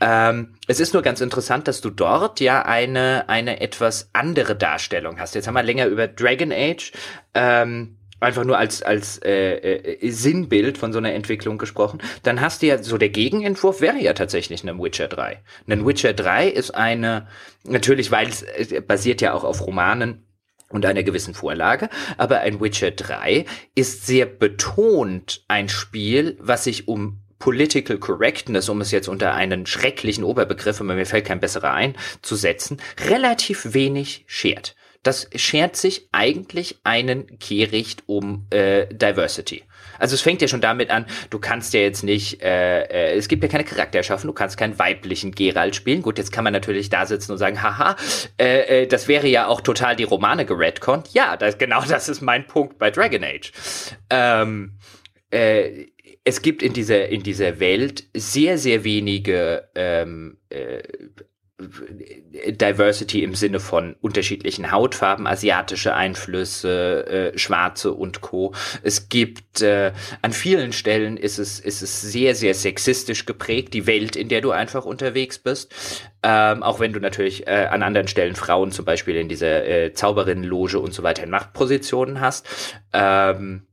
Ähm, 0.00 0.54
es 0.68 0.78
ist 0.78 0.94
nur 0.94 1.02
ganz 1.02 1.20
interessant, 1.20 1.66
dass 1.66 1.80
du 1.80 1.90
dort 1.90 2.38
ja 2.40 2.64
eine, 2.64 3.28
eine 3.28 3.60
etwas 3.60 4.10
andere 4.12 4.54
Darstellung 4.54 5.18
hast. 5.18 5.34
Jetzt 5.34 5.48
haben 5.48 5.54
wir 5.54 5.64
länger 5.64 5.86
über 5.86 6.06
Dragon 6.06 6.52
Age 6.52 6.92
ähm, 7.34 7.95
einfach 8.20 8.44
nur 8.44 8.58
als, 8.58 8.82
als 8.82 9.18
äh, 9.18 9.56
äh, 9.56 10.10
Sinnbild 10.10 10.78
von 10.78 10.92
so 10.92 10.98
einer 10.98 11.12
Entwicklung 11.12 11.58
gesprochen, 11.58 12.00
dann 12.22 12.40
hast 12.40 12.62
du 12.62 12.66
ja 12.66 12.82
so 12.82 12.98
der 12.98 13.10
Gegenentwurf 13.10 13.80
wäre 13.80 13.98
ja 13.98 14.12
tatsächlich 14.14 14.64
ein 14.64 14.82
Witcher 14.82 15.08
3. 15.08 15.42
Ein 15.68 15.86
Witcher 15.86 16.12
3 16.12 16.48
ist 16.48 16.74
eine, 16.74 17.28
natürlich, 17.64 18.10
weil 18.10 18.28
es 18.28 18.42
äh, 18.42 18.80
basiert 18.80 19.20
ja 19.20 19.32
auch 19.32 19.44
auf 19.44 19.66
Romanen, 19.66 20.22
und 20.68 20.84
einer 20.84 21.04
gewissen 21.04 21.32
Vorlage, 21.32 21.88
aber 22.16 22.40
ein 22.40 22.60
Witcher 22.60 22.90
3 22.90 23.44
ist 23.76 24.04
sehr 24.04 24.26
betont 24.26 25.44
ein 25.46 25.68
Spiel, 25.68 26.36
was 26.40 26.64
sich 26.64 26.88
um 26.88 27.20
Political 27.38 27.98
Correctness, 27.98 28.68
um 28.68 28.80
es 28.80 28.90
jetzt 28.90 29.08
unter 29.08 29.34
einen 29.34 29.66
schrecklichen 29.66 30.24
Oberbegriff, 30.24 30.80
aber 30.80 30.94
mir 30.94 31.06
fällt 31.06 31.26
kein 31.26 31.38
besserer 31.38 31.72
ein, 31.72 31.94
zu 32.22 32.34
setzen, 32.34 32.78
relativ 33.08 33.74
wenig 33.74 34.24
schert 34.26 34.74
das 35.06 35.28
schert 35.34 35.76
sich 35.76 36.08
eigentlich 36.12 36.78
einen 36.84 37.38
Kehricht 37.38 38.02
um 38.06 38.46
äh, 38.50 38.86
Diversity. 38.86 39.62
Also 39.98 40.14
es 40.14 40.20
fängt 40.20 40.42
ja 40.42 40.48
schon 40.48 40.60
damit 40.60 40.90
an, 40.90 41.06
du 41.30 41.38
kannst 41.38 41.72
ja 41.74 41.80
jetzt 41.80 42.02
nicht, 42.02 42.42
äh, 42.42 42.82
äh, 42.82 43.16
es 43.16 43.28
gibt 43.28 43.42
ja 43.42 43.48
keine 43.48 43.64
Charakterschaffen, 43.64 44.26
du 44.26 44.32
kannst 44.32 44.56
keinen 44.56 44.78
weiblichen 44.78 45.32
Geralt 45.32 45.76
spielen. 45.76 46.02
Gut, 46.02 46.18
jetzt 46.18 46.32
kann 46.32 46.44
man 46.44 46.52
natürlich 46.52 46.90
da 46.90 47.06
sitzen 47.06 47.32
und 47.32 47.38
sagen, 47.38 47.62
haha, 47.62 47.96
äh, 48.38 48.82
äh, 48.82 48.86
das 48.86 49.08
wäre 49.08 49.26
ja 49.26 49.46
auch 49.46 49.60
total 49.60 49.96
die 49.96 50.04
Romane 50.04 50.44
geredconnt. 50.44 51.14
Ja, 51.14 51.36
das, 51.36 51.58
genau 51.58 51.82
das 51.88 52.08
ist 52.08 52.20
mein 52.20 52.46
Punkt 52.46 52.78
bei 52.78 52.90
Dragon 52.90 53.24
Age. 53.24 53.52
Ähm, 54.10 54.78
äh, 55.30 55.86
es 56.24 56.42
gibt 56.42 56.62
in 56.62 56.72
dieser, 56.72 57.08
in 57.08 57.22
dieser 57.22 57.60
Welt 57.60 58.04
sehr, 58.14 58.58
sehr 58.58 58.82
wenige 58.82 59.68
ähm, 59.76 60.38
äh, 60.48 60.82
Diversity 61.58 63.22
im 63.22 63.34
Sinne 63.34 63.60
von 63.60 63.96
unterschiedlichen 64.02 64.70
Hautfarben, 64.70 65.26
asiatische 65.26 65.94
Einflüsse, 65.94 67.32
äh, 67.34 67.38
Schwarze 67.38 67.94
und 67.94 68.20
Co. 68.20 68.52
Es 68.82 69.08
gibt 69.08 69.62
äh, 69.62 69.92
an 70.20 70.32
vielen 70.32 70.74
Stellen 70.74 71.16
ist 71.16 71.38
es 71.38 71.58
ist 71.58 71.80
es 71.80 72.02
sehr 72.02 72.34
sehr 72.34 72.52
sexistisch 72.52 73.24
geprägt 73.24 73.72
die 73.72 73.86
Welt, 73.86 74.16
in 74.16 74.28
der 74.28 74.42
du 74.42 74.50
einfach 74.50 74.84
unterwegs 74.84 75.38
bist. 75.38 75.74
Ähm, 76.22 76.62
auch 76.62 76.78
wenn 76.78 76.92
du 76.92 77.00
natürlich 77.00 77.46
äh, 77.46 77.68
an 77.70 77.82
anderen 77.82 78.08
Stellen 78.08 78.36
Frauen 78.36 78.70
zum 78.70 78.84
Beispiel 78.84 79.16
in 79.16 79.30
dieser 79.30 79.66
äh, 79.66 79.92
Zauberinnenloge 79.94 80.78
und 80.78 80.92
so 80.92 81.02
weiter 81.02 81.22
in 81.22 81.30
Machtpositionen 81.30 82.20
hast. 82.20 82.46
Ähm, 82.92 83.66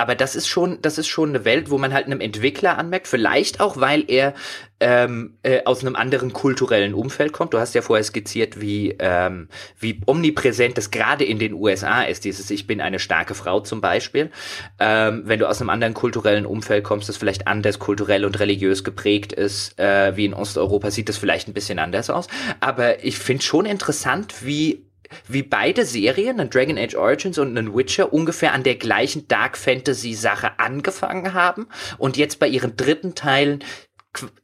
aber 0.00 0.14
das 0.14 0.34
ist 0.34 0.48
schon, 0.48 0.80
das 0.80 0.96
ist 0.96 1.08
schon 1.08 1.28
eine 1.28 1.44
Welt, 1.44 1.70
wo 1.70 1.76
man 1.76 1.92
halt 1.92 2.06
einem 2.06 2.20
Entwickler 2.20 2.78
anmerkt, 2.78 3.06
vielleicht 3.06 3.60
auch, 3.60 3.76
weil 3.78 4.04
er 4.08 4.34
ähm, 4.80 5.34
äh, 5.42 5.62
aus 5.64 5.82
einem 5.82 5.94
anderen 5.94 6.32
kulturellen 6.32 6.94
Umfeld 6.94 7.32
kommt. 7.32 7.52
Du 7.52 7.58
hast 7.58 7.74
ja 7.74 7.82
vorher 7.82 8.02
skizziert, 8.02 8.60
wie, 8.60 8.96
ähm, 8.98 9.48
wie 9.78 10.00
omnipräsent 10.06 10.78
das 10.78 10.90
gerade 10.90 11.24
in 11.24 11.38
den 11.38 11.52
USA 11.52 12.02
ist, 12.02 12.24
dieses 12.24 12.50
Ich 12.50 12.66
bin 12.66 12.80
eine 12.80 12.98
starke 12.98 13.34
Frau 13.34 13.60
zum 13.60 13.82
Beispiel. 13.82 14.30
Ähm, 14.78 15.22
wenn 15.26 15.38
du 15.38 15.48
aus 15.48 15.60
einem 15.60 15.68
anderen 15.68 15.92
kulturellen 15.92 16.46
Umfeld 16.46 16.82
kommst, 16.82 17.10
das 17.10 17.18
vielleicht 17.18 17.46
anders 17.46 17.78
kulturell 17.78 18.24
und 18.24 18.40
religiös 18.40 18.82
geprägt 18.82 19.34
ist, 19.34 19.78
äh, 19.78 20.16
wie 20.16 20.24
in 20.24 20.32
Osteuropa, 20.34 20.90
sieht 20.90 21.10
das 21.10 21.18
vielleicht 21.18 21.46
ein 21.46 21.54
bisschen 21.54 21.78
anders 21.78 22.08
aus. 22.08 22.26
Aber 22.60 23.04
ich 23.04 23.18
finde 23.18 23.42
schon 23.42 23.66
interessant, 23.66 24.46
wie 24.46 24.86
wie 25.28 25.42
beide 25.42 25.84
Serien, 25.84 26.40
ein 26.40 26.50
Dragon 26.50 26.78
Age 26.78 26.94
Origins 26.94 27.38
und 27.38 27.56
ein 27.56 27.74
Witcher, 27.74 28.12
ungefähr 28.12 28.52
an 28.52 28.62
der 28.62 28.76
gleichen 28.76 29.28
Dark 29.28 29.56
Fantasy 29.56 30.14
Sache 30.14 30.58
angefangen 30.58 31.34
haben 31.34 31.68
und 31.98 32.16
jetzt 32.16 32.38
bei 32.38 32.48
ihren 32.48 32.76
dritten 32.76 33.14
Teilen 33.14 33.64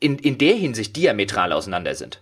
in, 0.01 0.19
in 0.19 0.39
der 0.39 0.55
Hinsicht 0.55 0.97
diametral 0.97 1.53
auseinander 1.53 1.95
sind. 1.95 2.21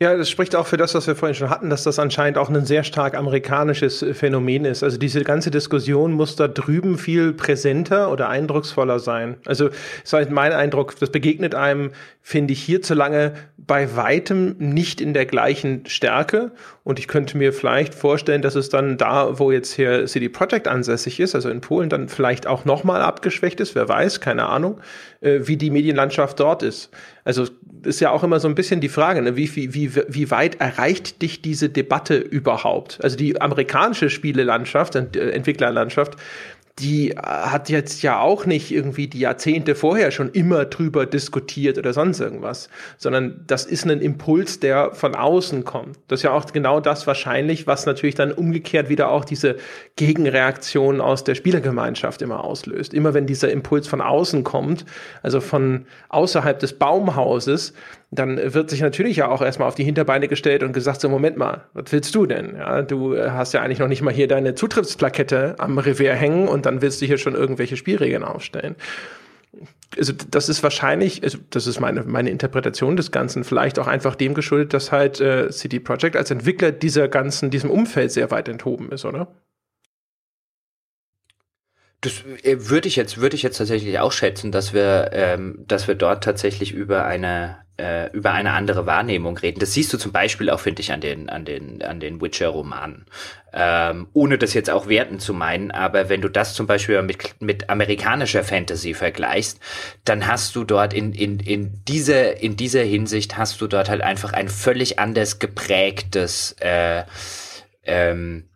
Ja, 0.00 0.16
das 0.16 0.28
spricht 0.28 0.56
auch 0.56 0.66
für 0.66 0.76
das, 0.76 0.94
was 0.94 1.06
wir 1.06 1.14
vorhin 1.14 1.34
schon 1.34 1.50
hatten, 1.50 1.70
dass 1.70 1.84
das 1.84 1.98
anscheinend 1.98 2.36
auch 2.36 2.48
ein 2.48 2.66
sehr 2.66 2.84
stark 2.84 3.14
amerikanisches 3.16 4.04
Phänomen 4.12 4.64
ist. 4.64 4.82
Also 4.82 4.98
diese 4.98 5.22
ganze 5.22 5.50
Diskussion 5.50 6.12
muss 6.12 6.36
da 6.36 6.48
drüben 6.48 6.98
viel 6.98 7.32
präsenter 7.32 8.10
oder 8.10 8.28
eindrucksvoller 8.28 8.98
sein. 8.98 9.36
Also 9.46 9.70
ist 10.02 10.12
halt 10.12 10.30
mein 10.30 10.52
Eindruck, 10.52 10.98
das 10.98 11.10
begegnet 11.10 11.54
einem, 11.54 11.92
finde 12.20 12.52
ich, 12.52 12.62
hierzulande 12.62 13.34
bei 13.56 13.96
weitem 13.96 14.56
nicht 14.58 15.00
in 15.00 15.14
der 15.14 15.26
gleichen 15.26 15.86
Stärke. 15.86 16.52
Und 16.82 16.98
ich 16.98 17.08
könnte 17.08 17.38
mir 17.38 17.52
vielleicht 17.52 17.94
vorstellen, 17.94 18.42
dass 18.42 18.56
es 18.56 18.68
dann 18.68 18.98
da, 18.98 19.38
wo 19.38 19.52
jetzt 19.52 19.72
hier 19.72 20.06
City 20.06 20.28
Project 20.28 20.68
ansässig 20.68 21.20
ist, 21.20 21.34
also 21.34 21.48
in 21.48 21.60
Polen, 21.60 21.88
dann 21.88 22.08
vielleicht 22.08 22.46
auch 22.46 22.64
nochmal 22.64 23.00
abgeschwächt 23.00 23.60
ist, 23.60 23.74
wer 23.74 23.88
weiß, 23.88 24.20
keine 24.20 24.46
Ahnung, 24.46 24.80
äh, 25.24 25.46
wie 25.48 25.56
die 25.56 25.70
Medienlandschaft 25.70 26.38
dort 26.38 26.62
ist. 26.62 26.90
Also 27.24 27.46
ist 27.82 28.00
ja 28.00 28.10
auch 28.10 28.22
immer 28.22 28.40
so 28.40 28.48
ein 28.48 28.54
bisschen 28.54 28.80
die 28.80 28.88
Frage, 28.88 29.22
ne? 29.22 29.36
wie, 29.36 29.54
wie, 29.56 29.74
wie, 29.74 29.94
wie 30.08 30.30
weit 30.30 30.60
erreicht 30.60 31.22
dich 31.22 31.42
diese 31.42 31.68
Debatte 31.68 32.16
überhaupt? 32.16 32.98
Also 33.02 33.16
die 33.16 33.40
amerikanische 33.40 34.10
Spielelandschaft, 34.10 34.94
äh, 34.94 35.30
Entwicklerlandschaft, 35.30 36.16
die 36.80 37.12
äh, 37.12 37.16
hat 37.16 37.68
jetzt 37.68 38.02
ja 38.02 38.20
auch 38.20 38.46
nicht 38.46 38.72
irgendwie 38.72 39.06
die 39.06 39.20
Jahrzehnte 39.20 39.74
vorher 39.74 40.10
schon 40.10 40.30
immer 40.30 40.64
drüber 40.64 41.06
diskutiert 41.06 41.78
oder 41.78 41.92
sonst 41.92 42.20
irgendwas, 42.20 42.68
sondern 42.98 43.44
das 43.46 43.64
ist 43.64 43.84
ein 43.84 44.00
Impuls, 44.00 44.58
der 44.58 44.92
von 44.92 45.14
außen 45.14 45.64
kommt. 45.64 45.98
Das 46.08 46.20
ist 46.20 46.24
ja 46.24 46.32
auch 46.32 46.46
genau 46.46 46.80
das 46.80 47.06
wahrscheinlich, 47.06 47.66
was 47.66 47.86
natürlich 47.86 48.16
dann 48.16 48.32
umgekehrt 48.32 48.88
wieder 48.88 49.10
auch 49.10 49.24
diese 49.24 49.56
Gegenreaktion 49.96 51.00
aus 51.00 51.22
der 51.22 51.36
Spielergemeinschaft 51.36 52.22
immer 52.22 52.42
auslöst. 52.42 52.92
Immer 52.92 53.14
wenn 53.14 53.26
dieser 53.26 53.50
Impuls 53.50 53.86
von 53.86 54.00
außen 54.00 54.42
kommt, 54.42 54.84
also 55.22 55.40
von 55.40 55.86
außerhalb 56.08 56.58
des 56.58 56.72
Baumhauses, 56.72 57.72
dann 58.14 58.54
wird 58.54 58.70
sich 58.70 58.80
natürlich 58.80 59.16
ja 59.16 59.28
auch 59.28 59.42
erstmal 59.42 59.68
auf 59.68 59.74
die 59.74 59.84
Hinterbeine 59.84 60.28
gestellt 60.28 60.62
und 60.62 60.72
gesagt, 60.72 61.00
so 61.00 61.08
Moment 61.08 61.36
mal, 61.36 61.64
was 61.72 61.90
willst 61.90 62.14
du 62.14 62.26
denn? 62.26 62.56
Ja, 62.56 62.82
du 62.82 63.16
hast 63.16 63.54
ja 63.54 63.62
eigentlich 63.62 63.78
noch 63.78 63.88
nicht 63.88 64.02
mal 64.02 64.12
hier 64.12 64.28
deine 64.28 64.54
Zutrittsplakette 64.54 65.56
am 65.58 65.78
Revier 65.78 66.14
hängen 66.14 66.48
und 66.48 66.66
dann 66.66 66.82
willst 66.82 67.00
du 67.00 67.06
hier 67.06 67.18
schon 67.18 67.34
irgendwelche 67.34 67.76
Spielregeln 67.76 68.24
aufstellen. 68.24 68.76
Also 69.96 70.12
das 70.12 70.48
ist 70.48 70.62
wahrscheinlich, 70.62 71.22
also 71.22 71.38
das 71.50 71.66
ist 71.66 71.80
meine, 71.80 72.02
meine 72.02 72.30
Interpretation 72.30 72.96
des 72.96 73.12
Ganzen, 73.12 73.44
vielleicht 73.44 73.78
auch 73.78 73.86
einfach 73.86 74.16
dem 74.16 74.34
geschuldet, 74.34 74.74
dass 74.74 74.90
halt 74.90 75.20
äh, 75.20 75.50
CD 75.50 75.78
Projekt 75.78 76.16
als 76.16 76.30
Entwickler 76.30 76.72
dieser 76.72 77.08
ganzen, 77.08 77.50
diesem 77.50 77.70
Umfeld 77.70 78.10
sehr 78.10 78.30
weit 78.30 78.48
enthoben 78.48 78.90
ist, 78.90 79.04
oder? 79.04 79.28
Das 82.04 82.22
äh, 82.42 82.68
würde 82.68 82.86
ich 82.86 82.96
jetzt, 82.96 83.18
würde 83.18 83.34
ich 83.34 83.42
jetzt 83.42 83.56
tatsächlich 83.56 83.98
auch 83.98 84.12
schätzen, 84.12 84.52
dass 84.52 84.74
wir, 84.74 85.10
ähm, 85.12 85.64
dass 85.66 85.88
wir 85.88 85.94
dort 85.94 86.22
tatsächlich 86.22 86.72
über 86.72 87.06
eine, 87.06 87.63
äh, 87.76 88.10
über 88.12 88.32
eine 88.32 88.52
andere 88.52 88.86
Wahrnehmung 88.86 89.36
reden. 89.36 89.58
Das 89.58 89.72
siehst 89.72 89.92
du 89.92 89.98
zum 89.98 90.12
Beispiel 90.12 90.50
auch, 90.50 90.60
finde 90.60 90.80
ich, 90.80 90.92
an 90.92 91.00
den, 91.00 91.28
an 91.28 91.44
den, 91.44 91.82
an 91.82 91.98
den 91.98 92.20
Witcher-Romanen. 92.20 93.06
Ähm, 93.52 94.08
ohne 94.12 94.38
das 94.38 94.54
jetzt 94.54 94.70
auch 94.70 94.88
werten 94.88 95.18
zu 95.18 95.32
meinen, 95.32 95.70
aber 95.70 96.08
wenn 96.08 96.20
du 96.20 96.28
das 96.28 96.54
zum 96.54 96.66
Beispiel 96.66 97.00
mit, 97.02 97.40
mit 97.40 97.70
amerikanischer 97.70 98.44
Fantasy 98.44 98.94
vergleichst, 98.94 99.60
dann 100.04 100.26
hast 100.26 100.56
du 100.56 100.64
dort 100.64 100.92
in, 100.92 101.12
in, 101.12 101.38
in 101.40 101.84
dieser, 101.84 102.40
in 102.40 102.56
dieser 102.56 102.82
Hinsicht 102.82 103.36
hast 103.36 103.60
du 103.60 103.66
dort 103.66 103.88
halt 103.88 104.02
einfach 104.02 104.32
ein 104.32 104.48
völlig 104.48 104.98
anders 104.98 105.38
geprägtes, 105.38 106.56
äh, 106.60 107.04
ähm, 107.84 108.48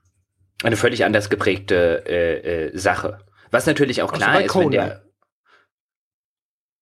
eine 0.63 0.77
völlig 0.77 1.05
anders 1.05 1.31
geprägte 1.31 2.05
äh, 2.07 2.67
äh, 2.67 2.79
Sache. 2.79 3.21
Was 3.51 3.67
natürlich 3.67 4.03
auch 4.03 4.13
klar 4.13 4.43
ist, 4.43 4.55
wenn 4.55 4.71
der. 4.71 5.08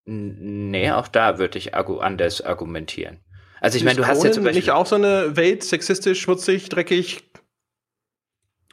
Nee, 0.09 0.93
auch 0.93 1.09
da 1.09 1.39
würde 1.39 1.59
ich 1.59 1.75
anders 1.75 2.41
argumentieren. 2.41 3.21
Also 3.61 3.77
ich 3.77 3.85
meine, 3.85 3.97
du 3.97 4.07
hast 4.07 4.23
ja 4.23 4.31
zum 4.31 4.45
Beispiel 4.45 4.61
nicht 4.61 4.71
auch 4.71 4.87
so 4.87 4.95
eine 4.95 5.37
Welt 5.37 5.65
sexistisch, 5.65 6.21
schmutzig, 6.21 6.69
dreckig. 6.69 7.25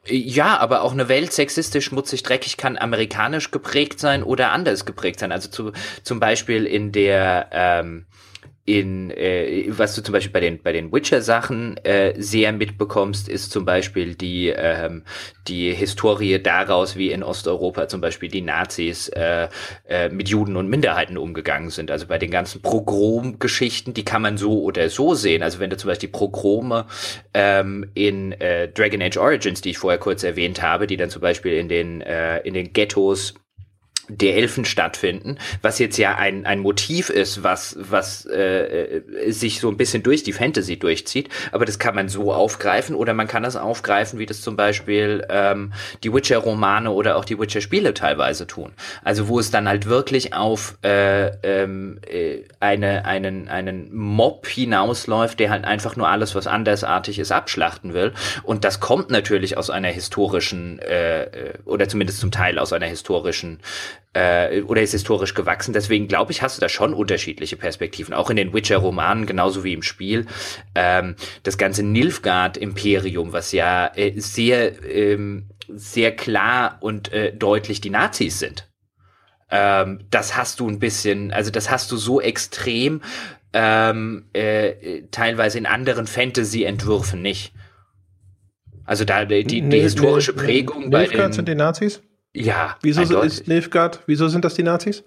Ja, 0.06 0.58
aber 0.58 0.84
auch 0.84 0.92
eine 0.92 1.08
Welt 1.08 1.34
sexistisch, 1.34 1.86
schmutzig, 1.86 2.22
dreckig 2.22 2.58
kann 2.58 2.78
amerikanisch 2.78 3.50
geprägt 3.50 4.00
sein 4.00 4.22
oder 4.22 4.52
anders 4.52 4.86
geprägt 4.86 5.20
sein. 5.20 5.32
Also 5.32 5.50
zu, 5.50 5.72
zum 6.04 6.20
Beispiel 6.20 6.66
in 6.66 6.92
der 6.92 7.50
ähm, 7.52 8.06
in 8.66 9.12
äh, 9.12 9.66
was 9.68 9.94
du 9.94 10.02
zum 10.02 10.14
Beispiel 10.14 10.32
bei 10.32 10.40
den 10.40 10.62
bei 10.62 10.72
den 10.72 10.94
Witcher-Sachen 10.94 11.78
äh, 11.84 12.14
sehr 12.18 12.54
mitbekommst, 12.54 13.28
ist 13.28 13.52
zum 13.52 13.66
Beispiel 13.66 14.16
die 14.16 14.48
ähm, 14.48 15.04
die 15.50 15.74
Historie 15.74 16.42
daraus, 16.42 16.96
wie 16.96 17.12
in 17.12 17.24
Osteuropa 17.24 17.90
zum 17.90 18.00
Beispiel 18.00 18.30
die 18.30 18.42
Nazis 18.42 19.10
äh, 19.10 19.50
äh, 19.90 20.08
mit 20.10 20.30
Juden 20.30 20.56
und 20.56 20.70
Minderheiten 20.70 21.18
umgegangen 21.18 21.72
sind. 21.72 21.92
Also 21.92 22.08
bei 22.08 22.18
den 22.18 22.32
ganzen 22.32 22.62
Pogrom-Geschichten, 22.62 23.94
die 23.94 24.06
kann 24.06 24.22
man 24.22 24.38
so 24.38 24.62
oder 24.64 24.90
so 24.90 25.14
sehen. 25.14 25.44
Also 25.44 25.60
wenn 25.60 25.70
du 25.70 25.76
zum 25.76 25.90
Beispiel 25.90 26.08
die 26.08 26.18
Pogrome 26.18 26.86
ähm, 27.34 27.92
in 27.96 28.32
äh, 28.34 28.70
Dragon 28.70 29.02
Age 29.02 29.18
Origins, 29.18 29.60
die 29.60 29.72
ich 29.72 29.78
vorher 29.78 30.00
kurz 30.00 30.24
erwähnt 30.24 30.62
habe, 30.62 30.88
die 30.88 30.96
dann 30.96 31.10
zum 31.10 31.22
Beispiel 31.22 31.54
in 31.54 31.68
den 31.68 32.02
äh, 32.02 32.40
in 32.40 32.54
den 32.54 32.72
Ghettos 32.72 33.34
der 34.10 34.36
Elfen 34.36 34.66
stattfinden, 34.66 35.38
was 35.62 35.80
jetzt 35.80 35.98
ja 35.98 36.16
ein, 36.16 36.46
ein 36.46 36.60
Motiv 36.60 37.10
ist, 37.10 37.44
was, 37.44 37.78
was 37.80 38.26
äh, 38.26 39.02
sich 39.28 39.60
so 39.60 39.70
ein 39.70 39.78
bisschen 39.78 40.04
durch 40.04 40.24
die 40.24 40.34
Fantasy 40.34 40.78
durchzieht, 40.78 41.30
aber 41.52 41.66
das 41.66 41.80
kann 41.80 41.96
man 41.96 42.10
so 42.10 42.34
aufgreifen 42.34 42.96
oder 42.96 43.14
man 43.14 43.28
kann 43.28 43.44
das 43.44 43.56
aufgreifen, 43.56 44.20
wie 44.20 44.26
das 44.26 44.42
zum 44.42 44.58
Beispiel 44.58 45.26
ähm, 45.30 45.74
die 46.04 46.14
Witcher-Romane 46.14 46.92
oder 46.92 47.16
auch 47.16 47.26
die 47.26 47.40
Witcher-Spiele 47.40 47.94
teilweise 47.94 48.46
tun. 48.46 48.74
Also 49.04 49.28
wo 49.28 49.40
es 49.40 49.52
dann 49.52 49.68
halt 49.68 49.86
wirklich 49.86 50.34
auf 50.34 50.78
äh, 50.84 51.28
ähm, 51.44 52.00
äh, 52.06 52.44
eine, 52.60 53.06
einen, 53.06 53.48
einen 53.48 53.94
Mob 53.96 54.48
hinausläuft, 54.48 55.40
der 55.40 55.50
halt 55.50 55.66
einfach 55.66 55.96
nur 55.96 56.10
alles, 56.10 56.36
was 56.36 56.48
andersartig 56.48 57.20
ist, 57.20 57.32
abschlachten 57.32 57.94
will. 57.94 58.14
Und 58.44 58.66
das 58.66 58.80
kommt 58.80 59.10
natürlich 59.10 59.58
aus 59.58 59.70
einer 59.70 59.90
historischen, 59.90 60.80
äh, 60.80 61.24
äh 61.24 61.54
oder 61.66 61.88
zumindest 61.88 62.20
zum 62.20 62.32
Teil 62.32 62.60
aus 62.60 62.74
einer 62.74 62.88
historischen 62.88 63.60
äh, 64.14 64.62
oder 64.62 64.82
ist 64.82 64.92
historisch 64.92 65.34
gewachsen. 65.34 65.74
Deswegen 65.74 66.08
glaube 66.08 66.32
ich, 66.32 66.42
hast 66.42 66.58
du 66.58 66.62
da 66.62 66.70
schon 66.70 66.94
unterschiedliche 66.94 67.56
Perspektiven. 67.56 68.14
Auch 68.14 68.30
in 68.30 68.36
den 68.36 68.54
Witcher-Romanen, 68.54 69.26
genauso 69.26 69.64
wie 69.64 69.74
im 69.74 69.84
Spiel. 69.84 70.28
Ähm, 70.76 71.16
das 71.44 71.58
ganze 71.58 71.84
Nilfgaard-Imperium, 71.84 73.34
was 73.34 73.52
ja 73.52 73.92
äh, 73.96 74.14
sehr, 74.20 74.84
ähm, 74.86 75.50
sehr 75.68 76.16
klar 76.16 76.78
und 76.82 77.12
äh, 77.12 77.36
deutlich 77.36 77.82
die 77.82 77.90
Nazis 77.90 78.40
sind. 78.40 78.70
Ähm, 79.50 80.06
das 80.10 80.38
hast 80.38 80.60
du 80.60 80.68
ein 80.68 80.80
bisschen, 80.80 81.32
also 81.32 81.52
das 81.52 81.70
hast 81.70 81.92
du 81.92 81.98
so 81.98 82.22
extrem 82.22 83.02
ähm, 83.54 84.26
äh, 84.34 85.04
teilweise 85.12 85.58
in 85.58 85.66
anderen 85.66 86.08
Fantasy-Entwürfen 86.08 87.22
nicht. 87.22 87.54
Also 88.86 89.06
da 89.06 89.26
die, 89.26 89.44
die, 89.44 89.62
die 89.62 89.80
historische 89.80 90.34
Prägung 90.34 90.90
bei 90.90 91.08
den, 91.08 91.32
sind 91.32 91.48
die 91.48 91.56
Nazis? 91.56 92.02
Ja. 92.34 92.78
Wieso 92.82 93.02
eindeutig. 93.02 93.40
ist 93.40 93.48
Nilfgaard, 93.48 94.02
wieso 94.08 94.28
sind 94.28 94.44
das 94.44 94.56
die 94.56 94.64
Nazis? 94.64 95.04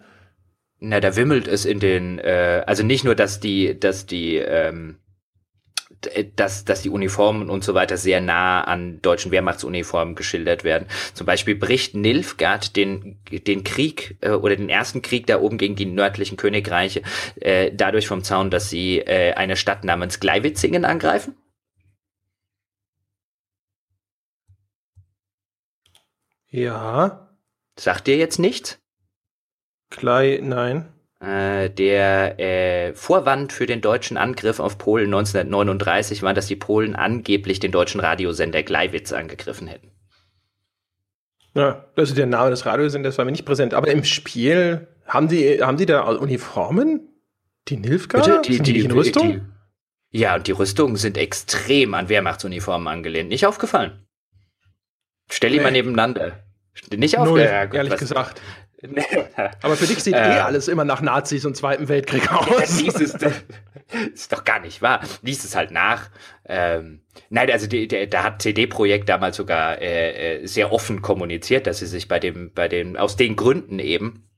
Na, 0.79 1.01
da 1.01 1.17
wimmelt 1.17 1.49
es 1.49 1.65
in 1.65 1.81
den, 1.81 2.19
äh, 2.19 2.63
also 2.67 2.83
nicht 2.83 3.05
nur, 3.05 3.15
dass 3.15 3.41
die, 3.41 3.79
dass 3.79 4.07
die, 4.07 4.37
ähm, 4.37 4.99
dass, 6.37 6.65
dass 6.65 6.83
die 6.83 6.91
Uniformen 6.91 7.49
und 7.49 7.65
so 7.65 7.75
weiter 7.75 7.97
sehr 7.97 8.21
nah 8.21 8.63
an 8.63 9.01
deutschen 9.01 9.33
Wehrmachtsuniformen 9.33 10.15
geschildert 10.15 10.63
werden. 10.63 10.87
Zum 11.15 11.27
Beispiel 11.27 11.55
bricht 11.55 11.95
Nilfgaard 11.95 12.77
den, 12.77 13.19
den 13.31 13.65
Krieg 13.65 14.17
äh, 14.21 14.31
oder 14.31 14.57
den 14.57 14.69
ersten 14.69 15.03
Krieg 15.03 15.27
da 15.27 15.41
oben 15.41 15.59
gegen 15.59 15.75
die 15.75 15.87
nördlichen 15.87 16.37
Königreiche 16.37 17.03
äh, 17.41 17.73
dadurch 17.73 18.07
vom 18.07 18.23
Zaun, 18.23 18.51
dass 18.51 18.69
sie 18.69 18.99
äh, 18.99 19.33
eine 19.33 19.57
Stadt 19.57 19.85
namens 19.85 20.21
Gleiwitzingen 20.21 20.85
angreifen. 20.85 21.35
Ja. 26.57 27.29
Sagt 27.79 28.07
dir 28.07 28.17
jetzt 28.17 28.39
nichts? 28.39 28.79
Klei, 29.91 30.41
nein. 30.43 30.89
Äh, 31.21 31.69
der 31.69 32.41
äh, 32.41 32.95
Vorwand 32.95 33.53
für 33.53 33.67
den 33.67 33.83
deutschen 33.83 34.17
Angriff 34.17 34.59
auf 34.59 34.79
Polen 34.79 35.07
1939 35.07 36.23
war, 36.23 36.33
dass 36.33 36.47
die 36.47 36.57
Polen 36.57 36.97
angeblich 36.97 37.61
den 37.61 37.73
deutschen 37.73 38.01
Radiosender 38.01 38.63
Gleiwitz 38.63 39.13
angegriffen 39.13 39.69
hätten. 39.69 39.91
Ja, 41.53 41.85
also 41.95 42.15
der 42.15 42.25
Name 42.25 42.49
des 42.49 42.65
Radiosenders 42.65 43.19
war 43.19 43.27
mir 43.27 43.33
nicht 43.33 43.45
präsent. 43.45 43.75
Aber 43.75 43.89
im 43.89 44.05
Spiel 44.05 44.89
haben 45.07 45.29
die, 45.29 45.63
haben 45.63 45.77
die 45.77 45.87
da 45.87 46.05
Uniformen? 46.05 47.21
Die 47.69 47.77
Nilfgaard? 47.77 48.47
Die, 48.47 48.53
die, 48.53 48.63
die, 48.63 48.73
die 48.73 48.81
in 48.81 48.93
Rüstung? 48.93 49.43
Die, 50.11 50.19
ja, 50.19 50.37
und 50.37 50.47
die 50.47 50.53
Rüstungen 50.53 50.97
sind 50.97 51.19
extrem 51.19 51.93
an 51.93 52.09
Wehrmachtsuniformen 52.09 52.89
angelehnt. 52.89 53.29
Nicht 53.29 53.45
aufgefallen? 53.45 54.07
Stell 55.31 55.51
die 55.51 55.59
nee. 55.59 55.63
mal 55.63 55.73
nebeneinander. 55.73 56.46
Nicht 56.95 57.19
auf, 57.19 57.27
Null, 57.27 57.41
ja, 57.41 57.65
ehrlich 57.65 57.93
was, 57.93 58.01
gesagt. 58.01 58.41
Aber 59.63 59.77
für 59.77 59.87
dich 59.87 60.03
sieht 60.03 60.15
äh, 60.15 60.19
eh 60.19 60.41
alles 60.41 60.69
immer 60.69 60.85
nach 60.85 61.01
Nazis 61.01 61.45
und 61.45 61.57
Zweiten 61.57 61.89
Weltkrieg 61.89 62.31
aus. 62.33 62.81
Lies 62.81 62.95
es, 62.95 63.15
ist 64.15 64.33
doch 64.33 64.45
gar 64.45 64.61
nicht 64.61 64.83
wahr. 64.83 65.01
Lies 65.23 65.45
es 65.45 65.57
halt 65.57 65.71
nach. 65.71 66.11
Ähm, 66.45 67.01
nein, 67.31 67.51
also 67.51 67.67
die, 67.67 67.89
der, 67.89 68.07
da 68.07 68.25
hat 68.25 68.43
CD-Projekt 68.43 69.09
damals 69.09 69.37
sogar 69.37 69.81
äh, 69.81 70.43
äh, 70.43 70.47
sehr 70.47 70.73
offen 70.73 71.03
kommuniziert, 71.03 71.67
dass 71.67 71.79
sie 71.79 71.87
sich 71.87 72.09
bei 72.09 72.19
dem, 72.19 72.53
bei 72.53 72.69
den, 72.69 72.97
aus 72.97 73.17
den 73.17 73.37
Gründen 73.37 73.79
eben 73.79 74.29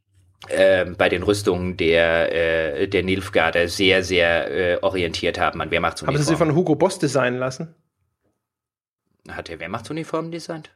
äh, 0.48 0.84
bei 0.84 1.08
den 1.08 1.22
Rüstungen 1.22 1.76
der, 1.76 2.80
äh, 2.80 2.88
der 2.88 3.02
Nilfgaarder 3.02 3.68
sehr, 3.68 4.04
sehr 4.04 4.50
äh, 4.50 4.78
orientiert 4.82 5.38
haben 5.38 5.60
an 5.60 5.70
Wehrmachtsuniformen. 5.70 6.18
Haben 6.18 6.24
Sie 6.24 6.32
sie 6.32 6.36
von 6.36 6.54
Hugo 6.54 6.76
Boss 6.76 6.98
designen 6.98 7.38
lassen? 7.38 7.74
Hat 9.28 9.50
er 9.50 9.58
Wehrmachtsuniformen 9.58 10.30
designt? 10.30 10.70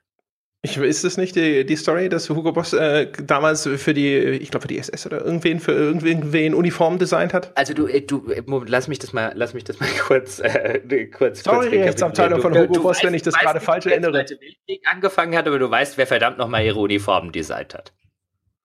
Ich, 0.65 0.77
ist 0.77 1.03
das 1.03 1.17
nicht 1.17 1.35
die, 1.35 1.67
die 1.67 1.75
Story, 1.75 2.09
dass 2.09 2.31
Hugo 2.31 2.53
Boss 2.53 2.73
äh, 2.73 3.09
damals 3.25 3.67
für 3.67 3.93
die, 3.95 4.17
ich 4.17 4.53
glaube 4.53 4.63
für 4.63 4.69
die 4.69 4.79
SS 4.79 5.07
oder 5.07 5.25
irgendwen 5.25 5.59
für 5.59 5.73
irgendwen 5.73 6.55
Uniform 6.55 7.01
designt 7.01 7.35
hat? 7.35 7.51
Also 7.57 7.75
du, 7.75 7.89
äh, 7.89 8.01
du, 8.01 8.31
äh, 8.31 8.45
lass 8.67 8.87
mich 8.87 9.01
das 9.01 9.13
mal, 9.13 9.33
lass 9.35 9.55
mich 9.55 9.65
das 9.65 9.81
mal 9.81 9.89
kurz, 10.07 10.39
äh, 10.39 11.07
kurz. 11.07 11.43
Sorry, 11.43 11.69
kurz 11.69 11.87
Rechtsabteilung 11.87 12.41
von 12.41 12.57
Hugo 12.57 12.75
Boss, 12.75 12.99
weißt, 12.99 13.05
wenn 13.05 13.15
ich 13.15 13.23
das 13.23 13.35
gerade 13.35 13.59
falsch 13.59 13.87
erinnere. 13.87 14.25
Der 14.25 14.39
Weltkrieg 14.39 14.83
angefangen 14.89 15.37
hat, 15.37 15.49
aber 15.49 15.59
du 15.59 15.69
weißt, 15.69 15.99
wer 15.99 16.07
verdammt 16.07 16.39
noch 16.39 16.47
mal 16.47 16.65
ihre 16.65 16.79
Uniformen 16.79 17.33
designt 17.33 17.75
hat. 17.75 17.93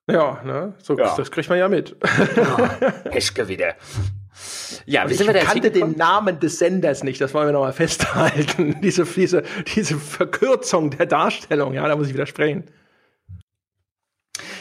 Ja, 0.08 0.40
ne, 0.44 0.74
so, 0.78 0.96
ja. 0.96 1.16
das 1.16 1.32
kriegt 1.32 1.48
man 1.48 1.58
ja 1.58 1.68
mit. 1.68 1.96
Oh, 2.00 3.10
Peschke 3.10 3.48
wieder. 3.48 3.74
Ja, 4.86 5.08
wie 5.08 5.12
ich 5.12 5.18
sind 5.18 5.32
wir 5.32 5.34
kannte 5.34 5.70
den 5.70 5.92
Namen 5.92 6.40
des 6.40 6.58
Senders 6.58 7.02
nicht, 7.04 7.20
das 7.20 7.34
wollen 7.34 7.48
wir 7.48 7.52
nochmal 7.52 7.72
festhalten. 7.72 8.76
diese, 8.82 9.04
diese, 9.04 9.42
diese 9.74 9.96
Verkürzung 9.96 10.90
der 10.90 11.06
Darstellung, 11.06 11.74
ja, 11.74 11.86
da 11.86 11.96
muss 11.96 12.08
ich 12.08 12.14
widersprechen. 12.14 12.64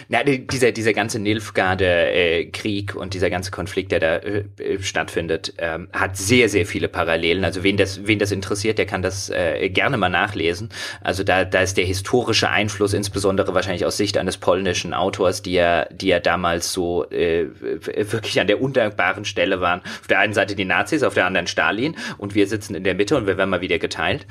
Na, 0.09 0.23
dieser, 0.23 0.71
dieser 0.71 0.93
ganze 0.93 1.19
Nilfgaarde-Krieg 1.19 2.95
äh, 2.95 2.97
und 2.97 3.13
dieser 3.13 3.29
ganze 3.29 3.51
Konflikt, 3.51 3.91
der 3.91 3.99
da 3.99 4.15
äh, 4.17 4.45
äh, 4.57 4.81
stattfindet, 4.81 5.53
ähm, 5.57 5.89
hat 5.91 6.15
sehr, 6.15 6.47
sehr 6.47 6.65
viele 6.65 6.87
Parallelen. 6.87 7.43
Also 7.43 7.63
wen 7.63 7.75
das, 7.75 8.07
wen 8.07 8.17
das 8.17 8.31
interessiert, 8.31 8.77
der 8.77 8.85
kann 8.85 9.01
das 9.01 9.29
äh, 9.29 9.69
gerne 9.69 9.97
mal 9.97 10.09
nachlesen. 10.09 10.69
Also 11.01 11.23
da, 11.25 11.43
da 11.43 11.59
ist 11.59 11.75
der 11.75 11.83
historische 11.83 12.49
Einfluss, 12.49 12.93
insbesondere 12.93 13.53
wahrscheinlich 13.53 13.85
aus 13.85 13.97
Sicht 13.97 14.17
eines 14.17 14.37
polnischen 14.37 14.93
Autors, 14.93 15.41
die 15.41 15.53
ja, 15.53 15.85
die 15.91 16.07
ja 16.07 16.19
damals 16.19 16.71
so 16.71 17.09
äh, 17.09 17.47
wirklich 17.59 18.39
an 18.39 18.47
der 18.47 18.61
undankbaren 18.61 19.25
Stelle 19.25 19.59
waren. 19.59 19.81
Auf 19.81 20.07
der 20.07 20.19
einen 20.19 20.33
Seite 20.33 20.55
die 20.55 20.65
Nazis, 20.65 21.03
auf 21.03 21.15
der 21.15 21.25
anderen 21.25 21.47
Stalin 21.47 21.95
und 22.17 22.33
wir 22.33 22.47
sitzen 22.47 22.75
in 22.75 22.85
der 22.85 22.95
Mitte 22.95 23.17
und 23.17 23.27
wir 23.27 23.37
werden 23.37 23.49
mal 23.49 23.61
wieder 23.61 23.77
geteilt. 23.77 24.25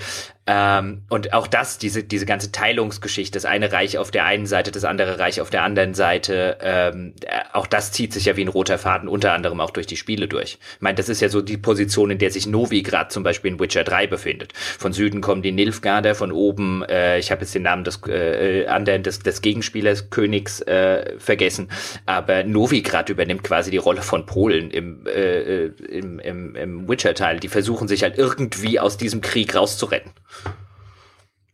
Ähm, 0.46 1.02
und 1.10 1.32
auch 1.32 1.48
das, 1.48 1.76
diese, 1.78 2.04
diese 2.04 2.24
ganze 2.24 2.52
Teilungsgeschichte, 2.52 3.36
das 3.36 3.44
eine 3.44 3.72
Reich 3.72 3.98
auf 3.98 4.10
der 4.10 4.24
einen 4.24 4.46
Seite, 4.46 4.70
das 4.70 4.84
andere 4.84 5.18
Reich 5.18 5.40
auf 5.40 5.50
der 5.50 5.64
anderen 5.66 5.94
Seite, 5.94 6.56
ähm, 6.60 7.12
äh, 7.22 7.40
auch 7.52 7.66
das 7.66 7.92
zieht 7.92 8.12
sich 8.12 8.26
ja 8.26 8.36
wie 8.36 8.44
ein 8.44 8.48
roter 8.48 8.78
Faden 8.78 9.08
unter 9.08 9.32
anderem 9.32 9.60
auch 9.60 9.70
durch 9.70 9.86
die 9.86 9.96
Spiele 9.96 10.28
durch. 10.28 10.58
Ich 10.76 10.80
meine, 10.80 10.94
das 10.94 11.08
ist 11.08 11.20
ja 11.20 11.28
so 11.28 11.42
die 11.42 11.56
Position, 11.56 12.10
in 12.10 12.18
der 12.18 12.30
sich 12.30 12.46
Novigrad 12.46 13.12
zum 13.12 13.22
Beispiel 13.22 13.50
in 13.52 13.60
Witcher 13.60 13.84
3 13.84 14.06
befindet. 14.06 14.52
Von 14.54 14.92
Süden 14.92 15.20
kommen 15.20 15.42
die 15.42 15.52
Nilfgaarder, 15.52 16.14
von 16.14 16.32
oben, 16.32 16.82
äh, 16.84 17.18
ich 17.18 17.30
habe 17.30 17.42
jetzt 17.42 17.54
den 17.54 17.62
Namen 17.62 17.84
des 17.84 18.00
äh, 18.06 18.66
anderen 18.66 19.02
des, 19.02 19.18
des 19.18 19.42
Gegenspielers, 19.42 20.10
Königs, 20.10 20.60
äh, 20.62 21.18
vergessen, 21.18 21.68
aber 22.06 22.44
Novigrad 22.44 23.10
übernimmt 23.10 23.42
quasi 23.42 23.70
die 23.70 23.76
Rolle 23.76 24.02
von 24.02 24.24
Polen 24.24 24.70
im, 24.70 25.06
äh, 25.06 25.64
äh 25.64 25.72
im, 25.90 26.20
im, 26.20 26.54
im 26.54 26.88
Witcher-Teil. 26.88 27.40
Die 27.40 27.48
versuchen 27.48 27.88
sich 27.88 28.02
halt 28.02 28.16
irgendwie 28.16 28.78
aus 28.80 28.96
diesem 28.96 29.20
Krieg 29.20 29.54
rauszuretten 29.54 30.12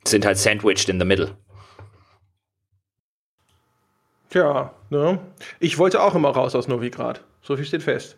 sind 0.04 0.24
halt 0.24 0.38
sandwiched 0.38 0.88
in 0.88 0.98
the 0.98 1.04
middle. 1.04 1.36
Ja, 4.32 4.72
ne? 4.90 5.18
Ich 5.60 5.78
wollte 5.78 6.02
auch 6.02 6.14
immer 6.14 6.30
raus 6.30 6.54
aus 6.54 6.68
Novigrad. 6.68 7.22
So 7.42 7.56
viel 7.56 7.64
steht 7.64 7.82
fest. 7.82 8.16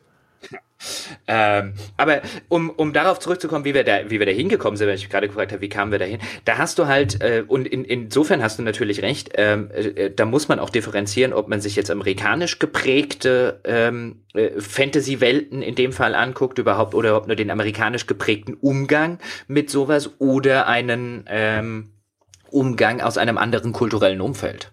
ähm, 1.27 1.75
aber 1.97 2.21
um, 2.49 2.69
um 2.69 2.93
darauf 2.93 3.19
zurückzukommen, 3.19 3.65
wie 3.65 3.73
wir 3.73 3.85
da, 3.85 4.11
wie 4.11 4.19
wir 4.19 4.27
da 4.27 4.33
hingekommen 4.33 4.77
sind, 4.77 4.89
wenn 4.89 4.97
ich 4.97 5.09
gerade 5.09 5.29
gefragt 5.29 5.53
habe, 5.53 5.63
wie 5.63 5.71
kamen 5.71 5.91
wir 5.91 5.99
da 5.99 6.05
hin, 6.05 6.21
da 6.45 6.59
hast 6.59 6.79
du 6.79 6.87
halt, 6.87 7.23
äh, 7.23 7.45
und 7.47 7.67
in, 7.67 7.85
insofern 7.85 8.43
hast 8.43 8.59
du 8.59 8.63
natürlich 8.63 9.01
recht, 9.03 9.31
ähm, 9.35 9.71
äh, 9.73 10.11
da 10.11 10.27
muss 10.27 10.49
man 10.49 10.59
auch 10.59 10.71
differenzieren, 10.71 11.33
ob 11.33 11.49
man 11.49 11.61
sich 11.61 11.77
jetzt 11.77 11.91
amerikanisch 11.91 12.59
geprägte 12.59 13.61
ähm, 13.65 14.25
äh, 14.35 14.61
Fantasy-Welten 14.61 15.63
in 15.63 15.75
dem 15.75 15.93
Fall 15.93 16.15
anguckt 16.15 16.59
überhaupt, 16.59 16.95
oder 16.95 17.17
ob 17.17 17.27
nur 17.27 17.37
den 17.37 17.51
amerikanisch 17.51 18.07
geprägten 18.07 18.55
Umgang 18.55 19.19
mit 19.47 19.71
sowas 19.71 20.11
oder 20.19 20.67
einen 20.67 21.25
ähm, 21.29 21.93
Umgang 22.51 23.01
aus 23.01 23.17
einem 23.17 23.39
anderen 23.39 23.73
kulturellen 23.73 24.21
Umfeld. 24.21 24.73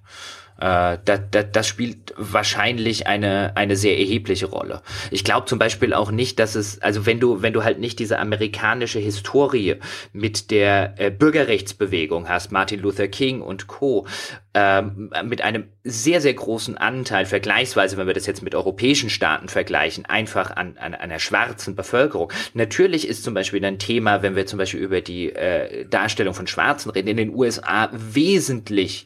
Äh, 0.62 1.00
da, 1.06 1.18
da, 1.18 1.42
das 1.42 1.68
spielt 1.68 2.14
wahrscheinlich 2.18 3.08
eine, 3.08 3.58
eine 3.58 3.76
sehr 3.76 3.98
erhebliche 3.98 4.46
Rolle. 4.46 4.84
Ich 5.10 5.24
glaube 5.24 5.48
zum 5.48 5.58
Beispiel 5.58 5.92
auch 5.96 6.12
nicht, 6.12 6.38
dass 6.38 6.54
es, 6.54 6.80
also 6.84 7.08
wenn 7.08 7.20
du, 7.20 7.42
wenn 7.42 7.52
du 7.52 7.64
halt 7.64 7.80
nicht 7.80 7.98
diese 7.98 8.20
amerikanische 8.20 9.00
Historie 9.00 9.78
mit 10.14 10.52
der 10.52 10.94
äh, 10.98 11.10
Bürgerrechtsbewegung 11.10 12.30
hast, 12.30 12.52
Martin 12.52 12.80
Luther 12.80 13.08
King 13.08 13.42
und 13.42 13.66
Co., 13.66 14.06
ähm, 14.54 15.12
mit 15.24 15.42
einem 15.42 15.70
sehr, 15.84 16.22
sehr 16.22 16.36
großen 16.36 16.78
Anteil, 16.78 17.26
vergleichsweise, 17.26 17.98
wenn 17.98 18.06
wir 18.06 18.14
das 18.14 18.28
jetzt 18.28 18.44
mit 18.44 18.54
europäischen 18.54 19.10
Staaten 19.10 19.48
vergleichen, 19.48 20.06
einfach 20.06 20.56
an, 20.56 20.78
an 20.78 20.94
einer 20.94 21.18
schwarzen 21.18 21.76
Bevölkerung. 21.76 22.32
Natürlich 22.54 23.08
ist 23.08 23.24
zum 23.24 23.34
Beispiel 23.34 23.66
ein 23.66 23.80
Thema, 23.80 24.22
wenn 24.22 24.36
wir 24.36 24.46
zum 24.46 24.60
Beispiel 24.60 24.82
über 24.82 25.02
die 25.02 25.34
äh, 25.34 25.88
Darstellung 25.88 26.36
von 26.36 26.46
Schwarzen 26.46 26.92
reden, 26.92 27.08
in 27.08 27.18
den 27.18 27.34
USA 27.34 27.90
wesentlich 27.94 29.06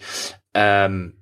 ähm, 0.54 1.14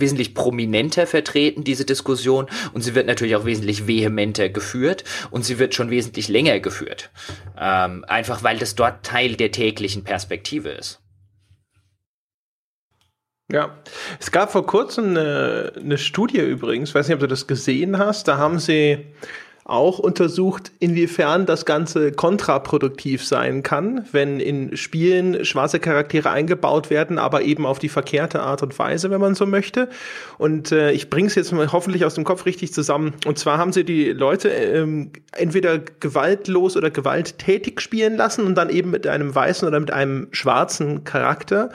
wesentlich 0.00 0.34
prominenter 0.34 1.06
vertreten, 1.06 1.64
diese 1.64 1.84
Diskussion, 1.84 2.46
und 2.72 2.82
sie 2.82 2.94
wird 2.94 3.06
natürlich 3.06 3.36
auch 3.36 3.44
wesentlich 3.44 3.86
vehementer 3.86 4.48
geführt 4.48 5.04
und 5.30 5.44
sie 5.44 5.58
wird 5.58 5.74
schon 5.74 5.90
wesentlich 5.90 6.28
länger 6.28 6.60
geführt. 6.60 7.10
Ähm, 7.58 8.04
einfach 8.06 8.42
weil 8.42 8.58
das 8.58 8.74
dort 8.74 9.04
Teil 9.04 9.36
der 9.36 9.50
täglichen 9.50 10.04
Perspektive 10.04 10.70
ist. 10.70 11.00
Ja, 13.50 13.78
es 14.20 14.30
gab 14.30 14.52
vor 14.52 14.66
kurzem 14.66 15.10
eine, 15.10 15.72
eine 15.74 15.96
Studie 15.96 16.40
übrigens, 16.40 16.94
weiß 16.94 17.08
nicht, 17.08 17.14
ob 17.14 17.20
du 17.20 17.28
das 17.28 17.46
gesehen 17.46 17.96
hast, 17.98 18.28
da 18.28 18.36
haben 18.36 18.58
sie 18.58 19.06
auch 19.68 19.98
untersucht, 19.98 20.72
inwiefern 20.80 21.44
das 21.44 21.66
Ganze 21.66 22.10
kontraproduktiv 22.10 23.24
sein 23.24 23.62
kann, 23.62 24.06
wenn 24.12 24.40
in 24.40 24.76
Spielen 24.78 25.44
schwarze 25.44 25.78
Charaktere 25.78 26.30
eingebaut 26.30 26.88
werden, 26.88 27.18
aber 27.18 27.42
eben 27.42 27.66
auf 27.66 27.78
die 27.78 27.90
verkehrte 27.90 28.40
Art 28.40 28.62
und 28.62 28.78
Weise, 28.78 29.10
wenn 29.10 29.20
man 29.20 29.34
so 29.34 29.44
möchte. 29.44 29.90
Und 30.38 30.72
äh, 30.72 30.92
ich 30.92 31.10
bringe 31.10 31.26
es 31.26 31.34
jetzt 31.34 31.52
mal 31.52 31.70
hoffentlich 31.70 32.06
aus 32.06 32.14
dem 32.14 32.24
Kopf 32.24 32.46
richtig 32.46 32.72
zusammen. 32.72 33.12
Und 33.26 33.38
zwar 33.38 33.58
haben 33.58 33.74
sie 33.74 33.84
die 33.84 34.10
Leute 34.10 34.48
ähm, 34.48 35.10
entweder 35.32 35.78
gewaltlos 35.78 36.74
oder 36.74 36.90
gewalttätig 36.90 37.82
spielen 37.82 38.16
lassen 38.16 38.46
und 38.46 38.54
dann 38.54 38.70
eben 38.70 38.90
mit 38.90 39.06
einem 39.06 39.34
weißen 39.34 39.68
oder 39.68 39.80
mit 39.80 39.90
einem 39.90 40.28
schwarzen 40.32 41.04
Charakter. 41.04 41.68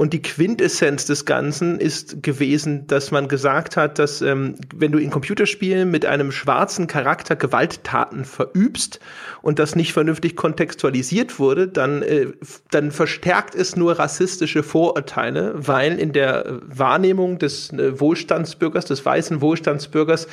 Und 0.00 0.14
die 0.14 0.22
Quintessenz 0.22 1.04
des 1.04 1.26
Ganzen 1.26 1.78
ist 1.78 2.22
gewesen, 2.22 2.86
dass 2.86 3.10
man 3.10 3.28
gesagt 3.28 3.76
hat, 3.76 3.98
dass 3.98 4.22
ähm, 4.22 4.54
wenn 4.74 4.92
du 4.92 4.98
in 4.98 5.10
Computerspielen 5.10 5.90
mit 5.90 6.06
einem 6.06 6.32
schwarzen 6.32 6.86
Charakter 6.86 7.36
Gewalttaten 7.36 8.24
verübst 8.24 8.98
und 9.42 9.58
das 9.58 9.76
nicht 9.76 9.92
vernünftig 9.92 10.36
kontextualisiert 10.36 11.38
wurde, 11.38 11.68
dann, 11.68 12.00
äh, 12.00 12.28
dann 12.70 12.92
verstärkt 12.92 13.54
es 13.54 13.76
nur 13.76 13.98
rassistische 13.98 14.62
Vorurteile, 14.62 15.52
weil 15.56 15.98
in 15.98 16.14
der 16.14 16.46
Wahrnehmung 16.62 17.38
des 17.38 17.70
äh, 17.74 18.00
Wohlstandsbürgers, 18.00 18.86
des 18.86 19.04
weißen 19.04 19.42
Wohlstandsbürgers, 19.42 20.28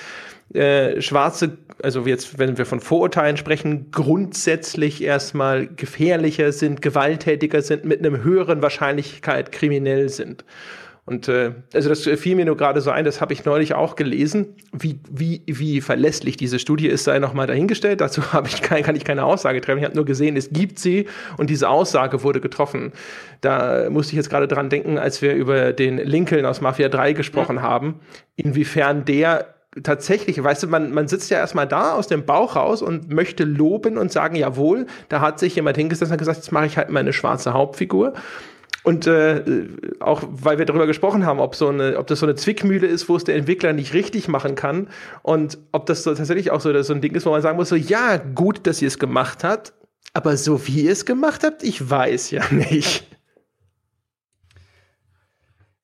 äh, 0.54 1.02
Schwarze, 1.02 1.58
also 1.84 2.06
jetzt, 2.06 2.40
wenn 2.40 2.58
wir 2.58 2.66
von 2.66 2.80
Vorurteilen 2.80 3.38
sprechen, 3.38 3.92
grundsätzlich 3.92 5.04
erstmal 5.04 5.68
gefährlicher 5.68 6.52
sind, 6.52 6.82
gewalttätiger 6.82 7.62
sind, 7.62 7.86
mit 7.86 8.00
einem 8.00 8.24
höheren 8.24 8.62
Wahrscheinlichkeit 8.62 9.52
kriminell 9.52 10.10
sind. 10.10 10.46
Und 11.08 11.30
äh, 11.30 11.54
also 11.74 11.88
das 11.88 12.04
fiel 12.04 12.36
mir 12.36 12.44
nur 12.44 12.58
gerade 12.58 12.82
so 12.82 12.92
ein, 12.92 13.06
das 13.06 13.22
habe 13.22 13.32
ich 13.32 13.46
neulich 13.46 13.74
auch 13.74 13.96
gelesen. 13.96 14.56
Wie, 14.74 15.00
wie, 15.10 15.42
wie 15.46 15.80
verlässlich 15.80 16.36
diese 16.36 16.60
Studie 16.60 16.88
ist, 16.88 17.06
sei 17.06 17.20
nochmal 17.20 17.48
dahingestellt. 17.48 18.02
Dazu 18.02 18.22
habe 18.34 18.50
ich 18.50 18.62
kein, 18.62 18.84
kann 18.84 18.98
ich 18.98 19.06
keine 19.06 19.24
Aussage 19.24 19.62
treffen. 19.62 19.80
Ich 19.80 19.86
habe 19.86 19.96
nur 19.96 20.04
gesehen, 20.04 20.36
es 20.36 20.50
gibt 20.50 20.80
sie 20.80 21.08
und 21.38 21.50
diese 21.50 21.70
Aussage 21.70 22.24
wurde 22.24 22.42
getroffen. 22.42 22.92
Da 23.40 23.90
musste 23.90 24.12
ich 24.12 24.18
jetzt 24.18 24.30
gerade 24.30 24.50
dran 24.50 24.70
denken, 24.70 24.98
als 24.98 25.22
wir 25.22 25.34
über 25.34 25.72
den 25.72 25.98
Lincoln 25.98 26.46
aus 26.46 26.60
Mafia 26.60 26.90
3 26.90 27.14
gesprochen 27.14 27.56
ja. 27.56 27.62
haben, 27.62 28.02
inwiefern 28.36 29.06
der 29.06 29.57
tatsächlich, 29.84 30.42
weißt 30.44 30.64
du, 30.64 30.68
man, 30.68 30.92
man 30.92 31.08
sitzt 31.08 31.30
ja 31.30 31.38
erstmal 31.38 31.68
da 31.68 31.94
aus 31.94 32.08
dem 32.08 32.26
Bauch 32.26 32.56
raus 32.56 32.82
und 32.82 33.12
möchte 33.12 33.44
loben 33.44 33.98
und 33.98 34.12
sagen, 34.12 34.36
jawohl, 34.36 34.86
da 35.10 35.22
hat 35.22 35.40
sich 35.40 35.56
jemand 35.56 35.78
hingesetzt 35.78 36.12
und 36.12 36.18
gesagt, 36.18 36.38
jetzt 36.38 36.52
mache 36.52 36.66
ich 36.66 36.78
halt 36.78 36.90
mal 36.90 37.00
eine 37.00 37.14
schwarze 37.14 37.54
Hauptfigur. 37.54 38.14
Und 38.84 39.06
äh, 39.06 39.44
auch 40.00 40.24
weil 40.30 40.60
wir 40.60 40.66
darüber 40.66 40.88
gesprochen 40.88 41.26
haben, 41.26 41.40
ob, 41.40 41.56
so 41.56 41.68
eine, 41.68 41.98
ob 41.98 42.08
das 42.08 42.20
so 42.20 42.26
eine 42.26 42.36
Zwickmühle 42.36 42.88
ist, 42.88 43.10
wo 43.10 43.18
es 43.18 43.26
der 43.26 43.36
Entwickler 43.36 43.74
nicht 43.74 43.94
richtig 43.94 44.30
machen 44.30 44.56
kann 44.56 44.88
und 45.24 45.58
ob 45.74 45.88
das 45.88 46.04
so 46.04 46.16
tatsächlich 46.16 46.52
auch 46.52 46.62
so, 46.62 46.82
so 46.82 46.94
ein 46.94 47.02
Ding 47.02 47.14
ist, 47.14 47.26
wo 47.26 47.32
man 47.32 47.42
sagen 47.42 47.58
muss, 47.58 47.68
so 47.68 47.76
ja, 47.76 48.16
gut, 48.16 48.66
dass 48.66 48.82
ihr 48.82 48.88
es 48.88 48.98
gemacht 48.98 49.44
habt, 49.44 49.74
aber 50.14 50.38
so 50.38 50.66
wie 50.68 50.84
ihr 50.84 50.94
es 50.94 51.06
gemacht 51.06 51.44
habt, 51.44 51.64
ich 51.64 51.90
weiß 51.90 52.32
ja 52.32 52.44
nicht. 52.52 53.17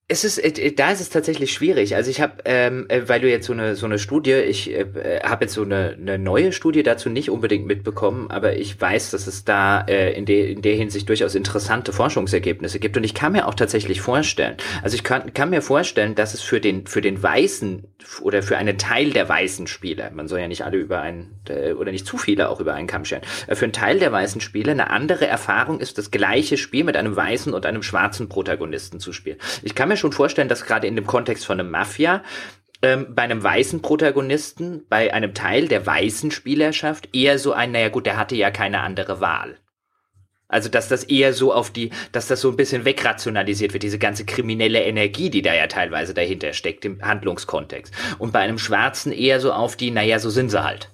Es 0.09 0.25
ist, 0.25 0.37
äh, 0.37 0.73
da 0.73 0.91
ist 0.91 0.99
es 0.99 1.09
tatsächlich 1.09 1.53
schwierig. 1.53 1.95
Also 1.95 2.11
ich 2.11 2.19
habe, 2.19 2.33
ähm, 2.43 2.85
äh, 2.89 3.07
weil 3.07 3.21
du 3.21 3.29
jetzt 3.29 3.47
so 3.47 3.53
eine 3.53 3.75
so 3.75 3.85
eine 3.85 3.97
Studie, 3.97 4.33
ich 4.33 4.69
äh, 4.69 5.21
habe 5.23 5.45
jetzt 5.45 5.53
so 5.53 5.61
eine, 5.63 5.95
eine 5.97 6.19
neue 6.19 6.51
Studie 6.51 6.83
dazu 6.83 7.09
nicht 7.09 7.29
unbedingt 7.29 7.65
mitbekommen, 7.65 8.29
aber 8.29 8.57
ich 8.57 8.79
weiß, 8.79 9.11
dass 9.11 9.27
es 9.27 9.45
da 9.45 9.79
äh, 9.87 10.11
in, 10.11 10.25
der 10.25 10.49
in 10.49 10.61
der 10.61 10.75
Hinsicht 10.75 11.07
durchaus 11.07 11.35
interessante 11.35 11.93
Forschungsergebnisse 11.93 12.79
gibt 12.79 12.97
und 12.97 13.05
ich 13.05 13.13
kann 13.13 13.31
mir 13.31 13.47
auch 13.47 13.53
tatsächlich 13.53 14.01
vorstellen, 14.01 14.57
also 14.81 14.95
ich 14.95 15.05
kann, 15.05 15.33
kann 15.33 15.49
mir 15.49 15.61
vorstellen, 15.61 16.15
dass 16.15 16.33
es 16.33 16.41
für 16.41 16.59
den 16.59 16.85
für 16.85 17.01
den 17.01 17.23
weißen 17.23 17.87
oder 18.21 18.43
für 18.43 18.57
einen 18.57 18.77
Teil 18.77 19.11
der 19.11 19.29
weißen 19.29 19.67
Spieler, 19.67 20.11
man 20.11 20.27
soll 20.27 20.41
ja 20.41 20.49
nicht 20.49 20.65
alle 20.65 20.77
über 20.77 20.99
einen 20.99 21.39
äh, 21.47 21.71
oder 21.71 21.93
nicht 21.93 22.05
zu 22.05 22.17
viele 22.17 22.49
auch 22.49 22.59
über 22.59 22.73
einen 22.73 22.87
Kamm 22.87 23.05
scheren, 23.05 23.23
äh, 23.47 23.55
für 23.55 23.63
einen 23.63 23.73
Teil 23.73 23.99
der 23.99 24.11
weißen 24.11 24.41
Spieler 24.41 24.73
eine 24.73 24.89
andere 24.89 25.27
Erfahrung 25.27 25.79
ist, 25.79 25.97
das 25.97 26.11
gleiche 26.11 26.57
Spiel 26.57 26.83
mit 26.83 26.97
einem 26.97 27.15
weißen 27.15 27.53
und 27.53 27.65
einem 27.65 27.83
schwarzen 27.83 28.27
Protagonisten 28.27 28.99
zu 28.99 29.13
spielen. 29.13 29.37
Ich 29.61 29.75
kann 29.75 29.87
mir 29.87 29.97
schon 30.03 30.11
vorstellen, 30.11 30.49
dass 30.49 30.65
gerade 30.65 30.85
in 30.87 30.95
dem 30.95 31.07
Kontext 31.07 31.45
von 31.45 31.59
einem 31.59 31.71
Mafia 31.71 32.21
ähm, 32.81 33.15
bei 33.15 33.23
einem 33.23 33.41
weißen 33.41 33.81
Protagonisten, 33.81 34.85
bei 34.89 35.13
einem 35.13 35.33
Teil 35.33 35.67
der 35.67 35.85
weißen 35.85 36.29
Spielerschaft 36.31 37.15
eher 37.15 37.39
so 37.39 37.53
ein, 37.53 37.71
naja 37.71 37.89
gut, 37.89 38.05
der 38.05 38.17
hatte 38.17 38.35
ja 38.35 38.51
keine 38.51 38.81
andere 38.81 39.21
Wahl. 39.21 39.57
Also, 40.49 40.69
dass 40.69 40.87
das 40.87 41.05
eher 41.05 41.33
so 41.33 41.51
auf 41.51 41.71
die, 41.71 41.89
dass 42.11 42.27
das 42.27 42.41
so 42.41 42.49
ein 42.49 42.57
bisschen 42.57 42.85
wegrationalisiert 42.85 43.73
wird, 43.73 43.81
diese 43.81 43.97
ganze 43.97 44.23
kriminelle 44.23 44.83
Energie, 44.83 45.31
die 45.31 45.41
da 45.41 45.53
ja 45.53 45.65
teilweise 45.65 46.13
dahinter 46.13 46.53
steckt 46.53 46.85
im 46.85 47.01
Handlungskontext. 47.01 47.91
Und 48.19 48.33
bei 48.33 48.39
einem 48.39 48.59
Schwarzen 48.59 49.11
eher 49.11 49.39
so 49.39 49.51
auf 49.51 49.75
die, 49.77 49.89
naja, 49.89 50.19
so 50.19 50.29
sind 50.29 50.51
sie 50.51 50.63
halt. 50.63 50.91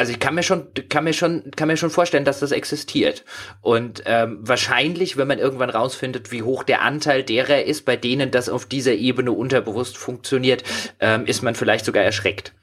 Also 0.00 0.12
ich 0.12 0.18
kann 0.18 0.34
mir 0.34 0.42
schon, 0.42 0.66
kann 0.88 1.04
mir 1.04 1.12
schon, 1.12 1.50
kann 1.50 1.68
mir 1.68 1.76
schon 1.76 1.90
vorstellen, 1.90 2.24
dass 2.24 2.40
das 2.40 2.52
existiert. 2.52 3.22
Und 3.60 4.02
ähm, 4.06 4.38
wahrscheinlich, 4.40 5.18
wenn 5.18 5.28
man 5.28 5.38
irgendwann 5.38 5.68
rausfindet, 5.68 6.32
wie 6.32 6.42
hoch 6.42 6.62
der 6.62 6.80
Anteil 6.80 7.22
derer 7.22 7.64
ist, 7.64 7.84
bei 7.84 7.96
denen 7.96 8.30
das 8.30 8.48
auf 8.48 8.64
dieser 8.64 8.94
Ebene 8.94 9.32
unterbewusst 9.32 9.98
funktioniert, 9.98 10.64
ähm, 11.00 11.26
ist 11.26 11.42
man 11.42 11.54
vielleicht 11.54 11.84
sogar 11.84 12.02
erschreckt 12.02 12.54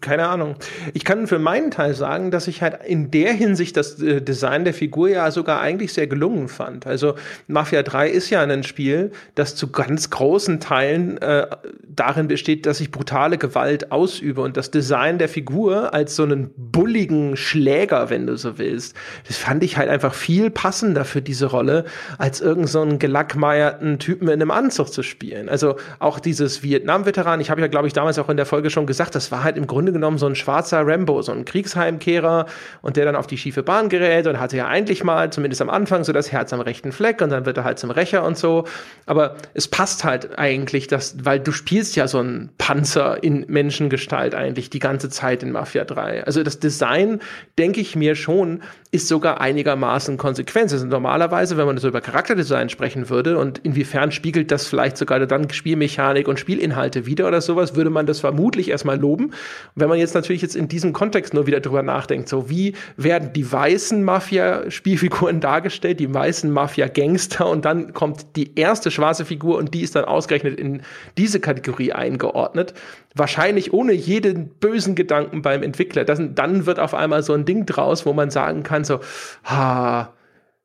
keine 0.00 0.28
Ahnung. 0.28 0.56
Ich 0.94 1.04
kann 1.04 1.26
für 1.26 1.38
meinen 1.38 1.70
Teil 1.70 1.94
sagen, 1.94 2.30
dass 2.30 2.48
ich 2.48 2.62
halt 2.62 2.84
in 2.84 3.10
der 3.10 3.32
Hinsicht 3.32 3.76
das 3.76 4.00
äh, 4.00 4.20
Design 4.20 4.64
der 4.64 4.74
Figur 4.74 5.08
ja 5.08 5.30
sogar 5.30 5.60
eigentlich 5.60 5.92
sehr 5.92 6.06
gelungen 6.06 6.48
fand. 6.48 6.86
Also 6.86 7.14
Mafia 7.46 7.82
3 7.82 8.08
ist 8.08 8.30
ja 8.30 8.42
ein 8.42 8.62
Spiel, 8.64 9.12
das 9.34 9.54
zu 9.54 9.70
ganz 9.70 10.10
großen 10.10 10.60
Teilen 10.60 11.18
äh, 11.18 11.46
darin 11.88 12.28
besteht, 12.28 12.66
dass 12.66 12.80
ich 12.80 12.90
brutale 12.90 13.38
Gewalt 13.38 13.92
ausübe 13.92 14.40
und 14.40 14.56
das 14.56 14.70
Design 14.70 15.18
der 15.18 15.28
Figur 15.28 15.94
als 15.94 16.16
so 16.16 16.22
einen 16.22 16.50
bulligen 16.56 17.36
Schläger, 17.36 18.10
wenn 18.10 18.26
du 18.26 18.36
so 18.36 18.58
willst, 18.58 18.96
das 19.26 19.36
fand 19.36 19.62
ich 19.62 19.76
halt 19.76 19.88
einfach 19.88 20.14
viel 20.14 20.50
passender 20.50 21.04
für 21.04 21.22
diese 21.22 21.46
Rolle, 21.46 21.84
als 22.18 22.40
irgend 22.40 22.68
so 22.68 22.86
gelackmeierten 22.98 23.98
Typen 23.98 24.28
in 24.28 24.34
einem 24.34 24.50
Anzug 24.50 24.92
zu 24.92 25.02
spielen. 25.02 25.48
Also 25.48 25.76
auch 25.98 26.20
dieses 26.20 26.62
Vietnam-Veteran, 26.62 27.40
ich 27.40 27.50
habe 27.50 27.60
ja 27.60 27.66
glaube 27.66 27.86
ich 27.86 27.92
damals 27.92 28.18
auch 28.18 28.28
in 28.28 28.36
der 28.36 28.46
Folge 28.46 28.70
schon 28.70 28.86
gesagt, 28.86 29.14
das 29.14 29.30
war 29.32 29.44
halt 29.44 29.56
im 29.56 29.66
Grunde 29.66 29.75
genommen 29.84 30.16
so 30.16 30.26
ein 30.26 30.34
schwarzer 30.34 30.86
Rambo, 30.86 31.20
so 31.20 31.32
ein 31.32 31.44
Kriegsheimkehrer 31.44 32.46
und 32.80 32.96
der 32.96 33.04
dann 33.04 33.16
auf 33.16 33.26
die 33.26 33.36
schiefe 33.36 33.62
Bahn 33.62 33.90
gerät 33.90 34.26
und 34.26 34.40
hatte 34.40 34.56
ja 34.56 34.66
eigentlich 34.66 35.04
mal, 35.04 35.30
zumindest 35.30 35.60
am 35.60 35.68
Anfang, 35.68 36.04
so 36.04 36.12
das 36.12 36.32
Herz 36.32 36.54
am 36.54 36.60
rechten 36.60 36.92
Fleck 36.92 37.20
und 37.20 37.30
dann 37.30 37.44
wird 37.44 37.58
er 37.58 37.64
halt 37.64 37.78
zum 37.78 37.90
Rächer 37.90 38.24
und 38.24 38.38
so. 38.38 38.64
Aber 39.04 39.36
es 39.52 39.68
passt 39.68 40.04
halt 40.04 40.38
eigentlich, 40.38 40.86
dass, 40.86 41.24
weil 41.24 41.40
du 41.40 41.52
spielst 41.52 41.96
ja 41.96 42.08
so 42.08 42.18
einen 42.18 42.50
Panzer 42.56 43.22
in 43.22 43.44
Menschengestalt 43.48 44.34
eigentlich 44.34 44.70
die 44.70 44.78
ganze 44.78 45.10
Zeit 45.10 45.42
in 45.42 45.52
Mafia 45.52 45.84
3. 45.84 46.24
Also 46.24 46.42
das 46.42 46.58
Design, 46.58 47.20
denke 47.58 47.80
ich 47.80 47.96
mir 47.96 48.14
schon, 48.14 48.62
ist 48.90 49.08
sogar 49.08 49.40
einigermaßen 49.40 50.16
konsequent. 50.16 50.72
Also 50.72 50.86
normalerweise, 50.86 51.56
wenn 51.56 51.66
man 51.66 51.78
so 51.78 51.88
über 51.88 52.00
Charakterdesign 52.00 52.68
sprechen 52.68 53.10
würde 53.10 53.38
und 53.38 53.58
inwiefern 53.58 54.12
spiegelt 54.12 54.50
das 54.50 54.66
vielleicht 54.66 54.96
sogar 54.96 55.24
dann 55.26 55.50
Spielmechanik 55.50 56.28
und 56.28 56.38
Spielinhalte 56.38 57.06
wieder 57.06 57.28
oder 57.28 57.40
sowas, 57.40 57.74
würde 57.74 57.90
man 57.90 58.06
das 58.06 58.20
vermutlich 58.20 58.70
erstmal 58.70 58.98
loben. 58.98 59.32
Und 59.74 59.82
wenn 59.82 59.88
man 59.88 59.98
jetzt 59.98 60.14
natürlich 60.14 60.42
jetzt 60.42 60.56
in 60.56 60.68
diesem 60.68 60.92
Kontext 60.92 61.34
nur 61.34 61.46
wieder 61.46 61.60
drüber 61.60 61.82
nachdenkt, 61.82 62.28
so 62.28 62.48
wie 62.50 62.74
werden 62.96 63.32
die 63.32 63.50
weißen 63.50 64.02
Mafia-Spielfiguren 64.02 65.40
dargestellt, 65.40 66.00
die 66.00 66.12
weißen 66.12 66.50
Mafia-Gangster 66.50 67.48
und 67.48 67.64
dann 67.64 67.92
kommt 67.92 68.36
die 68.36 68.58
erste 68.58 68.90
schwarze 68.90 69.24
Figur 69.24 69.58
und 69.58 69.74
die 69.74 69.82
ist 69.82 69.96
dann 69.96 70.04
ausgerechnet 70.04 70.58
in 70.58 70.82
diese 71.16 71.40
Kategorie 71.40 71.92
eingeordnet. 71.92 72.74
Wahrscheinlich 73.14 73.72
ohne 73.72 73.92
jeden 73.92 74.48
bösen 74.48 74.94
Gedanken 74.94 75.42
beim 75.42 75.62
Entwickler. 75.62 76.04
Das, 76.04 76.20
dann 76.20 76.66
wird 76.66 76.78
auf 76.78 76.94
einmal 76.94 77.22
so 77.22 77.32
ein 77.32 77.44
Ding 77.44 77.66
draus, 77.66 78.06
wo 78.06 78.12
man 78.12 78.30
sagen 78.30 78.62
kann, 78.62 78.84
so, 78.84 79.00
ha, 79.44 80.12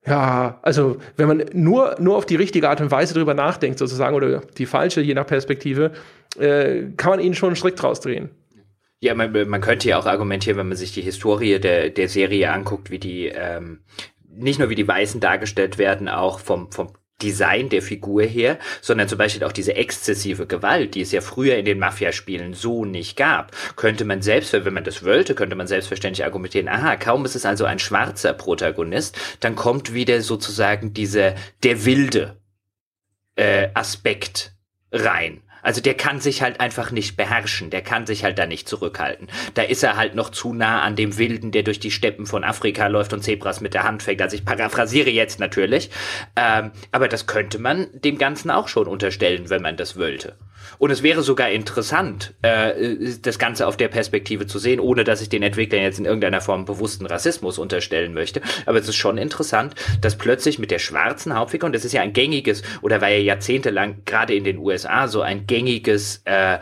ja, 0.05 0.59
also 0.63 0.97
wenn 1.15 1.27
man 1.27 1.45
nur, 1.53 1.95
nur 1.99 2.17
auf 2.17 2.25
die 2.25 2.35
richtige 2.35 2.67
Art 2.69 2.81
und 2.81 2.89
Weise 2.89 3.13
drüber 3.13 3.33
nachdenkt, 3.33 3.77
sozusagen, 3.77 4.15
oder 4.15 4.41
die 4.57 4.65
falsche, 4.65 5.01
je 5.01 5.13
nach 5.13 5.27
Perspektive, 5.27 5.91
äh, 6.39 6.85
kann 6.97 7.11
man 7.11 7.19
ihn 7.19 7.35
schon 7.35 7.55
strikt 7.55 7.83
rausdrehen. 7.83 8.29
Ja, 9.03 9.15
man, 9.15 9.31
man 9.49 9.61
könnte 9.61 9.89
ja 9.89 9.97
auch 9.97 10.05
argumentieren, 10.05 10.57
wenn 10.57 10.67
man 10.67 10.77
sich 10.77 10.93
die 10.93 11.01
Historie 11.01 11.59
der, 11.59 11.89
der 11.89 12.07
Serie 12.07 12.51
anguckt, 12.51 12.91
wie 12.91 12.99
die 12.99 13.27
ähm, 13.27 13.83
nicht 14.29 14.59
nur 14.59 14.69
wie 14.69 14.75
die 14.75 14.87
Weißen 14.87 15.19
dargestellt 15.19 15.79
werden, 15.79 16.07
auch 16.07 16.39
vom, 16.39 16.71
vom 16.71 16.93
Design 17.21 17.69
der 17.69 17.81
Figur 17.81 18.23
her, 18.23 18.59
sondern 18.79 19.07
zum 19.07 19.17
Beispiel 19.17 19.43
auch 19.43 19.51
diese 19.51 19.75
exzessive 19.75 20.45
Gewalt, 20.45 20.93
die 20.93 21.01
es 21.01 21.11
ja 21.11 21.21
früher 21.21 21.55
in 21.57 21.65
den 21.65 21.79
Mafia-Spielen 21.79 22.53
so 22.53 22.85
nicht 22.85 23.17
gab, 23.17 23.51
könnte 23.75 24.05
man 24.05 24.21
selbst, 24.21 24.53
wenn 24.53 24.73
man 24.73 24.83
das 24.83 25.03
wollte, 25.03 25.35
könnte 25.35 25.55
man 25.55 25.67
selbstverständlich 25.67 26.23
argumentieren, 26.23 26.67
aha, 26.67 26.95
kaum 26.95 27.25
ist 27.25 27.35
es 27.35 27.45
also 27.45 27.65
ein 27.65 27.79
schwarzer 27.79 28.33
Protagonist, 28.33 29.17
dann 29.39 29.55
kommt 29.55 29.93
wieder 29.93 30.21
sozusagen 30.21 30.93
dieser, 30.93 31.35
der 31.63 31.85
wilde 31.85 32.37
äh, 33.35 33.69
Aspekt 33.73 34.53
rein. 34.91 35.41
Also 35.61 35.81
der 35.81 35.93
kann 35.93 36.19
sich 36.19 36.41
halt 36.41 36.59
einfach 36.59 36.91
nicht 36.91 37.17
beherrschen, 37.17 37.69
der 37.69 37.81
kann 37.81 38.05
sich 38.05 38.23
halt 38.23 38.39
da 38.39 38.45
nicht 38.45 38.67
zurückhalten. 38.67 39.27
Da 39.53 39.63
ist 39.63 39.83
er 39.83 39.97
halt 39.97 40.15
noch 40.15 40.29
zu 40.29 40.53
nah 40.53 40.81
an 40.81 40.95
dem 40.95 41.17
Wilden, 41.17 41.51
der 41.51 41.63
durch 41.63 41.79
die 41.79 41.91
Steppen 41.91 42.25
von 42.25 42.43
Afrika 42.43 42.87
läuft 42.87 43.13
und 43.13 43.23
Zebras 43.23 43.61
mit 43.61 43.73
der 43.73 43.83
Hand 43.83 44.03
fängt. 44.03 44.21
Also 44.21 44.35
ich 44.35 44.45
paraphrasiere 44.45 45.09
jetzt 45.09 45.39
natürlich. 45.39 45.89
Ähm, 46.35 46.71
aber 46.91 47.07
das 47.07 47.27
könnte 47.27 47.59
man 47.59 47.87
dem 47.93 48.17
Ganzen 48.17 48.51
auch 48.51 48.67
schon 48.67 48.87
unterstellen, 48.87 49.49
wenn 49.49 49.61
man 49.61 49.77
das 49.77 49.97
wollte. 49.97 50.35
Und 50.77 50.91
es 50.91 51.03
wäre 51.03 51.21
sogar 51.21 51.49
interessant, 51.49 52.33
äh, 52.41 52.97
das 53.21 53.39
Ganze 53.39 53.67
auf 53.67 53.77
der 53.77 53.87
Perspektive 53.87 54.47
zu 54.47 54.59
sehen, 54.59 54.79
ohne 54.79 55.03
dass 55.03 55.21
ich 55.21 55.29
den 55.29 55.43
Entwicklern 55.43 55.83
jetzt 55.83 55.99
in 55.99 56.05
irgendeiner 56.05 56.41
Form 56.41 56.65
bewussten 56.65 57.05
Rassismus 57.05 57.57
unterstellen 57.57 58.13
möchte. 58.13 58.41
Aber 58.65 58.79
es 58.79 58.87
ist 58.87 58.95
schon 58.95 59.17
interessant, 59.17 59.75
dass 60.01 60.17
plötzlich 60.17 60.59
mit 60.59 60.71
der 60.71 60.79
schwarzen 60.79 61.35
Hauptfigur, 61.35 61.67
und 61.67 61.75
das 61.75 61.85
ist 61.85 61.93
ja 61.93 62.01
ein 62.01 62.13
gängiges, 62.13 62.63
oder 62.81 63.01
war 63.01 63.09
ja 63.09 63.17
jahrzehntelang 63.17 64.03
gerade 64.05 64.33
in 64.33 64.43
den 64.43 64.57
USA 64.57 65.07
so 65.07 65.21
ein 65.21 65.47
gängiges, 65.47 66.21
äh, 66.25 66.59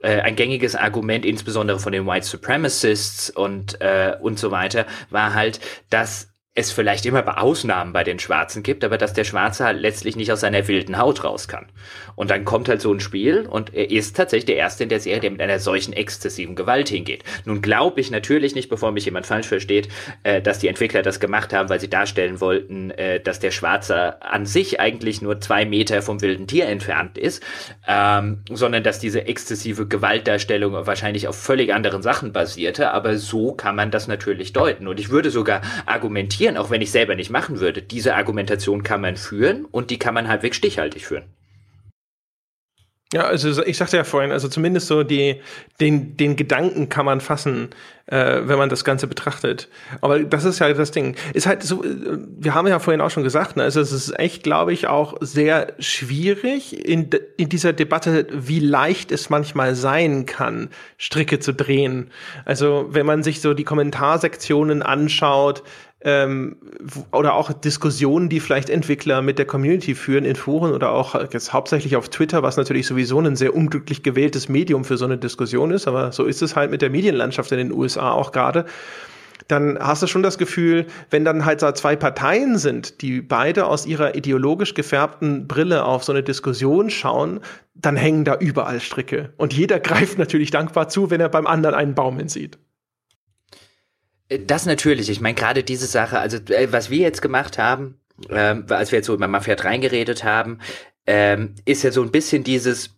äh, 0.00 0.20
ein 0.20 0.36
gängiges 0.36 0.76
Argument, 0.76 1.24
insbesondere 1.24 1.78
von 1.78 1.92
den 1.92 2.06
White 2.06 2.26
Supremacists 2.26 3.30
und, 3.30 3.80
äh, 3.80 4.16
und 4.20 4.38
so 4.38 4.50
weiter, 4.50 4.86
war 5.10 5.34
halt, 5.34 5.60
dass 5.88 6.33
es 6.56 6.70
vielleicht 6.70 7.04
immer 7.04 7.42
Ausnahmen 7.42 7.92
bei 7.92 8.04
den 8.04 8.20
Schwarzen 8.20 8.62
gibt, 8.62 8.84
aber 8.84 8.96
dass 8.96 9.12
der 9.12 9.24
Schwarze 9.24 9.64
halt 9.64 9.80
letztlich 9.80 10.14
nicht 10.14 10.30
aus 10.30 10.40
seiner 10.40 10.68
wilden 10.68 10.98
Haut 10.98 11.24
raus 11.24 11.48
kann. 11.48 11.66
Und 12.14 12.30
dann 12.30 12.44
kommt 12.44 12.68
halt 12.68 12.80
so 12.80 12.92
ein 12.92 13.00
Spiel 13.00 13.40
und 13.40 13.74
er 13.74 13.90
ist 13.90 14.16
tatsächlich 14.16 14.46
der 14.46 14.56
Erste 14.56 14.84
in 14.84 14.88
der 14.88 15.00
Serie, 15.00 15.20
der 15.20 15.30
mit 15.32 15.40
einer 15.40 15.58
solchen 15.58 15.92
exzessiven 15.92 16.54
Gewalt 16.54 16.88
hingeht. 16.88 17.24
Nun 17.44 17.60
glaube 17.60 18.00
ich 18.00 18.12
natürlich 18.12 18.54
nicht, 18.54 18.68
bevor 18.68 18.92
mich 18.92 19.04
jemand 19.04 19.26
falsch 19.26 19.48
versteht, 19.48 19.88
äh, 20.22 20.40
dass 20.40 20.60
die 20.60 20.68
Entwickler 20.68 21.02
das 21.02 21.18
gemacht 21.18 21.52
haben, 21.52 21.68
weil 21.68 21.80
sie 21.80 21.90
darstellen 21.90 22.40
wollten, 22.40 22.92
äh, 22.92 23.18
dass 23.18 23.40
der 23.40 23.50
Schwarze 23.50 24.22
an 24.22 24.46
sich 24.46 24.78
eigentlich 24.78 25.22
nur 25.22 25.40
zwei 25.40 25.64
Meter 25.64 26.02
vom 26.02 26.20
wilden 26.20 26.46
Tier 26.46 26.68
entfernt 26.68 27.18
ist, 27.18 27.42
ähm, 27.88 28.42
sondern 28.48 28.84
dass 28.84 29.00
diese 29.00 29.26
exzessive 29.26 29.88
Gewaltdarstellung 29.88 30.86
wahrscheinlich 30.86 31.26
auf 31.26 31.36
völlig 31.36 31.74
anderen 31.74 32.02
Sachen 32.02 32.32
basierte. 32.32 32.92
Aber 32.92 33.16
so 33.16 33.52
kann 33.52 33.74
man 33.74 33.90
das 33.90 34.06
natürlich 34.06 34.52
deuten. 34.52 34.86
Und 34.86 35.00
ich 35.00 35.10
würde 35.10 35.30
sogar 35.30 35.62
argumentieren, 35.86 36.43
argumentieren, 36.44 36.56
auch 36.56 36.70
wenn 36.70 36.82
ich 36.82 36.90
selber 36.90 37.14
nicht 37.14 37.30
machen 37.30 37.60
würde. 37.60 37.82
Diese 37.82 38.14
Argumentation 38.14 38.82
kann 38.82 39.00
man 39.00 39.16
führen 39.16 39.64
und 39.64 39.90
die 39.90 39.98
kann 39.98 40.14
man 40.14 40.28
halbwegs 40.28 40.56
stichhaltig 40.56 41.06
führen. 41.06 41.24
Ja, 43.12 43.26
also 43.26 43.64
ich 43.64 43.76
sagte 43.76 43.96
ja 43.96 44.02
vorhin, 44.02 44.32
also 44.32 44.48
zumindest 44.48 44.88
so 44.88 45.04
die, 45.04 45.40
den, 45.78 46.16
den 46.16 46.34
Gedanken 46.34 46.88
kann 46.88 47.06
man 47.06 47.20
fassen, 47.20 47.68
äh, 48.06 48.40
wenn 48.42 48.58
man 48.58 48.70
das 48.70 48.82
Ganze 48.82 49.06
betrachtet. 49.06 49.68
Aber 50.00 50.18
das 50.24 50.44
ist 50.44 50.58
ja 50.58 50.72
das 50.72 50.90
Ding. 50.90 51.14
Ist 51.32 51.46
halt 51.46 51.62
so, 51.62 51.84
wir 51.84 52.54
haben 52.54 52.66
ja 52.66 52.80
vorhin 52.80 53.00
auch 53.00 53.10
schon 53.10 53.22
gesagt, 53.22 53.56
ne, 53.56 53.62
also 53.62 53.80
es 53.80 53.92
ist 53.92 54.18
echt, 54.18 54.42
glaube 54.42 54.72
ich, 54.72 54.88
auch 54.88 55.14
sehr 55.20 55.74
schwierig 55.78 56.84
in, 56.84 57.08
in 57.36 57.48
dieser 57.48 57.72
Debatte, 57.72 58.26
wie 58.32 58.58
leicht 58.58 59.12
es 59.12 59.30
manchmal 59.30 59.76
sein 59.76 60.26
kann, 60.26 60.70
Stricke 60.98 61.38
zu 61.38 61.52
drehen. 61.52 62.10
Also 62.44 62.86
wenn 62.88 63.06
man 63.06 63.22
sich 63.22 63.40
so 63.40 63.54
die 63.54 63.64
Kommentarsektionen 63.64 64.82
anschaut, 64.82 65.62
ähm, 66.04 66.56
oder 67.12 67.34
auch 67.34 67.52
Diskussionen, 67.52 68.28
die 68.28 68.40
vielleicht 68.40 68.70
Entwickler 68.70 69.22
mit 69.22 69.38
der 69.38 69.46
Community 69.46 69.94
führen 69.94 70.24
in 70.24 70.36
Foren 70.36 70.72
oder 70.72 70.90
auch 70.90 71.14
jetzt 71.32 71.52
hauptsächlich 71.52 71.96
auf 71.96 72.10
Twitter, 72.10 72.42
was 72.42 72.56
natürlich 72.56 72.86
sowieso 72.86 73.18
ein 73.20 73.36
sehr 73.36 73.54
unglücklich 73.54 74.02
gewähltes 74.02 74.48
Medium 74.48 74.84
für 74.84 74.98
so 74.98 75.06
eine 75.06 75.18
Diskussion 75.18 75.70
ist, 75.70 75.88
aber 75.88 76.12
so 76.12 76.24
ist 76.24 76.42
es 76.42 76.54
halt 76.56 76.70
mit 76.70 76.82
der 76.82 76.90
Medienlandschaft 76.90 77.50
in 77.52 77.58
den 77.58 77.72
USA 77.72 78.12
auch 78.12 78.32
gerade 78.32 78.66
dann 79.48 79.78
hast 79.78 80.02
du 80.02 80.06
schon 80.06 80.22
das 80.22 80.38
Gefühl, 80.38 80.86
wenn 81.10 81.24
dann 81.24 81.44
halt 81.44 81.60
zwei 81.60 81.96
Parteien 81.96 82.56
sind, 82.56 83.02
die 83.02 83.20
beide 83.20 83.66
aus 83.66 83.86
ihrer 83.86 84.14
ideologisch 84.14 84.74
gefärbten 84.74 85.46
Brille 85.46 85.84
auf 85.84 86.04
so 86.04 86.12
eine 86.12 86.22
Diskussion 86.22 86.88
schauen, 86.90 87.40
dann 87.74 87.96
hängen 87.96 88.24
da 88.24 88.36
überall 88.36 88.80
Stricke. 88.80 89.32
Und 89.36 89.52
jeder 89.52 89.80
greift 89.80 90.18
natürlich 90.18 90.50
dankbar 90.50 90.88
zu, 90.88 91.10
wenn 91.10 91.20
er 91.20 91.28
beim 91.28 91.46
anderen 91.46 91.74
einen 91.74 91.94
Baum 91.94 92.26
sieht. 92.28 92.58
Das 94.46 94.66
natürlich. 94.66 95.10
Ich 95.10 95.20
meine, 95.20 95.34
gerade 95.34 95.62
diese 95.64 95.86
Sache, 95.86 96.18
also 96.18 96.38
äh, 96.52 96.72
was 96.72 96.90
wir 96.90 96.98
jetzt 96.98 97.22
gemacht 97.22 97.58
haben, 97.58 98.00
ähm, 98.30 98.66
als 98.68 98.92
wir 98.92 98.98
jetzt 98.98 99.06
so 99.06 99.14
über 99.14 99.28
Mafia 99.28 99.54
3 99.54 99.78
geredet 99.78 100.24
haben, 100.24 100.60
ähm, 101.06 101.54
ist 101.64 101.82
ja 101.82 101.90
so 101.90 102.02
ein 102.02 102.10
bisschen 102.10 102.44
dieses, 102.44 102.90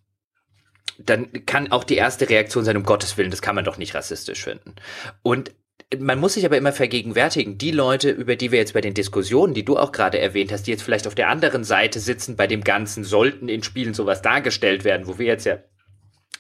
dann 0.99 1.47
kann 1.47 1.73
auch 1.73 1.85
die 1.85 1.97
erste 1.97 2.29
Reaktion 2.29 2.65
sein, 2.65 2.77
um 2.77 2.85
Gottes 2.85 3.17
Willen, 3.17 3.31
das 3.31 3.43
kann 3.43 3.55
man 3.55 3.65
doch 3.65 3.79
nicht 3.79 3.95
rassistisch 3.95 4.45
finden. 4.45 4.75
Und 5.23 5.53
man 5.99 6.19
muss 6.19 6.35
sich 6.35 6.45
aber 6.45 6.57
immer 6.57 6.73
vergegenwärtigen, 6.73 7.59
die 7.59 7.71
Leute, 7.71 8.11
über 8.11 8.37
die 8.37 8.51
wir 8.51 8.59
jetzt 8.59 8.75
bei 8.75 8.81
den 8.81 8.95
Diskussionen, 8.95 9.55
die 9.55 9.65
du 9.65 9.79
auch 9.79 9.93
gerade 9.93 10.19
erwähnt 10.19 10.51
hast, 10.53 10.67
die 10.67 10.73
jetzt 10.73 10.83
vielleicht 10.83 11.07
auf 11.07 11.15
der 11.15 11.29
anderen 11.29 11.65
Seite 11.65 12.01
sitzen, 12.01 12.37
bei 12.37 12.47
dem 12.47 12.65
Ganzen 12.65 13.05
sollten 13.05 13.49
in 13.49 13.63
Spielen 13.63 13.95
sowas 13.95 14.21
dargestellt 14.21 14.85
werden, 14.85 15.07
wo 15.07 15.19
wir 15.19 15.27
jetzt 15.27 15.47
ja 15.47 15.59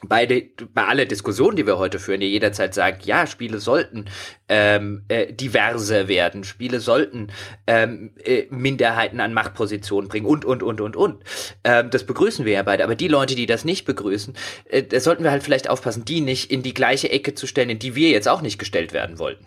beide, 0.02 0.43
bei 0.74 0.85
aller 0.86 1.06
Diskussion, 1.06 1.56
die 1.56 1.66
wir 1.66 1.78
heute 1.78 1.98
führen, 1.98 2.20
die 2.20 2.28
jederzeit 2.28 2.74
sagt, 2.74 3.06
ja, 3.06 3.27
Spiele 3.27 3.59
sollten 3.59 4.06
ähm, 4.48 5.05
äh, 5.09 5.32
diverser 5.32 6.09
werden, 6.09 6.44
Spiele 6.44 6.81
sollten 6.81 7.28
ähm, 7.66 8.12
äh, 8.24 8.47
Minderheiten 8.51 9.20
an 9.20 9.32
Machtpositionen 9.32 10.09
bringen 10.09 10.27
und, 10.27 10.44
und, 10.44 10.62
und, 10.62 10.81
und, 10.81 10.97
und. 10.97 11.24
Ähm, 11.64 11.90
das 11.90 12.05
begrüßen 12.05 12.44
wir 12.44 12.52
ja 12.52 12.62
beide. 12.62 12.85
Aber 12.85 12.94
die 12.94 13.09
Leute, 13.09 13.35
die 13.35 13.47
das 13.47 13.64
nicht 13.64 13.85
begrüßen, 13.85 14.35
äh, 14.66 14.82
da 14.82 15.01
sollten 15.01 15.24
wir 15.24 15.31
halt 15.31 15.43
vielleicht 15.43 15.68
aufpassen, 15.68 16.05
die 16.05 16.20
nicht 16.20 16.51
in 16.51 16.62
die 16.62 16.74
gleiche 16.74 17.10
Ecke 17.10 17.35
zu 17.35 17.47
stellen, 17.47 17.70
in 17.70 17.78
die 17.78 17.94
wir 17.94 18.10
jetzt 18.10 18.28
auch 18.28 18.43
nicht 18.43 18.59
gestellt 18.59 18.93
werden 18.93 19.18
wollten. 19.18 19.47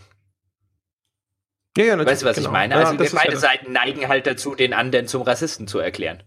Ja, 1.77 1.85
ja, 1.85 1.95
natürlich. 1.95 2.11
Weißt 2.11 2.21
du, 2.23 2.26
was 2.26 2.35
genau. 2.35 2.49
ich 2.49 2.53
meine? 2.53 2.76
Also 2.76 3.01
ja, 3.01 3.09
beide 3.13 3.34
ja 3.34 3.39
Seiten 3.39 3.71
neigen 3.71 4.07
halt 4.07 4.27
dazu, 4.27 4.55
den 4.55 4.73
anderen 4.73 5.07
zum 5.07 5.21
Rassisten 5.21 5.67
zu 5.67 5.80
erklären. 5.80 6.23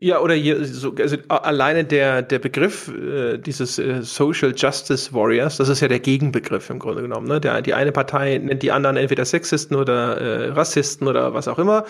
Ja, 0.00 0.20
oder 0.20 0.34
hier, 0.34 0.64
so, 0.64 0.94
also 0.94 1.16
alleine 1.28 1.84
der, 1.84 2.22
der 2.22 2.38
Begriff 2.38 2.88
äh, 2.88 3.36
dieses 3.36 3.80
äh, 3.80 4.00
Social 4.02 4.54
Justice 4.56 5.12
Warriors, 5.12 5.56
das 5.56 5.68
ist 5.68 5.80
ja 5.80 5.88
der 5.88 5.98
Gegenbegriff 5.98 6.70
im 6.70 6.78
Grunde 6.78 7.02
genommen. 7.02 7.26
Ne? 7.26 7.40
Der, 7.40 7.62
die 7.62 7.74
eine 7.74 7.90
Partei 7.90 8.38
nennt 8.38 8.62
die 8.62 8.70
anderen 8.70 8.96
entweder 8.96 9.24
Sexisten 9.24 9.76
oder 9.76 10.16
äh, 10.20 10.48
Rassisten 10.50 11.08
oder 11.08 11.34
was 11.34 11.48
auch 11.48 11.58
immer. 11.58 11.84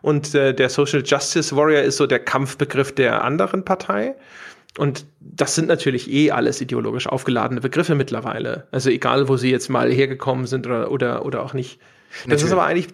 Und 0.00 0.34
äh, 0.34 0.52
der 0.52 0.70
Social 0.70 1.04
Justice 1.04 1.54
Warrior 1.54 1.82
ist 1.82 1.98
so 1.98 2.08
der 2.08 2.18
Kampfbegriff 2.18 2.92
der 2.92 3.22
anderen 3.22 3.64
Partei. 3.64 4.16
Und 4.76 5.06
das 5.20 5.54
sind 5.54 5.68
natürlich 5.68 6.10
eh 6.10 6.32
alles 6.32 6.60
ideologisch 6.60 7.06
aufgeladene 7.06 7.60
Begriffe 7.60 7.94
mittlerweile. 7.94 8.66
Also 8.72 8.90
egal, 8.90 9.28
wo 9.28 9.36
sie 9.36 9.52
jetzt 9.52 9.68
mal 9.68 9.92
hergekommen 9.92 10.46
sind 10.46 10.66
oder, 10.66 10.90
oder, 10.90 11.24
oder 11.24 11.44
auch 11.44 11.54
nicht. 11.54 11.78
Das 11.78 12.26
natürlich. 12.26 12.44
ist 12.44 12.52
aber 12.52 12.64
eigentlich 12.64 12.88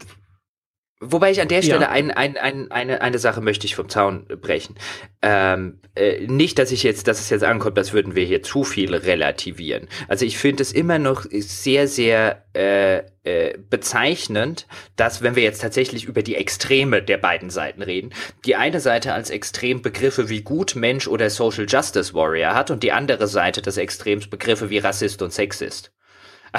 Wobei 1.01 1.31
ich 1.31 1.41
an 1.41 1.47
der 1.47 1.63
Stelle 1.63 1.83
ja. 1.83 1.91
ein, 1.91 2.11
ein, 2.11 2.37
ein, 2.37 2.73
eine, 2.73 3.01
eine 3.01 3.19
Sache 3.21 3.41
möchte 3.41 3.67
ich 3.67 3.77
vom 3.77 3.89
Zaun 3.89 4.27
brechen. 4.27 4.75
Ähm, 5.23 5.79
äh, 5.95 6.27
nicht, 6.27 6.59
dass 6.59 6.73
ich 6.73 6.83
jetzt, 6.83 7.07
dass 7.07 7.21
es 7.21 7.31
jetzt 7.31 7.45
ankommt, 7.45 7.79
als 7.79 7.93
würden 7.93 8.17
wir 8.17 8.25
hier 8.25 8.43
zu 8.43 8.65
viel 8.65 8.93
relativieren. 8.93 9.87
Also 10.09 10.25
ich 10.25 10.39
finde 10.39 10.63
es 10.63 10.73
immer 10.73 10.99
noch 10.99 11.25
sehr, 11.31 11.87
sehr 11.87 12.45
äh, 12.53 13.03
äh, 13.23 13.59
bezeichnend, 13.71 14.67
dass, 14.97 15.23
wenn 15.23 15.37
wir 15.37 15.45
jetzt 15.45 15.63
tatsächlich 15.63 16.05
über 16.05 16.23
die 16.23 16.35
Extreme 16.35 17.01
der 17.01 17.19
beiden 17.19 17.51
Seiten 17.51 17.83
reden, 17.83 18.13
die 18.45 18.57
eine 18.57 18.81
Seite 18.81 19.13
als 19.13 19.31
extrem 19.31 19.83
Begriffe 19.83 20.29
wie 20.29 20.43
Gut, 20.43 20.75
Mensch 20.75 21.07
oder 21.07 21.31
Social 21.31 21.67
Justice 21.69 22.13
Warrior 22.13 22.55
hat 22.55 22.73
und 22.73 22.83
die 22.83 22.91
andere 22.91 23.29
Seite 23.29 23.63
das 23.63 23.77
Extrems 23.77 24.27
Begriffe 24.27 24.69
wie 24.69 24.79
Rassist 24.79 25.23
und 25.23 25.33
Sexist. 25.33 25.93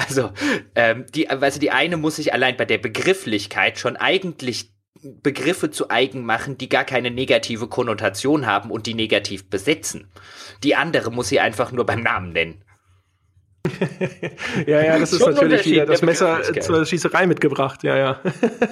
Also, 0.08 0.30
ähm, 0.74 1.04
die, 1.14 1.28
also 1.28 1.60
die 1.60 1.70
eine 1.70 1.96
muss 1.96 2.16
sich 2.16 2.32
allein 2.32 2.56
bei 2.56 2.64
der 2.64 2.78
Begrifflichkeit 2.78 3.78
schon 3.78 3.96
eigentlich 3.96 4.72
Begriffe 5.02 5.70
zu 5.70 5.90
eigen 5.90 6.24
machen, 6.24 6.58
die 6.58 6.68
gar 6.68 6.84
keine 6.84 7.10
negative 7.10 7.68
Konnotation 7.68 8.46
haben 8.46 8.70
und 8.70 8.86
die 8.86 8.94
negativ 8.94 9.48
besetzen. 9.48 10.10
Die 10.62 10.74
andere 10.74 11.10
muss 11.10 11.28
sie 11.28 11.40
einfach 11.40 11.72
nur 11.72 11.86
beim 11.86 12.02
Namen 12.02 12.32
nennen. 12.32 12.64
ja, 14.66 14.82
ja, 14.82 14.98
das 14.98 15.12
ist 15.12 15.20
natürlich 15.20 15.66
wieder 15.66 15.86
das 15.86 16.02
Messer 16.02 16.40
zur 16.60 16.84
Schießerei 16.84 17.26
mitgebracht, 17.26 17.82
ja, 17.82 17.96
ja. 17.96 18.20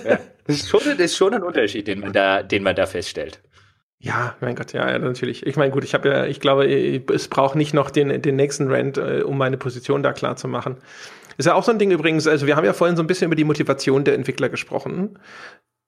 ja. 0.05 0.19
Das, 0.47 0.57
ist 0.57 0.69
schon, 0.69 0.81
das 0.81 0.99
ist 0.99 1.17
schon 1.17 1.35
ein 1.35 1.43
Unterschied, 1.43 1.87
den 1.87 2.01
man 2.01 2.13
da, 2.13 2.43
den 2.43 2.63
man 2.63 2.75
da 2.75 2.87
feststellt. 2.87 3.43
Ja, 4.01 4.37
mein 4.41 4.55
Gott, 4.55 4.73
ja, 4.73 4.91
ja 4.91 4.99
natürlich. 4.99 5.45
Ich 5.45 5.57
meine, 5.57 5.73
gut, 5.73 5.83
ich 5.83 5.93
habe 5.93 6.09
ja, 6.09 6.25
ich 6.25 6.41
glaube, 6.41 6.67
es 7.13 7.29
braucht 7.29 7.57
nicht 7.57 7.75
noch 7.75 7.91
den, 7.91 8.23
den 8.23 8.37
nächsten 8.37 8.71
Rant, 8.71 8.97
äh, 8.97 9.23
um 9.23 9.37
meine 9.37 9.57
Position 9.57 10.03
da 10.03 10.13
klar 10.13 10.37
zu 10.37 10.47
machen. 10.47 10.77
Ist 11.39 11.47
ja 11.47 11.55
auch 11.55 11.63
so 11.63 11.71
ein 11.71 11.79
Ding 11.79 11.93
übrigens, 11.93 12.27
also 12.27 12.47
wir 12.47 12.57
haben 12.57 12.65
ja 12.65 12.73
vorhin 12.73 12.97
so 12.97 13.03
ein 13.03 13.07
bisschen 13.07 13.27
über 13.27 13.37
die 13.37 13.45
Motivation 13.45 14.05
der 14.05 14.15
Entwickler 14.15 14.49
gesprochen. 14.49 15.19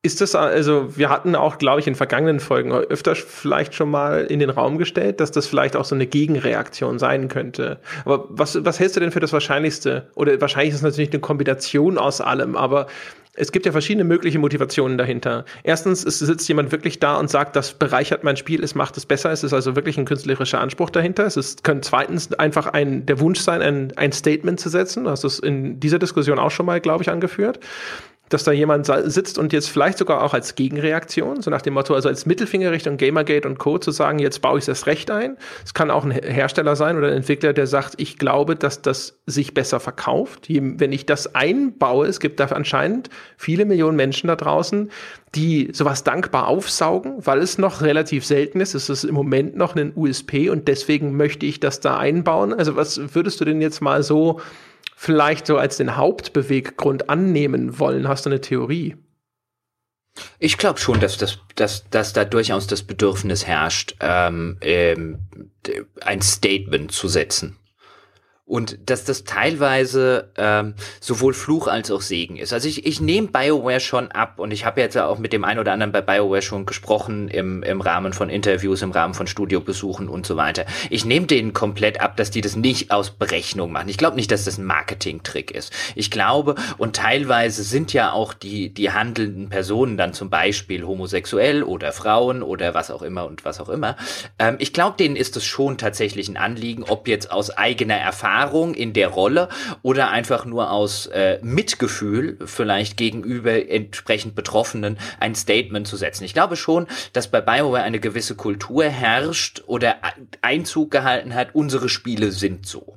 Ist 0.03 0.23
das, 0.23 0.35
also 0.35 0.97
wir 0.97 1.11
hatten 1.11 1.35
auch, 1.35 1.59
glaube 1.59 1.81
ich, 1.81 1.87
in 1.87 1.95
vergangenen 1.95 2.41
Folgen 2.41 2.73
öfter 2.73 3.15
vielleicht 3.17 3.75
schon 3.75 3.91
mal 3.91 4.25
in 4.25 4.39
den 4.39 4.49
Raum 4.49 4.79
gestellt, 4.79 5.21
dass 5.21 5.31
das 5.31 5.47
vielleicht 5.47 5.77
auch 5.77 5.85
so 5.85 5.95
eine 5.95 6.07
Gegenreaktion 6.07 6.99
sein 6.99 7.29
könnte. 7.29 7.81
Aber 8.07 8.25
was, 8.31 8.65
was 8.65 8.81
hältst 8.81 8.97
du 8.97 9.01
denn 9.01 9.13
für 9.13 9.21
das 9.21 9.35
Wahrscheinlichste? 9.35 10.09
Oder 10.15 10.41
wahrscheinlich 10.41 10.71
ist 10.71 10.77
es 10.77 10.83
natürlich 10.83 11.11
eine 11.11 11.21
Kombination 11.21 11.99
aus 11.99 12.23
allem, 12.23 12.57
aber 12.57 12.87
es 13.41 13.53
gibt 13.53 13.67
ja 13.67 13.73
verschiedene 13.73 14.05
mögliche 14.05 14.39
Motivationen 14.39 14.99
dahinter. 14.99 15.45
Erstens 15.63 16.05
es 16.05 16.19
sitzt 16.19 16.47
jemand 16.49 16.73
wirklich 16.73 16.99
da 16.99 17.17
und 17.17 17.31
sagt, 17.31 17.57
das 17.57 17.73
bereichert 17.73 18.23
mein 18.23 18.37
Spiel, 18.37 18.63
es 18.63 18.75
macht 18.75 18.97
es 18.97 19.07
besser, 19.07 19.33
es 19.33 19.43
ist 19.43 19.53
also 19.53 19.77
wirklich 19.77 19.97
ein 19.97 20.05
künstlerischer 20.05 20.61
Anspruch 20.61 20.91
dahinter. 20.91 21.25
Es 21.25 21.37
ist, 21.37 21.65
könnte 21.65 21.89
zweitens 21.89 22.33
einfach 22.35 22.67
ein, 22.67 23.07
der 23.07 23.19
Wunsch 23.21 23.41
sein, 23.41 23.63
ein, 23.63 23.93
ein 23.97 24.13
Statement 24.13 24.61
zu 24.61 24.69
setzen. 24.69 25.09
Hast 25.09 25.25
es 25.25 25.39
in 25.39 25.81
dieser 25.81 25.99
Diskussion 25.99 26.39
auch 26.39 26.51
schon 26.51 26.67
mal, 26.67 26.81
glaube 26.81 27.03
ich, 27.03 27.11
angeführt 27.11 27.61
dass 28.31 28.45
da 28.45 28.53
jemand 28.53 28.91
sitzt 29.05 29.39
und 29.39 29.53
jetzt 29.53 29.69
vielleicht 29.69 29.99
sogar 29.99 30.23
auch 30.23 30.33
als 30.33 30.55
Gegenreaktion, 30.55 31.43
so 31.43 31.51
nach 31.51 31.63
dem 31.63 31.75
Motto, 31.75 31.95
also 31.95 32.09
als 32.09 32.25
Mittelfinger 32.25 32.71
Richtung 32.71 32.97
Gamergate 32.97 33.47
und 33.47 33.59
Co. 33.59 33.77
zu 33.77 33.91
sagen, 33.91 34.19
jetzt 34.19 34.41
baue 34.41 34.59
ich 34.59 34.65
das 34.65 34.87
Recht 34.87 35.11
ein. 35.11 35.37
Es 35.65 35.75
kann 35.75 35.91
auch 35.91 36.05
ein 36.05 36.13
Hersteller 36.13 36.77
sein 36.77 36.97
oder 36.97 37.09
ein 37.09 37.15
Entwickler, 37.15 37.53
der 37.53 37.67
sagt, 37.67 37.95
ich 37.99 38.19
glaube, 38.19 38.57
dass 38.57 38.81
das 38.81 39.21
sich 39.27 39.53
besser 39.53 39.81
verkauft. 39.81 40.47
Wenn 40.49 40.93
ich 40.93 41.05
das 41.05 41.35
einbaue, 41.35 42.07
es 42.07 42.21
gibt 42.21 42.41
da 42.41 42.47
anscheinend 42.47 43.11
viele 43.37 43.65
Millionen 43.65 43.97
Menschen 43.97 44.29
da 44.29 44.37
draußen, 44.37 44.91
die 45.35 45.71
sowas 45.73 46.05
dankbar 46.05 46.49
aufsaugen, 46.49 47.15
weil 47.27 47.41
es 47.41 47.59
noch 47.59 47.83
relativ 47.83 48.25
selten 48.25 48.61
ist. 48.61 48.75
Es 48.75 48.89
ist 48.89 49.05
im 49.05 49.15
Moment 49.15 49.57
noch 49.57 49.77
ein 49.77 49.93
USP 49.95 50.51
und 50.51 50.69
deswegen 50.69 51.17
möchte 51.17 51.47
ich 51.47 51.61
das 51.61 51.81
da 51.81 51.99
einbauen. 51.99 52.55
Also 52.55 52.77
was 52.77 53.15
würdest 53.15 53.41
du 53.41 53.45
denn 53.45 53.61
jetzt 53.61 53.81
mal 53.81 54.03
so 54.03 54.41
vielleicht 55.01 55.47
so 55.47 55.57
als 55.57 55.79
den 55.79 55.97
Hauptbeweggrund 55.97 57.09
annehmen 57.09 57.79
wollen? 57.79 58.07
Hast 58.07 58.27
du 58.27 58.31
eine 58.31 58.43
Theorie? 58.43 58.97
Ich 60.39 60.59
glaube 60.59 60.79
schon, 60.79 61.01
dass, 61.01 61.17
das, 61.17 61.39
dass, 61.55 61.89
dass 61.89 62.13
da 62.13 62.27
durchaus 62.27 62.67
das 62.67 62.83
Bedürfnis 62.83 63.47
herrscht, 63.47 63.97
ähm, 64.01 64.59
ähm, 64.61 65.21
ein 66.03 66.21
Statement 66.21 66.93
zu 66.93 67.09
setzen. 67.09 67.57
Und 68.51 68.91
dass 68.91 69.05
das 69.05 69.23
teilweise 69.23 70.33
ähm, 70.37 70.75
sowohl 70.99 71.35
Fluch 71.35 71.69
als 71.69 71.89
auch 71.93 72.01
Segen 72.01 72.37
ist. 72.37 72.53
Also 72.53 72.67
ich, 72.67 72.85
ich 72.85 73.01
nehme 73.01 73.29
BioWare 73.29 73.79
schon 73.79 74.11
ab 74.11 74.41
und 74.41 74.51
ich 74.51 74.65
habe 74.65 74.81
jetzt 74.81 74.99
auch 74.99 75.19
mit 75.19 75.33
dem 75.33 75.45
einen 75.45 75.61
oder 75.61 75.73
anderen 75.73 75.93
bei 75.93 76.01
BioWare 76.01 76.43
schon 76.43 76.67
gesprochen 76.67 77.29
im, 77.29 77.63
im 77.63 77.81
Rahmen 77.81 78.13
von 78.13 78.29
Interviews, 78.29 78.83
im 78.83 78.91
Rahmen 78.91 79.15
von 79.15 79.29
Studiobesuchen 79.29 80.09
und 80.09 80.27
so 80.27 80.37
weiter. 80.37 80.65
Ich 80.91 81.05
nehme 81.05 81.27
denen 81.27 81.53
komplett 81.53 82.01
ab, 82.01 82.17
dass 82.17 82.33
die 82.33 82.41
das 82.41 82.57
nicht 82.57 82.91
aus 82.91 83.11
Berechnung 83.13 83.71
machen. 83.71 83.89
Ich 83.89 83.99
glaube 83.99 84.17
nicht, 84.17 84.33
dass 84.33 84.47
das 84.47 84.59
ein 84.59 84.65
Marketing-Trick 84.65 85.53
ist. 85.53 85.73
Ich 85.95 86.11
glaube, 86.11 86.57
und 86.77 86.97
teilweise 86.97 87.63
sind 87.63 87.93
ja 87.93 88.11
auch 88.11 88.35
die, 88.35 88.75
die 88.75 88.91
handelnden 88.91 89.49
Personen 89.49 89.97
dann 89.97 90.13
zum 90.13 90.29
Beispiel 90.29 90.85
homosexuell 90.85 91.63
oder 91.63 91.93
Frauen 91.93 92.43
oder 92.43 92.75
was 92.75 92.91
auch 92.91 93.03
immer 93.03 93.27
und 93.27 93.45
was 93.45 93.61
auch 93.61 93.69
immer. 93.69 93.97
Ähm, 94.41 94.57
ich 94.59 94.73
glaube, 94.73 94.97
denen 94.97 95.15
ist 95.15 95.37
es 95.37 95.45
schon 95.45 95.79
tatsächlich 95.79 96.29
ein 96.29 96.37
Anliegen, 96.37 96.83
ob 96.83 97.07
jetzt 97.07 97.31
aus 97.31 97.57
eigener 97.57 97.95
Erfahrung 97.95 98.40
Erfahrung 98.41 98.75
in 98.75 98.93
der 98.93 99.09
Rolle 99.09 99.49
oder 99.83 100.11
einfach 100.11 100.45
nur 100.45 100.71
aus 100.71 101.07
äh, 101.07 101.39
Mitgefühl 101.43 102.39
vielleicht 102.45 102.97
gegenüber 102.97 103.69
entsprechend 103.69 104.35
Betroffenen 104.35 104.99
ein 105.19 105.35
Statement 105.35 105.87
zu 105.87 105.97
setzen. 105.97 106.25
Ich 106.25 106.33
glaube 106.33 106.57
schon, 106.57 106.87
dass 107.13 107.29
bei 107.29 107.41
BioWare 107.41 107.83
eine 107.83 108.01
gewisse 108.01 108.37
Kultur 108.37 108.85
herrscht 108.85 109.63
oder 109.67 109.97
Einzug 110.41 110.91
gehalten 110.91 111.35
hat, 111.35 111.55
unsere 111.55 111.89
Spiele 111.89 112.33
sind 112.33 112.67
so. 112.67 112.97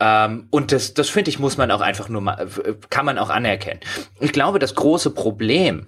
Ähm, 0.00 0.48
und 0.50 0.72
das, 0.72 0.94
das 0.94 1.08
finde 1.08 1.30
ich, 1.30 1.38
muss 1.38 1.56
man 1.56 1.70
auch 1.70 1.80
einfach 1.80 2.08
nur 2.08 2.20
mal, 2.20 2.48
kann 2.90 3.06
man 3.06 3.18
auch 3.18 3.30
anerkennen. 3.30 3.80
Ich 4.20 4.32
glaube, 4.32 4.58
das 4.58 4.74
große 4.74 5.10
Problem, 5.10 5.86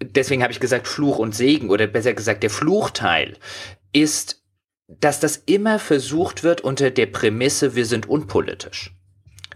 deswegen 0.00 0.42
habe 0.42 0.52
ich 0.52 0.60
gesagt 0.60 0.86
Fluch 0.86 1.18
und 1.18 1.34
Segen 1.34 1.68
oder 1.68 1.88
besser 1.88 2.14
gesagt 2.14 2.44
der 2.44 2.50
Fluchteil, 2.50 3.36
ist 3.92 4.41
dass 4.88 5.20
das 5.20 5.36
immer 5.36 5.78
versucht 5.78 6.42
wird 6.42 6.60
unter 6.60 6.90
der 6.90 7.06
Prämisse, 7.06 7.74
wir 7.74 7.86
sind 7.86 8.08
unpolitisch. 8.08 8.94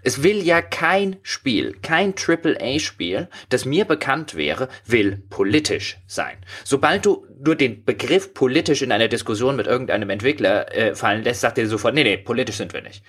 Es 0.02 0.22
will 0.22 0.40
ja 0.40 0.62
kein 0.62 1.16
Spiel, 1.22 1.76
kein 1.82 2.14
AAA-Spiel, 2.14 3.28
das 3.48 3.64
mir 3.64 3.84
bekannt 3.84 4.36
wäre, 4.36 4.68
will 4.84 5.24
politisch 5.30 5.98
sein. 6.06 6.36
Sobald 6.62 7.04
du 7.04 7.26
nur 7.44 7.56
den 7.56 7.84
Begriff 7.84 8.32
politisch 8.32 8.82
in 8.82 8.92
einer 8.92 9.08
Diskussion 9.08 9.56
mit 9.56 9.66
irgendeinem 9.66 10.10
Entwickler 10.10 10.72
äh, 10.72 10.94
fallen 10.94 11.24
lässt, 11.24 11.40
sagt 11.40 11.58
er 11.58 11.66
sofort, 11.66 11.94
nee, 11.94 12.04
nee, 12.04 12.18
politisch 12.18 12.56
sind 12.56 12.72
wir 12.72 12.82
nicht. 12.82 13.02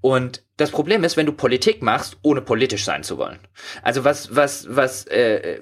Und 0.00 0.42
das 0.56 0.70
Problem 0.70 1.04
ist, 1.04 1.18
wenn 1.18 1.26
du 1.26 1.32
Politik 1.32 1.82
machst, 1.82 2.16
ohne 2.22 2.40
politisch 2.40 2.84
sein 2.84 3.02
zu 3.02 3.18
wollen. 3.18 3.38
Also 3.82 4.04
was, 4.04 4.34
was, 4.34 4.66
was 4.68 5.06
äh, 5.08 5.60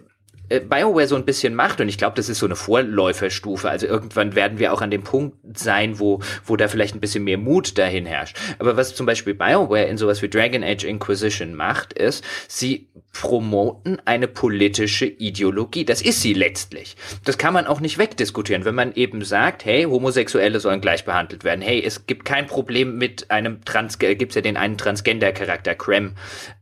BioWare 0.50 1.06
so 1.06 1.14
ein 1.14 1.24
bisschen 1.24 1.54
macht, 1.54 1.80
und 1.80 1.88
ich 1.88 1.96
glaube, 1.96 2.16
das 2.16 2.28
ist 2.28 2.40
so 2.40 2.46
eine 2.46 2.56
Vorläuferstufe, 2.56 3.70
also 3.70 3.86
irgendwann 3.86 4.34
werden 4.34 4.58
wir 4.58 4.72
auch 4.72 4.82
an 4.82 4.90
dem 4.90 5.04
Punkt 5.04 5.36
sein, 5.56 6.00
wo, 6.00 6.20
wo 6.44 6.56
da 6.56 6.66
vielleicht 6.66 6.96
ein 6.96 7.00
bisschen 7.00 7.22
mehr 7.22 7.38
Mut 7.38 7.78
dahin 7.78 8.04
herrscht. 8.04 8.36
Aber 8.58 8.76
was 8.76 8.94
zum 8.94 9.06
Beispiel 9.06 9.34
BioWare 9.34 9.84
in 9.84 9.96
sowas 9.96 10.22
wie 10.22 10.28
Dragon 10.28 10.64
Age 10.64 10.84
Inquisition 10.84 11.54
macht, 11.54 11.92
ist, 11.92 12.24
sie 12.48 12.88
promoten 13.12 14.00
eine 14.04 14.28
politische 14.28 15.06
Ideologie. 15.06 15.84
Das 15.84 16.02
ist 16.02 16.22
sie 16.22 16.32
letztlich. 16.32 16.96
Das 17.24 17.38
kann 17.38 17.54
man 17.54 17.66
auch 17.66 17.80
nicht 17.80 17.98
wegdiskutieren, 17.98 18.64
wenn 18.64 18.74
man 18.74 18.92
eben 18.94 19.24
sagt, 19.24 19.64
hey, 19.64 19.84
Homosexuelle 19.84 20.60
sollen 20.60 20.80
gleich 20.80 21.04
behandelt 21.04 21.44
werden. 21.44 21.60
Hey, 21.60 21.82
es 21.84 22.06
gibt 22.06 22.24
kein 22.24 22.46
Problem 22.46 22.98
mit 22.98 23.30
einem 23.30 23.64
Trans, 23.64 23.98
äh, 24.00 24.14
gibt's 24.14 24.34
ja 24.34 24.42
den 24.42 24.56
einen 24.56 24.78
Transgender-Charakter, 24.78 25.74
Krem 25.74 26.14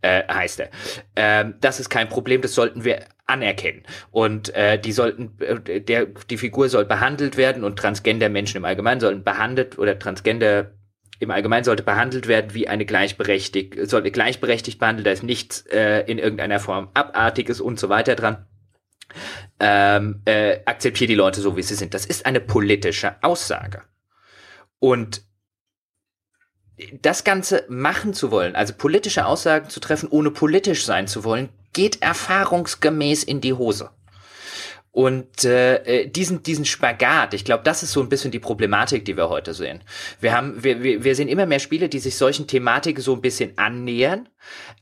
äh, 0.02 0.22
heißt 0.28 0.60
er. 0.60 0.70
Ähm, 1.16 1.54
das 1.60 1.80
ist 1.80 1.90
kein 1.90 2.08
Problem, 2.08 2.40
das 2.40 2.54
sollten 2.54 2.84
wir 2.84 3.00
anerkennen. 3.28 3.82
Und 4.10 4.54
äh, 4.54 4.78
die 4.78 4.92
sollten, 4.92 5.38
äh, 5.40 5.80
der, 5.80 6.06
die 6.06 6.38
Figur 6.38 6.68
soll 6.68 6.84
behandelt 6.84 7.36
werden 7.36 7.62
und 7.62 7.78
Transgender-Menschen 7.78 8.56
im 8.56 8.64
Allgemeinen 8.64 9.00
sollen 9.00 9.22
behandelt 9.22 9.78
oder 9.78 9.98
Transgender 9.98 10.72
im 11.20 11.30
Allgemeinen 11.30 11.64
sollte 11.64 11.82
behandelt 11.82 12.28
werden 12.28 12.54
wie 12.54 12.68
eine 12.68 12.86
gleichberechtigt, 12.86 13.90
sollte 13.90 14.10
gleichberechtigt 14.10 14.78
behandelt, 14.78 15.06
da 15.06 15.10
ist 15.10 15.24
nichts 15.24 15.66
äh, 15.66 16.04
in 16.06 16.18
irgendeiner 16.18 16.60
Form 16.60 16.90
Abartiges 16.94 17.60
und 17.60 17.80
so 17.80 17.88
weiter 17.88 18.14
dran. 18.14 18.46
Ähm, 19.58 20.22
äh, 20.26 20.60
akzeptiere 20.64 21.08
die 21.08 21.14
Leute 21.14 21.40
so, 21.40 21.56
wie 21.56 21.62
sie 21.62 21.74
sind. 21.74 21.92
Das 21.92 22.06
ist 22.06 22.24
eine 22.24 22.40
politische 22.40 23.16
Aussage. 23.22 23.82
Und 24.78 25.22
das 27.00 27.24
Ganze 27.24 27.64
machen 27.68 28.14
zu 28.14 28.30
wollen, 28.30 28.54
also 28.54 28.74
politische 28.74 29.26
Aussagen 29.26 29.68
zu 29.68 29.80
treffen, 29.80 30.08
ohne 30.08 30.30
politisch 30.30 30.84
sein 30.84 31.08
zu 31.08 31.24
wollen, 31.24 31.48
geht 31.72 32.02
erfahrungsgemäß 32.02 33.24
in 33.24 33.40
die 33.40 33.52
Hose. 33.52 33.90
Und 34.90 35.44
äh, 35.44 35.76
äh, 35.84 36.06
diesen, 36.08 36.42
diesen 36.42 36.64
Spagat, 36.64 37.32
ich 37.32 37.44
glaube, 37.44 37.62
das 37.62 37.84
ist 37.84 37.92
so 37.92 38.00
ein 38.00 38.08
bisschen 38.08 38.32
die 38.32 38.40
Problematik, 38.40 39.04
die 39.04 39.16
wir 39.16 39.28
heute 39.28 39.54
sehen. 39.54 39.84
Wir 40.20 40.32
haben, 40.32 40.64
wir, 40.64 40.82
wir, 40.82 41.04
wir 41.04 41.14
sehen 41.14 41.28
immer 41.28 41.46
mehr 41.46 41.60
Spiele, 41.60 41.88
die 41.88 42.00
sich 42.00 42.16
solchen 42.16 42.48
Thematiken 42.48 43.00
so 43.00 43.14
ein 43.14 43.20
bisschen 43.20 43.56
annähern, 43.58 44.28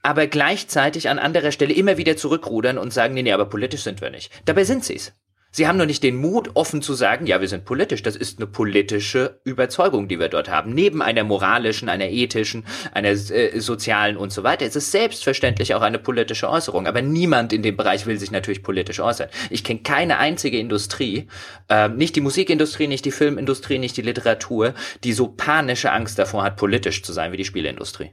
aber 0.03 0.27
gleichzeitig 0.27 1.11
an 1.11 1.19
anderer 1.19 1.53
Stelle 1.53 1.75
immer 1.75 1.99
wieder 1.99 2.17
zurückrudern 2.17 2.79
und 2.79 2.95
sagen, 2.95 3.15
nee, 3.15 3.23
nee, 3.23 3.33
aber 3.33 3.47
politisch 3.47 3.83
sind 3.83 4.01
wir 4.01 4.11
nicht. 4.11 4.33
Dabei 4.47 4.65
sind 4.65 4.85
sie's. 4.85 5.13
Sie 5.57 5.67
haben 5.67 5.79
nur 5.79 5.87
nicht 5.87 6.03
den 6.03 6.17
Mut, 6.17 6.51
offen 6.53 6.83
zu 6.83 6.93
sagen, 6.93 7.27
ja, 7.27 7.41
wir 7.41 7.49
sind 7.49 7.65
politisch. 7.65 8.03
Das 8.03 8.15
ist 8.15 8.39
eine 8.39 8.47
politische 8.47 9.41
Überzeugung, 9.43 10.07
die 10.07 10.19
wir 10.19 10.29
dort 10.29 10.51
haben. 10.51 10.75
Neben 10.75 11.01
einer 11.01 11.25
moralischen, 11.25 11.89
einer 11.89 12.11
ethischen, 12.11 12.67
einer 12.93 13.09
äh, 13.09 13.59
sozialen 13.59 14.19
und 14.19 14.35
so 14.35 14.43
weiter. 14.43 14.67
Es 14.67 14.77
ist 14.77 14.91
selbstverständlich 14.91 15.75
auch 15.75 15.81
eine 15.81 15.99
politische 15.99 16.51
Äußerung. 16.51 16.87
Aber 16.87 17.01
niemand 17.01 17.55
in 17.55 17.63
dem 17.63 17.75
Bereich 17.75 18.05
will 18.05 18.19
sich 18.19 18.31
natürlich 18.31 18.63
politisch 18.63 19.01
äußern. 19.01 19.31
Ich 19.49 19.65
kenne 19.65 19.81
keine 19.81 20.19
einzige 20.19 20.59
Industrie, 20.59 21.27
äh, 21.71 21.89
nicht 21.89 22.17
die 22.17 22.21
Musikindustrie, 22.21 22.87
nicht 22.87 23.07
die 23.07 23.11
Filmindustrie, 23.11 23.79
nicht 23.79 23.97
die 23.97 24.03
Literatur, 24.03 24.75
die 25.05 25.15
so 25.15 25.29
panische 25.29 25.91
Angst 25.91 26.19
davor 26.19 26.43
hat, 26.43 26.57
politisch 26.57 27.03
zu 27.03 27.15
sein 27.15 27.33
wie 27.33 27.39
die 27.39 27.47
Spieleindustrie. 27.47 28.11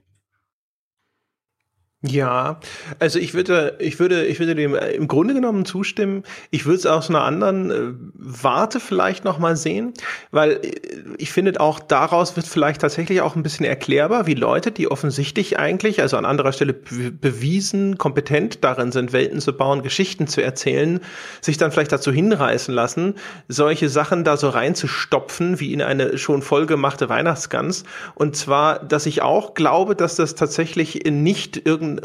Ja, 2.05 2.59
also 2.99 3.17
ich 3.17 3.33
würde, 3.33 3.77
ich 3.79 3.97
würde, 3.97 4.25
ich 4.25 4.37
würde 4.37 4.55
dem 4.55 4.75
im 4.75 5.07
Grunde 5.07 5.33
genommen 5.33 5.63
zustimmen. 5.63 6.23
Ich 6.51 6.65
würde 6.65 6.79
es 6.79 6.85
aus 6.85 7.09
einer 7.09 7.23
anderen 7.23 7.71
äh, 7.71 7.93
Warte 8.15 8.81
vielleicht 8.81 9.23
noch 9.23 9.39
mal 9.39 9.55
sehen, 9.55 9.93
weil 10.29 10.51
äh, 10.51 10.71
ich 11.17 11.31
finde 11.31 11.61
auch 11.61 11.79
daraus 11.79 12.35
wird 12.35 12.45
vielleicht 12.45 12.81
tatsächlich 12.81 13.21
auch 13.21 13.37
ein 13.37 13.43
bisschen 13.43 13.65
erklärbar, 13.65 14.27
wie 14.27 14.33
Leute, 14.33 14.73
die 14.73 14.91
offensichtlich 14.91 15.57
eigentlich, 15.57 16.01
also 16.01 16.17
an 16.17 16.25
anderer 16.25 16.51
Stelle 16.51 16.73
bewiesen, 16.73 17.97
kompetent 17.97 18.65
darin 18.65 18.91
sind, 18.91 19.13
Welten 19.13 19.39
zu 19.39 19.53
bauen, 19.53 19.81
Geschichten 19.81 20.27
zu 20.27 20.43
erzählen, 20.43 20.99
sich 21.39 21.57
dann 21.57 21.71
vielleicht 21.71 21.93
dazu 21.93 22.11
hinreißen 22.11 22.73
lassen, 22.73 23.15
solche 23.47 23.87
Sachen 23.87 24.25
da 24.25 24.35
so 24.35 24.49
reinzustopfen, 24.49 25.61
wie 25.61 25.71
in 25.71 25.81
eine 25.81 26.17
schon 26.17 26.41
vollgemachte 26.41 27.07
Weihnachtsgans. 27.07 27.85
Und 28.13 28.35
zwar, 28.35 28.79
dass 28.79 29.05
ich 29.05 29.21
auch 29.21 29.53
glaube, 29.53 29.95
dass 29.95 30.17
das 30.17 30.35
tatsächlich 30.35 31.03
nicht 31.09 31.55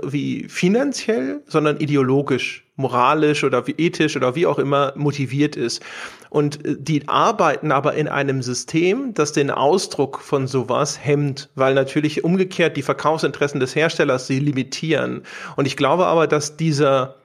wie 0.02 0.48
finanziell, 0.48 1.42
sondern 1.46 1.78
ideologisch, 1.78 2.64
moralisch 2.76 3.44
oder 3.44 3.66
wie 3.66 3.74
ethisch 3.76 4.16
oder 4.16 4.34
wie 4.34 4.46
auch 4.46 4.58
immer 4.58 4.92
motiviert 4.96 5.56
ist. 5.56 5.82
Und 6.30 6.64
äh, 6.64 6.76
die 6.78 7.08
arbeiten 7.08 7.72
aber 7.72 7.94
in 7.94 8.08
einem 8.08 8.42
System, 8.42 9.14
das 9.14 9.32
den 9.32 9.50
Ausdruck 9.50 10.20
von 10.20 10.46
sowas 10.46 10.98
hemmt, 11.04 11.50
weil 11.54 11.74
natürlich 11.74 12.24
umgekehrt 12.24 12.76
die 12.76 12.82
Verkaufsinteressen 12.82 13.60
des 13.60 13.74
Herstellers 13.74 14.26
sie 14.26 14.38
limitieren. 14.38 15.22
Und 15.56 15.66
ich 15.66 15.76
glaube 15.76 16.06
aber, 16.06 16.26
dass 16.26 16.56
dieser 16.56 17.16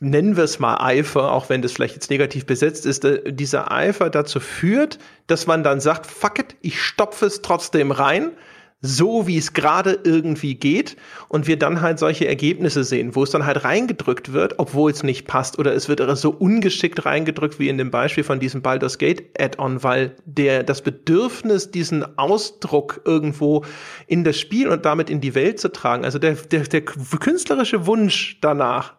nennen 0.00 0.36
wir 0.36 0.44
es 0.44 0.58
mal 0.58 0.76
Eifer, 0.76 1.32
auch 1.32 1.48
wenn 1.48 1.62
das 1.62 1.72
vielleicht 1.72 1.94
jetzt 1.94 2.10
negativ 2.10 2.46
besetzt 2.46 2.86
ist, 2.86 3.04
äh, 3.04 3.32
dieser 3.32 3.72
Eifer 3.72 4.10
dazu 4.10 4.40
führt, 4.40 4.98
dass 5.26 5.46
man 5.46 5.62
dann 5.62 5.80
sagt, 5.80 6.06
fuck 6.06 6.38
it, 6.38 6.56
ich 6.60 6.80
stopfe 6.80 7.26
es 7.26 7.42
trotzdem 7.42 7.90
rein, 7.90 8.32
so 8.86 9.26
wie 9.26 9.38
es 9.38 9.54
gerade 9.54 9.98
irgendwie 10.04 10.56
geht 10.56 10.96
und 11.28 11.46
wir 11.46 11.58
dann 11.58 11.80
halt 11.80 11.98
solche 11.98 12.28
Ergebnisse 12.28 12.84
sehen, 12.84 13.14
wo 13.14 13.22
es 13.22 13.30
dann 13.30 13.46
halt 13.46 13.64
reingedrückt 13.64 14.34
wird, 14.34 14.58
obwohl 14.58 14.90
es 14.90 15.02
nicht 15.02 15.26
passt 15.26 15.58
oder 15.58 15.74
es 15.74 15.88
wird 15.88 16.02
so 16.18 16.30
ungeschickt 16.30 17.06
reingedrückt 17.06 17.58
wie 17.58 17.70
in 17.70 17.78
dem 17.78 17.90
Beispiel 17.90 18.24
von 18.24 18.40
diesem 18.40 18.60
Baldur's 18.60 18.98
Gate 18.98 19.24
Add-on, 19.40 19.82
weil 19.82 20.16
der 20.26 20.64
das 20.64 20.82
Bedürfnis 20.82 21.70
diesen 21.70 22.18
Ausdruck 22.18 23.00
irgendwo 23.06 23.64
in 24.06 24.22
das 24.22 24.38
Spiel 24.38 24.68
und 24.68 24.84
damit 24.84 25.08
in 25.08 25.22
die 25.22 25.34
Welt 25.34 25.58
zu 25.58 25.72
tragen, 25.72 26.04
also 26.04 26.18
der 26.18 26.34
der, 26.34 26.64
der 26.64 26.82
künstlerische 26.82 27.86
Wunsch 27.86 28.38
danach 28.42 28.92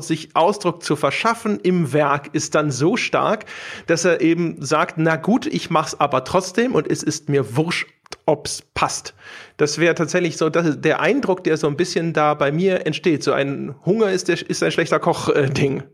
sich 0.00 0.36
Ausdruck 0.36 0.82
zu 0.82 0.94
verschaffen 0.94 1.58
im 1.62 1.92
Werk 1.94 2.34
ist 2.34 2.54
dann 2.54 2.70
so 2.70 2.98
stark, 2.98 3.46
dass 3.86 4.04
er 4.04 4.20
eben 4.20 4.56
sagt, 4.60 4.98
na 4.98 5.16
gut, 5.16 5.46
ich 5.46 5.70
mach's 5.70 5.98
aber 5.98 6.24
trotzdem 6.24 6.74
und 6.74 6.86
es 6.86 7.02
ist 7.02 7.30
mir 7.30 7.56
wurscht, 7.56 7.86
ob's 8.26 8.62
passt. 8.74 9.14
Das 9.56 9.78
wäre 9.78 9.94
tatsächlich 9.94 10.36
so 10.36 10.50
das 10.50 10.80
der 10.80 11.00
Eindruck, 11.00 11.44
der 11.44 11.56
so 11.56 11.66
ein 11.66 11.76
bisschen 11.76 12.12
da 12.12 12.34
bei 12.34 12.52
mir 12.52 12.86
entsteht. 12.86 13.22
So 13.22 13.32
ein 13.32 13.74
Hunger 13.84 14.10
ist, 14.10 14.28
der, 14.28 14.48
ist 14.48 14.62
ein 14.62 14.72
schlechter 14.72 14.98
Koch-Ding. 14.98 15.80
Äh, 15.80 15.84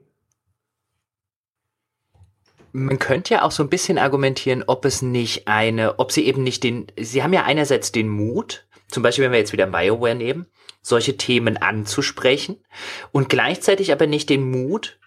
man 2.73 2.99
könnte 2.99 3.35
ja 3.35 3.43
auch 3.43 3.51
so 3.51 3.63
ein 3.63 3.69
bisschen 3.69 3.99
argumentieren, 3.99 4.63
ob 4.67 4.85
es 4.85 5.03
nicht 5.03 5.49
eine, 5.49 5.99
ob 5.99 6.13
sie 6.13 6.25
eben 6.25 6.43
nicht 6.45 6.63
den, 6.63 6.87
sie 6.99 7.23
haben 7.23 7.33
ja 7.33 7.43
einerseits 7.43 7.91
den 7.91 8.09
Mut, 8.09 8.67
zum 8.89 9.03
Beispiel 9.03 9.25
wenn 9.25 9.33
wir 9.33 9.41
jetzt 9.41 9.53
wieder 9.53 9.67
BioWare 9.67 10.15
nehmen, 10.15 10.47
solche 10.83 11.17
Themen 11.17 11.57
anzusprechen 11.57 12.63
und 13.11 13.29
gleichzeitig 13.29 13.93
aber 13.93 14.07
nicht 14.07 14.31
den 14.31 14.51
Mut, 14.51 15.01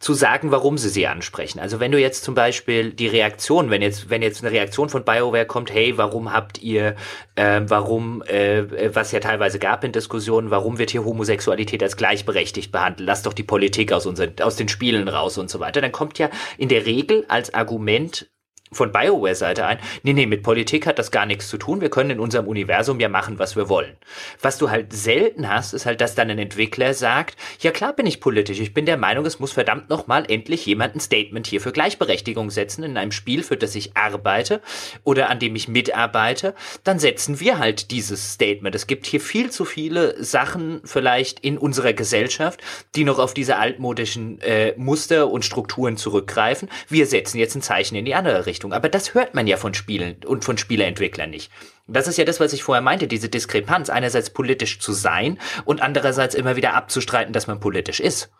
zu 0.00 0.14
sagen, 0.14 0.50
warum 0.50 0.78
sie 0.78 0.88
sie 0.88 1.06
ansprechen. 1.06 1.60
Also 1.60 1.78
wenn 1.78 1.92
du 1.92 2.00
jetzt 2.00 2.24
zum 2.24 2.34
Beispiel 2.34 2.92
die 2.92 3.06
Reaktion, 3.06 3.68
wenn 3.68 3.82
jetzt 3.82 4.08
wenn 4.08 4.22
jetzt 4.22 4.42
eine 4.42 4.50
Reaktion 4.50 4.88
von 4.88 5.04
BioWare 5.04 5.44
kommt, 5.44 5.72
hey, 5.72 5.98
warum 5.98 6.32
habt 6.32 6.62
ihr, 6.62 6.96
äh, 7.34 7.60
warum, 7.66 8.22
äh, 8.22 8.94
was 8.94 9.12
ja 9.12 9.20
teilweise 9.20 9.58
gab 9.58 9.84
in 9.84 9.92
Diskussionen, 9.92 10.50
warum 10.50 10.78
wird 10.78 10.90
hier 10.90 11.04
Homosexualität 11.04 11.82
als 11.82 11.98
gleichberechtigt 11.98 12.72
behandelt? 12.72 13.06
Lass 13.06 13.22
doch 13.22 13.34
die 13.34 13.42
Politik 13.42 13.92
aus 13.92 14.06
unseren, 14.06 14.32
aus 14.40 14.56
den 14.56 14.68
Spielen 14.68 15.06
raus 15.06 15.36
und 15.36 15.50
so 15.50 15.60
weiter. 15.60 15.82
Dann 15.82 15.92
kommt 15.92 16.18
ja 16.18 16.30
in 16.56 16.70
der 16.70 16.86
Regel 16.86 17.26
als 17.28 17.52
Argument 17.52 18.30
von 18.72 18.92
BioWare-Seite 18.92 19.66
ein, 19.66 19.78
nee, 20.02 20.12
nee, 20.12 20.26
mit 20.26 20.42
Politik 20.42 20.86
hat 20.86 20.98
das 20.98 21.10
gar 21.10 21.26
nichts 21.26 21.48
zu 21.48 21.58
tun, 21.58 21.80
wir 21.80 21.90
können 21.90 22.10
in 22.10 22.20
unserem 22.20 22.46
Universum 22.46 23.00
ja 23.00 23.08
machen, 23.08 23.38
was 23.38 23.56
wir 23.56 23.68
wollen. 23.68 23.96
Was 24.40 24.58
du 24.58 24.70
halt 24.70 24.92
selten 24.92 25.48
hast, 25.48 25.72
ist 25.72 25.86
halt, 25.86 26.00
dass 26.00 26.14
dann 26.14 26.30
ein 26.30 26.38
Entwickler 26.38 26.94
sagt, 26.94 27.36
ja 27.60 27.72
klar 27.72 27.92
bin 27.92 28.06
ich 28.06 28.20
politisch, 28.20 28.60
ich 28.60 28.74
bin 28.74 28.86
der 28.86 28.96
Meinung, 28.96 29.26
es 29.26 29.40
muss 29.40 29.52
verdammt 29.52 29.90
nochmal 29.90 30.24
endlich 30.28 30.66
jemand 30.66 30.94
ein 30.94 31.00
Statement 31.00 31.46
hier 31.46 31.60
für 31.60 31.72
Gleichberechtigung 31.72 32.50
setzen 32.50 32.84
in 32.84 32.96
einem 32.96 33.12
Spiel, 33.12 33.42
für 33.42 33.56
das 33.56 33.74
ich 33.74 33.96
arbeite 33.96 34.60
oder 35.02 35.30
an 35.30 35.40
dem 35.40 35.56
ich 35.56 35.66
mitarbeite, 35.66 36.54
dann 36.84 36.98
setzen 36.98 37.40
wir 37.40 37.58
halt 37.58 37.90
dieses 37.90 38.34
Statement. 38.34 38.74
Es 38.74 38.86
gibt 38.86 39.06
hier 39.06 39.20
viel 39.20 39.50
zu 39.50 39.64
viele 39.64 40.22
Sachen 40.22 40.80
vielleicht 40.84 41.40
in 41.40 41.58
unserer 41.58 41.92
Gesellschaft, 41.92 42.60
die 42.94 43.04
noch 43.04 43.18
auf 43.18 43.34
diese 43.34 43.56
altmodischen 43.56 44.40
äh, 44.40 44.74
Muster 44.76 45.30
und 45.30 45.44
Strukturen 45.44 45.96
zurückgreifen. 45.96 46.68
Wir 46.88 47.06
setzen 47.06 47.38
jetzt 47.38 47.54
ein 47.56 47.62
Zeichen 47.62 47.96
in 47.96 48.04
die 48.04 48.14
andere 48.14 48.46
Richtung. 48.46 48.59
Richtung. 48.60 48.72
Aber 48.74 48.88
das 48.88 49.14
hört 49.14 49.34
man 49.34 49.46
ja 49.46 49.56
von 49.56 49.74
Spielen 49.74 50.16
und 50.26 50.44
von 50.44 50.58
Spieleentwicklern 50.58 51.30
nicht. 51.30 51.50
Das 51.86 52.06
ist 52.06 52.18
ja 52.18 52.24
das, 52.24 52.40
was 52.40 52.52
ich 52.52 52.62
vorher 52.62 52.82
meinte, 52.82 53.08
diese 53.08 53.28
Diskrepanz, 53.28 53.88
einerseits 53.88 54.30
politisch 54.30 54.78
zu 54.78 54.92
sein 54.92 55.38
und 55.64 55.80
andererseits 55.80 56.34
immer 56.34 56.56
wieder 56.56 56.74
abzustreiten, 56.74 57.32
dass 57.32 57.46
man 57.46 57.58
politisch 57.58 58.00
ist. 58.00 58.30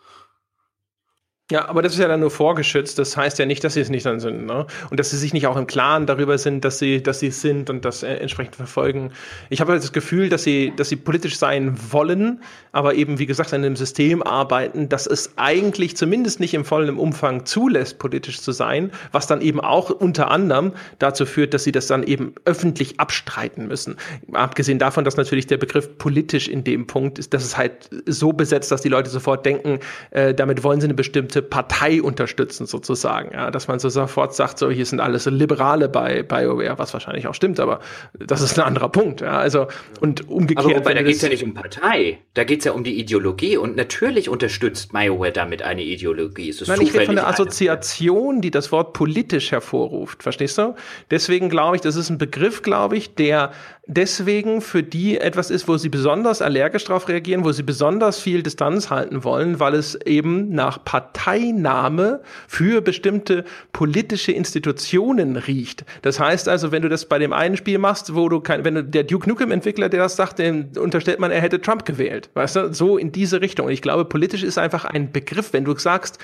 Ja, 1.51 1.67
aber 1.67 1.81
das 1.81 1.91
ist 1.91 1.99
ja 1.99 2.07
dann 2.07 2.21
nur 2.21 2.31
vorgeschützt. 2.31 2.97
Das 2.97 3.17
heißt 3.17 3.37
ja 3.37 3.45
nicht, 3.45 3.61
dass 3.65 3.73
sie 3.73 3.81
es 3.81 3.89
nicht 3.89 4.05
dann 4.05 4.21
sind. 4.21 4.45
Ne? 4.45 4.65
Und 4.89 4.99
dass 5.01 5.09
sie 5.09 5.17
sich 5.17 5.33
nicht 5.33 5.47
auch 5.47 5.57
im 5.57 5.67
Klaren 5.67 6.05
darüber 6.05 6.37
sind, 6.37 6.63
dass 6.63 6.79
sie, 6.79 7.03
dass 7.03 7.19
sie 7.19 7.27
es 7.27 7.41
sind 7.41 7.69
und 7.69 7.83
das 7.83 8.03
äh, 8.03 8.13
entsprechend 8.13 8.55
verfolgen. 8.55 9.11
Ich 9.49 9.59
habe 9.59 9.73
halt 9.73 9.83
das 9.83 9.91
Gefühl, 9.91 10.29
dass 10.29 10.43
sie, 10.43 10.71
dass 10.77 10.87
sie 10.87 10.95
politisch 10.95 11.37
sein 11.37 11.75
wollen, 11.91 12.39
aber 12.71 12.95
eben, 12.95 13.19
wie 13.19 13.25
gesagt, 13.25 13.51
in 13.51 13.65
einem 13.65 13.75
System 13.75 14.23
arbeiten, 14.23 14.87
dass 14.87 15.05
es 15.05 15.33
eigentlich 15.35 15.97
zumindest 15.97 16.39
nicht 16.39 16.53
im 16.53 16.63
vollen 16.63 16.97
Umfang 16.97 17.45
zulässt, 17.45 17.99
politisch 17.99 18.39
zu 18.39 18.53
sein, 18.53 18.91
was 19.11 19.27
dann 19.27 19.41
eben 19.41 19.59
auch 19.59 19.89
unter 19.89 20.31
anderem 20.31 20.71
dazu 20.99 21.25
führt, 21.25 21.53
dass 21.53 21.65
sie 21.65 21.73
das 21.73 21.87
dann 21.87 22.03
eben 22.03 22.33
öffentlich 22.45 22.97
abstreiten 23.01 23.67
müssen. 23.67 23.97
Abgesehen 24.31 24.79
davon, 24.79 25.03
dass 25.03 25.17
natürlich 25.17 25.47
der 25.47 25.57
Begriff 25.57 25.97
politisch 25.97 26.47
in 26.47 26.63
dem 26.63 26.87
Punkt 26.87 27.19
ist, 27.19 27.33
dass 27.33 27.43
es 27.43 27.57
halt 27.57 27.89
so 28.05 28.31
besetzt, 28.31 28.71
dass 28.71 28.81
die 28.81 28.89
Leute 28.89 29.09
sofort 29.09 29.45
denken, 29.45 29.79
äh, 30.11 30.33
damit 30.33 30.63
wollen 30.63 30.79
sie 30.79 30.87
eine 30.87 30.93
bestimmte 30.93 31.40
Partei 31.41 32.01
unterstützen 32.01 32.65
sozusagen. 32.65 33.33
Ja, 33.33 33.51
dass 33.51 33.67
man 33.67 33.79
so 33.79 33.89
sofort 33.89 34.35
sagt, 34.35 34.59
so 34.59 34.69
hier 34.69 34.85
sind 34.85 34.99
alles 34.99 35.25
Liberale 35.25 35.89
bei 35.89 36.23
BioWare, 36.23 36.77
was 36.77 36.93
wahrscheinlich 36.93 37.27
auch 37.27 37.33
stimmt, 37.33 37.59
aber 37.59 37.79
das 38.17 38.41
ist 38.41 38.57
ein 38.59 38.65
anderer 38.65 38.89
Punkt. 38.89 39.21
Ja, 39.21 39.37
also 39.37 39.67
und 39.99 40.29
umgekehrt. 40.29 40.65
Aber 40.65 40.75
wobei, 40.77 40.93
da 40.93 41.01
geht 41.01 41.15
es 41.15 41.21
ja 41.21 41.29
nicht 41.29 41.43
um 41.43 41.53
Partei, 41.53 42.19
da 42.33 42.43
geht 42.43 42.59
es 42.59 42.65
ja 42.65 42.71
um 42.71 42.83
die 42.83 42.99
Ideologie 42.99 43.57
und 43.57 43.75
natürlich 43.75 44.29
unterstützt 44.29 44.91
BioWare 44.93 45.31
damit 45.31 45.61
eine 45.61 45.83
Ideologie. 45.83 46.49
Es 46.49 46.61
ist 46.61 46.67
Nein, 46.67 46.81
ich 46.81 46.93
rede 46.93 47.05
von 47.05 47.15
der 47.15 47.27
Assoziation, 47.27 48.41
die 48.41 48.51
das 48.51 48.71
Wort 48.71 48.93
politisch 48.93 49.51
hervorruft. 49.51 50.23
Verstehst 50.23 50.57
du? 50.57 50.75
Deswegen 51.09 51.49
glaube 51.49 51.75
ich, 51.75 51.81
das 51.81 51.95
ist 51.95 52.09
ein 52.09 52.17
Begriff, 52.17 52.61
glaube 52.61 52.97
ich, 52.97 53.15
der 53.15 53.51
deswegen 53.91 54.61
für 54.61 54.83
die 54.83 55.19
etwas 55.19 55.51
ist, 55.51 55.67
wo 55.67 55.77
sie 55.77 55.89
besonders 55.89 56.41
allergisch 56.41 56.85
darauf 56.85 57.07
reagieren, 57.07 57.43
wo 57.43 57.51
sie 57.51 57.63
besonders 57.63 58.19
viel 58.19 58.41
Distanz 58.41 58.89
halten 58.89 59.23
wollen, 59.23 59.59
weil 59.59 59.75
es 59.75 59.95
eben 60.05 60.49
nach 60.49 60.83
Parteinahme 60.83 62.21
für 62.47 62.81
bestimmte 62.81 63.43
politische 63.73 64.31
Institutionen 64.31 65.35
riecht. 65.35 65.83
Das 66.01 66.19
heißt 66.19 66.47
also, 66.47 66.71
wenn 66.71 66.81
du 66.81 66.89
das 66.89 67.05
bei 67.05 67.19
dem 67.19 67.33
einen 67.33 67.57
Spiel 67.57 67.77
machst, 67.77 68.15
wo 68.15 68.29
du 68.29 68.39
kein, 68.39 68.63
wenn 68.63 68.75
du 68.75 68.83
der 68.83 69.03
Duke 69.03 69.27
Nukem 69.27 69.51
Entwickler, 69.51 69.89
der 69.89 70.01
das 70.01 70.15
sagt, 70.15 70.39
dem 70.39 70.69
unterstellt 70.77 71.19
man, 71.19 71.31
er 71.31 71.41
hätte 71.41 71.61
Trump 71.61 71.85
gewählt. 71.85 72.29
Weißt 72.33 72.55
du, 72.55 72.73
so 72.73 72.97
in 72.97 73.11
diese 73.11 73.41
Richtung. 73.41 73.65
Und 73.65 73.73
ich 73.73 73.81
glaube, 73.81 74.05
politisch 74.05 74.43
ist 74.43 74.57
einfach 74.57 74.85
ein 74.85 75.11
Begriff, 75.11 75.51
wenn 75.51 75.65
du 75.65 75.77
sagst, 75.77 76.17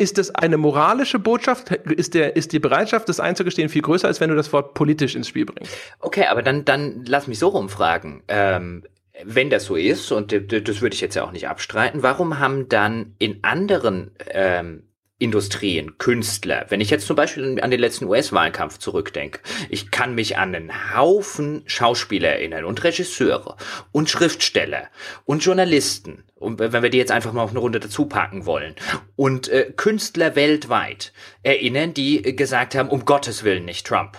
ist 0.00 0.18
es 0.18 0.34
eine 0.34 0.56
moralische 0.56 1.18
Botschaft? 1.18 1.70
Ist, 1.70 2.14
der, 2.14 2.34
ist 2.34 2.52
die 2.52 2.58
Bereitschaft, 2.58 3.08
das 3.08 3.20
einzugestehen, 3.20 3.68
viel 3.68 3.82
größer, 3.82 4.08
als 4.08 4.20
wenn 4.20 4.30
du 4.30 4.36
das 4.36 4.50
Wort 4.52 4.72
politisch 4.72 5.14
ins 5.14 5.28
Spiel 5.28 5.44
bringst? 5.44 5.76
Okay, 6.00 6.24
aber 6.24 6.42
dann, 6.42 6.64
dann 6.64 7.04
lass 7.06 7.26
mich 7.26 7.38
so 7.38 7.48
rumfragen. 7.48 8.22
Ähm, 8.28 8.84
wenn 9.22 9.50
das 9.50 9.66
so 9.66 9.76
ist, 9.76 10.10
und 10.10 10.32
das 10.32 10.80
würde 10.80 10.94
ich 10.94 11.02
jetzt 11.02 11.14
ja 11.14 11.24
auch 11.24 11.32
nicht 11.32 11.48
abstreiten, 11.48 12.02
warum 12.02 12.38
haben 12.38 12.68
dann 12.70 13.14
in 13.18 13.44
anderen 13.44 14.12
ähm, 14.30 14.84
Industrien, 15.20 15.98
Künstler. 15.98 16.66
Wenn 16.70 16.80
ich 16.80 16.90
jetzt 16.90 17.06
zum 17.06 17.14
Beispiel 17.14 17.60
an 17.60 17.70
den 17.70 17.78
letzten 17.78 18.06
US-Wahlkampf 18.06 18.78
zurückdenke, 18.78 19.40
ich 19.68 19.90
kann 19.90 20.14
mich 20.14 20.38
an 20.38 20.54
einen 20.54 20.96
Haufen 20.96 21.62
Schauspieler 21.66 22.30
erinnern 22.30 22.64
und 22.64 22.82
Regisseure 22.82 23.56
und 23.92 24.10
Schriftsteller 24.10 24.88
und 25.26 25.44
Journalisten, 25.44 26.24
und 26.36 26.58
wenn 26.58 26.82
wir 26.82 26.90
die 26.90 26.98
jetzt 26.98 27.12
einfach 27.12 27.34
mal 27.34 27.42
auf 27.42 27.50
eine 27.50 27.58
Runde 27.58 27.80
dazu 27.80 28.06
packen 28.06 28.46
wollen, 28.46 28.74
und 29.14 29.48
äh, 29.48 29.72
Künstler 29.76 30.36
weltweit 30.36 31.12
erinnern, 31.42 31.92
die 31.92 32.22
gesagt 32.34 32.74
haben, 32.74 32.88
um 32.88 33.04
Gottes 33.04 33.44
Willen 33.44 33.66
nicht 33.66 33.86
Trump 33.86 34.16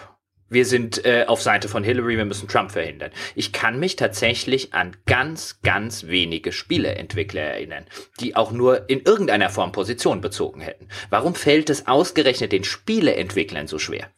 wir 0.52 0.66
sind 0.66 1.06
äh, 1.06 1.26
auf 1.28 1.42
Seite 1.42 1.70
von 1.70 1.84
Hillary, 1.84 2.18
wir 2.18 2.26
müssen 2.26 2.48
Trump 2.48 2.72
verhindern. 2.72 3.12
Ich 3.36 3.54
kann 3.54 3.80
mich 3.80 3.96
tatsächlich 3.96 4.74
an 4.74 4.98
ganz, 5.06 5.62
ganz 5.64 6.08
wenige 6.08 6.52
Spieleentwickler 6.52 7.42
erinnern, 7.42 7.86
die 8.20 8.36
auch 8.36 8.52
nur 8.52 8.90
in 8.90 9.02
irgendeiner 9.02 9.50
Form 9.50 9.72
Position 9.72 10.20
bezogen 10.22 10.62
hätten. 10.62 10.90
Warum 11.10 11.36
fällt 11.36 11.70
es 11.70 11.88
ausgerechnet 11.88 12.52
den 12.52 12.66
Spieleentwicklern 12.66 13.68
so 13.68 13.80
schwer? 13.80 14.12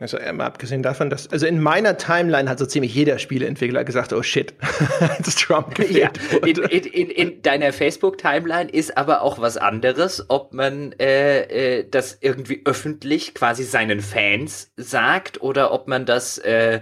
Also 0.00 0.16
mal 0.32 0.46
abgesehen 0.46 0.84
davon, 0.84 1.10
dass, 1.10 1.26
also 1.28 1.46
in 1.46 1.60
meiner 1.60 1.96
Timeline 1.96 2.48
hat 2.48 2.60
so 2.60 2.66
ziemlich 2.66 2.94
jeder 2.94 3.18
Spieleentwickler 3.18 3.82
gesagt, 3.82 4.12
oh 4.12 4.22
shit, 4.22 4.54
das 5.24 5.34
Trump 5.34 5.76
ja, 5.90 6.10
in, 6.46 6.56
in, 6.56 6.84
in, 6.84 7.10
in, 7.10 7.42
deiner 7.42 7.72
Facebook-Timeline 7.72 8.70
ist 8.70 8.96
aber 8.96 9.22
auch 9.22 9.40
was 9.40 9.56
anderes, 9.56 10.24
ob 10.28 10.54
man 10.54 10.92
äh, 11.00 11.78
äh, 11.80 11.88
das 11.90 12.16
irgendwie 12.20 12.62
öffentlich 12.64 13.34
quasi 13.34 13.64
seinen 13.64 14.00
Fans 14.00 14.70
sagt 14.76 15.42
oder 15.42 15.72
ob 15.72 15.88
man 15.88 16.06
das 16.06 16.38
äh, 16.38 16.80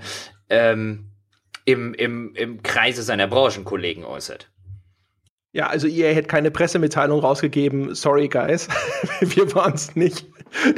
ähm, 0.51 1.06
im, 1.64 1.94
im, 1.94 2.34
im 2.34 2.62
Kreise 2.62 3.02
seiner 3.02 3.28
Branchenkollegen 3.28 4.05
äußert. 4.05 4.51
Ja, 5.52 5.68
also 5.68 5.86
ihr 5.86 6.09
hättet 6.09 6.28
keine 6.28 6.51
Pressemitteilung 6.51 7.20
rausgegeben, 7.20 7.94
sorry 7.94 8.28
guys, 8.28 8.68
wir 9.20 9.55
waren 9.55 9.72
es 9.72 9.97
nicht. 9.97 10.26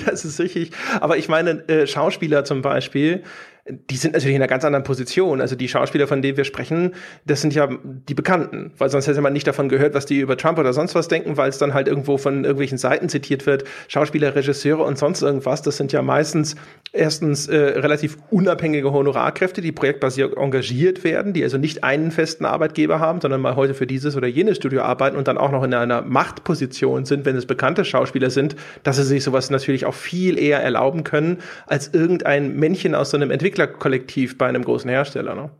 Das 0.07 0.25
ist 0.25 0.41
richtig. 0.41 0.71
Aber 1.01 1.17
ich 1.17 1.29
meine, 1.29 1.69
äh, 1.69 1.87
Schauspieler 1.87 2.45
zum 2.45 2.63
Beispiel, 2.63 3.23
die 3.69 3.97
sind 3.97 4.15
natürlich 4.15 4.37
in 4.37 4.43
einer 4.43 4.49
ganz 4.49 4.65
anderen 4.65 4.85
Position. 4.85 5.41
Also 5.41 5.55
die 5.57 5.69
Schauspieler, 5.69 6.07
von 6.07 6.23
denen 6.23 6.37
wir 6.37 6.45
sprechen, 6.45 6.95
das 7.27 7.41
sind 7.43 7.55
ja 7.55 7.69
die 7.83 8.15
Bekannten, 8.15 8.73
weil 8.79 8.89
sonst 8.89 9.07
hätte 9.07 9.21
man 9.21 9.33
nicht 9.33 9.47
davon 9.47 9.69
gehört, 9.69 9.95
was 9.95 10.07
die 10.07 10.21
über 10.21 10.37
Trump 10.37 10.59
oder 10.59 10.73
sonst 10.73 10.95
was 10.95 11.09
denken, 11.09 11.37
weil 11.37 11.51
es 11.51 11.59
dann 11.59 11.75
halt 11.75 11.89
irgendwo 11.89 12.19
von 12.19 12.45
irgendwelchen 12.45 12.79
Seiten 12.79 13.09
zitiert 13.09 13.47
wird. 13.47 13.65
Schauspieler, 13.89 14.35
Regisseure 14.35 14.83
und 14.83 14.99
sonst 14.99 15.23
irgendwas, 15.23 15.63
das 15.63 15.77
sind 15.77 15.93
ja 15.93 16.03
meistens 16.03 16.57
erstens 16.93 17.49
äh, 17.49 17.57
relativ 17.57 18.17
unabhängige 18.31 18.93
Honorarkräfte, 18.93 19.61
die 19.61 19.73
projektbasiert 19.73 20.37
engagiert 20.37 21.05
werden, 21.05 21.33
die 21.33 21.43
also 21.43 21.59
nicht 21.59 21.85
einen 21.85 22.11
festen 22.11 22.47
Arbeitgeber 22.47 23.01
haben, 23.01 23.21
sondern 23.21 23.41
mal 23.41 23.57
heute 23.57 23.75
für 23.75 23.87
dieses 23.87 24.17
oder 24.17 24.27
jenes 24.27 24.57
Studio 24.57 24.83
arbeiten 24.83 25.17
und 25.17 25.29
dann 25.29 25.39
auch 25.39 25.51
noch 25.51 25.63
in 25.63 25.75
einer 25.75 26.03
Machtposition 26.03 27.05
sind, 27.05 27.27
wenn 27.27 27.37
es 27.37 27.47
bekannte 27.47 27.85
Schauspieler 27.85 28.31
sind, 28.31 28.57
dass 28.83 28.97
sie 28.97 29.05
sich 29.05 29.23
sowas 29.23 29.51
natürlich 29.51 29.85
auch 29.85 29.95
viel 29.95 30.39
eher 30.39 30.63
erlauben 30.63 31.05
können 31.05 31.39
als 31.67 31.93
irgendein 31.93 32.57
Männchen 32.57 32.95
aus 32.95 33.11
so 33.11 33.17
einem 33.17 33.31
Entwickler 33.31 33.58
Entwicklerkollektiv 33.59 34.39
bei 34.39 34.49
einem 34.49 34.65
großen 34.65 34.89
Hersteller, 34.89 35.35
ne? 35.35 35.51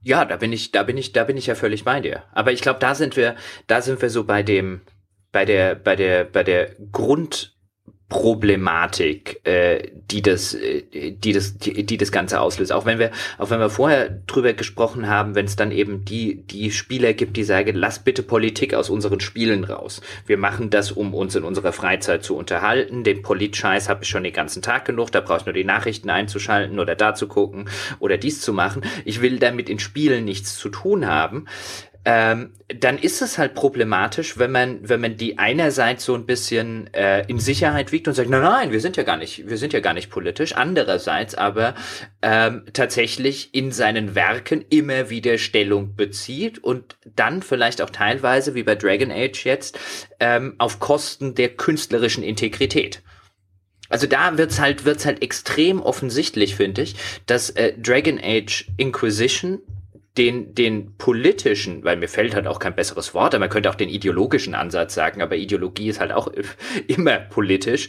Ja, 0.00 0.24
da 0.24 0.36
bin 0.36 0.52
ich, 0.52 0.70
da 0.70 0.84
bin 0.84 0.96
ich, 0.96 1.12
da 1.12 1.24
bin 1.24 1.36
ich 1.36 1.46
ja 1.46 1.54
völlig 1.54 1.84
bei 1.84 2.00
dir. 2.00 2.22
Aber 2.32 2.52
ich 2.52 2.60
glaube, 2.60 2.78
da 2.78 2.94
sind 2.94 3.16
wir, 3.16 3.34
da 3.66 3.82
sind 3.82 4.00
wir 4.00 4.10
so 4.10 4.24
bei 4.24 4.42
dem, 4.42 4.82
bei 5.32 5.44
der, 5.44 5.74
bei 5.74 5.96
der, 5.96 6.24
bei 6.24 6.44
der 6.44 6.76
Grund, 6.92 7.57
Problematik, 8.08 9.40
äh, 9.44 9.90
die 10.10 10.22
das, 10.22 10.54
äh, 10.54 11.12
die 11.12 11.32
das, 11.32 11.58
die, 11.58 11.84
die 11.84 11.96
das 11.98 12.10
Ganze 12.10 12.40
auslöst. 12.40 12.72
Auch 12.72 12.86
wenn 12.86 12.98
wir, 12.98 13.10
auch 13.36 13.50
wenn 13.50 13.60
wir 13.60 13.68
vorher 13.68 14.08
drüber 14.26 14.54
gesprochen 14.54 15.08
haben, 15.08 15.34
wenn 15.34 15.44
es 15.44 15.56
dann 15.56 15.70
eben 15.72 16.06
die, 16.06 16.42
die 16.46 16.70
Spieler 16.70 17.12
gibt, 17.12 17.36
die 17.36 17.44
sagen, 17.44 17.76
lass 17.76 17.98
bitte 17.98 18.22
Politik 18.22 18.72
aus 18.72 18.88
unseren 18.88 19.20
Spielen 19.20 19.64
raus. 19.64 20.00
Wir 20.24 20.38
machen 20.38 20.70
das, 20.70 20.90
um 20.90 21.12
uns 21.12 21.36
in 21.36 21.44
unserer 21.44 21.72
Freizeit 21.72 22.24
zu 22.24 22.34
unterhalten. 22.34 23.04
Den 23.04 23.20
Politscheiß 23.20 23.90
habe 23.90 24.04
ich 24.04 24.08
schon 24.08 24.24
den 24.24 24.32
ganzen 24.32 24.62
Tag 24.62 24.86
genug. 24.86 25.12
Da 25.12 25.20
brauche 25.20 25.40
ich 25.40 25.46
nur 25.46 25.52
die 25.52 25.64
Nachrichten 25.64 26.08
einzuschalten 26.08 26.78
oder 26.80 26.94
da 26.94 27.14
zu 27.14 27.28
gucken 27.28 27.68
oder 27.98 28.16
dies 28.16 28.40
zu 28.40 28.54
machen. 28.54 28.82
Ich 29.04 29.20
will 29.20 29.38
damit 29.38 29.68
in 29.68 29.78
Spielen 29.78 30.24
nichts 30.24 30.56
zu 30.56 30.70
tun 30.70 31.06
haben 31.06 31.44
ähm, 32.10 32.54
dann 32.68 32.96
ist 32.96 33.20
es 33.20 33.36
halt 33.36 33.54
problematisch, 33.54 34.38
wenn 34.38 34.50
man, 34.50 34.78
wenn 34.88 34.98
man 34.98 35.18
die 35.18 35.36
einerseits 35.36 36.06
so 36.06 36.14
ein 36.14 36.24
bisschen 36.24 36.88
äh, 36.94 37.26
in 37.26 37.38
Sicherheit 37.38 37.92
wiegt 37.92 38.08
und 38.08 38.14
sagt, 38.14 38.30
nein, 38.30 38.40
nein, 38.40 38.72
wir 38.72 38.80
sind 38.80 38.96
ja 38.96 39.02
gar 39.02 39.18
nicht, 39.18 39.46
wir 39.46 39.58
sind 39.58 39.74
ja 39.74 39.80
gar 39.80 39.92
nicht 39.92 40.08
politisch. 40.08 40.54
Andererseits 40.56 41.34
aber 41.34 41.74
ähm, 42.22 42.64
tatsächlich 42.72 43.54
in 43.54 43.72
seinen 43.72 44.14
Werken 44.14 44.64
immer 44.70 45.10
wieder 45.10 45.36
Stellung 45.36 45.96
bezieht 45.96 46.64
und 46.64 46.96
dann 47.14 47.42
vielleicht 47.42 47.82
auch 47.82 47.90
teilweise, 47.90 48.54
wie 48.54 48.62
bei 48.62 48.74
Dragon 48.74 49.10
Age 49.10 49.44
jetzt, 49.44 49.78
ähm, 50.18 50.54
auf 50.56 50.80
Kosten 50.80 51.34
der 51.34 51.50
künstlerischen 51.50 52.22
Integrität. 52.22 53.02
Also 53.90 54.06
da 54.06 54.38
wird's 54.38 54.58
halt, 54.58 54.86
wird's 54.86 55.04
halt 55.04 55.20
extrem 55.22 55.82
offensichtlich, 55.82 56.56
finde 56.56 56.80
ich, 56.80 56.94
dass 57.26 57.50
äh, 57.50 57.74
Dragon 57.78 58.18
Age 58.22 58.64
Inquisition 58.78 59.60
den, 60.16 60.54
den 60.54 60.96
politischen, 60.96 61.84
weil 61.84 61.96
mir 61.96 62.08
fällt 62.08 62.34
halt 62.34 62.46
auch 62.46 62.58
kein 62.58 62.74
besseres 62.74 63.14
Wort, 63.14 63.34
aber 63.34 63.40
man 63.40 63.50
könnte 63.50 63.70
auch 63.70 63.76
den 63.76 63.88
ideologischen 63.88 64.54
Ansatz 64.54 64.94
sagen, 64.94 65.22
aber 65.22 65.36
Ideologie 65.36 65.88
ist 65.88 66.00
halt 66.00 66.12
auch 66.12 66.32
immer 66.86 67.18
politisch, 67.18 67.88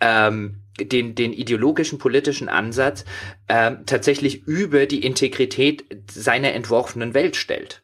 ähm, 0.00 0.62
den, 0.80 1.14
den 1.14 1.32
ideologischen 1.32 1.98
politischen 1.98 2.48
Ansatz 2.48 3.04
ähm, 3.48 3.78
tatsächlich 3.86 4.46
über 4.46 4.86
die 4.86 5.04
Integrität 5.04 5.84
seiner 6.10 6.52
entworfenen 6.52 7.14
Welt 7.14 7.36
stellt. 7.36 7.82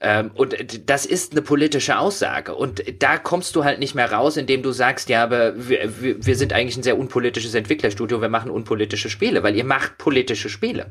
Ähm, 0.00 0.32
und 0.34 0.54
das 0.90 1.06
ist 1.06 1.32
eine 1.32 1.40
politische 1.40 1.98
Aussage. 1.98 2.54
Und 2.54 2.82
da 3.02 3.16
kommst 3.16 3.56
du 3.56 3.64
halt 3.64 3.78
nicht 3.78 3.94
mehr 3.94 4.12
raus, 4.12 4.36
indem 4.36 4.62
du 4.62 4.72
sagst, 4.72 5.08
ja, 5.08 5.22
aber 5.22 5.54
wir, 5.68 5.88
wir 6.00 6.36
sind 6.36 6.52
eigentlich 6.52 6.76
ein 6.76 6.82
sehr 6.82 6.98
unpolitisches 6.98 7.54
Entwicklerstudio, 7.54 8.20
wir 8.20 8.28
machen 8.28 8.50
unpolitische 8.50 9.08
Spiele, 9.08 9.42
weil 9.42 9.56
ihr 9.56 9.64
macht 9.64 9.96
politische 9.96 10.50
Spiele. 10.50 10.90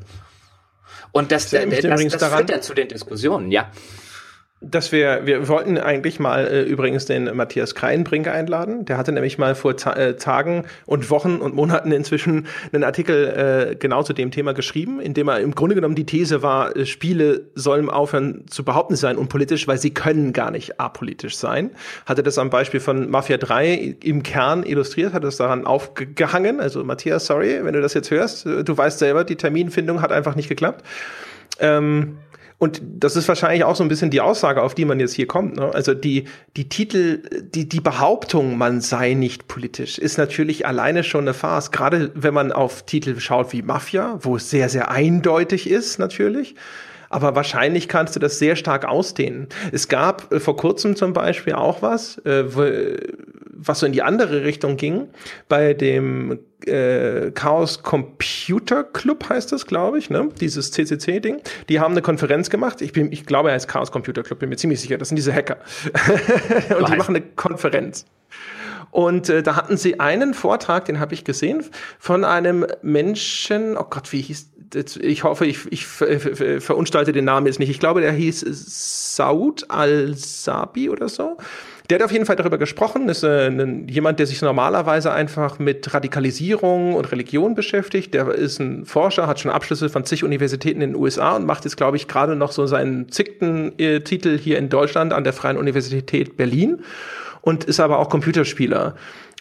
Und 1.14 1.32
das, 1.32 1.52
das, 1.52 1.64
das, 1.70 1.82
das 1.82 2.26
führt 2.26 2.50
dann 2.50 2.62
zu 2.62 2.74
den 2.74 2.90
Diskussionen, 2.90 3.52
ja 3.52 3.72
dass 4.64 4.92
wir, 4.92 5.26
wir 5.26 5.48
wollten 5.48 5.78
eigentlich 5.78 6.20
mal 6.20 6.48
äh, 6.48 6.64
übrigens 6.64 7.06
den 7.06 7.36
Matthias 7.36 7.76
Kreinbrink 7.76 8.28
einladen. 8.28 8.86
Der 8.86 8.98
hatte 8.98 9.12
nämlich 9.12 9.38
mal 9.38 9.56
vor 9.56 9.76
Ta 9.76 9.94
äh, 9.94 10.16
Tagen 10.16 10.66
und 10.86 11.10
Wochen 11.10 11.38
und 11.38 11.54
Monaten 11.54 11.92
inzwischen 11.92 12.48
einen 12.72 12.84
Artikel 12.84 13.72
äh, 13.72 13.76
genau 13.76 14.04
zu 14.04 14.14
dem 14.14 14.32
Thema 14.32 14.54
geschrieben, 14.54 15.00
in 15.00 15.14
dem 15.14 15.28
er 15.28 15.40
im 15.40 15.54
Grunde 15.54 15.76
genommen 15.76 15.96
die 15.96 16.06
These 16.06 16.42
war, 16.42 16.76
äh, 16.76 16.86
Spiele 16.86 17.42
sollen 17.56 17.90
aufhören 17.90 18.46
zu 18.48 18.64
behaupten 18.64 18.96
sein 18.96 19.18
unpolitisch, 19.18 19.68
weil 19.68 19.78
sie 19.78 19.94
können 19.94 20.34
gar 20.34 20.52
nicht 20.52 20.80
apolitisch 20.80 21.36
sein. 21.38 21.72
Hatte 22.06 22.24
das 22.24 22.38
am 22.38 22.50
Beispiel 22.50 22.80
von 22.80 23.10
Mafia 23.10 23.38
3 23.38 23.96
im 24.02 24.24
Kern 24.24 24.64
illustriert, 24.64 25.14
hat 25.14 25.24
das 25.24 25.38
daran 25.38 25.66
aufgehangen. 25.66 26.60
Also 26.60 26.84
Matthias, 26.84 27.26
sorry, 27.26 27.60
wenn 27.64 27.74
du 27.74 27.82
das 27.82 27.94
jetzt 27.94 28.12
hörst, 28.12 28.46
du 28.46 28.78
weißt 28.78 29.00
selber, 29.00 29.24
die 29.24 29.36
Terminfindung 29.36 30.02
hat 30.02 30.12
einfach 30.12 30.36
nicht 30.36 30.50
geklappt. 30.50 30.84
Ähm, 31.60 32.18
und 32.58 32.82
das 32.84 33.16
ist 33.16 33.28
wahrscheinlich 33.28 33.64
auch 33.64 33.76
so 33.76 33.84
ein 33.84 33.90
bisschen 33.90 34.10
die 34.10 34.22
Aussage, 34.22 34.62
auf 34.62 34.76
die 34.76 34.86
man 34.86 35.00
jetzt 35.00 35.14
hier 35.14 35.28
kommt. 35.28 35.58
Ne? 35.58 35.72
Also 35.74 35.94
die, 35.94 36.26
die 36.56 36.70
Titel, 36.70 37.22
die, 37.42 37.68
die 37.68 37.82
Behauptung, 37.82 38.58
man 38.58 38.82
sei 38.82 39.14
nicht 39.14 39.48
politisch, 39.48 39.98
ist 39.98 40.18
natürlich 40.18 40.66
alleine 40.66 41.04
schon 41.04 41.22
eine 41.22 41.34
Farce. 41.34 41.72
Gerade 41.72 42.12
wenn 42.16 42.34
man 42.34 42.52
auf 42.52 42.86
Titel 42.86 43.20
schaut 43.20 43.52
wie 43.54 43.62
Mafia, 43.62 44.18
wo 44.22 44.38
es 44.38 44.50
sehr, 44.50 44.70
sehr 44.70 44.92
eindeutig 44.92 45.70
ist, 45.70 46.00
natürlich 46.00 46.56
aber 47.14 47.36
wahrscheinlich 47.36 47.88
kannst 47.88 48.16
du 48.16 48.20
das 48.20 48.40
sehr 48.40 48.56
stark 48.56 48.86
ausdehnen. 48.86 49.48
Es 49.72 49.88
gab 49.88 50.34
äh, 50.34 50.40
vor 50.40 50.58
kurzem 50.58 50.96
zum 50.96 51.14
Beispiel 51.14 51.54
auch 51.54 51.82
was, 51.82 52.18
äh, 52.20 52.46
was 53.52 53.80
so 53.80 53.86
in 53.86 53.94
die 53.94 54.02
andere 54.02 54.44
Richtung 54.44 54.78
ging, 54.78 55.08
bei 55.48 55.74
dem 55.74 56.40
äh, 56.66 57.32
Chaos 57.32 57.84
Computer 57.84 58.84
Club 58.84 59.30
heißt 59.30 59.52
das, 59.52 59.68
glaube 59.68 60.00
ich, 60.00 60.10
ne? 60.10 60.30
Dieses 60.40 60.72
CCC-Ding. 60.72 61.42
Die 61.70 61.80
haben 61.80 61.92
eine 61.92 62.02
Konferenz 62.02 62.50
gemacht. 62.50 62.82
Ich 62.82 62.94
bin, 62.94 63.12
ich 63.12 63.26
glaube, 63.26 63.50
er 63.50 63.56
heißt 63.56 63.68
Chaos 63.68 63.92
Computer 63.92 64.24
Club, 64.24 64.40
bin 64.40 64.50
mir 64.50 64.58
ziemlich 64.58 64.82
sicher. 64.82 64.98
Das 64.98 65.10
sind 65.10 65.18
diese 65.18 65.34
Hacker. 65.34 65.58
Und 66.80 66.90
die 66.90 66.96
machen 66.96 67.16
eine 67.16 67.26
Konferenz. 67.36 68.06
Und 68.94 69.28
äh, 69.28 69.42
da 69.42 69.56
hatten 69.56 69.76
sie 69.76 70.00
einen 70.00 70.36
Vortrag, 70.36 70.86
den 70.86 71.00
habe 71.00 71.16
ich 71.16 71.24
gesehen, 71.24 71.66
von 71.98 72.24
einem 72.24 72.68
Menschen, 72.84 73.76
oh 73.76 73.86
Gott, 73.90 74.12
wie 74.12 74.22
hieß, 74.22 74.52
ich 74.76 75.24
hoffe, 75.24 75.46
ich, 75.46 75.72
ich 75.72 75.86
verunstalte 75.86 77.12
den 77.12 77.26
Namen 77.26 77.48
jetzt 77.48 77.60
nicht. 77.60 77.70
Ich 77.70 77.80
glaube, 77.80 78.02
der 78.02 78.12
hieß 78.12 78.46
Saud 79.16 79.66
al-Sabi 79.70 80.90
oder 80.90 81.10
so. 81.10 81.38
Der 81.90 82.00
hat 82.00 82.06
auf 82.06 82.12
jeden 82.14 82.26
Fall 82.26 82.38
darüber 82.38 82.58
gesprochen, 82.58 83.10
ist 83.10 83.24
äh, 83.24 83.48
ein, 83.48 83.90
jemand, 83.90 84.18
der 84.18 84.26
sich 84.26 84.42
normalerweise 84.42 85.12
einfach 85.12 85.60
mit 85.60 85.94
Radikalisierung 85.94 86.96
und 86.96 87.12
Religion 87.12 87.56
beschäftigt. 87.56 88.14
Der 88.14 88.30
ist 88.30 88.60
ein 88.60 88.86
Forscher, 88.86 89.28
hat 89.28 89.42
schon 89.42 89.52
Abschlüsse 89.52 89.90
von 89.90 90.06
zig 90.06 90.24
Universitäten 90.24 90.82
in 90.82 90.92
den 90.92 90.96
USA 91.00 91.36
und 91.36 91.46
macht 91.46 91.66
jetzt, 91.66 91.76
glaube 91.76 91.98
ich, 91.98 92.08
gerade 92.08 92.38
noch 92.38 92.54
so 92.54 92.66
seinen 92.68 93.10
zickten 93.10 93.78
äh, 93.80 94.00
Titel 94.00 94.38
hier 94.38 94.60
in 94.60 94.70
Deutschland 94.70 95.12
an 95.12 95.26
der 95.26 95.34
Freien 95.34 95.58
Universität 95.58 96.38
Berlin 96.38 96.84
und 97.42 97.66
ist 97.66 97.82
aber 97.82 98.00
auch 98.00 98.10
Computerspieler. 98.10 98.96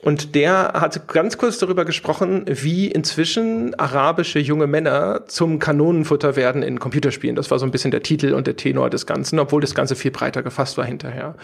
Und 0.05 0.35
der 0.35 0.73
hat 0.75 1.07
ganz 1.07 1.39
kurz 1.39 1.59
darüber 1.59 1.85
gesprochen, 1.85 2.45
wie 2.49 2.89
inzwischen 2.89 3.79
arabische 3.79 4.41
junge 4.41 4.67
Männer 4.67 5.27
zum 5.27 5.61
Kanonenfutter 5.61 6.35
werden 6.35 6.65
in 6.65 6.81
Computerspielen. 6.81 7.37
Das 7.37 7.53
war 7.53 7.61
so 7.61 7.65
ein 7.65 7.71
bisschen 7.71 7.93
der 7.93 8.03
Titel 8.03 8.35
und 8.35 8.49
der 8.49 8.57
Tenor 8.57 8.91
des 8.91 9.07
Ganzen, 9.07 9.39
obwohl 9.39 9.61
das 9.61 9.77
Ganze 9.77 9.95
viel 9.95 10.11
breiter 10.11 10.43
gefasst 10.43 10.77
war 10.77 10.85
hinterher. 10.85 11.37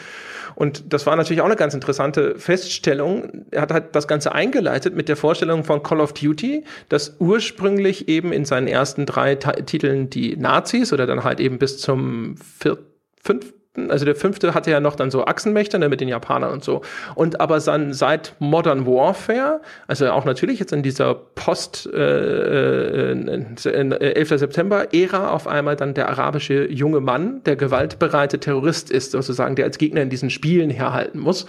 Und 0.57 0.93
das 0.93 1.07
war 1.07 1.15
natürlich 1.15 1.41
auch 1.41 1.47
eine 1.47 1.55
ganz 1.55 1.73
interessante 1.73 2.37
Feststellung. 2.37 3.47
Er 3.53 3.63
hat 3.63 3.73
halt 3.73 3.95
das 3.95 4.09
Ganze 4.09 4.33
eingeleitet 4.33 4.97
mit 4.97 5.09
der 5.09 5.17
Vorstellung 5.17 5.63
von 5.63 5.85
Call 5.85 6.01
of 6.01 6.13
Duty, 6.15 6.65
dass 6.89 7.15
ursprünglich 7.21 8.09
eben 8.09 8.33
in 8.33 8.45
seinen 8.45 8.67
ersten 8.67 9.07
drei 9.07 9.37
Titeln 9.37 10.11
die 10.11 10.37
Nazis 10.37 10.93
oder 10.93 11.07
dann 11.07 11.23
halt 11.23 11.39
eben 11.39 11.61
bis 11.61 11.79
zum 11.79 12.35
vierten, 12.59 12.87
fünften 13.23 13.58
fünften, 13.79 13.91
also 13.91 14.05
der 14.05 14.15
fünfte 14.15 14.55
hatte 14.55 14.71
ja 14.71 14.81
noch 14.81 14.97
dann 14.97 15.11
so 15.11 15.25
Achsenmächte 15.25 15.79
ne, 15.79 15.89
mit 15.89 16.01
den 16.01 16.09
Japanern 16.09 16.53
und 16.53 16.65
so. 16.65 16.83
Und 17.15 17.41
aber 17.41 17.61
dann 17.61 17.93
seit 17.93 18.35
Modern 18.39 18.87
Warfare, 18.87 19.61
also 19.87 20.11
auch 20.11 20.25
natürlich 20.25 20.59
jetzt 20.59 20.73
in 20.73 20.83
dieser 20.83 21.15
Post 21.15 21.89
äh, 21.93 23.13
äh, 23.13 24.15
11. 24.15 24.29
September-Ära 24.29 25.31
auf 25.31 25.47
einmal 25.47 25.77
dann 25.77 25.95
der 25.95 26.09
arabische 26.09 26.71
junge 26.71 27.01
Mann, 27.01 27.43
der 27.45 27.57
gewaltbereite 27.57 28.39
Terrorist 28.39 28.91
ist, 28.91 29.13
sozusagen, 29.13 29.57
der 29.57 29.65
als 29.67 29.79
Gegner 29.79 30.03
in 30.03 30.11
diesen 30.11 30.31
Spielen 30.31 30.71
herhalten 30.71 31.19
muss. 31.19 31.47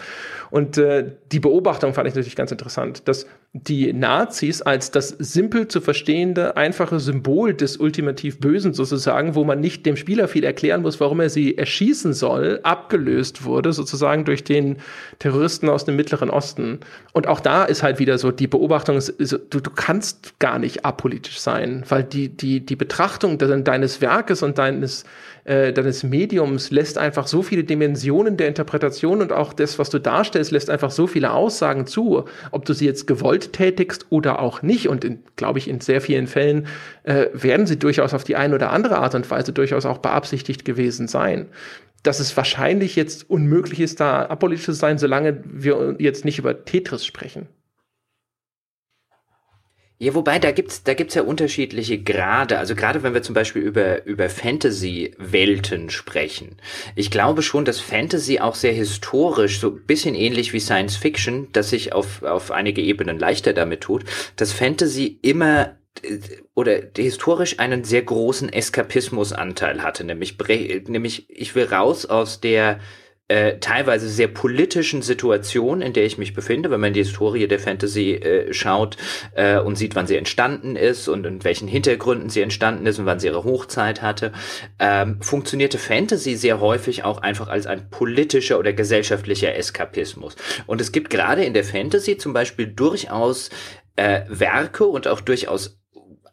Und 0.51 0.77
äh, 0.77 1.05
die 1.31 1.39
Beobachtung 1.39 1.93
fand 1.93 2.07
ich 2.07 2.15
natürlich 2.15 2.35
ganz 2.35 2.51
interessant, 2.51 3.07
dass 3.07 3.27
die 3.53 3.93
Nazis 3.93 4.61
als 4.61 4.91
das 4.91 5.09
simpel 5.09 5.67
zu 5.67 5.81
verstehende, 5.81 6.55
einfache 6.55 6.99
Symbol 6.99 7.55
des 7.55 7.77
ultimativ 7.77 8.39
Bösen 8.39 8.75
sozusagen, 8.75 9.33
wo 9.33 9.43
man 9.43 9.59
nicht 9.59 9.87
dem 9.87 9.95
Spieler 9.95 10.27
viel 10.27 10.43
erklären 10.43 10.83
muss, 10.83 10.99
warum 10.99 11.19
er 11.19 11.31
sie 11.31 11.57
erschießen 11.57 12.13
soll, 12.13 12.59
abgelöst 12.61 13.43
wurde, 13.45 13.73
sozusagen 13.73 14.23
durch 14.23 14.43
den 14.43 14.77
Terroristen 15.17 15.67
aus 15.67 15.83
dem 15.83 15.95
Mittleren 15.95 16.29
Osten. 16.29 16.79
Und 17.11 17.25
auch 17.25 17.39
da 17.39 17.63
ist 17.63 17.81
halt 17.81 17.97
wieder 17.97 18.19
so 18.19 18.31
die 18.31 18.45
Beobachtung, 18.47 18.99
du, 19.17 19.37
du 19.49 19.71
kannst 19.75 20.37
gar 20.37 20.59
nicht 20.59 20.85
apolitisch 20.85 21.39
sein, 21.39 21.83
weil 21.89 22.03
die, 22.03 22.29
die, 22.29 22.63
die 22.63 22.75
Betrachtung 22.75 23.39
deines 23.39 23.99
Werkes 23.99 24.43
und 24.43 24.59
deines 24.59 25.05
äh, 25.49 25.73
deines 25.73 26.03
Mediums 26.03 26.69
lässt 26.69 26.99
einfach 26.99 27.25
so 27.25 27.41
viele 27.41 27.63
Dimensionen 27.63 28.37
der 28.37 28.47
Interpretation 28.47 29.21
und 29.21 29.31
auch 29.31 29.53
das, 29.53 29.79
was 29.79 29.89
du 29.89 29.97
darstellst, 29.97 30.51
lässt 30.51 30.69
einfach 30.69 30.91
so 30.91 31.07
viele 31.07 31.31
Aussagen 31.31 31.87
zu, 31.87 32.25
ob 32.51 32.65
du 32.65 32.73
sie 32.73 32.85
jetzt 32.85 33.07
gewollt 33.07 33.38
tätigst 33.39 34.05
oder 34.09 34.39
auch 34.39 34.61
nicht. 34.61 34.87
Und 34.87 35.05
glaube 35.35 35.59
ich, 35.59 35.67
in 35.67 35.81
sehr 35.81 36.01
vielen 36.01 36.27
Fällen 36.27 36.67
äh, 37.03 37.27
werden 37.33 37.65
sie 37.65 37.79
durchaus 37.79 38.13
auf 38.13 38.23
die 38.23 38.35
eine 38.35 38.55
oder 38.55 38.71
andere 38.71 38.97
Art 38.97 39.15
und 39.15 39.29
Weise 39.29 39.53
durchaus 39.53 39.85
auch 39.85 39.99
beabsichtigt 39.99 40.65
gewesen 40.65 41.07
sein 41.07 41.47
dass 42.03 42.19
es 42.19 42.35
wahrscheinlich 42.37 42.95
jetzt 42.95 43.29
unmöglich 43.29 43.79
ist, 43.79 43.99
da 43.99 44.25
apolitisch 44.25 44.65
zu 44.65 44.71
sein, 44.71 44.97
solange 44.97 45.41
wir 45.43 45.95
jetzt 45.99 46.25
nicht 46.25 46.39
über 46.39 46.63
Tetris 46.63 47.05
sprechen. 47.05 47.47
Ja, 50.01 50.13
wobei, 50.13 50.39
da 50.39 50.51
gibt's, 50.51 50.83
da 50.83 50.93
gibt's 50.93 51.15
ja 51.15 51.23
unterschiedliche 51.23 52.01
Grade. 52.01 52.57
Also 52.57 52.73
gerade 52.73 53.03
wenn 53.03 53.13
wir 53.13 53.21
zum 53.21 53.35
Beispiel 53.35 53.61
über, 53.61 54.05
über 54.05 54.29
Fantasy-Welten 54.29 55.89
sprechen. 55.89 56.55
Ich 56.95 57.11
glaube 57.11 57.41
schon, 57.41 57.65
dass 57.65 57.81
Fantasy 57.81 58.39
auch 58.39 58.55
sehr 58.55 58.71
historisch, 58.71 59.59
so 59.59 59.71
bisschen 59.71 60.15
ähnlich 60.15 60.53
wie 60.53 60.61
Science 60.61 60.95
Fiction, 60.95 61.49
dass 61.51 61.71
sich 61.71 61.91
auf, 61.91 62.23
auf 62.23 62.49
einige 62.49 62.81
Ebenen 62.81 63.19
leichter 63.19 63.51
damit 63.51 63.81
tut, 63.81 64.05
dass 64.37 64.53
Fantasy 64.53 65.19
immer 65.21 65.75
oder 66.55 66.79
historisch 66.95 67.59
einen 67.59 67.83
sehr 67.83 68.03
großen 68.03 68.47
Eskapismusanteil 68.47 69.83
hatte, 69.83 70.05
nämlich, 70.05 70.37
nämlich 70.87 71.29
ich 71.29 71.55
will 71.55 71.65
raus 71.65 72.05
aus 72.05 72.39
der 72.39 72.79
äh, 73.29 73.59
teilweise 73.59 74.09
sehr 74.09 74.27
politischen 74.27 75.01
Situation, 75.01 75.81
in 75.81 75.93
der 75.93 76.03
ich 76.03 76.17
mich 76.17 76.33
befinde, 76.33 76.71
wenn 76.71 76.79
man 76.79 76.93
die 76.93 77.01
Historie 77.01 77.47
der 77.47 77.59
Fantasy 77.59 78.15
äh, 78.15 78.51
schaut 78.53 78.97
äh, 79.33 79.59
und 79.59 79.75
sieht, 79.77 79.95
wann 79.95 80.07
sie 80.07 80.17
entstanden 80.17 80.75
ist 80.75 81.07
und 81.07 81.25
in 81.25 81.43
welchen 81.43 81.67
Hintergründen 81.67 82.29
sie 82.29 82.41
entstanden 82.41 82.87
ist 82.87 82.97
und 82.97 83.05
wann 83.05 83.19
sie 83.19 83.27
ihre 83.27 83.43
Hochzeit 83.43 84.01
hatte, 84.01 84.31
ähm, 84.79 85.21
funktionierte 85.21 85.77
Fantasy 85.77 86.35
sehr 86.35 86.59
häufig 86.59 87.03
auch 87.03 87.19
einfach 87.19 87.47
als 87.49 87.67
ein 87.67 87.89
politischer 87.91 88.57
oder 88.57 88.73
gesellschaftlicher 88.73 89.55
Eskapismus. 89.55 90.35
Und 90.65 90.81
es 90.81 90.91
gibt 90.91 91.11
gerade 91.11 91.45
in 91.45 91.53
der 91.53 91.63
Fantasy 91.63 92.17
zum 92.17 92.33
Beispiel 92.33 92.65
durchaus 92.67 93.51
äh, 93.95 94.21
Werke 94.27 94.85
und 94.85 95.07
auch 95.07 95.21
durchaus 95.21 95.78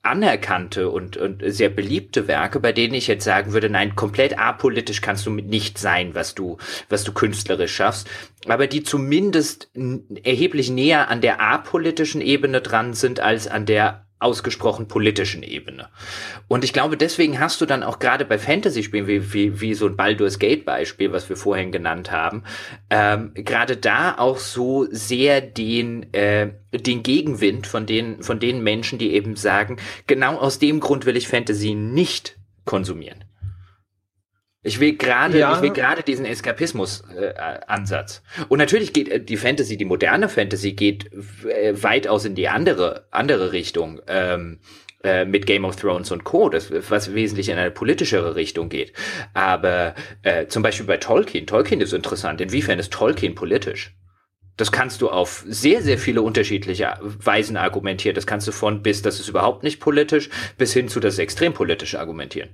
anerkannte 0.07 0.91
und, 0.91 1.17
und 1.17 1.43
sehr 1.47 1.69
beliebte 1.69 2.29
Werke, 2.29 2.61
bei 2.61 2.73
denen 2.73 2.95
ich 2.95 3.07
jetzt 3.07 3.25
sagen 3.25 3.53
würde, 3.53 3.69
nein, 3.69 3.97
komplett 3.97 4.39
apolitisch 4.39 5.01
kannst 5.01 5.27
du 5.27 5.31
mit 5.31 5.47
nicht 5.47 5.79
sein, 5.79 6.15
was 6.15 6.35
du, 6.35 6.59
was 6.89 7.05
du 7.05 7.13
künstlerisch 7.13 7.75
schaffst, 7.75 8.09
aber 8.47 8.67
die 8.67 8.83
zumindest 8.83 9.71
erheblich 10.25 10.71
näher 10.71 11.09
an 11.09 11.21
der 11.21 11.41
apolitischen 11.41 12.21
Ebene 12.21 12.61
dran 12.61 12.95
sind 12.95 13.21
als 13.21 13.49
an 13.49 13.67
der 13.67 14.06
ausgesprochen 14.19 14.89
politischen 14.89 15.43
Ebene. 15.43 15.89
Und 16.49 16.65
ich 16.65 16.73
glaube, 16.73 16.97
deswegen 16.97 17.39
hast 17.39 17.61
du 17.61 17.67
dann 17.67 17.83
auch 17.83 17.99
gerade 17.99 18.25
bei 18.25 18.39
Fantasy-Spielen, 18.39 19.07
wie, 19.07 19.33
wie, 19.35 19.61
wie 19.61 19.75
so 19.75 19.87
ein 19.87 19.97
Baldur's 19.97 20.39
Gate-Beispiel, 20.39 21.13
was 21.13 21.29
wir 21.29 21.37
vorhin 21.37 21.71
genannt 21.71 22.11
haben, 22.11 22.43
ähm, 22.89 23.33
gerade 23.35 23.77
da 23.77 24.17
auch 24.17 24.39
so 24.39 24.87
sehr 24.91 25.43
den, 25.43 26.13
äh, 26.15 26.51
den 26.73 27.03
Gegenwind 27.03 27.67
von 27.67 27.85
den, 27.85 28.23
von 28.23 28.41
den 28.41 28.63
Menschen, 28.63 28.99
die 28.99 29.13
eben 29.13 29.37
sagen, 29.37 29.77
genau 30.07 30.39
aus 30.39 30.59
dem 30.59 30.81
Grund 30.81 31.05
will 31.05 31.17
ich 31.17 31.29
Fantasy 31.29 31.75
nicht 31.75 32.39
konsumieren. 32.65 33.26
Ich 34.67 34.81
will 34.81 34.97
gerade, 34.97 35.39
ja. 35.39 35.55
ich 35.55 35.63
will 35.63 35.71
gerade 35.71 36.03
diesen 36.03 36.27
Eskapismus-Ansatz. 36.27 38.23
Äh, 38.39 38.45
und 38.49 38.59
natürlich 38.59 38.93
geht 38.93 39.09
äh, 39.09 39.21
die 39.21 39.37
Fantasy, 39.37 39.77
die 39.77 39.85
moderne 39.85 40.29
Fantasy 40.29 40.73
geht 40.73 41.09
äh, 41.45 41.81
weitaus 41.81 42.25
in 42.25 42.35
die 42.35 42.49
andere, 42.49 43.07
andere 43.13 43.53
Richtung. 43.53 44.01
Ähm, 44.09 44.59
äh, 45.05 45.25
mit 45.25 45.47
Game 45.47 45.65
of 45.65 45.77
Thrones 45.77 46.11
und 46.11 46.25
Co., 46.25 46.49
das, 46.49 46.73
was 46.91 47.15
wesentlich 47.15 47.49
in 47.49 47.59
eine 47.59 47.71
politischere 47.71 48.35
Richtung 48.35 48.69
geht. 48.69 48.93
Aber 49.35 49.95
äh, 50.23 50.47
zum 50.47 50.65
Beispiel 50.65 50.87
bei 50.87 50.97
Tolkien, 50.97 51.47
Tolkien 51.47 51.81
ist 51.81 51.93
interessant. 51.93 52.41
Inwiefern 52.41 52.81
ist 52.81 52.93
Tolkien 52.93 53.37
politisch? 53.37 53.95
Das 54.57 54.73
kannst 54.73 55.01
du 55.01 55.11
auf 55.11 55.45
sehr, 55.47 55.83
sehr 55.83 55.99
viele 55.99 56.23
unterschiedliche 56.23 56.95
Weisen 57.03 57.57
argumentieren. 57.57 58.17
Das 58.17 58.27
kannst 58.27 58.49
du 58.49 58.53
von 58.53 58.83
bis, 58.83 59.03
das 59.03 59.21
ist 59.21 59.29
überhaupt 59.29 59.63
nicht 59.63 59.79
politisch, 59.79 60.29
bis 60.59 60.73
hin 60.73 60.89
zu 60.89 60.99
das 60.99 61.19
extrem 61.19 61.53
politisch 61.53 61.95
argumentieren. 61.95 62.49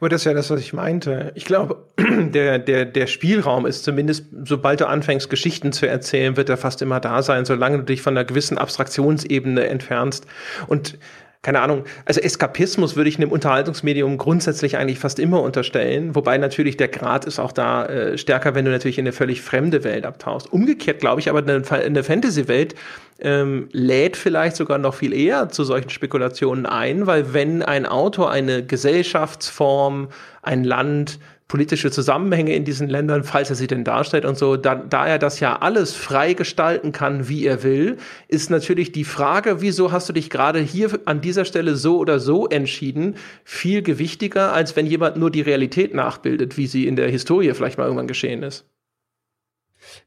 Aber 0.00 0.08
das 0.08 0.22
ist 0.22 0.24
ja 0.24 0.34
das, 0.34 0.50
was 0.50 0.60
ich 0.60 0.72
meinte. 0.72 1.32
Ich 1.34 1.44
glaube, 1.44 1.84
der, 1.98 2.58
der, 2.58 2.84
der 2.84 3.06
Spielraum 3.06 3.66
ist 3.66 3.84
zumindest, 3.84 4.26
sobald 4.44 4.80
du 4.80 4.88
anfängst, 4.88 5.30
Geschichten 5.30 5.72
zu 5.72 5.86
erzählen, 5.86 6.36
wird 6.36 6.48
er 6.48 6.56
fast 6.56 6.82
immer 6.82 7.00
da 7.00 7.22
sein, 7.22 7.44
solange 7.44 7.78
du 7.78 7.84
dich 7.84 8.02
von 8.02 8.16
einer 8.16 8.24
gewissen 8.24 8.58
Abstraktionsebene 8.58 9.66
entfernst. 9.66 10.26
Und 10.66 10.98
keine 11.42 11.60
Ahnung, 11.60 11.84
also 12.04 12.20
Eskapismus 12.20 12.96
würde 12.96 13.08
ich 13.08 13.16
einem 13.16 13.30
Unterhaltungsmedium 13.30 14.18
grundsätzlich 14.18 14.76
eigentlich 14.76 14.98
fast 14.98 15.20
immer 15.20 15.40
unterstellen, 15.40 16.16
wobei 16.16 16.36
natürlich 16.36 16.76
der 16.76 16.88
Grad 16.88 17.24
ist 17.26 17.38
auch 17.38 17.52
da 17.52 17.86
äh, 17.86 18.18
stärker, 18.18 18.56
wenn 18.56 18.64
du 18.64 18.72
natürlich 18.72 18.98
in 18.98 19.04
eine 19.04 19.12
völlig 19.12 19.40
fremde 19.40 19.84
Welt 19.84 20.04
abtauchst. 20.04 20.52
Umgekehrt 20.52 20.98
glaube 20.98 21.20
ich 21.20 21.30
aber, 21.30 21.38
eine, 21.38 22.02
Fantasy-Welt 22.02 22.74
ähm, 23.20 23.68
lädt 23.70 24.16
vielleicht 24.16 24.56
sogar 24.56 24.78
noch 24.78 24.94
viel 24.94 25.12
eher 25.12 25.48
zu 25.48 25.62
solchen 25.62 25.90
Spekulationen 25.90 26.66
ein, 26.66 27.06
weil 27.06 27.32
wenn 27.32 27.62
ein 27.62 27.86
Autor 27.86 28.32
eine 28.32 28.64
Gesellschaftsform, 28.64 30.08
ein 30.42 30.64
Land, 30.64 31.20
politische 31.48 31.90
Zusammenhänge 31.90 32.54
in 32.54 32.64
diesen 32.64 32.88
Ländern, 32.88 33.24
falls 33.24 33.48
er 33.48 33.56
sie 33.56 33.66
denn 33.66 33.82
darstellt 33.82 34.26
und 34.26 34.36
so, 34.36 34.56
da, 34.56 34.74
da 34.74 35.06
er 35.06 35.18
das 35.18 35.40
ja 35.40 35.56
alles 35.56 35.94
frei 35.94 36.34
gestalten 36.34 36.92
kann, 36.92 37.28
wie 37.28 37.46
er 37.46 37.62
will, 37.62 37.96
ist 38.28 38.50
natürlich 38.50 38.92
die 38.92 39.04
Frage, 39.04 39.62
wieso 39.62 39.90
hast 39.90 40.10
du 40.10 40.12
dich 40.12 40.28
gerade 40.28 40.60
hier 40.60 41.00
an 41.06 41.22
dieser 41.22 41.46
Stelle 41.46 41.74
so 41.76 41.98
oder 41.98 42.20
so 42.20 42.46
entschieden, 42.46 43.16
viel 43.44 43.80
gewichtiger, 43.82 44.52
als 44.52 44.76
wenn 44.76 44.86
jemand 44.86 45.16
nur 45.16 45.30
die 45.30 45.40
Realität 45.40 45.94
nachbildet, 45.94 46.58
wie 46.58 46.66
sie 46.66 46.86
in 46.86 46.96
der 46.96 47.08
Historie 47.08 47.52
vielleicht 47.54 47.78
mal 47.78 47.84
irgendwann 47.84 48.08
geschehen 48.08 48.42
ist. 48.42 48.66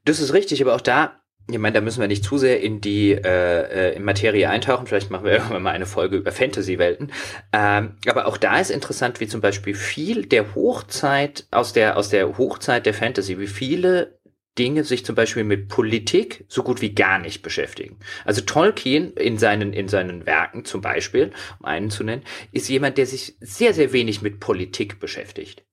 Das 0.05 0.19
ist 0.19 0.34
richtig, 0.34 0.61
aber 0.61 0.76
auch 0.76 0.81
da 0.81 1.20
ich 1.49 1.57
meine, 1.57 1.73
da 1.73 1.81
müssen 1.81 2.01
wir 2.01 2.07
nicht 2.07 2.23
zu 2.23 2.38
sehr 2.38 2.61
in 2.61 2.81
die 2.81 3.11
äh, 3.11 3.89
äh, 3.91 3.95
in 3.95 4.03
Materie 4.03 4.49
eintauchen. 4.49 4.88
Vielleicht 4.88 5.11
machen 5.11 5.26
wir 5.26 5.31
irgendwann 5.34 5.63
mal 5.63 5.72
eine 5.72 5.85
Folge 5.85 6.18
über 6.18 6.31
Fantasy-Welten. 6.31 7.11
Ähm, 7.51 7.97
aber 8.05 8.27
auch 8.27 8.38
da 8.38 8.59
ist 8.59 8.72
interessant, 8.72 9.19
wie 9.19 9.27
zum 9.27 9.41
Beispiel 9.41 9.73
viel 9.73 10.26
der 10.26 10.55
Hochzeit 10.55 11.47
aus 11.51 11.73
der 11.73 11.97
aus 11.97 12.09
der 12.09 12.38
Hochzeit 12.38 12.85
der 12.85 12.93
Fantasy, 12.93 13.39
wie 13.39 13.47
viele 13.47 14.19
Dinge 14.57 14.84
sich 14.84 15.05
zum 15.05 15.15
Beispiel 15.15 15.43
mit 15.45 15.69
Politik 15.69 16.45
so 16.49 16.63
gut 16.63 16.81
wie 16.81 16.93
gar 16.93 17.19
nicht 17.19 17.41
beschäftigen. 17.41 17.97
Also 18.26 18.41
Tolkien 18.41 19.13
in 19.13 19.38
seinen, 19.38 19.72
in 19.72 19.88
seinen 19.88 20.26
Werken 20.26 20.65
zum 20.65 20.81
Beispiel, 20.81 21.31
um 21.59 21.65
einen 21.65 21.89
zu 21.89 22.03
nennen, 22.03 22.23
ist 22.51 22.68
jemand, 22.68 22.97
der 22.97 23.05
sich 23.05 23.38
sehr, 23.39 23.73
sehr 23.73 23.93
wenig 23.93 24.22
mit 24.22 24.41
Politik 24.41 24.99
beschäftigt. 24.99 25.63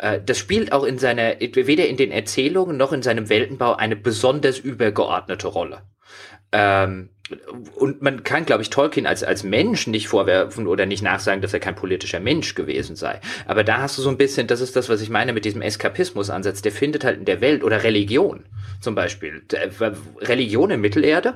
Äh, 0.00 0.20
das 0.24 0.38
spielt 0.38 0.72
auch 0.72 0.84
in 0.84 0.98
seiner, 0.98 1.40
weder 1.40 1.86
in 1.86 1.96
den 1.96 2.10
Erzählungen 2.10 2.76
noch 2.76 2.92
in 2.92 3.02
seinem 3.02 3.28
Weltenbau 3.28 3.74
eine 3.74 3.96
besonders 3.96 4.58
übergeordnete 4.58 5.48
Rolle. 5.48 5.82
Ähm, 6.52 7.10
und 7.76 8.02
man 8.02 8.24
kann, 8.24 8.44
glaube 8.44 8.62
ich, 8.62 8.70
Tolkien 8.70 9.06
als, 9.06 9.22
als 9.22 9.44
Mensch 9.44 9.86
nicht 9.86 10.08
vorwerfen 10.08 10.66
oder 10.66 10.84
nicht 10.84 11.02
nachsagen, 11.02 11.42
dass 11.42 11.54
er 11.54 11.60
kein 11.60 11.76
politischer 11.76 12.18
Mensch 12.18 12.56
gewesen 12.56 12.96
sei. 12.96 13.20
Aber 13.46 13.62
da 13.62 13.78
hast 13.78 13.98
du 13.98 14.02
so 14.02 14.08
ein 14.08 14.16
bisschen, 14.16 14.48
das 14.48 14.60
ist 14.60 14.74
das, 14.74 14.88
was 14.88 15.00
ich 15.00 15.10
meine 15.10 15.32
mit 15.32 15.44
diesem 15.44 15.62
Eskapismus-Ansatz, 15.62 16.62
der 16.62 16.72
findet 16.72 17.04
halt 17.04 17.18
in 17.18 17.26
der 17.26 17.40
Welt 17.40 17.62
oder 17.62 17.84
Religion 17.84 18.46
zum 18.80 18.96
Beispiel. 18.96 19.42
Religion 20.22 20.70
in 20.72 20.80
Mittelerde 20.80 21.34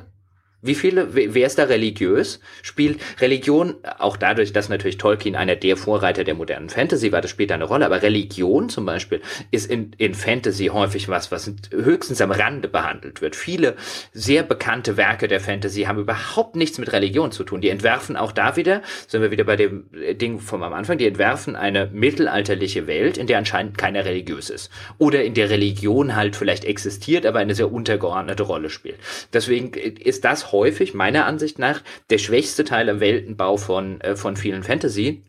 wie 0.64 0.74
viele, 0.74 1.14
wer 1.14 1.46
ist 1.46 1.58
da 1.58 1.64
religiös? 1.64 2.40
Spielt 2.62 2.98
Religion, 3.20 3.74
auch 3.98 4.16
dadurch, 4.16 4.52
dass 4.52 4.68
natürlich 4.68 4.96
Tolkien 4.96 5.36
einer 5.36 5.56
der 5.56 5.76
Vorreiter 5.76 6.24
der 6.24 6.34
modernen 6.34 6.70
Fantasy 6.70 7.12
war, 7.12 7.20
das 7.20 7.30
spielt 7.30 7.52
eine 7.52 7.64
Rolle, 7.64 7.84
aber 7.84 8.02
Religion 8.02 8.70
zum 8.70 8.86
Beispiel 8.86 9.20
ist 9.50 9.70
in, 9.70 9.92
in 9.98 10.14
Fantasy 10.14 10.66
häufig 10.66 11.08
was, 11.08 11.30
was 11.30 11.52
höchstens 11.70 12.22
am 12.22 12.30
Rande 12.30 12.68
behandelt 12.68 13.20
wird. 13.20 13.36
Viele 13.36 13.76
sehr 14.12 14.42
bekannte 14.42 14.96
Werke 14.96 15.28
der 15.28 15.40
Fantasy 15.40 15.82
haben 15.82 15.98
überhaupt 15.98 16.56
nichts 16.56 16.78
mit 16.78 16.92
Religion 16.92 17.30
zu 17.30 17.44
tun. 17.44 17.60
Die 17.60 17.68
entwerfen 17.68 18.16
auch 18.16 18.32
da 18.32 18.56
wieder, 18.56 18.80
sind 19.06 19.20
wir 19.20 19.30
wieder 19.30 19.44
bei 19.44 19.56
dem 19.56 19.84
Ding 19.92 20.40
vom 20.40 20.62
am 20.62 20.72
Anfang, 20.72 20.96
die 20.96 21.06
entwerfen 21.06 21.56
eine 21.56 21.90
mittelalterliche 21.92 22.86
Welt, 22.86 23.18
in 23.18 23.26
der 23.26 23.36
anscheinend 23.36 23.76
keiner 23.76 24.06
religiös 24.06 24.48
ist. 24.48 24.70
Oder 24.96 25.24
in 25.24 25.34
der 25.34 25.50
Religion 25.50 26.16
halt 26.16 26.36
vielleicht 26.36 26.64
existiert, 26.64 27.26
aber 27.26 27.40
eine 27.40 27.54
sehr 27.54 27.70
untergeordnete 27.70 28.44
Rolle 28.44 28.70
spielt. 28.70 28.96
Deswegen 29.32 29.74
ist 29.74 30.24
das 30.24 30.53
häufig, 30.54 30.94
meiner 30.94 31.26
Ansicht 31.26 31.58
nach, 31.58 31.82
der 32.10 32.18
schwächste 32.18 32.64
Teil 32.64 32.88
im 32.88 33.00
Weltenbau 33.00 33.56
von, 33.56 34.00
äh, 34.00 34.16
von 34.16 34.36
vielen 34.36 34.62
Fantasy. 34.62 35.24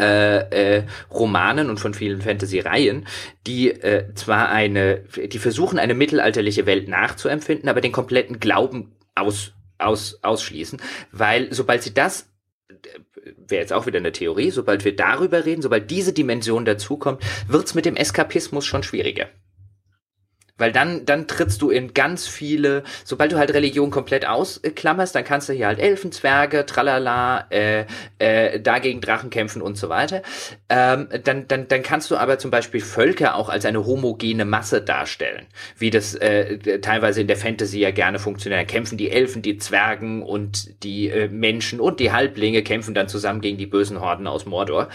Äh, 0.00 0.78
äh, 0.78 0.86
Romanen 1.12 1.70
und 1.70 1.78
von 1.78 1.94
vielen 1.94 2.20
Fantasy-Reihen, 2.20 3.06
die 3.46 3.70
äh, 3.70 4.12
zwar 4.14 4.48
eine, 4.48 5.04
die 5.04 5.38
versuchen 5.38 5.78
eine 5.78 5.94
mittelalterliche 5.94 6.66
Welt 6.66 6.88
nachzuempfinden, 6.88 7.68
aber 7.68 7.80
den 7.80 7.92
kompletten 7.92 8.40
Glauben 8.40 8.96
aus, 9.14 9.52
aus, 9.78 10.18
ausschließen, 10.22 10.80
weil 11.12 11.54
sobald 11.54 11.84
sie 11.84 11.94
das 11.94 12.28
wäre 13.48 13.60
jetzt 13.60 13.72
auch 13.72 13.86
wieder 13.86 13.98
eine 13.98 14.12
Theorie, 14.12 14.50
sobald 14.50 14.84
wir 14.84 14.96
darüber 14.96 15.44
reden, 15.44 15.62
sobald 15.62 15.90
diese 15.90 16.12
Dimension 16.12 16.64
dazukommt, 16.64 17.22
wird's 17.48 17.74
mit 17.74 17.86
dem 17.86 17.96
Eskapismus 17.96 18.66
schon 18.66 18.82
schwieriger. 18.82 19.28
Weil 20.56 20.70
dann, 20.70 21.04
dann 21.04 21.26
trittst 21.26 21.60
du 21.62 21.70
in 21.70 21.94
ganz 21.94 22.28
viele, 22.28 22.84
sobald 23.04 23.32
du 23.32 23.38
halt 23.38 23.52
Religion 23.52 23.90
komplett 23.90 24.26
ausklammerst, 24.26 25.14
dann 25.14 25.24
kannst 25.24 25.48
du 25.48 25.52
hier 25.52 25.66
halt 25.66 25.80
Elfen, 25.80 26.12
Zwerge, 26.12 26.64
tralala, 26.64 27.46
äh, 27.50 27.86
äh, 28.18 28.60
dagegen 28.60 29.00
Drachen 29.00 29.30
kämpfen 29.30 29.62
und 29.62 29.76
so 29.76 29.88
weiter. 29.88 30.22
Ähm, 30.68 31.08
dann, 31.24 31.48
dann, 31.48 31.66
dann 31.66 31.82
kannst 31.82 32.10
du 32.10 32.16
aber 32.16 32.38
zum 32.38 32.50
Beispiel 32.50 32.80
Völker 32.80 33.34
auch 33.34 33.48
als 33.48 33.64
eine 33.64 33.84
homogene 33.84 34.44
Masse 34.44 34.80
darstellen, 34.80 35.46
wie 35.76 35.90
das 35.90 36.14
äh, 36.14 36.80
teilweise 36.80 37.20
in 37.20 37.26
der 37.26 37.36
Fantasy 37.36 37.80
ja 37.80 37.90
gerne 37.90 38.18
funktioniert. 38.18 38.60
Dann 38.60 38.66
kämpfen 38.66 38.96
die 38.96 39.10
Elfen, 39.10 39.42
die 39.42 39.58
Zwergen 39.58 40.22
und 40.22 40.84
die 40.84 41.08
äh, 41.08 41.28
Menschen 41.28 41.80
und 41.80 42.00
die 42.00 42.12
Halblinge 42.12 42.62
kämpfen 42.62 42.94
dann 42.94 43.08
zusammen 43.08 43.40
gegen 43.40 43.58
die 43.58 43.66
bösen 43.66 44.00
Horden 44.00 44.26
aus 44.26 44.46
Mordor. 44.46 44.88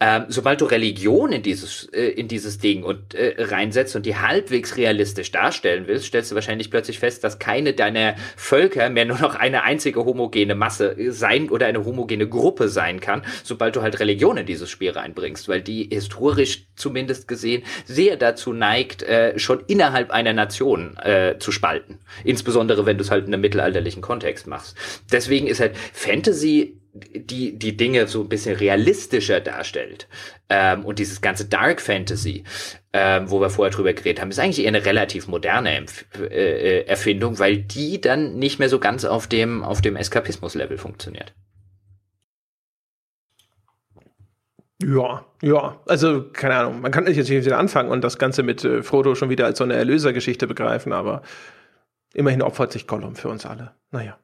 Ähm, 0.00 0.24
sobald 0.28 0.60
du 0.60 0.66
Religion 0.66 1.32
in 1.32 1.42
dieses, 1.42 1.84
äh, 1.92 2.08
in 2.08 2.28
dieses 2.28 2.58
Ding 2.58 2.82
und 2.82 3.14
äh, 3.14 3.36
reinsetzt 3.38 3.96
und 3.96 4.04
die 4.04 4.16
halbwegs 4.16 4.76
realistisch 4.76 5.04
darstellen 5.14 5.84
willst, 5.86 6.06
stellst 6.06 6.30
du 6.30 6.34
wahrscheinlich 6.34 6.70
plötzlich 6.70 6.98
fest, 6.98 7.24
dass 7.24 7.38
keine 7.38 7.72
deiner 7.72 8.16
Völker 8.36 8.90
mehr 8.90 9.04
nur 9.04 9.18
noch 9.18 9.34
eine 9.34 9.62
einzige 9.62 10.04
homogene 10.04 10.54
Masse 10.54 10.96
sein 11.10 11.50
oder 11.50 11.66
eine 11.66 11.84
homogene 11.84 12.28
Gruppe 12.28 12.68
sein 12.68 13.00
kann, 13.00 13.22
sobald 13.42 13.76
du 13.76 13.82
halt 13.82 14.00
Religion 14.00 14.36
in 14.36 14.46
dieses 14.46 14.70
Spiel 14.70 14.90
reinbringst, 14.90 15.48
weil 15.48 15.62
die 15.62 15.88
historisch 15.90 16.66
zumindest 16.76 17.28
gesehen 17.28 17.62
sehr 17.84 18.16
dazu 18.16 18.52
neigt, 18.52 19.02
äh, 19.02 19.38
schon 19.38 19.62
innerhalb 19.66 20.10
einer 20.10 20.32
Nation 20.32 20.96
äh, 20.98 21.38
zu 21.38 21.52
spalten. 21.52 21.98
Insbesondere 22.24 22.86
wenn 22.86 22.98
du 22.98 23.04
es 23.04 23.10
halt 23.10 23.26
in 23.26 23.34
einem 23.34 23.40
mittelalterlichen 23.40 24.02
Kontext 24.02 24.46
machst. 24.46 24.76
Deswegen 25.10 25.46
ist 25.46 25.60
halt 25.60 25.76
Fantasy 25.92 26.80
die 26.94 27.58
die 27.58 27.76
Dinge 27.76 28.06
so 28.06 28.20
ein 28.20 28.28
bisschen 28.28 28.54
realistischer 28.56 29.40
darstellt 29.40 30.06
ähm, 30.48 30.84
und 30.84 30.98
dieses 30.98 31.20
ganze 31.20 31.46
Dark 31.46 31.80
Fantasy, 31.80 32.44
ähm, 32.92 33.30
wo 33.30 33.40
wir 33.40 33.50
vorher 33.50 33.74
drüber 33.74 33.92
geredet 33.92 34.20
haben, 34.20 34.30
ist 34.30 34.38
eigentlich 34.38 34.64
eher 34.64 34.68
eine 34.68 34.84
relativ 34.84 35.26
moderne 35.26 35.74
Empf 35.74 36.04
äh, 36.18 36.26
äh, 36.26 36.86
Erfindung, 36.86 37.38
weil 37.38 37.58
die 37.58 38.00
dann 38.00 38.36
nicht 38.36 38.58
mehr 38.58 38.68
so 38.68 38.78
ganz 38.78 39.04
auf 39.04 39.26
dem 39.26 39.62
auf 39.62 39.80
dem 39.80 39.96
Eskapismus-Level 39.96 40.78
funktioniert. 40.78 41.34
Ja, 44.82 45.24
ja, 45.40 45.80
also 45.86 46.24
keine 46.32 46.56
Ahnung, 46.56 46.80
man 46.80 46.92
kann 46.92 47.04
natürlich 47.04 47.28
jetzt 47.28 47.46
wieder 47.46 47.58
anfangen 47.58 47.90
und 47.90 48.02
das 48.02 48.18
Ganze 48.18 48.42
mit 48.42 48.64
äh, 48.64 48.82
Frodo 48.82 49.14
schon 49.14 49.30
wieder 49.30 49.46
als 49.46 49.58
so 49.58 49.64
eine 49.64 49.74
Erlösergeschichte 49.74 50.46
begreifen, 50.46 50.92
aber 50.92 51.22
immerhin 52.12 52.42
opfert 52.42 52.72
sich 52.72 52.86
Gollum 52.86 53.16
für 53.16 53.28
uns 53.28 53.46
alle. 53.46 53.72
Naja. 53.92 54.18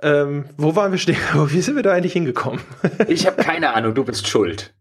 Ähm, 0.00 0.46
wo 0.56 0.76
waren 0.76 0.92
wir 0.92 0.98
stehen? 0.98 1.16
Wie 1.34 1.60
sind 1.60 1.76
wir 1.76 1.82
da 1.82 1.92
eigentlich 1.92 2.12
hingekommen? 2.12 2.60
ich 3.08 3.26
habe 3.26 3.42
keine 3.42 3.74
Ahnung, 3.74 3.94
du 3.94 4.04
bist 4.04 4.28
schuld. 4.28 4.72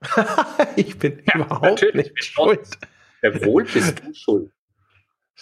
ich 0.76 0.98
bin 0.98 1.22
ja, 1.26 1.36
überhaupt 1.36 1.94
nicht 1.94 2.24
schuld. 2.24 2.78
Ja, 3.22 3.44
wohl 3.44 3.64
bist 3.64 4.02
du 4.04 4.14
schuld. 4.14 4.52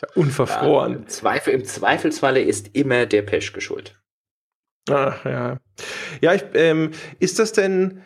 Ja 0.03 0.09
unverfroren. 0.17 0.93
Ja, 0.93 0.99
im, 0.99 1.07
Zweifel, 1.07 1.55
Im 1.55 1.65
Zweifelsfalle 1.65 2.43
ist 2.43 2.71
immer 2.73 3.07
der 3.07 3.23
Peschke 3.23 3.61
schuld. 3.61 3.97
Ach, 4.91 5.25
ja. 5.25 5.61
Ja, 6.21 6.35
ich, 6.35 6.43
ähm, 6.55 6.91
ist 7.21 7.39
das 7.39 7.53
denn, 7.53 8.03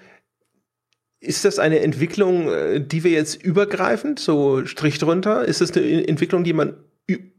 ist 1.21 1.45
das 1.47 1.59
eine 1.59 1.81
Entwicklung, 1.81 2.53
äh, 2.53 2.81
die 2.81 3.05
wir 3.05 3.13
jetzt 3.13 3.43
übergreifend, 3.43 4.19
so 4.19 4.67
Strich 4.67 4.99
drunter, 4.99 5.47
ist 5.47 5.63
das 5.63 5.73
eine 5.73 6.07
Entwicklung, 6.07 6.45
die 6.45 6.53
man 6.53 6.77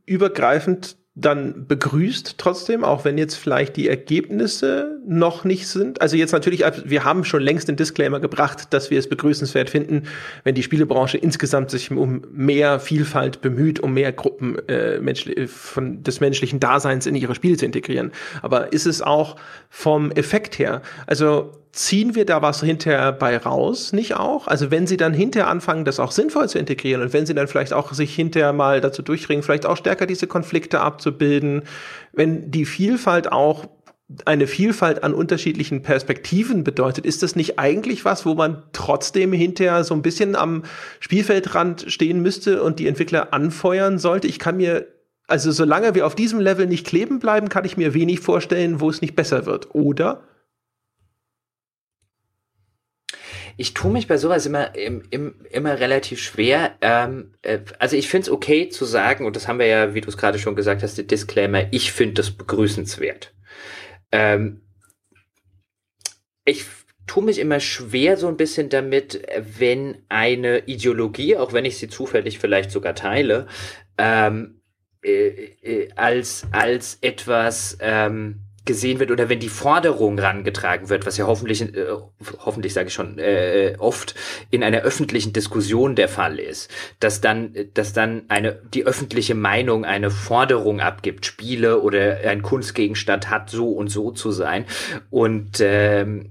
übergreifend 0.08 0.98
dann 1.22 1.66
begrüßt 1.68 2.36
trotzdem, 2.38 2.84
auch 2.84 3.06
wenn 3.06 3.18
jetzt 3.18 3.36
vielleicht 3.36 3.76
die 3.76 3.90
Ergebnisse 3.90 5.00
noch 5.06 5.44
nicht 5.44 5.68
sind. 5.68 6.02
Also 6.02 6.16
jetzt 6.16 6.32
natürlich, 6.32 6.64
wir 6.86 7.04
haben 7.04 7.24
schon 7.24 7.42
längst 7.42 7.68
den 7.68 7.76
Disclaimer 7.76 8.20
gebracht, 8.20 8.74
dass 8.74 8.90
wir 8.90 9.00
es 9.00 9.10
begrüßenswert 9.10 9.70
finden, 9.70 10.04
wenn 10.44 10.56
die 10.56 10.64
Spielebranche 10.64 11.18
insgesamt 11.18 11.72
sich 11.72 11.92
um 11.92 12.22
mehr 12.32 12.80
Vielfalt 12.80 13.42
bemüht, 13.42 13.80
um 13.80 13.94
mehr 13.94 14.12
Gruppen 14.12 14.58
äh, 14.68 15.48
von, 15.48 16.04
des 16.04 16.20
menschlichen 16.20 16.60
Daseins 16.60 17.06
in 17.06 17.16
ihre 17.16 17.36
Spiele 17.36 17.58
zu 17.58 17.66
integrieren. 17.66 18.12
Aber 18.42 18.72
ist 18.72 18.86
es 18.86 19.02
auch 19.02 19.36
vom 19.70 20.12
Effekt 20.12 20.60
her? 20.60 20.82
Also 21.08 21.52
ziehen 21.72 22.16
wir 22.16 22.26
da 22.26 22.42
was 22.42 22.62
hinterher 22.62 23.12
bei 23.12 23.38
raus, 23.38 23.94
nicht 23.94 24.16
auch? 24.16 24.48
Also 24.48 24.72
wenn 24.72 24.88
sie 24.88 24.98
dann 24.98 25.14
hinterher 25.14 25.50
anfangen, 25.50 25.86
das 25.86 26.00
auch 26.00 26.12
sinnvoll 26.12 26.50
zu 26.50 26.58
integrieren 26.58 27.02
und 27.02 27.14
wenn 27.14 27.26
sie 27.26 27.36
dann 27.36 27.48
vielleicht 27.48 27.74
auch 27.74 27.94
sich 27.94 28.14
hinterher 28.16 28.54
mal 28.54 28.82
dazu 28.82 29.02
durchringen, 29.02 29.44
vielleicht 29.44 29.66
auch 29.66 29.78
stärker 29.78 30.08
diese 30.08 30.28
Konflikte 30.28 30.82
abzubilden, 30.82 31.64
wenn 32.12 32.50
die 32.50 32.66
Vielfalt 32.66 33.32
auch 33.32 33.68
eine 34.26 34.48
Vielfalt 34.48 35.04
an 35.04 35.14
unterschiedlichen 35.14 35.84
Perspektiven 35.84 36.64
bedeutet, 36.64 37.06
ist 37.06 37.22
das 37.22 37.36
nicht 37.36 37.60
eigentlich 37.60 38.06
was, 38.06 38.26
wo 38.26 38.34
man 38.34 38.64
trotzdem 38.74 39.32
hinterher 39.32 39.84
so 39.84 39.94
ein 39.94 40.02
bisschen 40.02 40.36
am 40.36 40.64
Spielfeldrand 41.00 41.86
stehen 41.88 42.22
müsste 42.24 42.64
und 42.64 42.80
die 42.80 42.88
Entwickler 42.88 43.34
anfeuern 43.34 44.00
sollte? 44.00 44.28
Ich 44.28 44.40
kann 44.40 44.58
mir 44.58 44.88
also 45.28 45.52
solange 45.52 45.94
wir 45.94 46.08
auf 46.08 46.16
diesem 46.16 46.40
Level 46.40 46.66
nicht 46.66 46.88
kleben 46.88 47.20
bleiben, 47.20 47.50
kann 47.50 47.64
ich 47.64 47.78
mir 47.78 47.94
wenig 47.94 48.20
vorstellen, 48.20 48.80
wo 48.80 48.90
es 48.90 49.02
nicht 49.02 49.16
besser 49.16 49.46
wird. 49.46 49.76
Oder? 49.76 50.24
Ich 53.60 53.74
tue 53.74 53.92
mich 53.92 54.08
bei 54.08 54.16
sowas 54.16 54.46
immer, 54.46 54.74
im, 54.74 55.04
im, 55.10 55.36
immer 55.50 55.82
relativ 55.82 56.22
schwer. 56.22 56.78
Ähm, 56.80 57.34
äh, 57.42 57.60
also 57.78 57.98
ich 57.98 58.08
finde 58.08 58.24
es 58.24 58.30
okay 58.30 58.70
zu 58.70 58.86
sagen, 58.86 59.26
und 59.26 59.36
das 59.36 59.50
haben 59.50 59.60
wir 59.60 59.66
ja, 59.66 59.94
wie 59.94 60.00
du 60.00 60.08
es 60.08 60.16
gerade 60.16 60.40
schon 60.40 60.56
gesagt 60.56 60.82
hast, 60.82 60.98
der 60.98 61.04
Disclaimer, 61.04 61.66
ich 61.72 61.92
finde 61.92 62.14
das 62.14 62.32
begrüßenswert. 62.32 63.34
Ähm, 64.14 64.62
ich 66.46 66.64
tue 67.06 67.22
mich 67.22 67.38
immer 67.38 67.60
schwer 67.60 68.16
so 68.16 68.30
ein 68.30 68.38
bisschen 68.38 68.70
damit, 68.70 69.28
wenn 69.58 69.98
eine 70.08 70.60
Ideologie, 70.60 71.36
auch 71.36 71.52
wenn 71.52 71.66
ich 71.66 71.78
sie 71.80 71.90
zufällig 71.90 72.40
vielleicht 72.40 72.72
sogar 72.72 72.96
teile, 72.96 73.46
ähm, 73.98 74.62
äh, 75.04 75.28
äh, 75.62 75.92
als, 75.98 76.48
als 76.54 76.98
etwas 77.02 77.78
ähm, 77.82 78.40
gesehen 78.70 79.00
wird 79.00 79.10
oder 79.10 79.30
wenn 79.30 79.40
die 79.40 79.50
Forderung 79.50 80.20
rangetragen 80.20 80.90
wird, 80.90 81.08
was 81.08 81.18
ja 81.18 81.26
hoffentlich, 81.26 81.62
äh, 81.64 81.88
hoffentlich 82.46 82.72
sage 82.76 82.90
ich 82.90 82.94
schon, 82.94 83.18
äh, 83.18 83.74
oft 83.80 84.14
in 84.52 84.64
einer 84.64 84.82
öffentlichen 84.82 85.34
Diskussion 85.34 85.96
der 85.96 86.08
Fall 86.08 86.38
ist, 86.38 86.70
dass 87.00 87.20
dann, 87.20 87.56
dass 87.74 87.94
dann 87.94 88.26
eine, 88.28 88.62
die 88.72 88.86
öffentliche 88.86 89.34
Meinung 89.34 89.86
eine 89.86 90.12
Forderung 90.12 90.82
abgibt, 90.82 91.26
Spiele 91.26 91.82
oder 91.82 92.20
ein 92.26 92.44
Kunstgegenstand 92.44 93.32
hat 93.32 93.50
so 93.50 93.72
und 93.72 93.88
so 93.90 94.12
zu 94.12 94.32
sein 94.32 94.66
und 95.10 95.58
ähm, 95.62 96.30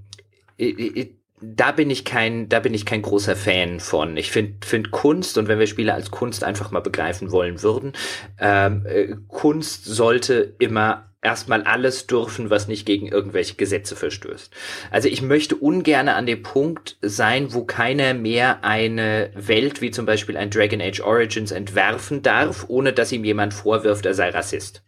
da 1.40 1.72
bin 1.72 1.90
ich 1.90 2.04
kein, 2.04 2.48
da 2.48 2.60
bin 2.60 2.72
ich 2.72 2.86
kein 2.86 3.02
großer 3.02 3.34
Fan 3.34 3.80
von. 3.80 4.16
Ich 4.16 4.30
finde 4.30 4.64
find 4.64 4.92
Kunst 4.92 5.38
und 5.38 5.48
wenn 5.48 5.58
wir 5.58 5.66
Spiele 5.66 5.94
als 5.94 6.12
Kunst 6.12 6.44
einfach 6.44 6.70
mal 6.70 6.80
begreifen 6.80 7.32
wollen 7.32 7.62
würden, 7.62 7.94
ähm, 8.38 8.86
äh, 8.86 9.16
Kunst 9.26 9.84
sollte 9.86 10.54
immer 10.60 11.07
erstmal 11.20 11.62
alles 11.62 12.06
dürfen, 12.06 12.50
was 12.50 12.68
nicht 12.68 12.86
gegen 12.86 13.08
irgendwelche 13.08 13.56
Gesetze 13.56 13.96
verstößt. 13.96 14.52
Also 14.90 15.08
ich 15.08 15.20
möchte 15.20 15.56
ungern 15.56 16.08
an 16.08 16.26
dem 16.26 16.42
Punkt 16.42 16.96
sein, 17.02 17.52
wo 17.52 17.64
keiner 17.64 18.14
mehr 18.14 18.64
eine 18.64 19.30
Welt 19.34 19.80
wie 19.80 19.90
zum 19.90 20.06
Beispiel 20.06 20.36
ein 20.36 20.50
Dragon 20.50 20.80
Age 20.80 21.00
Origins 21.00 21.50
entwerfen 21.50 22.22
darf, 22.22 22.66
ohne 22.68 22.92
dass 22.92 23.12
ihm 23.12 23.24
jemand 23.24 23.52
vorwirft, 23.52 24.06
er 24.06 24.14
sei 24.14 24.30
Rassist. 24.30 24.82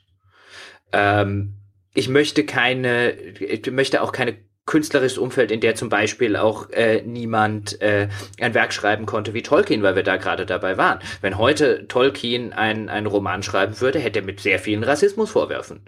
Ähm, 0.93 1.55
ich 1.95 2.09
möchte 2.09 2.45
keine, 2.45 3.13
ich 3.13 3.69
möchte 3.71 4.01
auch 4.01 4.13
keine 4.13 4.37
künstlerisches 4.67 5.19
Umfeld, 5.19 5.51
in 5.51 5.61
der 5.61 5.75
zum 5.75 5.89
Beispiel 5.89 6.37
auch 6.37 6.71
äh, 6.71 7.03
niemand 7.03 7.83
äh, 7.83 8.07
ein 8.41 8.55
Werk 8.55 8.73
schreiben 8.73 9.05
konnte 9.05 9.35
wie 9.35 9.43
Tolkien, 9.43 9.83
weil 9.83 9.97
wir 9.97 10.05
da 10.05 10.17
gerade 10.17 10.47
dabei 10.47 10.77
waren. 10.77 11.01
Wenn 11.23 11.39
heute 11.39 11.89
Tolkien 11.89 12.53
einen 12.53 12.89
ein 12.89 13.07
Roman 13.07 13.43
schreiben 13.43 13.81
würde, 13.81 13.99
hätte 13.99 14.21
er 14.21 14.25
mit 14.25 14.39
sehr 14.39 14.61
vielen 14.61 14.85
Rassismusvorwürfen 14.85 15.81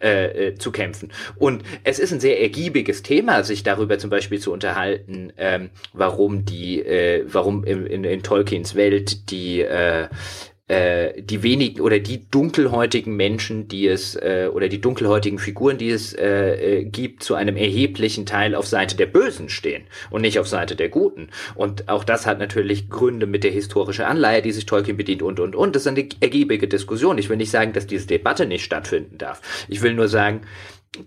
äh, 0.00 0.48
äh, 0.48 0.54
zu 0.54 0.72
kämpfen. 0.72 1.12
Und 1.36 1.62
es 1.84 1.98
ist 1.98 2.12
ein 2.12 2.20
sehr 2.20 2.40
ergiebiges 2.40 3.02
Thema, 3.02 3.44
sich 3.44 3.62
darüber 3.62 3.98
zum 3.98 4.08
Beispiel 4.10 4.38
zu 4.38 4.52
unterhalten, 4.52 5.32
ähm, 5.36 5.70
warum 5.92 6.44
die, 6.44 6.80
äh, 6.80 7.24
warum 7.26 7.64
in, 7.64 7.86
in, 7.86 8.04
in 8.04 8.22
Tolkiens 8.22 8.74
Welt 8.74 9.30
die 9.30 9.60
äh, 9.60 10.08
äh, 10.70 11.20
die 11.20 11.42
wenigen 11.42 11.80
oder 11.80 11.98
die 11.98 12.30
dunkelhäutigen 12.30 13.16
Menschen, 13.16 13.66
die 13.66 13.88
es 13.88 14.14
äh, 14.14 14.48
oder 14.52 14.68
die 14.68 14.80
dunkelhäutigen 14.80 15.40
Figuren, 15.40 15.78
die 15.78 15.90
es 15.90 16.12
äh, 16.12 16.78
äh, 16.78 16.84
gibt, 16.84 17.24
zu 17.24 17.34
einem 17.34 17.56
erheblichen 17.56 18.24
Teil 18.24 18.54
auf 18.54 18.68
Seite 18.68 18.96
der 18.96 19.06
Bösen 19.06 19.48
stehen 19.48 19.82
und 20.10 20.22
nicht 20.22 20.38
auf 20.38 20.46
Seite 20.46 20.76
der 20.76 20.88
Guten. 20.88 21.30
Und 21.56 21.88
auch 21.88 22.04
das 22.04 22.24
hat 22.24 22.38
natürlich 22.38 22.88
Gründe 22.88 23.26
mit 23.26 23.42
der 23.42 23.50
historischen 23.50 24.04
Anleihe, 24.04 24.42
die 24.42 24.52
sich 24.52 24.64
Tolkien 24.64 24.96
bedient 24.96 25.22
und 25.22 25.40
und 25.40 25.56
und. 25.56 25.74
Das 25.74 25.82
ist 25.82 25.88
eine 25.88 26.08
ergiebige 26.20 26.68
Diskussion. 26.68 27.18
Ich 27.18 27.28
will 27.28 27.36
nicht 27.36 27.50
sagen, 27.50 27.72
dass 27.72 27.88
diese 27.88 28.06
Debatte 28.06 28.46
nicht 28.46 28.64
stattfinden 28.64 29.18
darf. 29.18 29.66
Ich 29.68 29.82
will 29.82 29.94
nur 29.94 30.06
sagen, 30.06 30.42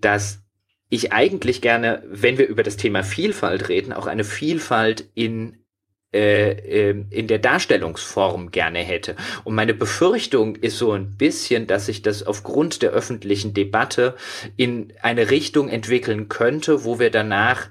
dass 0.02 0.44
ich 0.90 1.14
eigentlich 1.14 1.62
gerne, 1.62 2.04
wenn 2.06 2.38
wir 2.38 2.48
über 2.48 2.64
das 2.64 2.76
Thema 2.76 3.02
Vielfalt 3.04 3.70
reden, 3.70 3.94
auch 3.94 4.08
eine 4.08 4.26
Vielfalt 4.26 5.10
in 5.16 5.63
in 6.14 7.28
der 7.28 7.40
Darstellungsform 7.40 8.52
gerne 8.52 8.80
hätte. 8.80 9.16
Und 9.44 9.56
meine 9.56 9.74
Befürchtung 9.74 10.56
ist 10.56 10.78
so 10.78 10.92
ein 10.92 11.18
bisschen, 11.18 11.66
dass 11.66 11.88
sich 11.88 12.04
das 12.04 12.24
aufgrund 12.24 12.82
der 12.84 12.92
öffentlichen 12.92 13.54
Debatte 13.54 14.16
in 14.56 14.94
eine 15.02 15.32
Richtung 15.32 15.70
entwickeln 15.70 16.30
könnte, 16.30 16.84
wo 16.86 17.00
wir 17.00 17.10
danach 17.10 17.70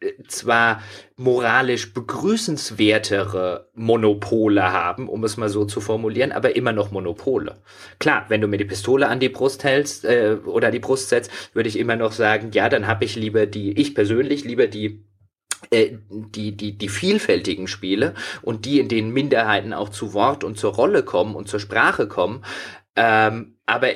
äh, 0.00 0.12
zwar 0.28 0.82
moralisch 1.16 1.94
begrüßenswertere 1.94 3.70
Monopole 3.74 4.70
haben, 4.70 5.08
um 5.08 5.24
es 5.24 5.38
mal 5.38 5.48
so 5.48 5.64
zu 5.64 5.80
formulieren, 5.80 6.32
aber 6.32 6.54
immer 6.54 6.72
noch 6.72 6.90
Monopole. 6.90 7.62
Klar, 7.98 8.26
wenn 8.28 8.42
du 8.42 8.48
mir 8.48 8.58
die 8.58 8.66
Pistole 8.66 9.08
an 9.08 9.20
die 9.20 9.30
Brust 9.30 9.64
hältst 9.64 10.04
äh, 10.04 10.36
oder 10.44 10.70
die 10.70 10.80
Brust 10.80 11.08
setzt, 11.08 11.30
würde 11.54 11.70
ich 11.70 11.78
immer 11.78 11.96
noch 11.96 12.12
sagen, 12.12 12.50
ja, 12.52 12.68
dann 12.68 12.86
habe 12.86 13.06
ich 13.06 13.16
lieber 13.16 13.46
die, 13.46 13.72
ich 13.80 13.94
persönlich 13.94 14.44
lieber 14.44 14.66
die 14.66 14.86
äh, 14.86 15.15
die, 15.72 16.56
die, 16.56 16.78
die 16.78 16.88
vielfältigen 16.88 17.66
Spiele 17.68 18.14
und 18.42 18.64
die, 18.64 18.80
in 18.80 18.88
denen 18.88 19.12
Minderheiten 19.12 19.72
auch 19.72 19.88
zu 19.88 20.12
Wort 20.14 20.44
und 20.44 20.58
zur 20.58 20.74
Rolle 20.74 21.02
kommen 21.02 21.34
und 21.34 21.48
zur 21.48 21.60
Sprache 21.60 22.08
kommen. 22.08 22.44
Ähm, 22.94 23.56
aber 23.66 23.88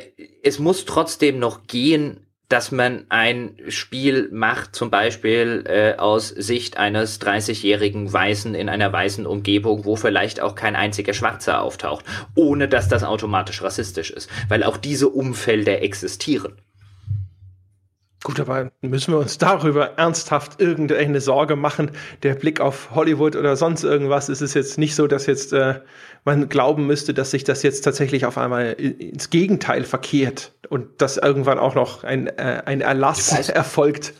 es 0.42 0.58
muss 0.58 0.84
trotzdem 0.84 1.38
noch 1.38 1.66
gehen, 1.66 2.26
dass 2.50 2.72
man 2.72 3.06
ein 3.10 3.56
Spiel 3.68 4.28
macht, 4.32 4.74
zum 4.74 4.90
Beispiel 4.90 5.64
äh, 5.68 5.94
aus 5.98 6.28
Sicht 6.28 6.78
eines 6.78 7.20
30-jährigen 7.20 8.12
Weißen 8.12 8.56
in 8.56 8.68
einer 8.68 8.92
weißen 8.92 9.24
Umgebung, 9.24 9.84
wo 9.84 9.94
vielleicht 9.94 10.40
auch 10.40 10.56
kein 10.56 10.74
einziger 10.74 11.14
Schwarzer 11.14 11.62
auftaucht, 11.62 12.04
ohne 12.34 12.66
dass 12.66 12.88
das 12.88 13.04
automatisch 13.04 13.62
rassistisch 13.62 14.10
ist, 14.10 14.28
weil 14.48 14.64
auch 14.64 14.76
diese 14.76 15.08
Umfelder 15.08 15.80
existieren. 15.80 16.60
Gut, 18.22 18.38
aber 18.38 18.70
müssen 18.82 19.14
wir 19.14 19.18
uns 19.18 19.38
darüber 19.38 19.92
ernsthaft 19.96 20.60
irgendeine 20.60 21.22
Sorge 21.22 21.56
machen? 21.56 21.92
Der 22.22 22.34
Blick 22.34 22.60
auf 22.60 22.90
Hollywood 22.94 23.34
oder 23.34 23.56
sonst 23.56 23.82
irgendwas, 23.82 24.28
ist 24.28 24.42
es 24.42 24.52
jetzt 24.52 24.76
nicht 24.76 24.94
so, 24.94 25.06
dass 25.06 25.24
jetzt 25.24 25.54
äh, 25.54 25.80
man 26.24 26.50
glauben 26.50 26.86
müsste, 26.86 27.14
dass 27.14 27.30
sich 27.30 27.44
das 27.44 27.62
jetzt 27.62 27.80
tatsächlich 27.80 28.26
auf 28.26 28.36
einmal 28.36 28.72
ins 28.74 29.30
Gegenteil 29.30 29.84
verkehrt 29.84 30.52
und 30.68 31.00
dass 31.00 31.16
irgendwann 31.16 31.58
auch 31.58 31.74
noch 31.74 32.04
ein, 32.04 32.26
äh, 32.26 32.62
ein 32.66 32.82
Erlass 32.82 33.48
erfolgt. 33.48 34.12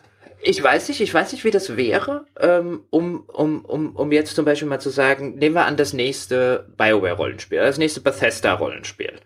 Ich 0.43 0.63
weiß 0.63 0.89
nicht, 0.89 1.03
ich 1.03 1.13
weiß 1.13 1.33
nicht, 1.33 1.45
wie 1.45 1.51
das 1.51 1.77
wäre, 1.77 2.25
ähm, 2.39 2.85
um, 2.89 3.25
um, 3.29 3.63
um, 3.67 3.95
um 3.95 4.13
jetzt 4.13 4.35
zum 4.35 4.47
Beispiel 4.47 4.69
mal 4.69 4.81
zu 4.81 4.89
sagen, 4.89 5.35
nehmen 5.35 5.55
wir 5.55 5.67
an 5.67 5.77
das 5.77 5.93
nächste 5.93 6.73
Bioware-Rollenspiel, 6.79 7.59
das 7.59 7.77
nächste 7.77 8.01
Bethesda-Rollenspiel. 8.01 9.21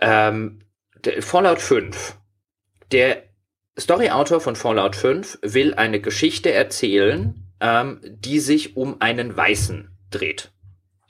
Ähm, 0.00 0.60
Fallout 1.18 1.60
5. 1.60 2.16
Der 2.92 3.24
Storyautor 3.78 4.40
von 4.40 4.54
Fallout 4.54 4.96
5 4.96 5.38
will 5.42 5.74
eine 5.74 6.00
Geschichte 6.00 6.52
erzählen, 6.52 7.50
ähm, 7.60 8.00
die 8.02 8.38
sich 8.38 8.76
um 8.76 9.00
einen 9.00 9.34
Weißen 9.36 9.96
dreht. 10.10 10.52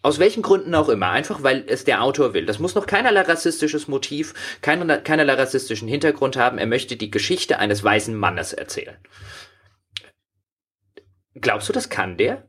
Aus 0.02 0.18
welchen 0.18 0.42
Gründen 0.42 0.74
auch 0.74 0.88
immer. 0.88 1.10
Einfach 1.10 1.42
weil 1.42 1.64
es 1.66 1.84
der 1.84 2.02
Autor 2.02 2.34
will. 2.34 2.46
Das 2.46 2.58
muss 2.58 2.74
noch 2.74 2.86
keinerlei 2.86 3.22
rassistisches 3.22 3.88
Motiv, 3.88 4.34
keinerlei, 4.60 4.98
keinerlei 4.98 5.34
rassistischen 5.34 5.88
Hintergrund 5.88 6.36
haben. 6.36 6.58
Er 6.58 6.66
möchte 6.66 6.96
die 6.96 7.10
Geschichte 7.10 7.58
eines 7.58 7.82
weißen 7.82 8.14
Mannes 8.14 8.52
erzählen. 8.52 8.96
Glaubst 11.34 11.68
du, 11.68 11.72
das 11.72 11.88
kann 11.88 12.16
der? 12.16 12.48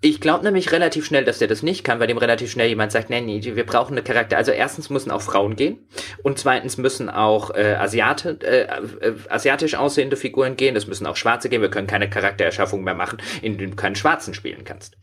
Ich 0.00 0.20
glaube 0.20 0.44
nämlich 0.44 0.70
relativ 0.70 1.06
schnell, 1.06 1.24
dass 1.24 1.40
der 1.40 1.48
das 1.48 1.64
nicht 1.64 1.82
kann, 1.82 1.98
weil 1.98 2.06
dem 2.06 2.18
relativ 2.18 2.52
schnell 2.52 2.68
jemand 2.68 2.92
sagt, 2.92 3.10
nee, 3.10 3.20
nee, 3.20 3.42
wir 3.42 3.66
brauchen 3.66 3.94
eine 3.94 4.02
Charakter. 4.02 4.36
Also 4.36 4.52
erstens 4.52 4.90
müssen 4.90 5.10
auch 5.10 5.22
Frauen 5.22 5.56
gehen 5.56 5.88
und 6.22 6.38
zweitens 6.38 6.76
müssen 6.76 7.08
auch 7.08 7.50
äh, 7.50 7.74
Asiate, 7.74 8.38
äh, 8.42 9.06
äh, 9.06 9.14
asiatisch 9.28 9.74
aussehende 9.74 10.16
Figuren 10.16 10.56
gehen. 10.56 10.76
Es 10.76 10.86
müssen 10.86 11.06
auch 11.06 11.16
Schwarze 11.16 11.48
gehen. 11.48 11.62
Wir 11.62 11.70
können 11.70 11.88
keine 11.88 12.08
Charaktererschaffung 12.08 12.84
mehr 12.84 12.94
machen, 12.94 13.18
in 13.42 13.58
denen 13.58 13.72
du 13.72 13.76
keinen 13.76 13.96
Schwarzen 13.96 14.34
spielen 14.34 14.62
kannst. 14.64 14.96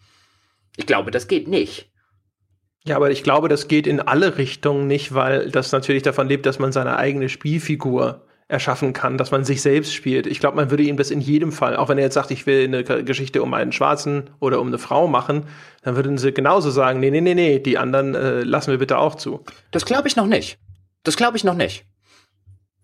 Ich 0.78 0.86
glaube, 0.86 1.12
das 1.12 1.28
geht 1.28 1.50
nicht. 1.50 1.92
Ja, 2.86 2.96
aber 2.96 3.12
ich 3.12 3.24
glaube, 3.24 3.50
das 3.50 3.68
geht 3.68 3.88
in 3.88 4.00
alle 4.00 4.38
Richtungen 4.38 4.88
nicht, 4.88 5.14
weil 5.14 5.50
das 5.50 5.74
natürlich 5.74 6.04
davon 6.04 6.30
lebt, 6.30 6.46
dass 6.46 6.60
man 6.60 6.72
seine 6.72 6.98
eigene 6.98 7.28
Spielfigur 7.28 8.26
erschaffen 8.48 8.94
kann, 8.94 9.18
dass 9.18 9.32
man 9.32 9.44
sich 9.44 9.62
selbst 9.62 9.94
spielt. 9.94 10.28
Ich 10.28 10.40
glaube, 10.40 10.56
man 10.56 10.70
würde 10.70 10.84
ihm 10.84 10.98
das 10.98 11.10
in 11.10 11.20
jedem 11.20 11.52
Fall, 11.52 11.76
auch 11.76 11.90
wenn 11.90 11.98
er 11.98 12.04
jetzt 12.04 12.14
sagt, 12.14 12.30
ich 12.30 12.46
will 12.46 12.66
eine 12.66 12.84
Geschichte 13.04 13.42
um 13.42 13.54
einen 13.54 13.72
Schwarzen 13.72 14.30
oder 14.40 14.62
um 14.62 14.68
eine 14.68 14.78
Frau 14.78 15.08
machen, 15.08 15.46
dann 15.82 15.96
würden 15.96 16.18
sie 16.18 16.32
genauso 16.32 16.70
sagen, 16.70 17.00
nee, 17.00 17.10
nee, 17.10 17.22
nee, 17.22 17.34
nee, 17.34 17.60
die 17.60 17.78
anderen 17.78 18.14
äh, 18.14 18.44
lassen 18.44 18.70
wir 18.70 18.78
bitte 18.78 19.00
auch 19.00 19.16
zu. 19.16 19.44
Das 19.72 19.86
glaube 19.86 20.08
ich 20.08 20.16
noch 20.16 20.28
nicht. 20.28 20.60
Das 21.04 21.18
glaube 21.18 21.38
ich 21.38 21.44
noch 21.44 21.56
nicht. 21.56 21.86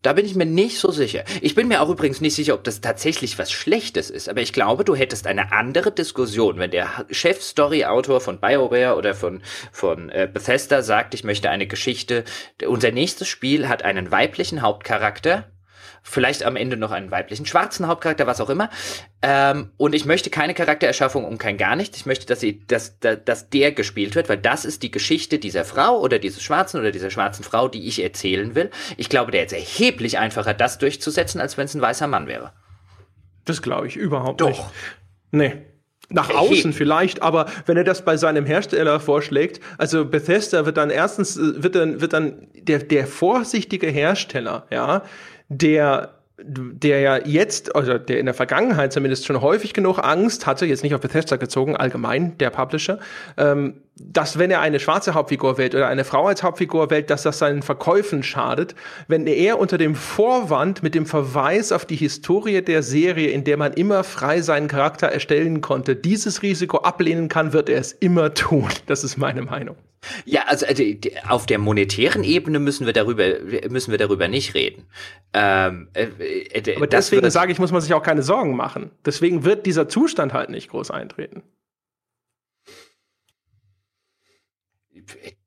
Da 0.01 0.13
bin 0.13 0.25
ich 0.25 0.33
mir 0.33 0.47
nicht 0.47 0.79
so 0.79 0.89
sicher. 0.91 1.23
Ich 1.41 1.53
bin 1.53 1.67
mir 1.67 1.81
auch 1.81 1.89
übrigens 1.89 2.21
nicht 2.21 2.33
sicher, 2.33 2.55
ob 2.55 2.63
das 2.63 2.81
tatsächlich 2.81 3.37
was 3.37 3.51
Schlechtes 3.51 4.09
ist, 4.09 4.29
aber 4.29 4.41
ich 4.41 4.51
glaube, 4.51 4.83
du 4.83 4.95
hättest 4.95 5.27
eine 5.27 5.51
andere 5.51 5.91
Diskussion, 5.91 6.57
wenn 6.57 6.71
der 6.71 7.05
Chef-Story-Autor 7.11 8.19
von 8.19 8.39
BioWare 8.39 8.95
oder 8.95 9.13
von, 9.13 9.43
von 9.71 10.09
äh, 10.09 10.27
Bethesda 10.31 10.81
sagt, 10.81 11.13
ich 11.13 11.23
möchte 11.23 11.51
eine 11.51 11.67
Geschichte, 11.67 12.23
unser 12.65 12.91
nächstes 12.91 13.27
Spiel 13.27 13.69
hat 13.69 13.83
einen 13.83 14.09
weiblichen 14.09 14.63
Hauptcharakter, 14.63 15.51
vielleicht 16.03 16.43
am 16.43 16.55
Ende 16.55 16.77
noch 16.77 16.91
einen 16.91 17.11
weiblichen 17.11 17.45
schwarzen 17.45 17.87
Hauptcharakter, 17.87 18.27
was 18.27 18.41
auch 18.41 18.49
immer. 18.49 18.69
Ähm, 19.21 19.71
und 19.77 19.93
ich 19.93 20.05
möchte 20.05 20.29
keine 20.29 20.53
Charaktererschaffung 20.53 21.25
um 21.25 21.37
kein 21.37 21.57
gar 21.57 21.75
nichts. 21.75 21.97
Ich 21.97 22.05
möchte, 22.05 22.25
dass, 22.25 22.39
sie, 22.39 22.65
dass, 22.65 22.99
dass, 22.99 23.23
dass 23.23 23.49
der 23.49 23.71
gespielt 23.71 24.15
wird, 24.15 24.27
weil 24.27 24.37
das 24.37 24.65
ist 24.65 24.83
die 24.83 24.91
Geschichte 24.91 25.39
dieser 25.39 25.63
Frau 25.63 25.99
oder 25.99 26.19
dieses 26.19 26.41
Schwarzen 26.41 26.79
oder 26.79 26.91
dieser 26.91 27.11
schwarzen 27.11 27.43
Frau, 27.43 27.67
die 27.67 27.87
ich 27.87 28.01
erzählen 28.01 28.55
will. 28.55 28.71
Ich 28.97 29.09
glaube, 29.09 29.31
der 29.31 29.45
ist 29.45 29.53
erheblich 29.53 30.17
einfacher, 30.17 30.53
das 30.53 30.79
durchzusetzen, 30.79 31.39
als 31.39 31.57
wenn 31.57 31.65
es 31.65 31.75
ein 31.75 31.81
weißer 31.81 32.07
Mann 32.07 32.27
wäre. 32.27 32.51
Das 33.45 33.61
glaube 33.61 33.87
ich 33.87 33.95
überhaupt 33.95 34.41
Doch. 34.41 34.49
nicht. 34.49 34.63
Nee. 35.31 35.53
Nach 36.13 36.29
außen 36.29 36.73
vielleicht, 36.73 37.21
aber 37.21 37.45
wenn 37.65 37.77
er 37.77 37.85
das 37.85 38.03
bei 38.03 38.17
seinem 38.17 38.45
Hersteller 38.45 38.99
vorschlägt, 38.99 39.61
also 39.77 40.03
Bethesda 40.03 40.65
wird 40.65 40.75
dann 40.75 40.89
erstens, 40.89 41.37
äh, 41.37 41.63
wird 41.63 41.75
dann, 41.75 42.01
wird 42.01 42.11
dann 42.11 42.49
der, 42.53 42.79
der 42.79 43.07
vorsichtige 43.07 43.87
Hersteller, 43.87 44.67
ja, 44.69 45.03
der 45.51 46.13
der 46.43 46.99
ja 47.01 47.17
jetzt, 47.17 47.75
also 47.75 47.99
der 47.99 48.19
in 48.19 48.25
der 48.25 48.33
Vergangenheit 48.33 48.91
zumindest 48.91 49.27
schon 49.27 49.41
häufig 49.41 49.73
genug 49.73 49.99
Angst 49.99 50.47
hatte, 50.47 50.65
jetzt 50.65 50.81
nicht 50.81 50.95
auf 50.95 51.01
Bethesda 51.01 51.35
gezogen, 51.35 51.75
allgemein 51.75 52.35
der 52.39 52.49
Publisher, 52.49 52.97
ähm, 53.37 53.75
dass 54.07 54.37
wenn 54.39 54.51
er 54.51 54.61
eine 54.61 54.79
schwarze 54.79 55.13
Hauptfigur 55.13 55.57
wählt 55.57 55.75
oder 55.75 55.87
eine 55.87 56.03
Frau 56.03 56.27
als 56.27 56.43
Hauptfigur 56.43 56.89
wählt, 56.89 57.09
dass 57.09 57.23
das 57.23 57.39
seinen 57.39 57.61
Verkäufen 57.61 58.23
schadet, 58.23 58.75
wenn 59.07 59.27
er 59.27 59.59
unter 59.59 59.77
dem 59.77 59.95
Vorwand 59.95 60.83
mit 60.83 60.95
dem 60.95 61.05
Verweis 61.05 61.71
auf 61.71 61.85
die 61.85 61.95
Historie 61.95 62.61
der 62.61 62.83
Serie, 62.83 63.29
in 63.29 63.43
der 63.43 63.57
man 63.57 63.73
immer 63.73 64.03
frei 64.03 64.41
seinen 64.41 64.67
Charakter 64.67 65.07
erstellen 65.07 65.61
konnte, 65.61 65.95
dieses 65.95 66.41
Risiko 66.41 66.77
ablehnen 66.77 67.29
kann, 67.29 67.53
wird 67.53 67.69
er 67.69 67.79
es 67.79 67.91
immer 67.91 68.33
tun. 68.33 68.69
Das 68.87 69.03
ist 69.05 69.15
meine 69.15 69.41
Meinung. 69.41 69.77
Ja, 70.25 70.41
also, 70.47 70.65
also 70.65 70.83
auf 71.29 71.45
der 71.45 71.59
monetären 71.59 72.23
Ebene 72.23 72.59
müssen 72.59 72.85
wir 72.85 72.93
darüber 72.93 73.23
müssen 73.69 73.91
wir 73.91 73.97
darüber 73.97 74.27
nicht 74.27 74.53
reden. 74.55 74.87
Ähm, 75.33 75.87
äh, 75.93 76.07
äh, 76.53 76.75
Aber 76.75 76.87
deswegen 76.87 77.29
sage 77.29 77.51
ich, 77.51 77.59
muss 77.59 77.71
man 77.71 77.81
sich 77.81 77.93
auch 77.93 78.03
keine 78.03 78.23
Sorgen 78.23 78.55
machen. 78.55 78.91
Deswegen 79.05 79.45
wird 79.45 79.65
dieser 79.65 79.87
Zustand 79.87 80.33
halt 80.33 80.49
nicht 80.49 80.69
groß 80.69 80.91
eintreten. 80.91 81.43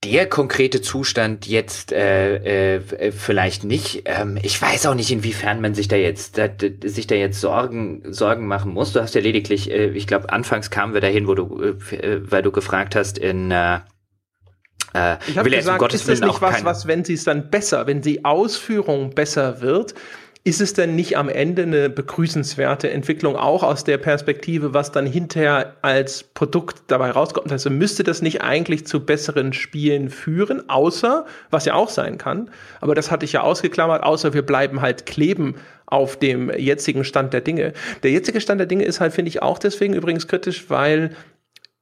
Der 0.05 0.28
konkrete 0.28 0.82
Zustand 0.82 1.47
jetzt 1.47 1.93
äh, 1.93 2.77
äh, 2.77 3.12
vielleicht 3.12 3.65
nicht. 3.65 4.03
Ähm, 4.05 4.39
ich 4.43 4.61
weiß 4.61 4.86
auch 4.86 4.95
nicht, 4.95 5.11
inwiefern 5.11 5.61
man 5.61 5.74
sich 5.74 5.89
da 5.89 5.97
jetzt 5.97 6.39
da, 6.39 6.49
sich 6.85 7.07
da 7.07 7.15
jetzt 7.15 7.41
Sorgen 7.41 8.03
Sorgen 8.12 8.47
machen 8.47 8.73
muss. 8.73 8.93
Du 8.93 9.01
hast 9.01 9.15
ja 9.15 9.20
lediglich, 9.20 9.70
äh, 9.70 9.86
ich 9.89 10.07
glaube, 10.07 10.31
anfangs 10.31 10.70
kamen 10.70 10.95
wir 10.95 11.01
dahin, 11.01 11.27
wo 11.27 11.35
du, 11.35 11.62
äh, 11.62 12.31
weil 12.31 12.43
du 12.43 12.51
gefragt 12.53 12.95
hast 12.97 13.19
in 13.19 13.51
äh, 13.51 13.77
äh 14.95 15.16
ich 15.27 15.39
habe 15.39 15.51
gesagt, 15.51 15.95
ist 15.95 16.09
das 16.09 16.20
nicht 16.20 16.43
was, 16.43 16.65
was, 16.65 16.86
wenn 16.86 17.05
sie 17.05 17.15
es 17.15 17.24
dann 17.24 17.51
besser, 17.51 17.86
wenn 17.86 18.03
die 18.03 18.24
Ausführung 18.24 19.11
besser 19.11 19.62
wird, 19.62 19.95
ist 20.47 20.61
es 20.61 20.75
denn 20.75 20.95
nicht 20.95 21.16
am 21.16 21.31
Ende 21.31 21.62
eine 21.62 21.89
begrüßenswerte 21.89 22.91
Entwicklung 22.91 23.35
auch 23.35 23.62
aus 23.62 23.83
der 23.83 23.97
Perspektive, 23.97 24.75
was 24.75 24.93
dann 24.93 25.07
hinterher 25.07 25.77
als 25.81 26.23
Produkt 26.23 26.83
dabei 26.89 27.11
rauskommt? 27.11 27.51
Also 27.51 27.71
müsste 27.71 28.05
das 28.05 28.21
nicht 28.21 28.43
eigentlich 28.43 28.87
zu 28.87 29.01
besseren 29.07 29.55
Spielen 29.55 30.11
führen, 30.11 30.69
außer, 30.69 31.25
was 31.51 31.65
ja 31.65 31.73
auch 31.73 31.89
sein 31.89 32.19
kann, 32.19 32.51
aber 32.83 32.95
das 32.95 33.11
hatte 33.11 33.25
ich 33.25 33.33
ja 33.33 33.41
ausgeklammert, 33.41 34.03
außer 34.03 34.35
wir 34.35 34.43
bleiben 34.43 34.83
halt 34.83 35.07
kleben 35.07 35.55
auf 35.87 36.19
dem 36.19 36.51
jetzigen 36.51 37.05
Stand 37.05 37.33
der 37.33 37.41
Dinge. 37.41 37.73
Der 38.03 38.11
jetzige 38.11 38.43
Stand 38.43 38.59
der 38.59 38.66
Dinge 38.66 38.85
ist 38.85 39.01
halt, 39.01 39.15
finde 39.15 39.31
ich, 39.31 39.41
auch 39.41 39.59
deswegen 39.59 39.95
übrigens 39.95 40.29
kritisch, 40.29 40.69
weil 40.69 41.16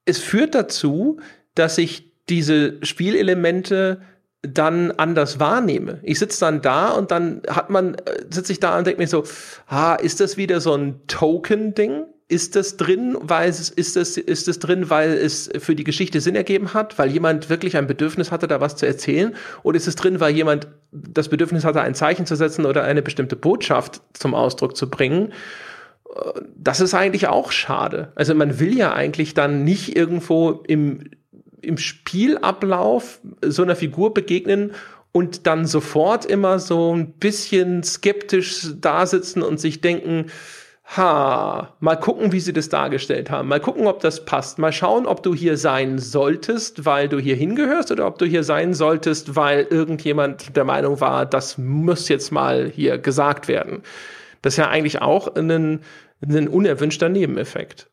es 0.05 0.19
führt 0.19 0.55
dazu, 0.55 1.19
dass 1.57 1.75
sich 1.77 2.13
diese 2.29 2.77
Spielelemente 2.85 4.01
dann 4.43 4.91
anders 4.91 5.39
wahrnehme. 5.39 6.01
Ich 6.03 6.19
sitze 6.19 6.41
dann 6.41 6.63
da 6.63 6.91
und 6.91 7.13
dann 7.13 7.43
hat 7.49 7.71
man, 7.71 7.95
äh, 7.95 8.25
sitze 8.29 8.53
ich 8.53 8.61
da 8.61 8.77
und 8.77 8.87
denke 8.87 9.01
mir 9.01 9.07
so, 9.07 9.25
ah, 9.69 9.95
ist 9.95 10.21
das 10.21 10.37
wieder 10.37 10.61
so 10.61 10.75
ein 10.75 11.01
Token-Ding? 11.07 12.05
Ist 12.27 12.57
das 12.57 12.77
drin, 12.77 13.17
weil 13.21 13.49
es 13.49 13.69
ist 13.69 13.95
das 13.95 14.17
ist 14.17 14.49
das 14.49 14.59
drin, 14.59 14.89
weil 14.89 15.13
es 15.13 15.51
für 15.59 15.77
die 15.77 15.85
Geschichte 15.85 16.21
Sinn 16.21 16.35
ergeben 16.35 16.73
hat, 16.73 16.99
weil 16.99 17.11
jemand 17.11 17.51
wirklich 17.51 17.77
ein 17.77 17.87
Bedürfnis 17.87 18.33
hatte, 18.33 18.49
da 18.49 18.61
was 18.61 18.77
zu 18.77 18.87
erzählen, 18.87 19.35
oder 19.63 19.77
ist 19.77 19.87
es 19.87 19.97
drin, 19.97 20.19
weil 20.19 20.35
jemand 20.35 20.67
das 20.91 21.29
Bedürfnis 21.29 21.65
hatte, 21.65 21.83
ein 21.83 21.95
Zeichen 21.95 22.25
zu 22.25 22.35
setzen 22.35 22.65
oder 22.65 22.85
eine 22.85 23.03
bestimmte 23.03 23.37
Botschaft 23.37 24.01
zum 24.15 24.35
Ausdruck 24.35 24.77
zu 24.77 24.89
bringen? 24.89 25.33
Äh, 26.17 26.41
das 26.57 26.81
ist 26.81 26.95
eigentlich 26.95 27.29
auch 27.29 27.53
schade. 27.53 28.13
Also 28.17 28.35
man 28.35 28.59
will 28.59 28.77
ja 28.77 28.93
eigentlich 28.93 29.35
dann 29.35 29.63
nicht 29.63 29.95
irgendwo 29.95 30.63
im 30.67 31.11
im 31.63 31.79
Spielablauf 31.79 33.21
so 33.43 33.63
einer 33.63 33.77
Figur 33.77 34.13
begegnen 34.13 34.73
und 35.13 35.47
dann 35.47 35.67
sofort 35.67 36.25
immer 36.25 36.59
so 36.59 36.95
ein 36.95 37.13
bisschen 37.13 37.83
skeptisch 37.83 38.69
da 38.81 39.07
sitzen 39.07 39.43
und 39.43 39.61
sich 39.61 39.81
denken, 39.81 40.27
ha, 40.97 41.75
mal 41.81 41.97
gucken, 41.97 42.33
wie 42.33 42.41
sie 42.41 42.53
das 42.53 42.69
dargestellt 42.69 43.31
haben, 43.31 43.49
mal 43.49 43.61
gucken, 43.61 43.87
ob 43.87 44.01
das 44.01 44.25
passt, 44.25 44.59
mal 44.59 44.73
schauen, 44.73 45.07
ob 45.07 45.23
du 45.23 45.35
hier 45.35 45.57
sein 45.57 45.99
solltest, 45.99 46.85
weil 46.85 47.09
du 47.09 47.19
hier 47.19 47.37
hingehörst 47.37 47.93
oder 47.93 48.07
ob 48.07 48.19
du 48.19 48.27
hier 48.27 48.43
sein 48.43 48.75
solltest, 48.75 49.37
weil 49.37 49.67
irgendjemand 49.71 50.57
der 50.57 50.65
Meinung 50.65 51.01
war, 51.01 51.27
das 51.27 51.59
muss 51.59 52.09
jetzt 52.09 52.33
mal 52.33 52.71
hier 52.75 52.99
gesagt 52.99 53.49
werden. 53.49 53.83
Das 54.43 54.55
ist 54.55 54.59
ja 54.59 54.69
eigentlich 54.69 55.01
auch 55.01 55.35
ein, 55.35 55.81
ein 56.21 56.49
unerwünschter 56.49 57.09
Nebeneffekt. 57.09 57.89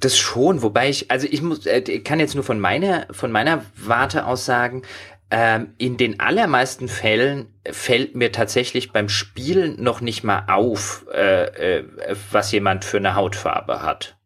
Das 0.00 0.18
schon, 0.18 0.62
wobei 0.62 0.88
ich, 0.88 1.10
also 1.10 1.26
ich 1.30 1.42
muss, 1.42 1.66
äh, 1.66 2.00
kann 2.00 2.20
jetzt 2.20 2.34
nur 2.34 2.44
von 2.44 2.60
meiner, 2.60 3.06
von 3.10 3.32
meiner 3.32 3.64
Warte 3.76 4.26
aus 4.26 4.44
sagen, 4.44 4.82
ähm, 5.30 5.74
in 5.78 5.96
den 5.96 6.20
allermeisten 6.20 6.88
Fällen 6.88 7.52
fällt 7.68 8.14
mir 8.14 8.30
tatsächlich 8.30 8.92
beim 8.92 9.08
Spielen 9.08 9.82
noch 9.82 10.00
nicht 10.00 10.22
mal 10.22 10.44
auf, 10.48 11.06
äh, 11.12 11.78
äh, 11.78 11.84
was 12.30 12.52
jemand 12.52 12.84
für 12.84 12.98
eine 12.98 13.14
Hautfarbe 13.14 13.82
hat. 13.82 14.16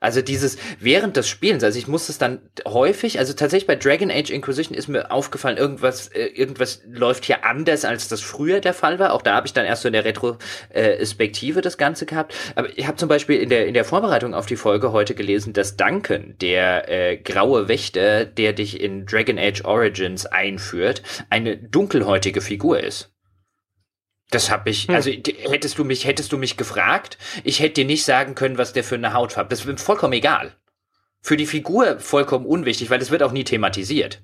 Also 0.00 0.22
dieses 0.22 0.58
während 0.80 1.16
des 1.16 1.28
Spielens, 1.28 1.64
also 1.64 1.78
ich 1.78 1.88
muss 1.88 2.08
es 2.08 2.18
dann 2.18 2.40
häufig, 2.66 3.18
also 3.18 3.32
tatsächlich 3.32 3.66
bei 3.66 3.76
Dragon 3.76 4.10
Age 4.10 4.30
Inquisition 4.30 4.76
ist 4.76 4.88
mir 4.88 5.10
aufgefallen, 5.10 5.56
irgendwas, 5.56 6.08
äh, 6.08 6.26
irgendwas 6.26 6.82
läuft 6.88 7.24
hier 7.24 7.44
anders, 7.44 7.84
als 7.84 8.08
das 8.08 8.20
früher 8.20 8.60
der 8.60 8.74
Fall 8.74 8.98
war. 8.98 9.12
Auch 9.12 9.22
da 9.22 9.34
habe 9.34 9.46
ich 9.46 9.52
dann 9.52 9.66
erst 9.66 9.82
so 9.82 9.88
in 9.88 9.94
der 9.94 10.04
Retrospektive 10.04 11.60
das 11.60 11.78
Ganze 11.78 12.06
gehabt. 12.06 12.34
Aber 12.54 12.76
ich 12.76 12.86
habe 12.86 12.96
zum 12.96 13.08
Beispiel 13.08 13.40
in 13.40 13.48
der 13.48 13.66
in 13.66 13.74
der 13.74 13.84
Vorbereitung 13.84 14.34
auf 14.34 14.46
die 14.46 14.56
Folge 14.56 14.92
heute 14.92 15.14
gelesen, 15.14 15.52
dass 15.52 15.76
Duncan, 15.76 16.36
der 16.40 16.88
äh, 16.88 17.16
graue 17.16 17.68
Wächter, 17.68 18.24
der 18.24 18.52
dich 18.52 18.80
in 18.80 19.06
Dragon 19.06 19.38
Age 19.38 19.64
Origins 19.64 20.26
einführt, 20.26 21.02
eine 21.30 21.56
dunkelhäutige 21.56 22.40
Figur 22.40 22.80
ist. 22.80 23.10
Das 24.30 24.50
habe 24.50 24.70
ich, 24.70 24.88
hm. 24.88 24.94
also 24.94 25.10
hättest 25.10 25.78
du 25.78 25.84
mich, 25.84 26.04
hättest 26.04 26.32
du 26.32 26.38
mich 26.38 26.56
gefragt, 26.56 27.16
ich 27.44 27.60
hätte 27.60 27.74
dir 27.74 27.84
nicht 27.86 28.04
sagen 28.04 28.34
können, 28.34 28.58
was 28.58 28.72
der 28.72 28.84
für 28.84 28.96
eine 28.96 29.12
Hautfarbe. 29.14 29.48
Das 29.48 29.64
ist 29.64 29.80
vollkommen 29.80 30.12
egal. 30.12 30.52
Für 31.20 31.36
die 31.36 31.46
Figur 31.46 31.98
vollkommen 31.98 32.46
unwichtig, 32.46 32.90
weil 32.90 32.98
das 32.98 33.10
wird 33.10 33.22
auch 33.22 33.32
nie 33.32 33.44
thematisiert. 33.44 34.22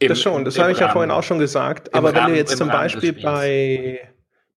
Im, 0.00 0.08
das 0.08 0.20
schon, 0.20 0.44
das 0.44 0.58
habe 0.58 0.72
ich 0.72 0.80
ja 0.80 0.88
vorhin 0.88 1.12
auch 1.12 1.22
schon 1.22 1.38
gesagt. 1.38 1.94
Aber 1.94 2.08
Rahmen, 2.08 2.26
wenn 2.26 2.32
du 2.32 2.38
jetzt 2.38 2.56
zum 2.56 2.68
Beispiel 2.68 3.12
bei 3.12 4.00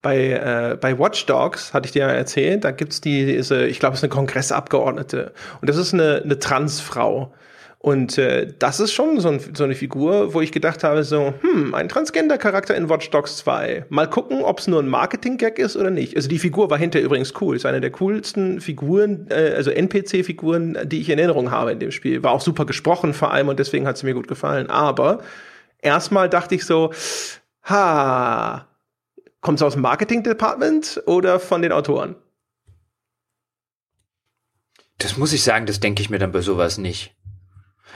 bei, 0.01 0.17
äh, 0.17 0.77
bei 0.79 0.97
Watch 0.97 1.25
Dogs, 1.25 1.73
hatte 1.73 1.88
ich 1.88 1.91
dir 1.91 2.03
ja 2.03 2.09
erzählt, 2.09 2.63
da 2.63 2.71
gibt's 2.71 3.01
diese, 3.01 3.65
ich 3.65 3.79
glaube, 3.79 3.93
es 3.93 3.99
ist 3.99 4.03
eine 4.03 4.09
Kongressabgeordnete. 4.09 5.34
Und 5.59 5.69
das 5.69 5.77
ist 5.77 5.93
eine, 5.93 6.21
eine 6.23 6.39
Transfrau. 6.39 7.34
Und 7.88 8.18
äh, 8.18 8.53
das 8.59 8.81
ist 8.81 8.91
schon 8.91 9.22
so, 9.22 9.30
ein, 9.30 9.39
so, 9.53 9.64
eine 9.64 9.73
Figur, 9.73 10.34
wo 10.34 10.41
ich 10.41 10.51
gedacht 10.51 10.84
habe, 10.84 11.05
so, 11.05 11.34
hm, 11.39 11.73
ein 11.73 11.88
Transgender-Charakter 11.88 12.76
in 12.76 12.89
Watch 12.89 13.09
Dogs 13.11 13.38
2. 13.38 13.85
Mal 13.88 14.09
gucken, 14.09 14.41
ob 14.41 14.59
es 14.59 14.68
nur 14.68 14.84
ein 14.84 14.89
Marketing-Gag 14.89 15.57
ist 15.57 15.77
oder 15.77 15.89
nicht. 15.89 16.14
Also 16.18 16.27
die 16.27 16.38
Figur 16.38 16.69
war 16.69 16.77
hinterher 16.77 17.05
übrigens 17.05 17.31
cool. 17.39 17.55
Ist 17.55 17.65
eine 17.65 17.80
der 17.80 17.91
coolsten 17.91 18.59
Figuren, 18.59 19.27
äh, 19.30 19.53
also 19.55 19.72
NPC-Figuren, 19.72 20.77
die 20.84 20.99
ich 20.99 21.09
in 21.09 21.18
Erinnerung 21.18 21.49
habe 21.49 21.72
in 21.72 21.80
dem 21.80 21.91
Spiel. 21.91 22.23
War 22.23 22.34
auch 22.34 22.41
super 22.41 22.65
gesprochen 22.65 23.14
vor 23.14 23.31
allem 23.31 23.47
und 23.47 23.57
deswegen 23.57 23.88
hat 23.88 23.97
sie 23.97 24.05
mir 24.05 24.15
gut 24.15 24.27
gefallen. 24.27 24.69
Aber 24.69 25.19
erstmal 25.81 26.27
dachte 26.27 26.55
ich 26.55 26.65
so, 26.65 26.91
ha, 27.64 28.68
kommt 29.39 29.59
es 29.59 29.64
aus 29.64 29.76
dem 29.76 29.84
Marketing-Department 29.84 31.03
oder 31.05 31.39
von 31.39 31.61
den 31.61 31.72
Autoren? 31.72 32.18
Das 34.97 35.15
muss 35.15 35.31
ich 35.31 35.41
sagen, 35.41 35.68
das 35.68 35.80
denke 35.80 36.01
ich 36.01 36.09
mir 36.09 36.19
dann 36.19 36.34
bei 36.34 36.41
sowas 36.41 36.77
nicht. 36.77 37.14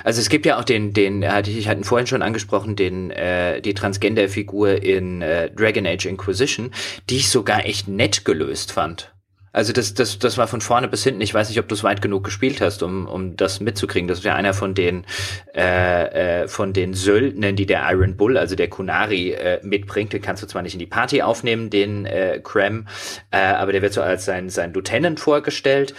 Also 0.03 0.21
es 0.21 0.29
gibt 0.29 0.45
ja 0.45 0.59
auch 0.59 0.63
den, 0.63 0.93
den, 0.93 1.23
ich 1.23 1.67
hatte 1.67 1.83
vorhin 1.83 2.07
schon 2.07 2.21
angesprochen, 2.21 2.75
den, 2.75 3.11
äh, 3.11 3.61
die 3.61 3.73
Transgender-Figur 3.73 4.83
in 4.83 5.21
äh, 5.21 5.49
Dragon 5.51 5.85
Age 5.85 6.05
Inquisition, 6.05 6.71
die 7.09 7.17
ich 7.17 7.29
sogar 7.29 7.65
echt 7.65 7.87
nett 7.87 8.25
gelöst 8.25 8.71
fand. 8.71 9.13
Also 9.53 9.73
das, 9.73 9.93
das, 9.93 10.17
das 10.17 10.37
war 10.37 10.47
von 10.47 10.61
vorne 10.61 10.87
bis 10.87 11.03
hinten. 11.03 11.19
Ich 11.19 11.33
weiß 11.33 11.49
nicht, 11.49 11.59
ob 11.59 11.67
du 11.67 11.75
es 11.75 11.83
weit 11.83 12.01
genug 12.01 12.23
gespielt 12.23 12.61
hast, 12.61 12.83
um, 12.83 13.05
um 13.05 13.35
das 13.35 13.59
mitzukriegen. 13.59 14.07
Das 14.07 14.19
ist 14.19 14.23
ja 14.23 14.33
einer 14.33 14.53
von 14.53 14.73
den 14.73 15.05
äh, 15.53 16.43
äh, 16.43 16.47
von 16.47 16.71
den 16.71 16.93
Söldnern, 16.93 17.57
die 17.57 17.65
der 17.65 17.85
Iron 17.91 18.15
Bull, 18.15 18.37
also 18.37 18.55
der 18.55 18.69
Kunari, 18.69 19.31
äh, 19.31 19.59
mitbringt. 19.61 20.13
Den 20.13 20.21
kannst 20.21 20.41
du 20.41 20.47
zwar 20.47 20.61
nicht 20.61 20.73
in 20.73 20.79
die 20.79 20.85
Party 20.85 21.21
aufnehmen, 21.21 21.69
den 21.69 22.05
äh, 22.05 22.39
Krem, 22.41 22.87
äh, 23.31 23.39
aber 23.39 23.73
der 23.73 23.81
wird 23.81 23.91
so 23.91 24.01
als 24.01 24.23
sein 24.23 24.49
sein 24.49 24.73
Lieutenant 24.73 25.19
vorgestellt. 25.19 25.93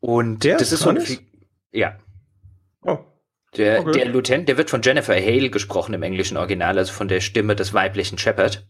Und 0.00 0.44
der 0.44 0.58
das 0.58 0.72
ist 0.72 0.80
so 0.80 0.90
ein 0.90 1.02
ja. 1.72 1.96
Der, 3.56 3.80
okay. 3.80 3.92
der 3.92 4.08
Lieutenant, 4.08 4.48
der 4.48 4.56
wird 4.56 4.70
von 4.70 4.82
Jennifer 4.82 5.14
Hale 5.14 5.50
gesprochen 5.50 5.94
im 5.94 6.02
englischen 6.02 6.36
Original, 6.36 6.78
also 6.78 6.92
von 6.92 7.08
der 7.08 7.20
Stimme 7.20 7.54
des 7.54 7.74
weiblichen 7.74 8.18
Shepard. 8.18 8.66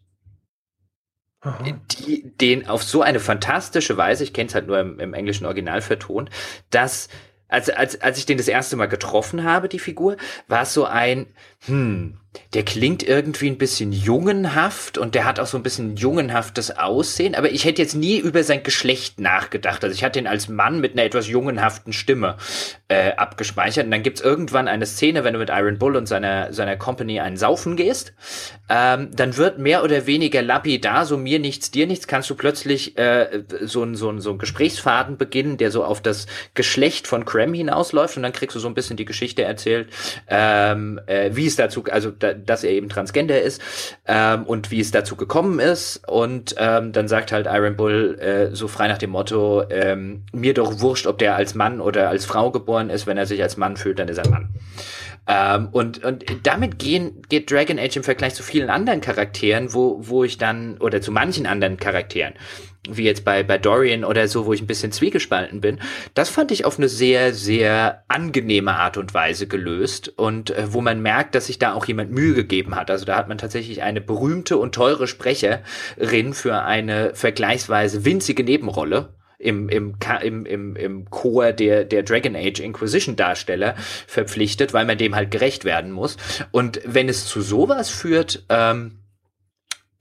Die 1.99 2.23
den 2.41 2.69
auf 2.69 2.83
so 2.85 3.03
eine 3.03 3.21
fantastische 3.21 3.97
Weise, 3.97 4.25
ich 4.25 4.33
kenne 4.33 4.49
es 4.49 4.55
halt 4.55 4.67
nur 4.67 4.79
im, 4.79 5.01
im 5.01 5.15
englischen 5.15 5.45
Original 5.45 5.81
vertont, 5.81 6.31
dass 6.71 7.09
als, 7.53 7.69
als, 7.69 8.01
als 8.01 8.19
ich 8.19 8.27
den 8.27 8.39
das 8.39 8.49
erste 8.49 8.77
Mal 8.77 8.87
getroffen 8.87 9.45
habe, 9.45 9.69
die 9.69 9.79
Figur, 9.79 10.17
war 10.49 10.63
es 10.63 10.73
so 10.73 10.87
ein, 10.87 11.27
hm, 11.67 12.19
der 12.55 12.65
klingt 12.65 13.03
irgendwie 13.03 13.51
ein 13.51 13.59
bisschen 13.59 13.93
jungenhaft 13.93 14.97
und 14.97 15.15
der 15.15 15.27
hat 15.27 15.39
auch 15.39 15.47
so 15.47 15.59
ein 15.59 15.63
bisschen 15.63 15.97
jungenhaftes 15.97 16.77
Aussehen, 16.79 17.35
aber 17.35 17.51
ich 17.51 17.67
hätte 17.67 17.83
jetzt 17.83 17.95
nie 17.95 18.19
über 18.19 18.43
sein 18.43 18.63
Geschlecht 18.63 19.21
nachgedacht. 19.21 19.85
Also 19.85 19.95
ich 19.95 20.03
hatte 20.03 20.19
ihn 20.19 20.27
als 20.27 20.49
Mann 20.49 20.81
mit 20.81 20.93
einer 20.93 21.05
etwas 21.05 21.29
jungenhaften 21.29 21.93
Stimme 21.93 22.39
äh, 22.93 23.15
abgespeichert. 23.17 23.87
Und 23.87 23.91
dann 23.91 24.03
gibt's 24.03 24.21
irgendwann 24.21 24.69
eine 24.69 24.85
Szene, 24.85 25.25
wenn 25.25 25.33
du 25.33 25.39
mit 25.39 25.49
Iron 25.49 25.79
Bull 25.79 25.97
und 25.97 26.07
seiner, 26.07 26.53
seiner 26.53 26.77
Company 26.77 27.21
einen 27.21 27.39
Saufen 27.39 27.75
gehst, 27.75 28.13
ähm, 28.69 29.11
dann 29.15 29.39
wird 29.39 29.59
mehr 29.59 29.83
oder 29.83 30.07
weniger 30.07 30.43
lapidar, 30.43 31.07
so 31.07 31.17
mir 31.17 31.39
nichts, 31.39 31.71
dir 31.71 31.87
nichts, 31.87 32.07
kannst 32.07 32.29
du 32.29 32.35
plötzlich 32.35 32.99
äh, 32.99 33.45
so, 33.63 33.83
ein, 33.83 33.95
so, 33.95 34.19
so 34.19 34.31
ein 34.31 34.39
Gesprächsfaden 34.39 35.17
beginnen, 35.17 35.57
der 35.57 35.71
so 35.71 35.85
auf 35.85 36.03
das 36.03 36.27
Geschlecht 36.53 37.07
von 37.07 37.25
Crem 37.25 37.55
hinausläuft 37.55 38.19
und 38.19 38.25
dann 38.25 38.33
kriegst 38.33 38.57
du 38.57 38.61
so 38.61 38.69
ein 38.69 38.75
bisschen 38.75 38.99
die 38.99 39.07
Geschichte 39.07 39.43
erzählt, 39.43 39.89
ähm, 40.29 41.01
äh, 41.07 41.31
wie 41.33 41.47
es 41.47 41.57
dazu, 41.57 41.85
also 41.91 42.11
da, 42.11 42.35
dass 42.35 42.63
er 42.63 42.73
eben 42.73 42.91
Transgender 42.91 43.41
ist 43.41 43.63
ähm, 44.07 44.45
und 44.45 44.71
wie 44.71 44.81
es 44.81 44.91
dazu 44.91 45.17
gekommen 45.17 45.61
ist. 45.61 46.07
Und 46.09 46.55
ähm, 46.59 46.93
dann 46.93 47.09
sagt 47.09 47.33
halt 47.33 47.47
Iron 47.47 47.77
Bull 47.77 48.19
äh, 48.21 48.55
so 48.55 48.69
frei 48.69 48.89
nach 48.89 48.99
dem 48.99 49.11
Motto, 49.11 49.65
ähm, 49.71 50.25
mir 50.33 50.53
doch 50.53 50.81
wurscht, 50.81 51.07
ob 51.07 51.19
der 51.19 51.37
als 51.37 51.55
Mann 51.55 51.81
oder 51.81 52.11
als 52.11 52.27
Frau 52.27 52.51
geboren 52.51 52.82
ist, 52.91 53.07
wenn 53.07 53.19
er 53.19 53.27
sich 53.27 53.43
als 53.43 53.57
Mann 53.57 53.77
fühlt, 53.77 53.99
dann 53.99 54.09
ist 54.09 54.19
er 54.19 54.29
Mann. 54.29 54.49
Ähm, 55.27 55.69
und, 55.71 56.05
und 56.05 56.25
damit 56.43 56.79
gehen, 56.79 57.23
geht 57.29 57.51
Dragon 57.51 57.79
Age 57.79 57.97
im 57.97 58.05
Vergleich 58.05 58.35
zu 58.35 58.43
vielen 58.43 58.71
anderen 58.71 59.01
Charakteren, 59.01 59.73
wo, 59.73 59.99
wo 60.01 60.25
ich 60.25 60.37
dann, 60.37 60.79
oder 60.79 61.01
zu 61.01 61.13
manchen 61.13 61.47
anderen 61.47 61.77
Charakteren, 61.77 62.35
wie 62.91 63.05
jetzt 63.05 63.25
bei, 63.25 63.45
bei 63.45 63.59
Dorian 63.59 64.05
oder 64.05 64.27
so, 64.27 64.47
wo 64.47 64.53
ich 64.53 64.61
ein 64.61 64.67
bisschen 64.67 64.91
zwiegespalten 64.91 65.61
bin, 65.61 65.79
das 66.15 66.29
fand 66.29 66.51
ich 66.51 66.65
auf 66.65 66.79
eine 66.79 66.89
sehr, 66.89 67.33
sehr 67.33 68.03
angenehme 68.09 68.75
Art 68.75 68.97
und 68.97 69.15
Weise 69.15 69.47
gelöst 69.47 70.09
und 70.09 70.51
äh, 70.51 70.73
wo 70.73 70.81
man 70.81 71.01
merkt, 71.01 71.37
dass 71.37 71.47
sich 71.47 71.61
da 71.61 71.75
auch 71.75 71.87
jemand 71.87 72.11
Mühe 72.11 72.35
gegeben 72.35 72.75
hat. 72.75 72.91
Also 72.91 73.05
da 73.05 73.17
hat 73.17 73.29
man 73.29 73.39
tatsächlich 73.39 73.83
eine 73.83 74.01
berühmte 74.01 74.57
und 74.57 74.75
teure 74.75 75.07
Sprecherin 75.07 76.35
für 76.35 76.63
eine 76.63 77.15
vergleichsweise 77.15 78.05
winzige 78.05 78.43
Nebenrolle 78.43 79.15
im, 79.43 79.69
im, 79.69 79.95
im, 80.23 80.47
im, 80.47 80.77
im 80.77 81.11
Chor 81.11 81.53
der, 81.53 81.85
der 81.85 82.03
Dragon 82.05 82.37
Age 82.37 82.61
Inquisition 82.61 83.17
Darsteller 83.17 83.75
verpflichtet, 84.07 84.73
weil 84.73 84.87
man 84.87 84.99
dem 84.99 85.15
halt 85.15 85.31
gerecht 85.31 85.65
werden 85.65 85.91
muss. 85.91 86.17
Und 86.53 86.81
wenn 86.85 87.09
es 87.09 87.27
zu 87.27 87.43
sowas 87.43 87.91
führt, 87.91 88.45
ähm, 88.49 89.02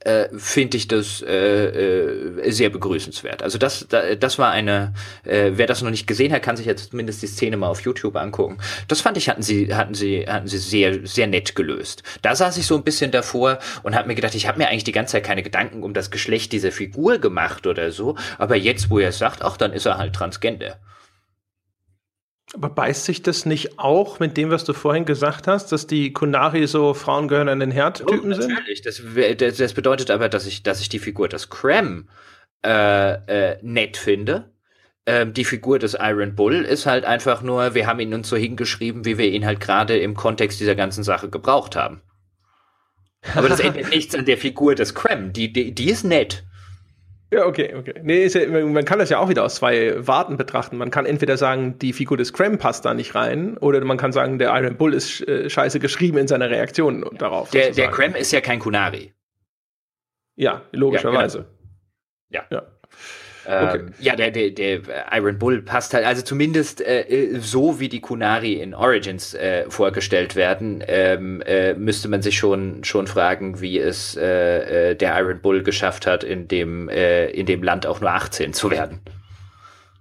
äh, 0.05 0.29
finde 0.35 0.77
ich 0.77 0.87
das 0.87 1.21
äh, 1.21 1.65
äh, 1.65 2.51
sehr 2.51 2.69
begrüßenswert. 2.69 3.43
Also 3.43 3.57
das, 3.57 3.85
da, 3.89 4.15
das 4.15 4.39
war 4.39 4.51
eine, 4.51 4.93
äh, 5.23 5.51
wer 5.53 5.67
das 5.67 5.81
noch 5.81 5.91
nicht 5.91 6.07
gesehen 6.07 6.33
hat, 6.33 6.41
kann 6.41 6.57
sich 6.57 6.65
jetzt 6.65 6.91
zumindest 6.91 7.21
die 7.21 7.27
Szene 7.27 7.57
mal 7.57 7.67
auf 7.67 7.81
YouTube 7.81 8.15
angucken. 8.15 8.57
Das 8.87 9.01
fand 9.01 9.17
ich, 9.17 9.29
hatten 9.29 9.43
sie, 9.43 9.73
hatten 9.73 9.93
sie, 9.93 10.25
hatten 10.27 10.47
sie 10.47 10.57
sehr, 10.57 11.05
sehr 11.05 11.27
nett 11.27 11.55
gelöst. 11.55 12.03
Da 12.21 12.35
saß 12.35 12.57
ich 12.57 12.65
so 12.65 12.75
ein 12.75 12.83
bisschen 12.83 13.11
davor 13.11 13.59
und 13.83 13.95
habe 13.95 14.07
mir 14.07 14.15
gedacht, 14.15 14.35
ich 14.35 14.47
habe 14.47 14.57
mir 14.57 14.69
eigentlich 14.69 14.83
die 14.83 14.91
ganze 14.91 15.13
Zeit 15.13 15.23
keine 15.23 15.43
Gedanken 15.43 15.83
um 15.83 15.93
das 15.93 16.11
Geschlecht 16.11 16.51
dieser 16.51 16.71
Figur 16.71 17.19
gemacht 17.19 17.67
oder 17.67 17.91
so, 17.91 18.15
aber 18.37 18.55
jetzt, 18.55 18.89
wo 18.89 18.99
er 18.99 19.09
es 19.09 19.17
sagt, 19.17 19.43
ach, 19.43 19.57
dann 19.57 19.73
ist 19.73 19.85
er 19.85 19.97
halt 19.97 20.13
Transgender. 20.13 20.77
Aber 22.53 22.69
beißt 22.69 23.05
sich 23.05 23.23
das 23.23 23.45
nicht 23.45 23.79
auch 23.79 24.19
mit 24.19 24.35
dem, 24.35 24.49
was 24.49 24.65
du 24.65 24.73
vorhin 24.73 25.05
gesagt 25.05 25.47
hast, 25.47 25.71
dass 25.71 25.87
die 25.87 26.11
Kunari 26.11 26.67
so 26.67 26.93
Frauen 26.93 27.29
gehören 27.29 27.47
an 27.47 27.61
den 27.61 27.71
Herd-Typen 27.71 28.31
oh, 28.31 28.35
sind? 28.35 28.49
Natürlich. 28.53 28.81
Das, 28.81 29.01
das, 29.37 29.57
das, 29.57 29.73
bedeutet 29.73 30.11
aber, 30.11 30.27
dass 30.27 30.45
ich, 30.45 30.61
dass 30.61 30.81
ich 30.81 30.89
die 30.89 30.99
Figur 30.99 31.29
des 31.29 31.49
Cram 31.49 32.09
äh, 32.65 33.13
äh, 33.51 33.57
nett 33.61 33.95
finde. 33.95 34.51
Ähm, 35.05 35.33
die 35.33 35.45
Figur 35.45 35.79
des 35.79 35.95
Iron 35.99 36.35
Bull 36.35 36.65
ist 36.65 36.85
halt 36.85 37.05
einfach 37.05 37.41
nur, 37.41 37.73
wir 37.73 37.87
haben 37.87 38.01
ihn 38.01 38.13
uns 38.13 38.27
so 38.27 38.35
hingeschrieben, 38.35 39.05
wie 39.05 39.17
wir 39.17 39.29
ihn 39.29 39.45
halt 39.45 39.61
gerade 39.61 39.97
im 39.97 40.13
Kontext 40.15 40.59
dieser 40.59 40.75
ganzen 40.75 41.03
Sache 41.03 41.29
gebraucht 41.29 41.75
haben. 41.77 42.01
Aber 43.33 43.47
das 43.47 43.61
ändert 43.61 43.89
nichts 43.95 44.13
an 44.13 44.25
der 44.25 44.37
Figur 44.37 44.75
des 44.75 44.93
Cram. 44.93 45.31
Die, 45.31 45.53
die, 45.53 45.73
die 45.73 45.89
ist 45.89 46.03
nett. 46.03 46.43
Ja, 47.33 47.45
okay, 47.45 47.73
okay. 47.75 47.93
Nee, 48.03 48.27
ja, 48.27 48.65
man 48.65 48.83
kann 48.83 48.99
das 48.99 49.09
ja 49.09 49.17
auch 49.19 49.29
wieder 49.29 49.45
aus 49.45 49.55
zwei 49.55 50.05
Warten 50.05 50.35
betrachten. 50.35 50.75
Man 50.75 50.91
kann 50.91 51.05
entweder 51.05 51.37
sagen, 51.37 51.79
die 51.79 51.93
Figur 51.93 52.17
des 52.17 52.33
Cram 52.33 52.57
passt 52.57 52.83
da 52.83 52.93
nicht 52.93 53.15
rein, 53.15 53.57
oder 53.57 53.83
man 53.85 53.97
kann 53.97 54.11
sagen, 54.11 54.37
der 54.37 54.53
Iron 54.53 54.75
Bull 54.75 54.93
ist 54.93 55.25
äh, 55.27 55.49
scheiße 55.49 55.79
geschrieben 55.79 56.17
in 56.17 56.27
seiner 56.27 56.49
Reaktion 56.49 57.09
darauf. 57.17 57.49
Der, 57.51 57.71
der 57.71 57.89
Cram 57.89 58.15
ist 58.15 58.33
ja 58.33 58.41
kein 58.41 58.59
Kunari. 58.59 59.13
Ja, 60.35 60.63
logischerweise. 60.73 61.45
Ja. 62.29 62.43
Genau. 62.49 62.61
ja. 62.63 62.67
Ja. 63.47 63.69
Okay. 63.69 63.79
Ähm, 63.79 63.93
ja, 63.99 64.15
der, 64.15 64.31
der, 64.31 64.51
der 64.51 64.81
Iron 65.13 65.37
Bull 65.37 65.61
passt 65.61 65.93
halt, 65.93 66.05
also 66.05 66.21
zumindest 66.21 66.81
äh, 66.81 67.39
so 67.39 67.79
wie 67.79 67.89
die 67.89 68.01
Kunari 68.01 68.53
in 68.53 68.73
Origins 68.73 69.33
äh, 69.33 69.69
vorgestellt 69.69 70.35
werden, 70.35 70.83
ähm, 70.87 71.41
äh, 71.45 71.73
müsste 71.73 72.07
man 72.07 72.21
sich 72.21 72.37
schon 72.37 72.83
schon 72.83 73.07
fragen, 73.07 73.61
wie 73.61 73.79
es 73.79 74.15
äh, 74.15 74.91
äh 74.91 74.95
der 74.95 75.19
Iron 75.19 75.41
Bull 75.41 75.63
geschafft 75.63 76.05
hat, 76.07 76.23
in 76.23 76.47
dem 76.47 76.89
äh, 76.89 77.29
in 77.29 77.45
dem 77.45 77.63
Land 77.63 77.85
auch 77.85 78.01
nur 78.01 78.11
18 78.11 78.53
zu 78.53 78.69
werden. 78.69 78.99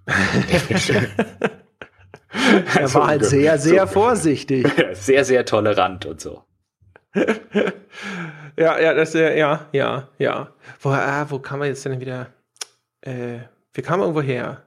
er 2.75 2.93
war 2.93 3.07
halt 3.07 3.25
sehr, 3.25 3.57
sehr 3.57 3.87
vorsichtig. 3.87 4.67
Sehr, 4.93 5.25
sehr 5.25 5.45
tolerant 5.45 6.05
und 6.05 6.21
so. 6.21 6.43
ja, 8.57 8.79
ja, 8.79 8.93
das, 8.93 9.13
ja, 9.13 9.67
ja, 9.71 10.07
ja. 10.17 10.53
Wo, 10.79 10.89
ah, 10.89 11.25
wo 11.29 11.39
kann 11.39 11.59
man 11.59 11.67
jetzt 11.67 11.83
denn 11.85 11.99
wieder? 11.99 12.27
Äh, 13.01 13.39
wir 13.73 13.83
kamen 13.83 14.01
irgendwo 14.01 14.21
her. 14.21 14.65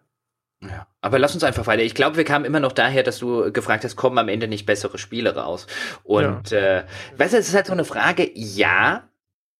Ja. 0.62 0.86
Aber 1.00 1.18
lass 1.18 1.34
uns 1.34 1.44
einfach 1.44 1.66
weiter. 1.66 1.82
Ich 1.82 1.94
glaube, 1.94 2.16
wir 2.16 2.24
kamen 2.24 2.44
immer 2.44 2.60
noch 2.60 2.72
daher, 2.72 3.02
dass 3.02 3.18
du 3.18 3.52
gefragt 3.52 3.84
hast, 3.84 3.96
kommen 3.96 4.18
am 4.18 4.28
Ende 4.28 4.48
nicht 4.48 4.66
bessere 4.66 4.98
Spiele 4.98 5.36
raus? 5.36 5.66
Und 6.02 6.50
ja. 6.50 6.78
äh, 6.78 6.84
weißt 7.18 7.34
du, 7.34 7.38
es 7.38 7.48
ist 7.48 7.54
halt 7.54 7.66
so 7.66 7.72
eine 7.72 7.84
Frage, 7.84 8.30
ja, 8.34 9.08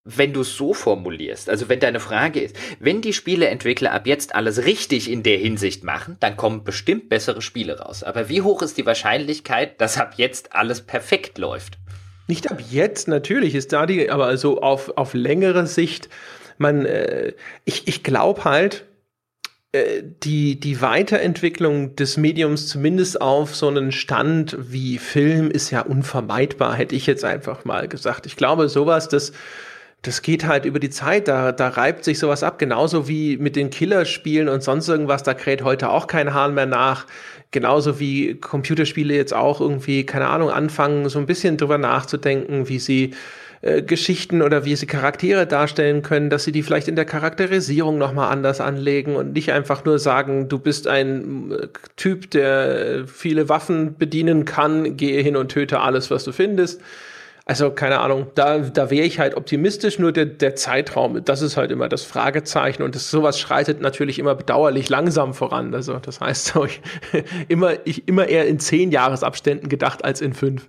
wenn 0.05 0.35
du 0.35 0.43
es 0.43 0.55
so 0.55 0.75
formulierst, 0.75 1.49
also 1.49 1.69
wenn 1.71 1.81
deine 1.81 1.99
Frage 1.99 2.41
ist, 2.41 2.57
wenn 2.79 3.01
die 3.01 3.15
Spieleentwickler 3.15 3.93
ab 3.93 4.07
jetzt 4.07 4.35
alles 4.35 4.65
richtig 4.67 5.11
in 5.11 5.23
der 5.23 5.39
Hinsicht 5.39 5.83
machen, 5.83 6.19
dann 6.21 6.37
kommen 6.37 6.63
bestimmt 6.63 7.09
bessere 7.09 7.41
Spiele 7.41 7.79
raus. 7.79 8.03
Aber 8.03 8.29
wie 8.29 8.43
hoch 8.43 8.61
ist 8.61 8.77
die 8.77 8.85
Wahrscheinlichkeit, 8.85 9.81
dass 9.81 9.99
ab 9.99 10.15
jetzt 10.17 10.55
alles 10.55 10.83
perfekt 10.83 11.39
läuft? 11.39 11.79
Nicht 12.27 12.51
ab 12.51 12.59
jetzt, 12.71 13.09
natürlich 13.09 13.55
ist 13.55 13.73
da 13.73 13.87
die, 13.87 14.11
aber 14.11 14.37
so 14.37 14.61
auf, 14.61 14.97
auf 14.97 15.15
längere 15.15 15.67
Sicht 15.67 16.09
man, 16.59 16.85
äh, 16.87 17.33
ich, 17.65 17.89
ich 17.89 18.03
glaube 18.03 18.45
halt, 18.45 18.85
äh, 19.75 20.03
die, 20.23 20.61
die 20.61 20.81
Weiterentwicklung 20.81 21.97
des 21.97 22.17
Mediums 22.17 22.69
zumindest 22.69 23.21
auf 23.21 23.57
so 23.57 23.67
einen 23.67 23.91
Stand 23.91 24.57
wie 24.61 24.99
Film 24.99 25.51
ist 25.51 25.73
ja 25.73 25.81
unvermeidbar, 25.81 26.77
hätte 26.77 26.95
ich 26.95 27.07
jetzt 27.07 27.25
einfach 27.25 27.65
mal 27.65 27.89
gesagt. 27.89 28.27
Ich 28.27 28.37
glaube, 28.37 28.69
sowas, 28.69 29.09
das, 29.09 29.33
das 30.03 30.23
geht 30.23 30.47
halt 30.47 30.65
über 30.65 30.79
die 30.79 30.91
Zeit, 30.91 31.27
da, 31.27 31.51
da 31.51 31.69
reibt 31.69 32.05
sich 32.05 32.21
sowas 32.21 32.45
ab, 32.45 32.59
genauso 32.61 33.09
wie 33.09 33.37
mit 33.37 33.57
den 33.57 33.71
Killerspielen 33.71 34.49
und 34.49 34.63
sonst 34.63 34.89
irgendwas, 34.89 35.25
da 35.25 35.35
kräht 35.35 35.65
heute 35.65 35.91
auch 35.91 36.07
kein 36.07 36.35
Hahn 36.35 36.55
mehr 36.55 36.67
nach. 36.67 37.07
Genauso 37.51 37.99
wie 37.99 38.35
Computerspiele 38.35 39.15
jetzt 39.15 39.35
auch 39.35 39.61
irgendwie, 39.61 40.05
keine 40.07 40.29
Ahnung, 40.29 40.51
anfangen, 40.51 41.09
so 41.09 41.19
ein 41.19 41.27
bisschen 41.27 41.57
drüber 41.57 41.79
nachzudenken, 41.79 42.69
wie 42.69 42.79
sie 42.79 43.15
äh, 43.65 43.81
Geschichten 43.81 44.43
oder 44.43 44.67
wie 44.67 44.77
sie 44.77 44.85
Charaktere 44.85 45.47
darstellen 45.47 46.03
können, 46.03 46.29
dass 46.29 46.45
sie 46.45 46.53
die 46.53 46.63
vielleicht 46.63 46.87
in 46.87 46.97
der 46.97 47.07
Charakterisierung 47.07 47.97
nochmal 47.97 48.31
anders 48.31 48.61
anlegen 48.61 49.17
und 49.17 49.33
nicht 49.33 49.53
einfach 49.53 49.87
nur 49.87 49.99
sagen, 49.99 50.51
du 50.51 50.59
bist 50.59 50.87
ein 50.87 51.51
äh, 51.51 51.69
Typ, 51.97 52.31
der 52.31 53.07
viele 53.07 53.49
Waffen 53.49 53.97
bedienen 53.97 54.45
kann, 54.45 54.99
gehe 54.99 55.23
hin 55.23 55.35
und 55.35 55.49
töte 55.49 55.81
alles, 55.81 56.11
was 56.11 56.25
du 56.25 56.33
findest. 56.33 56.83
Also 57.47 57.71
keine 57.71 58.01
Ahnung, 58.01 58.27
da, 58.35 58.59
da 58.59 58.91
wäre 58.91 59.07
ich 59.07 59.19
halt 59.19 59.35
optimistisch, 59.35 59.99
nur 59.99 60.13
der, 60.13 60.27
der 60.27 60.57
Zeitraum, 60.57 61.25
das 61.25 61.41
ist 61.41 61.57
halt 61.57 61.71
immer 61.71 61.89
das 61.89 62.03
Fragezeichen 62.05 62.83
und 62.83 62.95
das, 62.95 63.11
sowas 63.11 63.41
schreitet 63.41 63.81
natürlich 63.81 64.19
immer 64.19 64.35
bedauerlich 64.35 64.91
langsam 64.91 65.33
voran. 65.33 65.75
Also 65.75 65.99
das 66.01 66.21
heißt, 66.21 66.47
so, 66.49 66.65
ich, 66.67 66.83
immer, 67.49 67.73
ich 67.87 68.07
immer 68.09 68.29
eher 68.29 68.47
in 68.47 68.59
zehn 68.59 68.93
Jahresabständen 68.93 69.71
gedacht 69.71 70.05
als 70.05 70.21
in 70.21 70.35
fünf. 70.35 70.67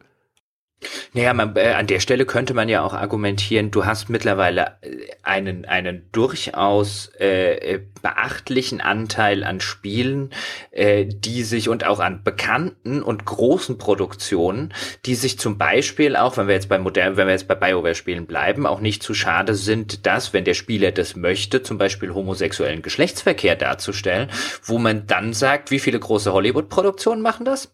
Naja, 1.14 1.34
man, 1.34 1.56
äh, 1.56 1.74
an 1.74 1.88
der 1.88 2.00
Stelle 2.00 2.26
könnte 2.26 2.54
man 2.54 2.70
ja 2.70 2.84
auch 2.84 2.94
argumentieren, 2.94 3.72
du 3.72 3.86
hast 3.86 4.10
mittlerweile 4.10 4.78
äh, 4.82 5.08
einen, 5.24 5.66
einen 5.66 6.10
durchaus 6.12 7.12
äh, 7.20 7.56
äh, 7.56 7.82
beachtlichen 8.02 8.82
Anteil 8.82 9.44
an 9.44 9.62
Spielen, 9.62 10.32
äh, 10.72 11.06
die 11.06 11.44
sich 11.44 11.70
und 11.70 11.86
auch 11.86 12.00
an 12.00 12.24
bekannten 12.24 13.02
und 13.02 13.26
großen 13.26 13.78
Produktionen, 13.78 14.74
die 15.06 15.16
sich 15.16 15.40
zum 15.40 15.58
Beispiel 15.58 16.16
auch, 16.16 16.38
wenn 16.38 16.48
wir 16.48 16.56
jetzt 16.56 16.70
bei 16.70 16.80
modern, 16.80 17.18
wenn 17.18 17.28
wir 17.28 17.34
jetzt 17.34 17.48
bei 17.48 17.56
BioWare-Spielen 17.56 18.26
bleiben, 18.26 18.66
auch 18.66 18.80
nicht 18.80 19.02
zu 19.02 19.14
schade 19.14 19.56
sind, 19.56 20.06
dass, 20.06 20.34
wenn 20.34 20.44
der 20.44 20.54
Spieler 20.54 20.92
das 20.92 21.16
möchte, 21.16 21.64
zum 21.64 21.78
Beispiel 21.78 22.14
homosexuellen 22.14 22.82
Geschlechtsverkehr 22.82 23.56
darzustellen, 23.56 24.30
wo 24.64 24.78
man 24.78 25.08
dann 25.08 25.34
sagt, 25.34 25.72
wie 25.72 25.80
viele 25.80 26.00
große 26.00 26.34
Hollywood-Produktionen 26.34 27.22
machen 27.22 27.46
das? 27.46 27.72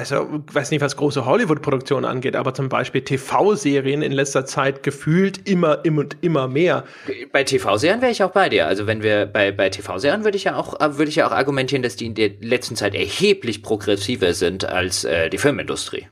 Also 0.00 0.42
weiß 0.50 0.70
nicht, 0.70 0.80
was 0.80 0.96
große 0.96 1.26
Hollywood-Produktionen 1.26 2.06
angeht, 2.06 2.34
aber 2.34 2.54
zum 2.54 2.70
Beispiel 2.70 3.02
TV-Serien 3.02 4.00
in 4.00 4.12
letzter 4.12 4.46
Zeit 4.46 4.82
gefühlt 4.82 5.46
immer, 5.46 5.84
immer 5.84 6.00
und 6.00 6.16
immer 6.22 6.48
mehr. 6.48 6.84
Bei 7.32 7.44
TV-Serien 7.44 8.00
wäre 8.00 8.10
ich 8.10 8.22
auch 8.22 8.30
bei 8.30 8.48
dir. 8.48 8.66
Also 8.66 8.86
wenn 8.86 9.02
wir 9.02 9.26
bei, 9.26 9.52
bei 9.52 9.68
TV-Serien 9.68 10.24
würde 10.24 10.38
ich 10.38 10.44
ja 10.44 10.56
auch, 10.56 10.80
würde 10.80 11.10
ich 11.10 11.16
ja 11.16 11.26
auch 11.26 11.32
argumentieren, 11.32 11.82
dass 11.82 11.96
die 11.96 12.06
in 12.06 12.14
der 12.14 12.30
letzten 12.40 12.76
Zeit 12.76 12.94
erheblich 12.94 13.62
progressiver 13.62 14.32
sind 14.32 14.64
als 14.64 15.04
äh, 15.04 15.28
die 15.28 15.36
Filmindustrie. 15.36 16.08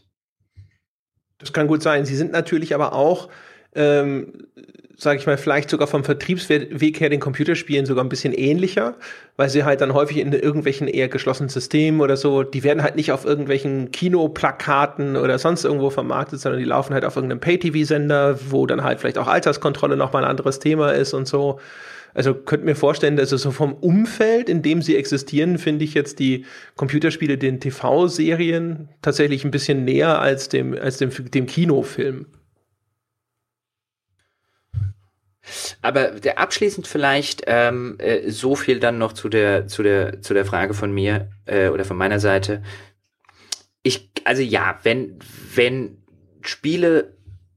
Das 1.38 1.54
kann 1.54 1.66
gut 1.66 1.82
sein. 1.82 2.04
Sie 2.04 2.16
sind 2.16 2.30
natürlich 2.30 2.74
aber 2.74 2.92
auch, 2.92 3.30
ähm, 3.74 4.48
sage 5.00 5.20
ich 5.20 5.26
mal, 5.26 5.38
vielleicht 5.38 5.70
sogar 5.70 5.86
vom 5.86 6.02
Vertriebsweg 6.02 6.98
her 6.98 7.08
den 7.08 7.20
Computerspielen 7.20 7.86
sogar 7.86 8.04
ein 8.04 8.08
bisschen 8.08 8.32
ähnlicher, 8.32 8.96
weil 9.36 9.48
sie 9.48 9.62
halt 9.62 9.80
dann 9.80 9.94
häufig 9.94 10.16
in 10.16 10.32
irgendwelchen 10.32 10.88
eher 10.88 11.06
geschlossenen 11.08 11.48
Systemen 11.48 12.00
oder 12.00 12.16
so, 12.16 12.42
die 12.42 12.64
werden 12.64 12.82
halt 12.82 12.96
nicht 12.96 13.12
auf 13.12 13.24
irgendwelchen 13.24 13.92
Kinoplakaten 13.92 15.16
oder 15.16 15.38
sonst 15.38 15.64
irgendwo 15.64 15.90
vermarktet, 15.90 16.40
sondern 16.40 16.58
die 16.58 16.66
laufen 16.66 16.94
halt 16.94 17.04
auf 17.04 17.14
irgendeinem 17.14 17.38
Pay-TV-Sender, 17.38 18.40
wo 18.50 18.66
dann 18.66 18.82
halt 18.82 18.98
vielleicht 18.98 19.18
auch 19.18 19.28
Alterskontrolle 19.28 19.96
nochmal 19.96 20.24
ein 20.24 20.30
anderes 20.30 20.58
Thema 20.58 20.90
ist 20.90 21.14
und 21.14 21.28
so. 21.28 21.60
Also 22.14 22.34
könnt 22.34 22.64
mir 22.64 22.74
vorstellen, 22.74 23.14
dass 23.14 23.30
es 23.30 23.42
so 23.42 23.52
vom 23.52 23.74
Umfeld, 23.74 24.48
in 24.48 24.62
dem 24.62 24.82
sie 24.82 24.96
existieren, 24.96 25.58
finde 25.58 25.84
ich 25.84 25.94
jetzt 25.94 26.18
die 26.18 26.44
Computerspiele 26.74 27.38
den 27.38 27.60
TV-Serien 27.60 28.88
tatsächlich 29.00 29.44
ein 29.44 29.52
bisschen 29.52 29.84
näher 29.84 30.20
als 30.20 30.48
dem, 30.48 30.76
als 30.76 30.98
dem, 30.98 31.10
dem 31.30 31.46
Kinofilm. 31.46 32.26
Aber 35.82 36.10
der, 36.12 36.38
abschließend 36.38 36.86
vielleicht 36.86 37.44
ähm, 37.46 37.96
äh, 37.98 38.30
so 38.30 38.54
viel 38.54 38.80
dann 38.80 38.98
noch 38.98 39.12
zu 39.12 39.28
der 39.28 39.66
zu 39.66 39.82
der 39.82 40.20
zu 40.22 40.34
der 40.34 40.44
Frage 40.44 40.74
von 40.74 40.92
mir 40.92 41.30
äh, 41.46 41.68
oder 41.68 41.84
von 41.84 41.96
meiner 41.96 42.20
Seite. 42.20 42.62
Ich 43.82 44.10
also 44.24 44.42
ja, 44.42 44.78
wenn 44.82 45.18
wenn 45.54 46.02
Spiele 46.42 47.16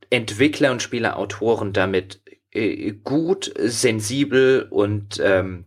Entwickler 0.10 0.72
und 0.72 0.82
Spieleautoren 0.82 1.74
damit 1.74 2.22
äh, 2.52 2.92
gut, 2.92 3.54
sensibel 3.58 4.68
und 4.70 5.22
ähm, 5.24 5.66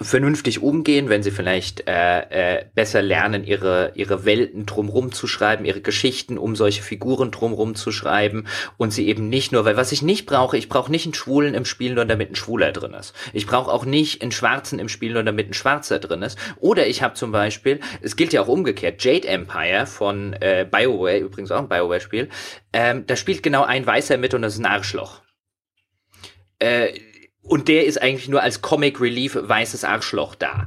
vernünftig 0.00 0.62
umgehen, 0.62 1.08
wenn 1.08 1.22
sie 1.22 1.30
vielleicht 1.30 1.88
äh, 1.88 2.58
äh, 2.58 2.64
besser 2.74 3.00
lernen, 3.00 3.44
ihre, 3.44 3.92
ihre 3.94 4.24
Welten 4.24 4.66
drumrum 4.66 5.12
zu 5.12 5.26
schreiben, 5.26 5.64
ihre 5.64 5.80
Geschichten 5.80 6.36
um 6.36 6.54
solche 6.54 6.82
Figuren 6.82 7.30
drumrum 7.30 7.74
zu 7.74 7.90
schreiben 7.92 8.46
und 8.76 8.92
sie 8.92 9.08
eben 9.08 9.28
nicht 9.28 9.52
nur, 9.52 9.64
weil 9.64 9.76
was 9.76 9.92
ich 9.92 10.02
nicht 10.02 10.26
brauche, 10.26 10.58
ich 10.58 10.68
brauche 10.68 10.90
nicht 10.90 11.06
einen 11.06 11.14
Schwulen 11.14 11.54
im 11.54 11.64
Spiel, 11.64 11.94
nur 11.94 12.04
damit 12.04 12.30
ein 12.30 12.36
Schwuler 12.36 12.72
drin 12.72 12.92
ist. 12.92 13.14
Ich 13.32 13.46
brauche 13.46 13.72
auch 13.72 13.86
nicht 13.86 14.20
einen 14.20 14.32
Schwarzen 14.32 14.78
im 14.78 14.88
Spiel, 14.88 15.14
nur 15.14 15.24
damit 15.24 15.48
ein 15.48 15.54
Schwarzer 15.54 15.98
drin 15.98 16.22
ist. 16.22 16.38
Oder 16.56 16.86
ich 16.86 17.02
habe 17.02 17.14
zum 17.14 17.32
Beispiel, 17.32 17.80
es 18.02 18.16
gilt 18.16 18.32
ja 18.34 18.42
auch 18.42 18.48
umgekehrt, 18.48 19.02
Jade 19.02 19.26
Empire 19.26 19.86
von 19.86 20.34
äh, 20.34 20.66
BioWare, 20.70 21.18
übrigens 21.18 21.50
auch 21.50 21.60
ein 21.60 21.68
BioWare-Spiel, 21.68 22.28
ähm, 22.72 23.06
da 23.06 23.16
spielt 23.16 23.42
genau 23.42 23.64
ein 23.64 23.86
Weißer 23.86 24.18
mit 24.18 24.34
und 24.34 24.42
das 24.42 24.54
ist 24.54 24.60
ein 24.60 24.66
Arschloch. 24.66 25.22
Äh, 26.58 26.98
und 27.46 27.68
der 27.68 27.86
ist 27.86 28.00
eigentlich 28.00 28.28
nur 28.28 28.42
als 28.42 28.62
Comic 28.62 29.00
Relief 29.00 29.38
weißes 29.40 29.84
Arschloch 29.84 30.34
da. 30.34 30.66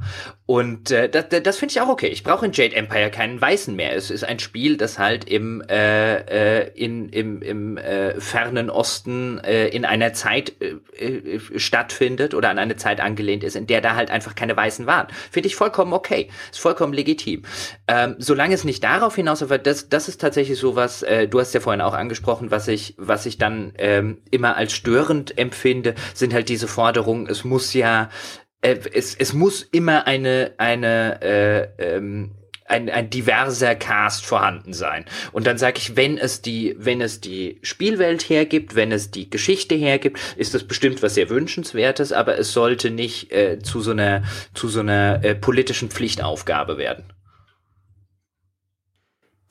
Und 0.50 0.90
äh, 0.90 1.08
das, 1.08 1.26
das 1.28 1.58
finde 1.58 1.70
ich 1.70 1.80
auch 1.80 1.88
okay. 1.88 2.08
Ich 2.08 2.24
brauche 2.24 2.44
in 2.44 2.50
Jade 2.50 2.74
Empire 2.74 3.12
keinen 3.12 3.40
Weißen 3.40 3.76
mehr. 3.76 3.94
Es 3.94 4.10
ist 4.10 4.24
ein 4.24 4.40
Spiel, 4.40 4.76
das 4.76 4.98
halt 4.98 5.30
im, 5.30 5.62
äh, 5.70 6.62
äh, 6.62 6.72
in, 6.74 7.08
im, 7.10 7.40
im 7.40 7.76
äh, 7.76 8.20
fernen 8.20 8.68
Osten 8.68 9.38
äh, 9.44 9.68
in 9.68 9.84
einer 9.84 10.12
Zeit 10.12 10.54
äh, 10.60 11.04
äh, 11.04 11.38
stattfindet 11.54 12.34
oder 12.34 12.50
an 12.50 12.58
eine 12.58 12.74
Zeit 12.74 13.00
angelehnt 13.00 13.44
ist, 13.44 13.54
in 13.54 13.68
der 13.68 13.80
da 13.80 13.94
halt 13.94 14.10
einfach 14.10 14.34
keine 14.34 14.56
Weißen 14.56 14.86
waren. 14.86 15.06
Finde 15.30 15.46
ich 15.46 15.54
vollkommen 15.54 15.92
okay. 15.92 16.26
Ist 16.50 16.58
vollkommen 16.58 16.94
legitim. 16.94 17.42
Ähm, 17.86 18.16
solange 18.18 18.52
es 18.52 18.64
nicht 18.64 18.82
darauf 18.82 19.14
hinaus, 19.14 19.44
aber 19.44 19.56
das, 19.56 19.88
das 19.88 20.08
ist 20.08 20.20
tatsächlich 20.20 20.58
so 20.58 20.74
was, 20.74 21.04
äh, 21.04 21.28
du 21.28 21.38
hast 21.38 21.54
ja 21.54 21.60
vorhin 21.60 21.80
auch 21.80 21.94
angesprochen, 21.94 22.50
was 22.50 22.66
ich, 22.66 22.96
was 22.98 23.24
ich 23.24 23.38
dann 23.38 23.72
ähm, 23.78 24.18
immer 24.32 24.56
als 24.56 24.72
störend 24.72 25.38
empfinde, 25.38 25.94
sind 26.12 26.34
halt 26.34 26.48
diese 26.48 26.66
Forderungen, 26.66 27.28
es 27.28 27.44
muss 27.44 27.72
ja 27.72 28.08
äh, 28.60 28.76
es, 28.92 29.14
es 29.14 29.32
muss 29.32 29.62
immer 29.62 30.06
eine, 30.06 30.52
eine 30.58 31.22
äh, 31.22 31.96
ähm, 31.96 32.32
ein, 32.70 32.88
ein 32.88 33.10
diverser 33.10 33.74
Cast 33.74 34.24
vorhanden 34.24 34.72
sein. 34.72 35.04
Und 35.32 35.46
dann 35.46 35.58
sage 35.58 35.78
ich, 35.78 35.96
wenn 35.96 36.16
es 36.18 36.40
die, 36.40 36.76
wenn 36.78 37.00
es 37.00 37.20
die 37.20 37.58
Spielwelt 37.62 38.28
hergibt, 38.28 38.76
wenn 38.76 38.92
es 38.92 39.10
die 39.10 39.28
Geschichte 39.28 39.74
hergibt, 39.74 40.18
ist 40.36 40.54
das 40.54 40.64
bestimmt 40.64 41.02
was 41.02 41.14
sehr 41.14 41.28
wünschenswertes, 41.28 42.12
aber 42.12 42.38
es 42.38 42.52
sollte 42.52 42.90
nicht 42.90 43.32
äh, 43.32 43.58
zu 43.58 43.80
so 43.80 43.90
einer 43.90 44.22
zu 44.54 44.68
so 44.68 44.80
einer 44.80 45.24
äh, 45.24 45.34
politischen 45.34 45.90
Pflichtaufgabe 45.90 46.78
werden. 46.78 47.04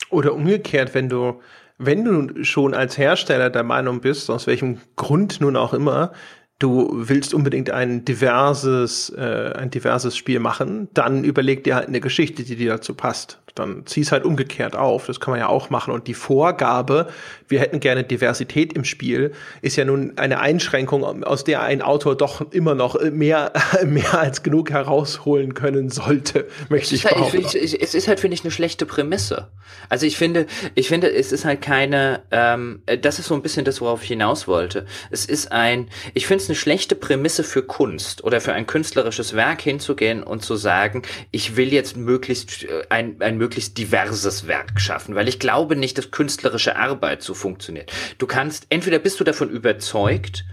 Oder 0.10 0.34
umgekehrt, 0.34 0.94
wenn 0.94 1.10
du 1.10 1.42
wenn 1.78 2.04
du 2.04 2.44
schon 2.44 2.74
als 2.74 2.98
Hersteller 2.98 3.50
der 3.50 3.64
Meinung 3.64 4.02
bist, 4.02 4.30
aus 4.30 4.48
welchem 4.48 4.80
Grund 4.98 5.40
nun 5.40 5.56
auch 5.56 5.74
immer, 5.74 6.12
du 6.60 6.90
willst 6.92 7.34
unbedingt 7.34 7.70
ein 7.72 8.06
diverses, 8.06 9.10
äh, 9.10 9.54
ein 9.56 9.72
diverses 9.72 10.16
Spiel 10.16 10.40
machen, 10.40 10.90
dann 10.94 11.24
überleg 11.24 11.64
dir 11.64 11.76
halt 11.76 11.88
eine 11.88 12.02
Geschichte, 12.02 12.44
die 12.44 12.56
dir 12.56 12.72
dazu 12.72 12.94
passt 12.94 13.40
dann 13.60 13.86
zieh's 13.86 14.12
halt 14.12 14.26
umgekehrt 14.26 14.76
auf. 14.76 15.06
Das 15.06 15.20
kann 15.20 15.32
man 15.32 15.40
ja 15.40 15.48
auch 15.48 15.70
machen. 15.70 15.94
Und 15.94 16.08
die 16.08 16.14
Vorgabe, 16.14 17.08
wir 17.48 17.60
hätten 17.60 17.80
gerne 17.80 18.04
Diversität 18.04 18.74
im 18.74 18.84
Spiel, 18.84 19.34
ist 19.62 19.76
ja 19.76 19.86
nun 19.86 20.14
eine 20.18 20.40
Einschränkung, 20.40 21.24
aus 21.24 21.44
der 21.44 21.62
ein 21.62 21.82
Autor 21.82 22.16
doch 22.16 22.52
immer 22.52 22.76
noch 22.76 23.00
mehr, 23.12 23.54
mehr 23.86 24.20
als 24.20 24.44
genug 24.44 24.72
herausholen 24.72 25.54
können 25.54 25.90
sollte, 25.90 26.48
möchte 26.70 26.96
ich 26.96 27.04
behaupten. 27.04 27.40
Ich, 27.40 27.56
ich, 27.56 27.82
es 27.82 27.94
ist 27.94 28.08
halt, 28.08 28.20
finde 28.20 28.36
ich, 28.36 28.44
eine 28.44 28.52
schlechte 28.52 28.86
Prämisse. 28.86 29.50
Also 29.90 30.06
ich 30.06 30.18
finde, 30.18 30.48
ich 30.76 30.88
finde, 30.88 31.12
es 31.12 31.32
ist 31.32 31.46
halt 31.46 31.62
keine, 31.62 32.24
ähm, 32.32 32.82
das 33.02 33.20
ist 33.20 33.28
so 33.28 33.36
ein 33.36 33.42
bisschen 33.42 33.66
das, 33.66 33.82
worauf 33.82 34.04
ich 34.04 34.10
hinaus 34.10 34.48
wollte. 34.48 34.86
Es 35.12 35.26
ist 35.26 35.52
ein, 35.52 35.90
ich 36.14 36.28
finde 36.28 36.44
es 36.44 36.50
eine 36.50 36.56
schlechte 36.56 36.96
Prämisse 36.96 37.44
für 37.44 37.64
Kunst 37.64 38.24
oder 38.24 38.42
für 38.42 38.54
ein 38.54 38.68
künstlerisches 38.68 39.36
Werk 39.36 39.62
hinzugehen 39.62 40.24
und 40.24 40.44
zu 40.44 40.56
sagen, 40.56 41.04
ich 41.32 41.56
will 41.56 41.74
jetzt 41.74 41.98
möglichst 41.98 42.64
äh, 42.64 42.84
ein, 42.90 43.18
ein 43.20 43.38
möglichst 43.38 43.49
diverses 43.50 44.48
Werk 44.48 44.80
schaffen, 44.80 45.16
weil 45.16 45.28
ich 45.28 45.40
glaube 45.40 45.76
nicht, 45.76 45.98
dass 45.98 46.12
künstlerische 46.12 46.76
Arbeit 46.76 47.22
so 47.24 47.34
funktioniert. 47.34 47.92
Du 48.18 48.28
kannst, 48.28 48.68
entweder 48.70 49.00
bist 49.00 49.20
du 49.20 49.24
davon 49.24 49.50
überzeugt, 49.50 50.46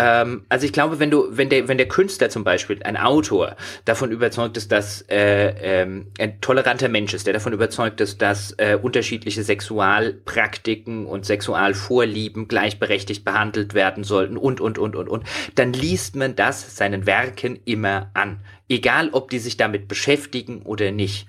ähm, 0.00 0.46
also 0.48 0.64
ich 0.64 0.72
glaube, 0.72 0.98
wenn 0.98 1.10
du, 1.10 1.26
wenn 1.30 1.50
der, 1.50 1.68
wenn 1.68 1.76
der 1.76 1.88
Künstler 1.88 2.30
zum 2.30 2.42
Beispiel, 2.42 2.82
ein 2.82 2.96
Autor, 2.96 3.56
davon 3.84 4.10
überzeugt 4.12 4.56
ist, 4.56 4.72
dass 4.72 5.02
äh, 5.10 5.48
ähm, 5.60 6.06
ein 6.18 6.40
toleranter 6.40 6.88
Mensch 6.88 7.12
ist, 7.12 7.26
der 7.26 7.34
davon 7.34 7.52
überzeugt 7.52 8.00
ist, 8.00 8.22
dass 8.22 8.52
äh, 8.58 8.78
unterschiedliche 8.80 9.42
Sexualpraktiken 9.42 11.06
und 11.06 11.26
Sexualvorlieben 11.26 12.48
gleichberechtigt 12.48 13.24
behandelt 13.24 13.74
werden 13.74 14.04
sollten 14.04 14.38
und 14.38 14.60
und 14.60 14.78
und 14.78 14.96
und 14.96 15.08
und, 15.08 15.24
dann 15.56 15.72
liest 15.72 16.16
man 16.16 16.34
das 16.34 16.76
seinen 16.76 17.04
Werken 17.06 17.58
immer 17.66 18.10
an, 18.14 18.40
egal 18.68 19.10
ob 19.12 19.30
die 19.30 19.38
sich 19.38 19.58
damit 19.58 19.86
beschäftigen 19.86 20.62
oder 20.62 20.92
nicht. 20.92 21.26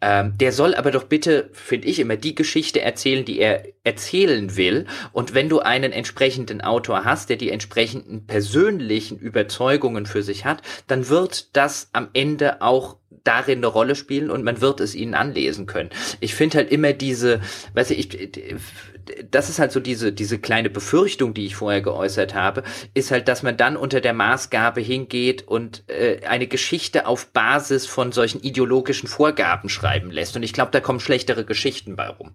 Ähm, 0.00 0.36
der 0.38 0.52
soll 0.52 0.74
aber 0.74 0.90
doch 0.90 1.04
bitte, 1.04 1.50
finde 1.52 1.88
ich, 1.88 1.98
immer 1.98 2.16
die 2.16 2.34
Geschichte 2.34 2.80
erzählen, 2.80 3.24
die 3.24 3.38
er 3.38 3.64
erzählen 3.84 4.56
will. 4.56 4.86
Und 5.12 5.34
wenn 5.34 5.48
du 5.48 5.60
einen 5.60 5.92
entsprechenden 5.92 6.60
Autor 6.60 7.04
hast, 7.04 7.28
der 7.28 7.36
die 7.36 7.50
entsprechenden 7.50 8.26
persönlichen 8.26 9.18
Überzeugungen 9.18 10.06
für 10.06 10.22
sich 10.22 10.44
hat, 10.44 10.62
dann 10.86 11.08
wird 11.08 11.54
das 11.56 11.90
am 11.92 12.08
Ende 12.14 12.62
auch 12.62 12.96
darin 13.24 13.58
eine 13.58 13.66
Rolle 13.66 13.94
spielen 13.96 14.30
und 14.30 14.44
man 14.44 14.60
wird 14.60 14.80
es 14.80 14.94
ihnen 14.94 15.14
anlesen 15.14 15.66
können. 15.66 15.90
Ich 16.20 16.34
finde 16.34 16.58
halt 16.58 16.70
immer 16.70 16.92
diese, 16.92 17.40
weiß 17.74 17.90
ich, 17.90 18.08
das 19.30 19.48
ist 19.48 19.58
halt 19.58 19.72
so 19.72 19.80
diese, 19.80 20.12
diese 20.12 20.38
kleine 20.38 20.70
Befürchtung, 20.70 21.34
die 21.34 21.46
ich 21.46 21.56
vorher 21.56 21.80
geäußert 21.80 22.34
habe, 22.34 22.62
ist 22.94 23.10
halt, 23.10 23.28
dass 23.28 23.42
man 23.42 23.56
dann 23.56 23.76
unter 23.76 24.00
der 24.00 24.12
Maßgabe 24.12 24.80
hingeht 24.80 25.46
und 25.46 25.84
äh, 25.88 26.20
eine 26.26 26.46
Geschichte 26.46 27.06
auf 27.06 27.28
Basis 27.32 27.86
von 27.86 28.12
solchen 28.12 28.40
ideologischen 28.40 29.08
Vorgaben 29.08 29.68
schreiben 29.68 30.10
lässt. 30.10 30.36
Und 30.36 30.42
ich 30.42 30.52
glaube, 30.52 30.70
da 30.72 30.80
kommen 30.80 31.00
schlechtere 31.00 31.44
Geschichten 31.44 31.96
bei 31.96 32.08
rum. 32.08 32.32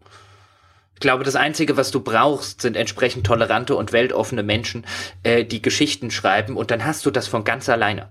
Ich 0.95 1.01
glaube, 1.01 1.25
das 1.25 1.35
Einzige, 1.35 1.75
was 1.75 1.91
du 1.91 1.99
brauchst, 1.99 2.61
sind 2.61 2.77
entsprechend 2.77 3.25
tolerante 3.25 3.75
und 3.75 3.91
weltoffene 3.91 4.43
Menschen, 4.43 4.85
äh, 5.23 5.43
die 5.43 5.61
Geschichten 5.61 6.09
schreiben 6.09 6.55
und 6.55 6.71
dann 6.71 6.85
hast 6.85 7.05
du 7.05 7.11
das 7.11 7.27
von 7.27 7.43
ganz 7.43 7.67
alleine. 7.67 8.09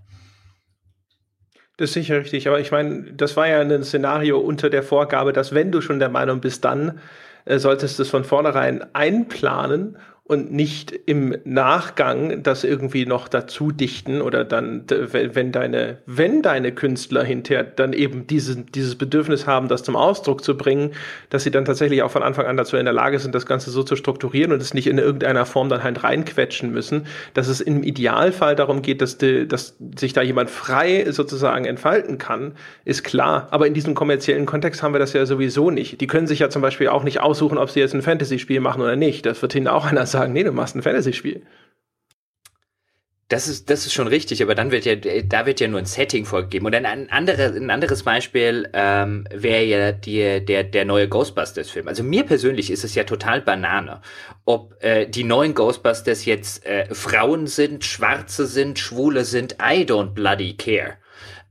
Das 1.77 1.91
ist 1.91 1.95
sicher 1.95 2.19
richtig, 2.21 2.47
aber 2.47 2.61
ich 2.61 2.71
meine, 2.71 3.13
das 3.15 3.37
war 3.37 3.49
ja 3.49 3.61
ein 3.61 3.83
Szenario 3.83 4.39
unter 4.39 4.71
der 4.71 4.85
Vorgabe, 4.85 5.33
dass 5.33 5.55
wenn 5.55 5.73
du 5.73 5.81
schon 5.81 5.99
der 5.99 6.09
Meinung 6.09 6.41
bist, 6.41 6.65
dann 6.65 7.01
äh, 7.45 7.59
solltest 7.59 7.99
du 7.99 8.03
es 8.03 8.11
von 8.11 8.25
vornherein 8.25 8.85
einplanen 8.95 9.97
und 10.27 10.51
nicht 10.51 10.91
im 11.05 11.37
Nachgang 11.45 12.43
das 12.43 12.65
irgendwie 12.65 13.05
noch 13.05 13.29
dazu 13.29 13.73
dichten 13.73 14.23
oder 14.23 14.43
dann, 14.43 14.85
wenn 14.89 15.53
deine, 15.53 15.99
wenn 16.07 16.41
deine 16.41 16.73
Künstler 16.73 17.23
hinterher 17.23 17.63
dann 17.63 17.93
eben 17.93 18.27
dieses, 18.27 18.57
dieses 18.75 18.97
Bedürfnis 18.97 19.47
haben, 19.47 19.69
das 19.69 19.83
zum 19.83 19.97
Ausdruck 19.97 20.43
zu 20.43 20.57
bringen, 20.57 20.93
dass 21.29 21.45
sie 21.45 21.51
dann 21.51 21.67
tatsächlich 21.67 22.03
auch 22.03 22.11
von 22.11 22.23
Anfang 22.23 22.47
an 22.47 22.57
dazu 22.57 22.79
in 22.79 22.87
der 22.87 22.95
Lage 22.95 23.19
sind, 23.19 23.35
das 23.35 23.45
Ganze 23.45 23.71
so 23.71 23.83
zu 23.83 23.97
strukturieren 23.97 24.53
und 24.53 24.63
es 24.63 24.73
nicht 24.73 24.87
in 24.87 24.97
irgendeiner 24.97 25.45
Form 25.45 25.69
dann 25.69 25.83
halt 25.83 26.03
reinquetschen 26.03 26.73
müssen, 26.73 27.07
dass 27.35 27.49
es 27.49 27.61
im 27.61 27.83
Idealfall 27.83 28.57
darum 28.57 28.81
geht, 28.81 29.03
dass, 29.03 29.19
die, 29.19 29.47
dass 29.47 29.77
sich 29.99 30.15
da 30.15 30.23
jemand 30.23 30.49
frei 30.49 31.05
sozusagen 31.11 31.67
entfalten 31.67 32.17
kann, 32.17 32.53
ist 32.87 33.05
klar. 33.05 33.49
Aber 33.51 33.67
in 33.67 33.75
diesem 33.75 33.95
kommerziellen 33.95 34.47
Kontext 34.47 34.83
haben 34.83 34.95
wir 34.95 35.01
das 35.01 35.13
ja 35.13 35.27
sowieso 35.27 35.71
nicht. 35.71 36.01
Die 36.01 36.07
können 36.07 36.27
sich 36.27 36.39
ja 36.39 36.49
zum 36.49 36.63
Beispiel 36.63 36.89
auch 36.89 37.05
nicht 37.05 37.21
aussuchen, 37.21 37.59
ob 37.59 37.69
sie 37.69 37.81
jetzt 37.81 37.93
ein 37.93 38.01
Fantasy-Spiel 38.01 38.61
machen 38.61 38.81
oder 38.81 38.97
nicht. 38.97 39.27
Das 39.27 39.43
wird 39.43 39.55
ihnen 39.55 39.69
auch 39.69 39.85
einer 39.85 40.07
sagen, 40.15 40.33
nee, 40.33 40.45
du 40.45 40.53
machst 40.53 40.75
ein 40.75 40.83
Fantasy-Spiel. 40.83 41.43
Das 43.29 43.49
ist, 43.49 43.71
das 43.71 43.87
ist 43.87 43.95
schon 43.95 44.07
richtig, 44.07 44.43
aber 44.43 44.55
dann 44.55 44.71
wird 44.71 44.85
ja, 44.85 44.97
da 44.97 45.47
wird 45.47 45.59
ja 45.59 45.67
nur 45.67 45.79
ein 45.79 45.87
Setting 45.87 46.27
vorgegeben. 46.27 46.67
Und 46.67 46.75
ein, 46.75 47.11
andere, 47.11 47.47
ein 47.47 47.71
anderes 47.71 48.03
Beispiel 48.03 48.69
ähm, 48.75 49.27
wäre 49.33 49.65
ja 49.65 49.93
die, 49.93 50.45
der, 50.45 50.63
der 50.63 50.85
neue 50.85 51.09
Ghostbusters-Film. 51.09 51.89
Also 51.89 52.03
mir 52.03 52.25
persönlich 52.25 52.71
ist 52.71 52.85
es 52.85 52.95
ja 52.95 53.05
total 53.05 53.41
Banane, 53.41 54.03
ob 54.45 54.75
äh, 54.83 55.07
die 55.07 55.25
neuen 55.25 55.55
Ghostbusters 55.55 56.27
jetzt 56.27 56.67
äh, 56.67 56.87
Frauen 56.95 57.47
sind, 57.47 57.85
Schwarze 57.85 58.47
sind, 58.47 58.79
Schwule 58.79 59.25
sind, 59.25 59.55
I 59.55 59.85
don't 59.85 60.13
bloody 60.13 60.55
care 60.57 60.99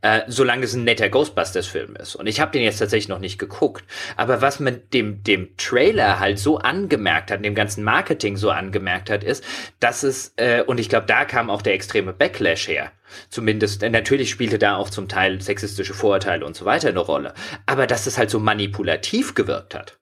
äh, 0.03 0.21
solange 0.27 0.65
es 0.65 0.73
ein 0.73 0.83
netter 0.83 1.09
Ghostbusters-Film 1.09 1.95
ist. 1.95 2.15
Und 2.15 2.27
ich 2.27 2.41
habe 2.41 2.51
den 2.51 2.61
jetzt 2.61 2.77
tatsächlich 2.77 3.07
noch 3.07 3.19
nicht 3.19 3.39
geguckt. 3.39 3.85
Aber 4.17 4.41
was 4.41 4.59
man 4.59 4.81
dem, 4.93 5.23
dem 5.23 5.55
Trailer 5.57 6.19
halt 6.19 6.37
so 6.39 6.57
angemerkt 6.57 7.31
hat, 7.31 7.43
dem 7.43 7.55
ganzen 7.55 7.83
Marketing 7.85 8.35
so 8.35 8.51
angemerkt 8.51 9.09
hat, 9.09 9.23
ist, 9.23 9.43
dass 9.79 10.03
es, 10.03 10.33
äh, 10.35 10.61
und 10.61 10.79
ich 10.79 10.89
glaube, 10.89 11.07
da 11.07 11.23
kam 11.23 11.49
auch 11.49 11.61
der 11.61 11.73
extreme 11.73 12.11
Backlash 12.11 12.67
her. 12.67 12.91
Zumindest, 13.29 13.81
äh, 13.81 13.89
natürlich 13.89 14.29
spielte 14.29 14.59
da 14.59 14.75
auch 14.75 14.89
zum 14.89 15.07
Teil 15.07 15.41
sexistische 15.41 15.93
Vorurteile 15.93 16.45
und 16.45 16.55
so 16.55 16.65
weiter 16.65 16.89
eine 16.89 16.99
Rolle. 16.99 17.33
Aber 17.65 17.87
dass 17.87 18.05
es 18.05 18.17
halt 18.17 18.29
so 18.29 18.39
manipulativ 18.39 19.35
gewirkt 19.35 19.73
hat. 19.73 19.97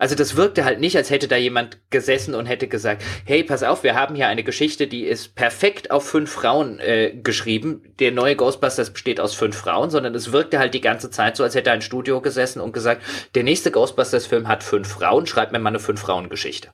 Also 0.00 0.14
das 0.14 0.34
wirkte 0.34 0.64
halt 0.64 0.80
nicht, 0.80 0.96
als 0.96 1.10
hätte 1.10 1.28
da 1.28 1.36
jemand 1.36 1.78
gesessen 1.90 2.34
und 2.34 2.46
hätte 2.46 2.68
gesagt, 2.68 3.04
hey, 3.26 3.44
pass 3.44 3.62
auf, 3.62 3.82
wir 3.82 3.94
haben 3.94 4.14
hier 4.14 4.28
eine 4.28 4.42
Geschichte, 4.42 4.86
die 4.86 5.04
ist 5.04 5.34
perfekt 5.34 5.90
auf 5.90 6.08
fünf 6.08 6.32
Frauen 6.32 6.78
äh, 6.80 7.14
geschrieben. 7.22 7.82
Der 7.98 8.10
neue 8.10 8.34
Ghostbusters 8.34 8.94
besteht 8.94 9.20
aus 9.20 9.34
fünf 9.34 9.54
Frauen, 9.58 9.90
sondern 9.90 10.14
es 10.14 10.32
wirkte 10.32 10.58
halt 10.58 10.72
die 10.72 10.80
ganze 10.80 11.10
Zeit 11.10 11.36
so, 11.36 11.44
als 11.44 11.54
hätte 11.54 11.70
ein 11.70 11.82
Studio 11.82 12.22
gesessen 12.22 12.62
und 12.62 12.72
gesagt, 12.72 13.02
der 13.34 13.42
nächste 13.42 13.70
Ghostbusters-Film 13.70 14.48
hat 14.48 14.64
fünf 14.64 14.88
Frauen, 14.88 15.26
schreibt 15.26 15.52
mir 15.52 15.58
mal 15.58 15.68
eine 15.68 15.78
Fünf-Frauen-Geschichte. 15.78 16.70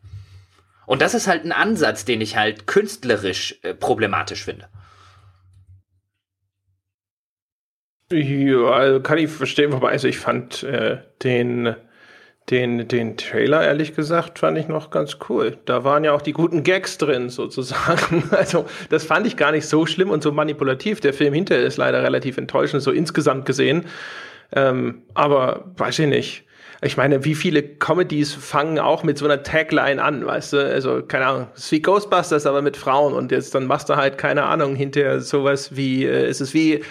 Und 0.87 1.03
das 1.03 1.15
ist 1.15 1.27
halt 1.27 1.45
ein 1.45 1.51
Ansatz, 1.51 2.05
den 2.05 2.21
ich 2.21 2.37
halt 2.37 2.69
künstlerisch 2.69 3.59
äh, 3.63 3.75
problematisch 3.75 4.45
finde. 4.45 4.69
Ja, 8.13 8.71
also 8.71 9.01
kann 9.01 9.19
ich 9.19 9.31
verstehen, 9.31 9.73
wobei, 9.73 9.91
also 9.91 10.07
ich 10.07 10.19
fand 10.19 10.63
äh, 10.63 10.99
den 11.25 11.75
den, 12.51 12.87
den 12.87 13.17
Trailer, 13.17 13.65
ehrlich 13.65 13.97
gesagt, 13.97 14.39
fand 14.39 14.57
ich 14.57 14.69
noch 14.69 14.91
ganz 14.91 15.19
cool. 15.29 15.57
Da 15.65 15.83
waren 15.83 16.05
ja 16.05 16.13
auch 16.13 16.23
die 16.23 16.33
guten 16.33 16.63
Gags 16.63 16.97
drin, 16.99 17.29
sozusagen. 17.31 18.25
Also, 18.31 18.67
das 18.89 19.05
fand 19.05 19.27
ich 19.27 19.37
gar 19.37 19.53
nicht 19.53 19.67
so 19.67 19.87
schlimm 19.87 20.11
und 20.11 20.23
so 20.23 20.31
manipulativ. 20.33 21.01
Der 21.01 21.13
Film 21.13 21.35
hinterher 21.35 21.65
ist 21.65 21.77
leider 21.77 22.03
relativ 22.03 22.37
enttäuschend, 22.37 22.83
so 22.83 22.93
insgesamt 22.93 23.47
gesehen. 23.47 23.87
Ähm, 24.53 25.03
aber 25.15 25.73
weiß 25.77 25.99
ich 25.99 26.07
nicht. 26.07 26.45
Ich 26.83 26.97
meine, 26.97 27.25
wie 27.25 27.35
viele 27.35 27.63
Comedies 27.63 28.35
fangen 28.35 28.79
auch 28.79 29.03
mit 29.03 29.19
so 29.19 29.25
einer 29.25 29.43
Tagline 29.43 30.01
an, 30.01 30.25
weißt 30.25 30.53
du? 30.53 30.59
Also, 30.59 31.03
keine 31.03 31.27
Ahnung, 31.27 31.47
es 31.57 31.65
ist 31.65 31.73
wie 31.73 31.83
Ghostbusters, 31.83 32.47
aber 32.47 32.63
mit 32.63 32.77
Frauen. 32.77 33.15
Und 33.15 33.33
jetzt 33.33 33.57
dann 33.57 33.67
machst 33.67 33.89
du 33.89 33.97
halt, 33.97 34.19
keine 34.19 34.45
Ahnung, 34.45 34.77
hinterher 34.77 35.21
sowas 35.21 35.75
wie, 35.75 36.05
äh, 36.05 36.27
es 36.27 36.41
ist 36.41 36.55
wie 36.55 36.85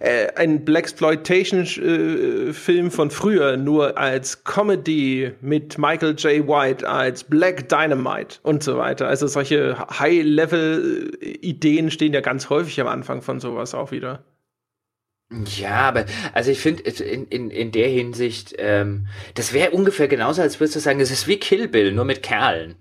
äh, 0.00 0.28
ein 0.36 0.64
Blaxploitation-Film 0.64 2.86
äh, 2.86 2.90
von 2.90 3.10
früher 3.10 3.56
nur 3.56 3.98
als 3.98 4.44
Comedy 4.44 5.32
mit 5.40 5.76
Michael 5.78 6.14
J. 6.16 6.46
White, 6.46 6.88
als 6.88 7.24
Black 7.24 7.68
Dynamite 7.68 8.38
und 8.42 8.62
so 8.62 8.76
weiter. 8.76 9.08
Also 9.08 9.26
solche 9.26 9.76
High-Level-Ideen 9.98 11.90
stehen 11.90 12.12
ja 12.12 12.20
ganz 12.20 12.50
häufig 12.50 12.80
am 12.80 12.86
Anfang 12.86 13.22
von 13.22 13.40
sowas 13.40 13.74
auch 13.74 13.90
wieder. 13.90 14.22
Ja, 15.56 15.80
aber 15.80 16.06
also 16.32 16.50
ich 16.50 16.60
finde 16.60 16.84
in, 16.84 17.26
in, 17.26 17.50
in 17.50 17.70
der 17.70 17.88
Hinsicht, 17.88 18.54
ähm, 18.58 19.08
das 19.34 19.52
wäre 19.52 19.72
ungefähr 19.72 20.08
genauso, 20.08 20.40
als 20.40 20.58
würdest 20.58 20.76
du 20.76 20.80
sagen, 20.80 21.00
es 21.00 21.10
ist 21.10 21.26
wie 21.26 21.38
Kill 21.38 21.68
Bill, 21.68 21.92
nur 21.92 22.06
mit 22.06 22.22
Kerlen. 22.22 22.76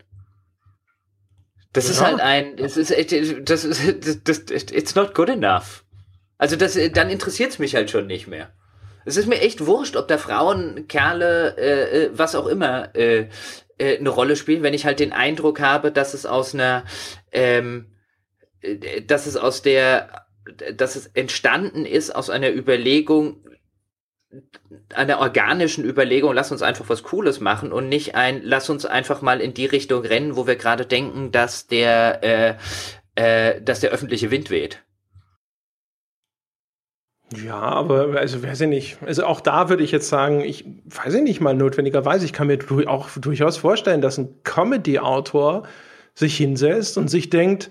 Das 1.74 1.88
ja. 1.88 1.92
ist 1.92 2.02
halt 2.02 2.22
ein, 2.22 2.56
das 2.56 2.78
ist, 2.78 2.92
das 2.92 3.66
ist, 3.66 4.22
das, 4.24 4.46
das, 4.46 4.64
it's 4.72 4.96
not 4.96 5.14
good 5.14 5.28
enough. 5.30 5.84
Also 6.38 6.56
das, 6.56 6.76
äh, 6.76 6.90
dann 6.90 7.10
interessiert 7.10 7.52
es 7.52 7.60
mich 7.60 7.76
halt 7.76 7.90
schon 7.90 8.08
nicht 8.08 8.28
mehr. 8.28 8.52
Es 9.06 9.16
ist 9.16 9.28
mir 9.28 9.40
echt 9.40 9.66
wurscht, 9.66 9.96
ob 9.96 10.08
da 10.08 10.18
Frauen, 10.18 10.88
Kerle, 10.88 11.56
äh, 11.58 12.06
äh, 12.06 12.10
was 12.14 12.36
auch 12.36 12.48
immer 12.48 12.94
äh, 12.96 13.30
äh, 13.78 13.98
eine 13.98 14.10
Rolle 14.10 14.36
spielen, 14.36 14.64
wenn 14.64 14.74
ich 14.74 14.86
halt 14.86 15.00
den 15.00 15.14
Eindruck 15.14 15.60
habe, 15.60 15.92
dass 15.92 16.14
es 16.14 16.26
aus 16.26 16.54
einer, 16.54 16.84
ähm, 17.32 17.88
äh, 18.62 19.02
dass 19.02 19.26
es 19.26 19.38
aus 19.38 19.62
der, 19.62 20.26
dass 20.74 20.96
es 20.96 21.08
entstanden 21.08 21.86
ist 21.86 22.14
aus 22.14 22.30
einer 22.30 22.52
Überlegung, 22.54 23.44
einer 24.94 25.20
organischen 25.20 25.86
Überlegung, 25.86 26.34
lass 26.34 26.52
uns 26.52 26.62
einfach 26.62 26.90
was 26.90 27.04
Cooles 27.04 27.40
machen 27.40 27.72
und 27.72 27.88
nicht 27.88 28.16
ein, 28.16 28.42
lass 28.44 28.70
uns 28.70 28.86
einfach 28.86 29.22
mal 29.22 29.40
in 29.40 29.54
die 29.54 29.66
Richtung 29.66 30.02
rennen, 30.02 30.36
wo 30.36 30.48
wir 30.48 30.58
gerade 30.58 30.86
denken, 30.86 31.32
dass 31.32 31.68
der, 31.68 32.24
äh, 32.24 32.56
äh, 33.16 33.62
dass 33.62 33.80
der 33.80 33.92
öffentliche 33.92 34.32
Wind 34.32 34.50
weht. 34.50 34.84
Ja, 37.36 37.60
aber 37.60 38.18
also 38.18 38.42
weiß 38.42 38.62
ich 38.62 38.68
nicht. 38.70 38.98
Also 39.06 39.26
auch 39.26 39.42
da 39.42 39.70
würde 39.70 39.84
ich 39.84 39.92
jetzt 39.92 40.08
sagen, 40.08 40.42
ich 40.42 40.66
weiß 40.86 41.14
ich 41.14 41.24
nicht 41.24 41.42
mal 41.42 41.54
notwendigerweise. 41.54 42.24
Ich 42.26 42.32
kann 42.32 42.48
mir 42.48 42.60
auch 42.88 43.10
durchaus 43.18 43.58
vorstellen, 43.58 44.02
dass 44.02 44.18
ein 44.18 44.30
Comedy-Autor 44.44 45.64
sich 46.16 46.38
hinsetzt 46.38 46.98
und 46.98 47.10
sich 47.10 47.30
denkt, 47.30 47.70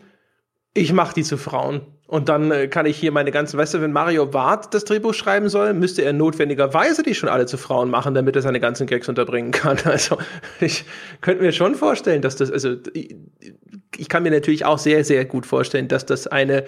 ich 0.75 0.93
mache 0.93 1.15
die 1.15 1.25
zu 1.25 1.39
Frauen. 1.39 1.81
Und 2.07 2.29
dann 2.29 2.53
äh, 2.53 2.69
kann 2.69 2.87
ich 2.87 2.97
hier 2.97 3.11
meine 3.11 3.33
ganzen, 3.33 3.59
weißt 3.59 3.75
du, 3.75 3.81
wenn 3.81 3.93
Mario 3.93 4.27
Barth 4.27 4.73
das 4.73 4.85
Drehbuch 4.85 5.15
schreiben 5.15 5.49
soll, 5.49 5.75
müsste 5.75 6.03
er 6.03 6.13
notwendigerweise 6.13 7.03
die 7.03 7.15
schon 7.15 7.29
alle 7.29 7.47
zu 7.47 7.57
Frauen 7.57 7.91
machen, 7.91 8.15
damit 8.15 8.37
er 8.37 8.43
seine 8.43 8.61
ganzen 8.61 8.87
Gags 8.87 9.09
unterbringen 9.09 9.51
kann. 9.51 9.79
Also 9.85 10.19
ich 10.61 10.85
könnte 11.21 11.43
mir 11.43 11.53
schon 11.53 11.75
vorstellen, 11.75 12.23
dass 12.23 12.37
das, 12.37 12.53
also 12.53 12.77
ich, 12.93 13.17
ich 13.97 14.09
kann 14.09 14.23
mir 14.23 14.31
natürlich 14.31 14.65
auch 14.65 14.79
sehr, 14.79 15.05
sehr 15.05 15.25
gut 15.25 15.47
vorstellen, 15.47 15.89
dass 15.89 16.07
das 16.07 16.29
eine 16.29 16.65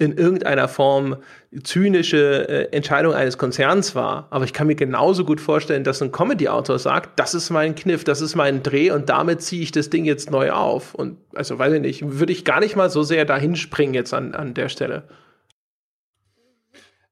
in 0.00 0.16
irgendeiner 0.16 0.66
Form 0.66 1.16
zynische 1.62 2.48
äh, 2.48 2.74
Entscheidung 2.74 3.12
eines 3.12 3.36
Konzerns 3.36 3.94
war. 3.94 4.28
Aber 4.30 4.46
ich 4.46 4.54
kann 4.54 4.66
mir 4.66 4.74
genauso 4.74 5.26
gut 5.26 5.42
vorstellen, 5.42 5.84
dass 5.84 6.00
ein 6.00 6.10
Comedy-Autor 6.10 6.78
sagt, 6.78 7.20
das 7.20 7.34
ist 7.34 7.50
mein 7.50 7.74
Kniff, 7.74 8.02
das 8.02 8.22
ist 8.22 8.34
mein 8.34 8.62
Dreh 8.62 8.90
und 8.90 9.10
damit 9.10 9.42
ziehe 9.42 9.62
ich 9.62 9.72
das 9.72 9.90
Ding 9.90 10.06
jetzt 10.06 10.30
neu 10.30 10.52
auf. 10.52 10.94
Und 10.94 11.18
also 11.34 11.58
weiß 11.58 11.74
ich 11.74 11.80
nicht, 11.82 12.18
würde 12.18 12.32
ich 12.32 12.46
gar 12.46 12.60
nicht 12.60 12.76
mal 12.76 12.88
so 12.88 13.02
sehr 13.02 13.26
dahin 13.26 13.56
springen 13.56 13.92
jetzt 13.92 14.14
an, 14.14 14.34
an 14.34 14.54
der 14.54 14.70
Stelle. 14.70 15.04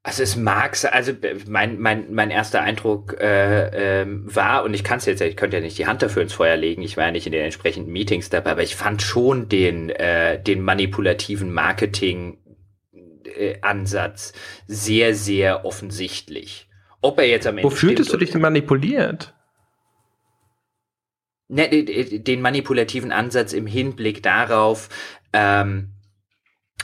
Also 0.02 0.22
es 0.22 0.36
mag, 0.36 0.78
also 0.90 1.12
mein, 1.46 1.78
mein, 1.78 2.06
mein 2.14 2.30
erster 2.30 2.62
Eindruck 2.62 3.20
äh, 3.20 4.00
ähm, 4.00 4.34
war, 4.34 4.64
und 4.64 4.72
ich 4.72 4.82
kann 4.82 4.96
es 4.96 5.04
jetzt, 5.04 5.20
ich 5.20 5.36
könnte 5.36 5.58
ja 5.58 5.62
nicht 5.62 5.76
die 5.76 5.86
Hand 5.86 6.00
dafür 6.00 6.22
ins 6.22 6.32
Feuer 6.32 6.56
legen, 6.56 6.80
ich 6.80 6.96
war 6.96 7.04
ja 7.04 7.10
nicht 7.10 7.26
in 7.26 7.32
den 7.32 7.44
entsprechenden 7.44 7.92
Meetings 7.92 8.30
dabei, 8.30 8.52
aber 8.52 8.62
ich 8.62 8.76
fand 8.76 9.02
schon 9.02 9.50
den, 9.50 9.90
äh, 9.90 10.42
den 10.42 10.62
manipulativen 10.62 11.52
Marketing 11.52 12.38
äh, 13.38 13.58
Ansatz 13.62 14.32
sehr, 14.66 15.14
sehr 15.14 15.64
offensichtlich. 15.64 16.68
Ob 17.00 17.18
er 17.18 17.28
jetzt 17.28 17.46
am 17.46 17.58
Ende. 17.58 17.64
Wo 17.64 17.74
fühltest 17.74 18.12
du 18.12 18.16
dich 18.16 18.30
denn 18.30 18.40
manipuliert? 18.40 19.34
Ne, 21.48 21.68
den 21.68 22.42
manipulativen 22.42 23.10
Ansatz 23.10 23.54
im 23.54 23.66
Hinblick 23.66 24.22
darauf, 24.22 24.90
ähm, 25.32 25.92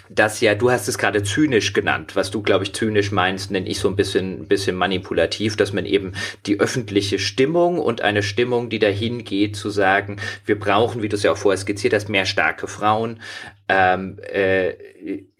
dass 0.09 0.41
ja, 0.41 0.55
du 0.55 0.71
hast 0.71 0.87
es 0.89 0.99
gerade 0.99 1.23
zynisch 1.23 1.73
genannt, 1.73 2.15
was 2.15 2.31
du, 2.31 2.43
glaube 2.43 2.65
ich, 2.65 2.75
zynisch 2.75 3.11
meinst, 3.11 3.51
nenne 3.51 3.69
ich 3.69 3.79
so 3.79 3.89
ein 3.89 3.97
bisschen, 3.97 4.47
bisschen 4.47 4.77
manipulativ, 4.77 5.57
dass 5.57 5.73
man 5.73 5.87
eben 5.87 6.13
die 6.47 6.61
öffentliche 6.61 7.19
Stimmung 7.19 7.79
und 7.79 8.03
eine 8.03 8.23
Stimmung, 8.23 8.69
die 8.69 8.79
dahin 8.79 9.25
geht, 9.25 9.57
zu 9.57 9.71
sagen, 9.71 10.19
wir 10.45 10.59
brauchen, 10.59 11.03
wie 11.03 11.09
du 11.09 11.17
es 11.17 11.23
ja 11.23 11.33
auch 11.33 11.39
vorher 11.39 11.59
skizziert 11.59 11.95
hast, 11.95 12.09
mehr 12.09 12.27
starke 12.27 12.67
Frauen, 12.67 13.21
ähm, 13.69 14.19
äh, 14.31 14.75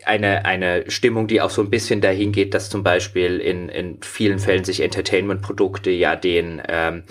eine, 0.05 0.45
eine 0.45 0.91
Stimmung, 0.91 1.27
die 1.27 1.41
auch 1.41 1.51
so 1.51 1.63
ein 1.63 1.71
bisschen 1.71 2.01
dahin 2.01 2.33
geht, 2.33 2.55
dass 2.55 2.71
zum 2.71 2.83
Beispiel 2.83 3.39
in, 3.39 3.69
in 3.69 3.99
vielen 4.03 4.39
Fällen 4.39 4.65
sich 4.65 4.81
Entertainment-Produkte 4.81 5.91
ja 5.91 6.17
den 6.17 6.63
ähm, 6.69 7.05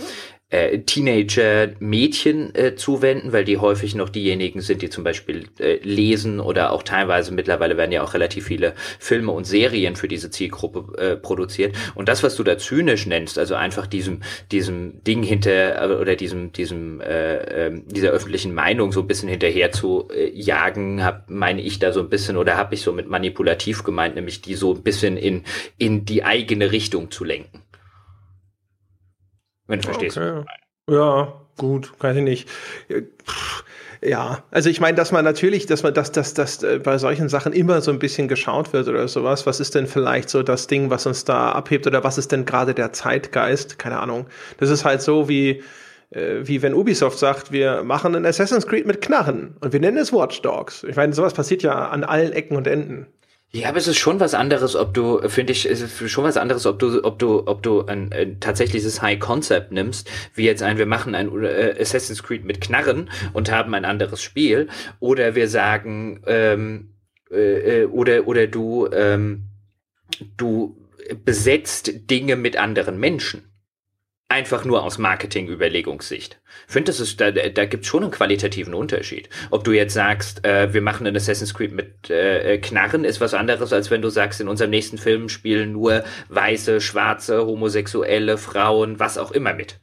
äh, 0.54 0.80
Teenager-Mädchen 0.80 2.54
äh, 2.54 2.76
zuwenden, 2.76 3.34
weil 3.34 3.44
die 3.44 3.58
häufig 3.58 3.96
noch 3.96 4.10
diejenigen 4.10 4.62
sind, 4.62 4.84
die 4.84 4.90
zum 4.90 5.04
Beispiel 5.04 5.46
äh, 5.60 5.80
lesen 5.82 6.40
oder 6.40 6.72
auch 6.72 6.84
teilweise 6.84 7.34
mittlerweile 7.34 7.76
werden 7.76 7.92
ja 7.92 8.04
auch 8.04 8.14
relativ 8.14 8.46
viele 8.46 8.76
Filme 9.00 9.32
und 9.32 9.46
Serien 9.46 9.96
für 9.96 10.08
diese 10.08 10.30
Zielgruppe 10.30 10.98
äh, 11.02 11.16
produziert. 11.16 11.76
Und 11.96 12.08
das, 12.08 12.22
was 12.22 12.36
du 12.36 12.44
da 12.44 12.58
zynisch 12.60 13.08
nennst, 13.08 13.40
also 13.40 13.56
einfach 13.56 13.88
diesem, 13.88 14.22
diesem 14.52 15.04
Ding 15.04 15.24
hinter 15.24 15.90
äh, 15.90 15.96
oder 15.96 16.16
diesem, 16.16 16.52
diesem, 16.52 17.02
äh, 17.02 17.68
äh, 17.68 17.82
dieser 17.88 18.12
öffentlichen 18.12 18.54
Meinung 18.54 18.92
so 18.92 19.02
ein 19.02 19.08
bisschen 19.08 19.30
hinterher 19.30 19.72
zu 19.72 20.08
äh, 20.16 20.30
jagen, 20.40 21.04
hab, 21.04 21.30
meine 21.32 21.64
ich 21.64 21.80
da 21.80 21.92
so 21.92 22.00
ein 22.00 22.10
bisschen 22.10 22.38
oder 22.38 22.58
habe 22.58 22.76
ich 22.76 22.82
so 22.82 22.94
mit 22.94 23.10
manipulativ 23.10 23.84
gemeint, 23.84 24.14
nämlich 24.14 24.42
die 24.42 24.54
so 24.54 24.76
ein 24.76 24.84
bisschen 24.84 25.18
in, 25.18 25.46
in 25.80 26.06
die 26.06 26.24
eigene 26.24 26.72
Richtung 26.72 27.10
zu 27.10 27.24
lenken. 27.24 27.64
Wenn 29.74 29.82
du 29.82 29.88
verstehst. 29.88 30.18
Okay. 30.18 30.44
Ja, 30.90 31.34
gut, 31.58 31.98
kann 32.00 32.18
ich 32.18 32.24
nicht. 32.24 32.50
Ja, 34.02 34.44
also 34.52 34.70
ich 34.70 34.82
meine, 34.82 34.98
dass 34.98 35.12
man 35.12 35.24
natürlich, 35.24 35.66
dass 35.66 35.82
man, 35.82 35.94
dass, 35.94 36.12
dass, 36.12 36.34
dass 36.34 36.62
äh, 36.62 36.80
bei 36.84 36.98
solchen 36.98 37.30
Sachen 37.30 37.54
immer 37.54 37.80
so 37.82 37.90
ein 37.90 38.00
bisschen 38.00 38.28
geschaut 38.28 38.74
wird 38.74 38.88
oder 38.88 39.08
sowas. 39.08 39.46
Was 39.46 39.62
ist 39.62 39.76
denn 39.76 39.88
vielleicht 39.88 40.30
so 40.30 40.44
das 40.44 40.68
Ding, 40.68 40.90
was 40.90 41.06
uns 41.06 41.24
da 41.24 41.54
abhebt 41.54 41.88
oder 41.88 42.04
was 42.04 42.18
ist 42.18 42.32
denn 42.34 42.46
gerade 42.46 42.74
der 42.74 42.92
Zeitgeist? 42.92 43.80
Keine 43.80 44.00
Ahnung. 44.00 44.28
Das 44.58 44.70
ist 44.70 44.84
halt 44.84 45.02
so 45.02 45.30
wie, 45.30 45.64
äh, 46.10 46.42
wie 46.44 46.62
wenn 46.62 46.74
Ubisoft 46.74 47.18
sagt, 47.18 47.54
wir 47.54 47.84
machen 47.84 48.14
ein 48.16 48.26
Assassin's 48.26 48.68
Creed 48.68 48.86
mit 48.86 49.02
Knarren 49.02 49.56
und 49.62 49.72
wir 49.72 49.80
nennen 49.80 49.98
es 49.98 50.12
Watch 50.12 50.42
Dogs. 50.42 50.84
Ich 50.84 50.98
meine, 50.98 51.14
sowas 51.14 51.34
passiert 51.34 51.64
ja 51.64 51.88
an 51.88 52.04
allen 52.04 52.34
Ecken 52.34 52.58
und 52.58 52.68
Enden. 52.68 53.08
Ja, 53.56 53.70
aber 53.70 53.78
es 53.78 53.88
ist 53.88 54.00
schon 54.00 54.20
was 54.20 54.34
anderes, 54.34 54.76
ob 54.76 54.96
du, 54.96 55.30
finde 55.30 55.54
ich, 55.54 55.70
es 55.70 55.80
ist 55.80 56.10
schon 56.10 56.24
was 56.24 56.38
anderes, 56.38 56.66
ob 56.66 56.80
du, 56.80 57.04
ob 57.04 57.20
du, 57.20 57.46
ob 57.46 57.62
du 57.62 57.86
ein, 57.86 58.12
ein 58.12 58.40
tatsächliches 58.40 59.04
High 59.04 59.20
Concept 59.20 59.72
nimmst, 59.72 60.10
wie 60.34 60.46
jetzt 60.46 60.64
ein, 60.64 60.80
wir 60.80 60.88
machen 60.88 61.14
ein 61.14 61.30
äh, 61.44 61.76
Assassin's 61.80 62.24
Creed 62.24 62.46
mit 62.46 62.62
Knarren 62.62 63.12
und 63.32 63.52
haben 63.52 63.76
ein 63.76 63.86
anderes 63.86 64.24
Spiel, 64.24 64.70
oder 65.00 65.36
wir 65.36 65.48
sagen, 65.48 66.24
ähm, 66.26 66.96
äh, 67.30 67.82
äh 67.82 67.86
oder, 67.86 68.28
oder 68.28 68.48
du, 68.48 68.88
ähm, 68.92 69.50
du 70.36 70.76
besetzt 71.24 72.10
Dinge 72.10 72.36
mit 72.36 72.58
anderen 72.58 73.00
Menschen. 73.00 73.53
Einfach 74.34 74.66
nur 74.66 74.82
aus 74.82 74.98
Marketing-Überlegungssicht. 74.98 76.40
Ich 76.66 76.74
finde, 76.74 76.88
das 76.88 77.00
ist, 77.00 77.22
da, 77.22 77.30
da 77.30 77.66
gibt 77.66 77.84
es 77.84 77.88
schon 77.88 78.02
einen 78.02 78.12
qualitativen 78.12 78.74
Unterschied. 78.74 79.30
Ob 79.52 79.64
du 79.64 79.74
jetzt 79.74 79.94
sagst, 79.94 80.44
äh, 80.44 80.74
wir 80.74 80.82
machen 80.82 81.06
ein 81.06 81.16
Assassin's 81.16 81.54
Creed 81.54 81.72
mit 81.72 82.10
äh, 82.10 82.58
Knarren, 82.58 83.06
ist 83.06 83.22
was 83.22 83.36
anderes, 83.36 83.72
als 83.72 83.92
wenn 83.92 84.02
du 84.02 84.10
sagst, 84.10 84.42
in 84.42 84.48
unserem 84.48 84.72
nächsten 84.72 84.98
Film 84.98 85.30
spielen 85.30 85.74
nur 85.74 86.04
weiße, 86.30 86.82
schwarze, 86.82 87.46
homosexuelle 87.46 88.40
Frauen, 88.40 89.00
was 89.00 89.20
auch 89.20 89.30
immer 89.30 89.54
mit 89.54 89.80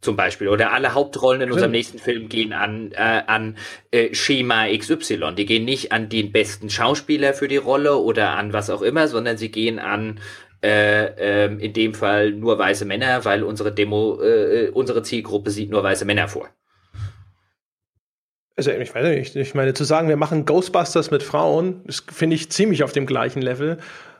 zum 0.00 0.16
Beispiel. 0.16 0.48
Oder 0.48 0.72
alle 0.72 0.94
Hauptrollen 0.94 1.42
in 1.42 1.52
unserem 1.52 1.72
nächsten 1.72 1.98
Film 1.98 2.28
gehen 2.28 2.54
an, 2.54 2.92
äh, 2.92 3.22
an 3.26 3.56
äh, 3.90 4.14
Schema 4.14 4.68
XY. 4.68 5.34
Die 5.36 5.44
gehen 5.46 5.64
nicht 5.64 5.92
an 5.92 6.08
den 6.08 6.32
besten 6.32 6.70
Schauspieler 6.70 7.34
für 7.34 7.48
die 7.48 7.56
Rolle 7.56 7.96
oder 7.96 8.30
an 8.30 8.52
was 8.54 8.70
auch 8.70 8.82
immer, 8.82 9.08
sondern 9.08 9.36
sie 9.36 9.50
gehen 9.50 9.78
an 9.78 10.20
äh, 10.62 11.44
äh, 11.44 11.54
in 11.58 11.72
dem 11.72 11.94
Fall 11.94 12.32
nur 12.32 12.58
weiße 12.58 12.84
Männer, 12.84 13.24
weil 13.24 13.42
unsere 13.42 13.72
Demo, 13.72 14.20
äh, 14.22 14.70
unsere 14.70 15.02
Zielgruppe 15.02 15.50
sieht 15.50 15.70
nur 15.70 15.82
weiße 15.82 16.04
Männer 16.04 16.28
vor. 16.28 16.48
Also 18.56 18.70
ich 18.70 18.94
weiß 18.94 19.04
nicht, 19.04 19.36
ich 19.36 19.54
meine, 19.54 19.74
zu 19.74 19.84
sagen, 19.84 20.08
wir 20.08 20.16
machen 20.16 20.46
Ghostbusters 20.46 21.10
mit 21.10 21.22
Frauen, 21.22 21.82
das 21.84 22.02
finde 22.10 22.36
ich 22.36 22.50
ziemlich 22.50 22.82
auf 22.84 22.92
dem 22.92 23.04
gleichen 23.04 23.42
Level. 23.42 23.78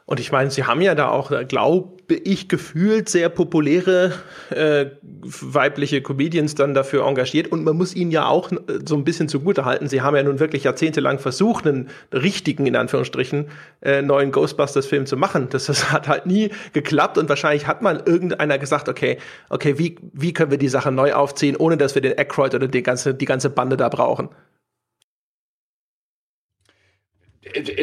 Und 0.08 0.20
ich 0.20 0.30
meine, 0.30 0.52
sie 0.52 0.62
haben 0.62 0.80
ja 0.80 0.94
da 0.94 1.08
auch, 1.08 1.32
glaube 1.48 1.96
ich, 2.08 2.48
gefühlt 2.48 3.08
sehr 3.08 3.28
populäre 3.28 4.12
äh, 4.50 4.86
weibliche 5.20 6.00
Comedians 6.00 6.54
dann 6.54 6.74
dafür 6.74 7.04
engagiert. 7.04 7.50
Und 7.50 7.64
man 7.64 7.76
muss 7.76 7.92
ihnen 7.92 8.12
ja 8.12 8.28
auch 8.28 8.52
äh, 8.52 8.56
so 8.86 8.94
ein 8.94 9.02
bisschen 9.02 9.28
zugute 9.28 9.64
halten. 9.64 9.88
Sie 9.88 10.02
haben 10.02 10.14
ja 10.14 10.22
nun 10.22 10.38
wirklich 10.38 10.62
jahrzehntelang 10.62 11.18
versucht, 11.18 11.66
einen 11.66 11.88
richtigen, 12.12 12.66
in 12.66 12.76
Anführungsstrichen, 12.76 13.46
äh, 13.82 14.00
neuen 14.00 14.30
Ghostbusters-Film 14.30 15.06
zu 15.06 15.16
machen. 15.16 15.48
Das, 15.50 15.66
das 15.66 15.90
hat 15.90 16.06
halt 16.06 16.26
nie 16.26 16.50
geklappt. 16.72 17.18
Und 17.18 17.28
wahrscheinlich 17.28 17.66
hat 17.66 17.82
mal 17.82 18.00
irgendeiner 18.06 18.58
gesagt, 18.58 18.88
okay, 18.88 19.18
okay, 19.48 19.76
wie, 19.76 19.96
wie 20.12 20.32
können 20.32 20.52
wir 20.52 20.58
die 20.58 20.68
Sache 20.68 20.92
neu 20.92 21.14
aufziehen, 21.14 21.56
ohne 21.56 21.76
dass 21.76 21.96
wir 21.96 22.02
den 22.02 22.16
Aykroyd 22.16 22.54
oder 22.54 22.68
die 22.68 22.84
ganze, 22.84 23.12
die 23.12 23.24
ganze 23.24 23.50
Bande 23.50 23.76
da 23.76 23.88
brauchen. 23.88 24.28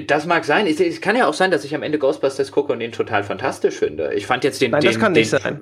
Das 0.08 0.26
mag 0.26 0.46
sein. 0.46 0.68
Es, 0.68 1.02
kann 1.02 1.16
ja 1.16 1.28
auch 1.28 1.34
sein, 1.34 1.52
dass 1.52 1.64
ich 1.64 1.76
am 1.76 1.84
Ende 1.84 2.00
Ghostbusters 2.00 2.52
gucke 2.52 2.74
und 2.74 2.82
ihn 2.82 2.92
total 2.92 3.24
fantastisch 3.24 3.76
finde. 3.76 4.14
Ich 4.14 4.26
fand 4.26 4.44
jetzt 4.44 4.62
den. 4.62 4.72
Nein, 4.72 4.82
den, 4.82 4.92
das 4.92 5.00
kann 5.00 5.14
den, 5.14 5.22
nicht 5.22 5.30
sein. 5.30 5.62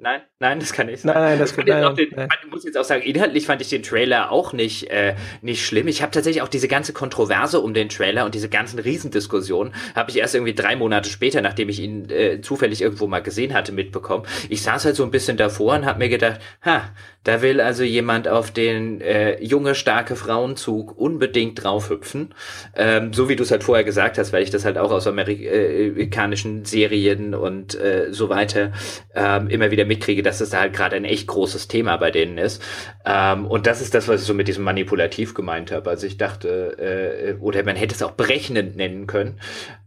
Nein, 0.00 0.20
nein, 0.38 0.60
das 0.60 0.72
kann 0.72 0.86
nicht 0.86 1.00
sein. 1.00 1.12
Nein, 1.12 1.22
nein, 1.24 1.38
das 1.40 1.56
kann 1.56 1.64
nicht 1.64 2.16
Ich 2.44 2.50
muss 2.50 2.64
jetzt 2.64 2.78
auch 2.78 2.84
sagen, 2.84 3.02
inhaltlich 3.02 3.46
fand 3.46 3.60
ich 3.60 3.68
den 3.68 3.82
Trailer 3.82 4.30
auch 4.30 4.52
nicht, 4.52 4.88
äh, 4.90 5.16
nicht 5.42 5.66
schlimm. 5.66 5.88
Ich 5.88 6.02
habe 6.02 6.12
tatsächlich 6.12 6.40
auch 6.40 6.48
diese 6.48 6.68
ganze 6.68 6.92
Kontroverse 6.92 7.58
um 7.58 7.74
den 7.74 7.88
Trailer 7.88 8.24
und 8.24 8.32
diese 8.36 8.48
ganzen 8.48 8.78
Riesendiskussionen 8.78 9.74
habe 9.96 10.10
ich 10.12 10.18
erst 10.18 10.36
irgendwie 10.36 10.54
drei 10.54 10.76
Monate 10.76 11.10
später, 11.10 11.40
nachdem 11.40 11.68
ich 11.68 11.80
ihn 11.80 12.08
äh, 12.10 12.40
zufällig 12.40 12.80
irgendwo 12.80 13.08
mal 13.08 13.22
gesehen 13.22 13.54
hatte, 13.54 13.72
mitbekommen. 13.72 14.24
Ich 14.48 14.62
saß 14.62 14.84
halt 14.84 14.94
so 14.94 15.02
ein 15.02 15.10
bisschen 15.10 15.36
davor 15.36 15.74
und 15.74 15.84
habe 15.84 15.98
mir 15.98 16.08
gedacht, 16.08 16.40
ha, 16.64 16.82
da 17.24 17.42
will 17.42 17.60
also 17.60 17.82
jemand 17.82 18.28
auf 18.28 18.52
den 18.52 19.00
äh, 19.00 19.42
junge, 19.42 19.74
starke 19.74 20.14
Frauenzug 20.14 20.96
unbedingt 20.96 21.62
draufhüpfen. 21.62 22.34
Ähm, 22.76 23.12
so 23.12 23.28
wie 23.28 23.34
du 23.34 23.42
es 23.42 23.50
halt 23.50 23.64
vorher 23.64 23.84
gesagt 23.84 24.16
hast, 24.16 24.32
weil 24.32 24.44
ich 24.44 24.50
das 24.50 24.64
halt 24.64 24.78
auch 24.78 24.92
aus 24.92 25.06
äh, 25.06 25.08
amerikanischen 25.10 26.64
Serien 26.64 27.34
und 27.34 27.74
äh, 27.74 28.12
so 28.12 28.28
weiter 28.28 28.70
ähm, 29.14 29.48
immer 29.48 29.72
wieder 29.72 29.87
mitkriege, 29.88 30.22
dass 30.22 30.38
das 30.38 30.50
da 30.50 30.60
halt 30.60 30.72
gerade 30.72 30.96
ein 30.96 31.04
echt 31.04 31.26
großes 31.26 31.66
Thema 31.66 31.96
bei 31.96 32.10
denen 32.10 32.38
ist. 32.38 32.62
Ähm, 33.04 33.46
und 33.46 33.66
das 33.66 33.80
ist 33.80 33.94
das, 33.94 34.06
was 34.06 34.20
ich 34.20 34.26
so 34.26 34.34
mit 34.34 34.46
diesem 34.46 34.64
Manipulativ 34.64 35.34
gemeint 35.34 35.72
habe. 35.72 35.90
Also 35.90 36.06
ich 36.06 36.16
dachte, 36.16 36.78
äh, 36.78 37.40
oder 37.40 37.64
man 37.64 37.76
hätte 37.76 37.94
es 37.94 38.02
auch 38.02 38.12
berechnend 38.12 38.76
nennen 38.76 39.06
können. 39.06 39.40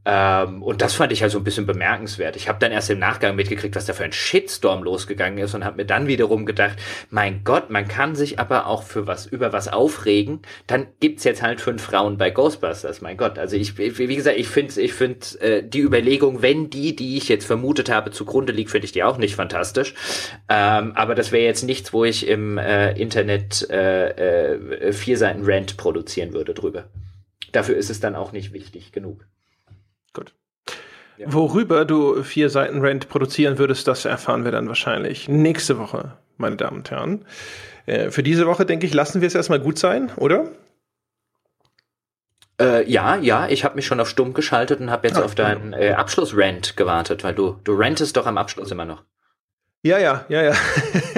Ähm, 0.03 0.63
und 0.63 0.81
das 0.81 0.95
fand 0.95 1.11
ich 1.11 1.21
halt 1.21 1.31
so 1.31 1.37
ein 1.37 1.43
bisschen 1.43 1.67
bemerkenswert. 1.67 2.35
Ich 2.35 2.49
habe 2.49 2.57
dann 2.59 2.71
erst 2.71 2.89
im 2.89 2.97
Nachgang 2.97 3.35
mitgekriegt, 3.35 3.75
was 3.75 3.85
da 3.85 3.93
für 3.93 4.03
ein 4.03 4.11
Shitstorm 4.11 4.83
losgegangen 4.83 5.37
ist 5.37 5.53
und 5.53 5.63
habe 5.63 5.77
mir 5.77 5.85
dann 5.85 6.07
wiederum 6.07 6.45
gedacht, 6.47 6.77
mein 7.11 7.43
Gott, 7.43 7.69
man 7.69 7.87
kann 7.87 8.15
sich 8.15 8.39
aber 8.39 8.65
auch 8.65 8.81
für 8.81 9.05
was 9.05 9.27
über 9.27 9.53
was 9.53 9.67
aufregen. 9.67 10.41
Dann 10.65 10.87
gibt's 10.99 11.23
jetzt 11.23 11.43
halt 11.43 11.61
fünf 11.61 11.83
Frauen 11.83 12.17
bei 12.17 12.31
Ghostbusters. 12.31 13.01
Mein 13.01 13.15
Gott, 13.15 13.37
also 13.37 13.55
ich, 13.55 13.77
wie 13.77 14.15
gesagt, 14.15 14.37
ich 14.37 14.47
finde, 14.47 14.81
ich 14.81 14.93
finde 14.93 15.39
äh, 15.39 15.63
die 15.63 15.81
Überlegung, 15.81 16.41
wenn 16.41 16.71
die, 16.71 16.95
die 16.95 17.17
ich 17.17 17.29
jetzt 17.29 17.45
vermutet 17.45 17.91
habe, 17.91 18.09
zugrunde 18.09 18.53
liegt, 18.53 18.71
finde 18.71 18.85
ich 18.85 18.91
die 18.91 19.03
auch 19.03 19.17
nicht 19.17 19.35
fantastisch. 19.35 19.93
Ähm, 20.49 20.93
aber 20.95 21.13
das 21.13 21.31
wäre 21.31 21.45
jetzt 21.45 21.63
nichts, 21.63 21.93
wo 21.93 22.05
ich 22.05 22.27
im 22.27 22.57
äh, 22.57 22.93
Internet 22.93 23.69
äh, 23.69 24.55
äh, 24.55 24.93
vier 24.93 25.17
Seiten 25.17 25.41
Rant 25.43 25.77
produzieren 25.77 26.33
würde 26.33 26.55
drüber. 26.55 26.85
Dafür 27.51 27.75
ist 27.75 27.91
es 27.91 27.99
dann 27.99 28.15
auch 28.15 28.31
nicht 28.31 28.53
wichtig 28.53 28.91
genug. 28.91 29.25
Gut. 30.13 30.33
Ja. 31.17 31.31
Worüber 31.31 31.85
du 31.85 32.23
vier 32.23 32.49
Seiten 32.49 32.81
Rent 32.81 33.09
produzieren 33.09 33.57
würdest, 33.57 33.87
das 33.87 34.05
erfahren 34.05 34.43
wir 34.43 34.51
dann 34.51 34.67
wahrscheinlich 34.67 35.29
nächste 35.29 35.77
Woche, 35.77 36.17
meine 36.37 36.55
Damen 36.55 36.77
und 36.77 36.91
Herren. 36.91 37.25
Äh, 37.85 38.09
für 38.11 38.23
diese 38.23 38.47
Woche, 38.47 38.65
denke 38.65 38.85
ich, 38.85 38.93
lassen 38.93 39.21
wir 39.21 39.27
es 39.27 39.35
erstmal 39.35 39.59
gut 39.59 39.77
sein, 39.77 40.11
oder? 40.17 40.45
Äh, 42.59 42.89
ja, 42.89 43.15
ja, 43.17 43.47
ich 43.47 43.63
habe 43.63 43.75
mich 43.75 43.85
schon 43.85 43.99
auf 43.99 44.09
stumm 44.09 44.33
geschaltet 44.33 44.79
und 44.79 44.91
habe 44.91 45.07
jetzt 45.07 45.17
Ach, 45.17 45.23
auf 45.23 45.35
deinen 45.35 45.73
äh, 45.73 45.91
Abschlussrant 45.91 46.77
gewartet, 46.77 47.23
weil 47.23 47.33
du, 47.33 47.57
du 47.63 47.73
rentest 47.73 48.17
doch 48.17 48.25
am 48.25 48.37
Abschluss 48.37 48.71
immer 48.71 48.85
noch. 48.85 49.03
Ja, 49.83 49.97
ja, 49.97 50.25
ja, 50.29 50.43
ja. 50.43 50.53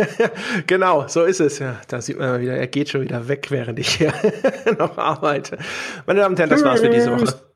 genau, 0.67 1.05
so 1.09 1.23
ist 1.23 1.41
es. 1.41 1.59
Ja, 1.59 1.81
da 1.89 2.01
sieht 2.01 2.17
man 2.17 2.29
mal 2.29 2.41
wieder, 2.41 2.53
er 2.53 2.67
geht 2.67 2.89
schon 2.89 3.01
wieder 3.01 3.27
weg, 3.27 3.47
während 3.51 3.77
ich 3.77 3.89
hier 3.89 4.13
noch 4.79 4.97
arbeite. 4.97 5.57
Meine 6.05 6.21
Damen 6.21 6.33
und 6.33 6.39
Herren, 6.39 6.49
das 6.49 6.63
war's 6.63 6.79
für 6.79 6.89
diese 6.89 7.11
Woche. 7.11 7.52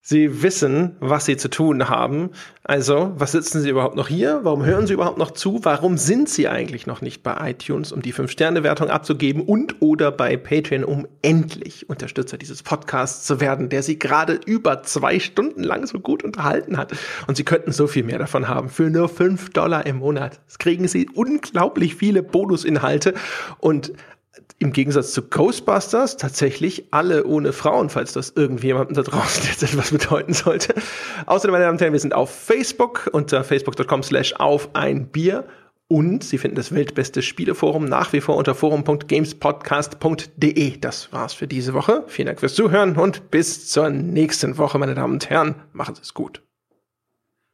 Sie 0.00 0.42
wissen, 0.42 0.96
was 1.00 1.26
sie 1.26 1.36
zu 1.36 1.50
tun 1.50 1.88
haben. 1.88 2.30
Also, 2.62 3.12
was 3.16 3.32
sitzen 3.32 3.60
sie 3.60 3.68
überhaupt 3.68 3.96
noch 3.96 4.08
hier? 4.08 4.40
Warum 4.42 4.64
hören 4.64 4.86
sie 4.86 4.94
überhaupt 4.94 5.18
noch 5.18 5.32
zu? 5.32 5.60
Warum 5.64 5.98
sind 5.98 6.28
sie 6.28 6.48
eigentlich 6.48 6.86
noch 6.86 7.02
nicht 7.02 7.22
bei 7.22 7.50
iTunes, 7.50 7.92
um 7.92 8.00
die 8.00 8.14
5-Sterne-Wertung 8.14 8.88
abzugeben 8.88 9.42
und 9.42 9.82
oder 9.82 10.10
bei 10.10 10.36
Patreon, 10.36 10.84
um 10.84 11.06
endlich 11.20 11.90
Unterstützer 11.90 12.38
dieses 12.38 12.62
Podcasts 12.62 13.26
zu 13.26 13.40
werden, 13.40 13.68
der 13.68 13.82
sie 13.82 13.98
gerade 13.98 14.40
über 14.46 14.82
zwei 14.82 15.18
Stunden 15.18 15.62
lang 15.62 15.86
so 15.86 15.98
gut 16.00 16.22
unterhalten 16.22 16.78
hat. 16.78 16.92
Und 17.26 17.36
sie 17.36 17.44
könnten 17.44 17.72
so 17.72 17.86
viel 17.86 18.04
mehr 18.04 18.18
davon 18.18 18.48
haben 18.48 18.70
für 18.70 18.88
nur 18.88 19.08
5 19.08 19.50
Dollar 19.50 19.84
im 19.84 19.98
Monat. 19.98 20.40
Das 20.46 20.58
kriegen 20.58 20.88
sie 20.88 21.08
unglaublich 21.12 21.96
viele 21.96 22.22
Bonusinhalte 22.22 23.14
und 23.58 23.92
im 24.58 24.72
Gegensatz 24.72 25.12
zu 25.12 25.22
Ghostbusters 25.22 26.16
tatsächlich 26.16 26.86
alle 26.90 27.24
ohne 27.24 27.52
Frauen, 27.52 27.90
falls 27.90 28.12
das 28.12 28.30
irgendjemandem 28.30 28.96
da 28.96 29.02
draußen 29.02 29.44
jetzt 29.48 29.62
etwas 29.62 29.92
bedeuten 29.92 30.32
sollte. 30.32 30.74
Außerdem, 31.26 31.52
meine 31.52 31.64
Damen 31.64 31.76
und 31.76 31.80
Herren, 31.80 31.92
wir 31.92 32.00
sind 32.00 32.14
auf 32.14 32.30
Facebook 32.30 33.08
unter 33.12 33.44
facebook.com 33.44 34.02
slash 34.02 34.34
auf 34.34 34.70
ein 34.74 35.06
Bier 35.08 35.44
und 35.88 36.22
Sie 36.22 36.38
finden 36.38 36.54
das 36.56 36.72
weltbeste 36.74 37.22
Spieleforum 37.22 37.86
nach 37.86 38.12
wie 38.12 38.20
vor 38.20 38.36
unter 38.36 38.54
forum.gamespodcast.de. 38.54 40.76
Das 40.78 41.10
war's 41.12 41.32
für 41.32 41.46
diese 41.46 41.72
Woche. 41.72 42.04
Vielen 42.08 42.26
Dank 42.26 42.40
fürs 42.40 42.54
Zuhören 42.54 42.96
und 42.96 43.30
bis 43.30 43.68
zur 43.68 43.88
nächsten 43.88 44.58
Woche, 44.58 44.78
meine 44.78 44.94
Damen 44.94 45.14
und 45.14 45.30
Herren. 45.30 45.54
Machen 45.72 45.94
Sie 45.94 46.02
es 46.02 46.12
gut. 46.12 46.42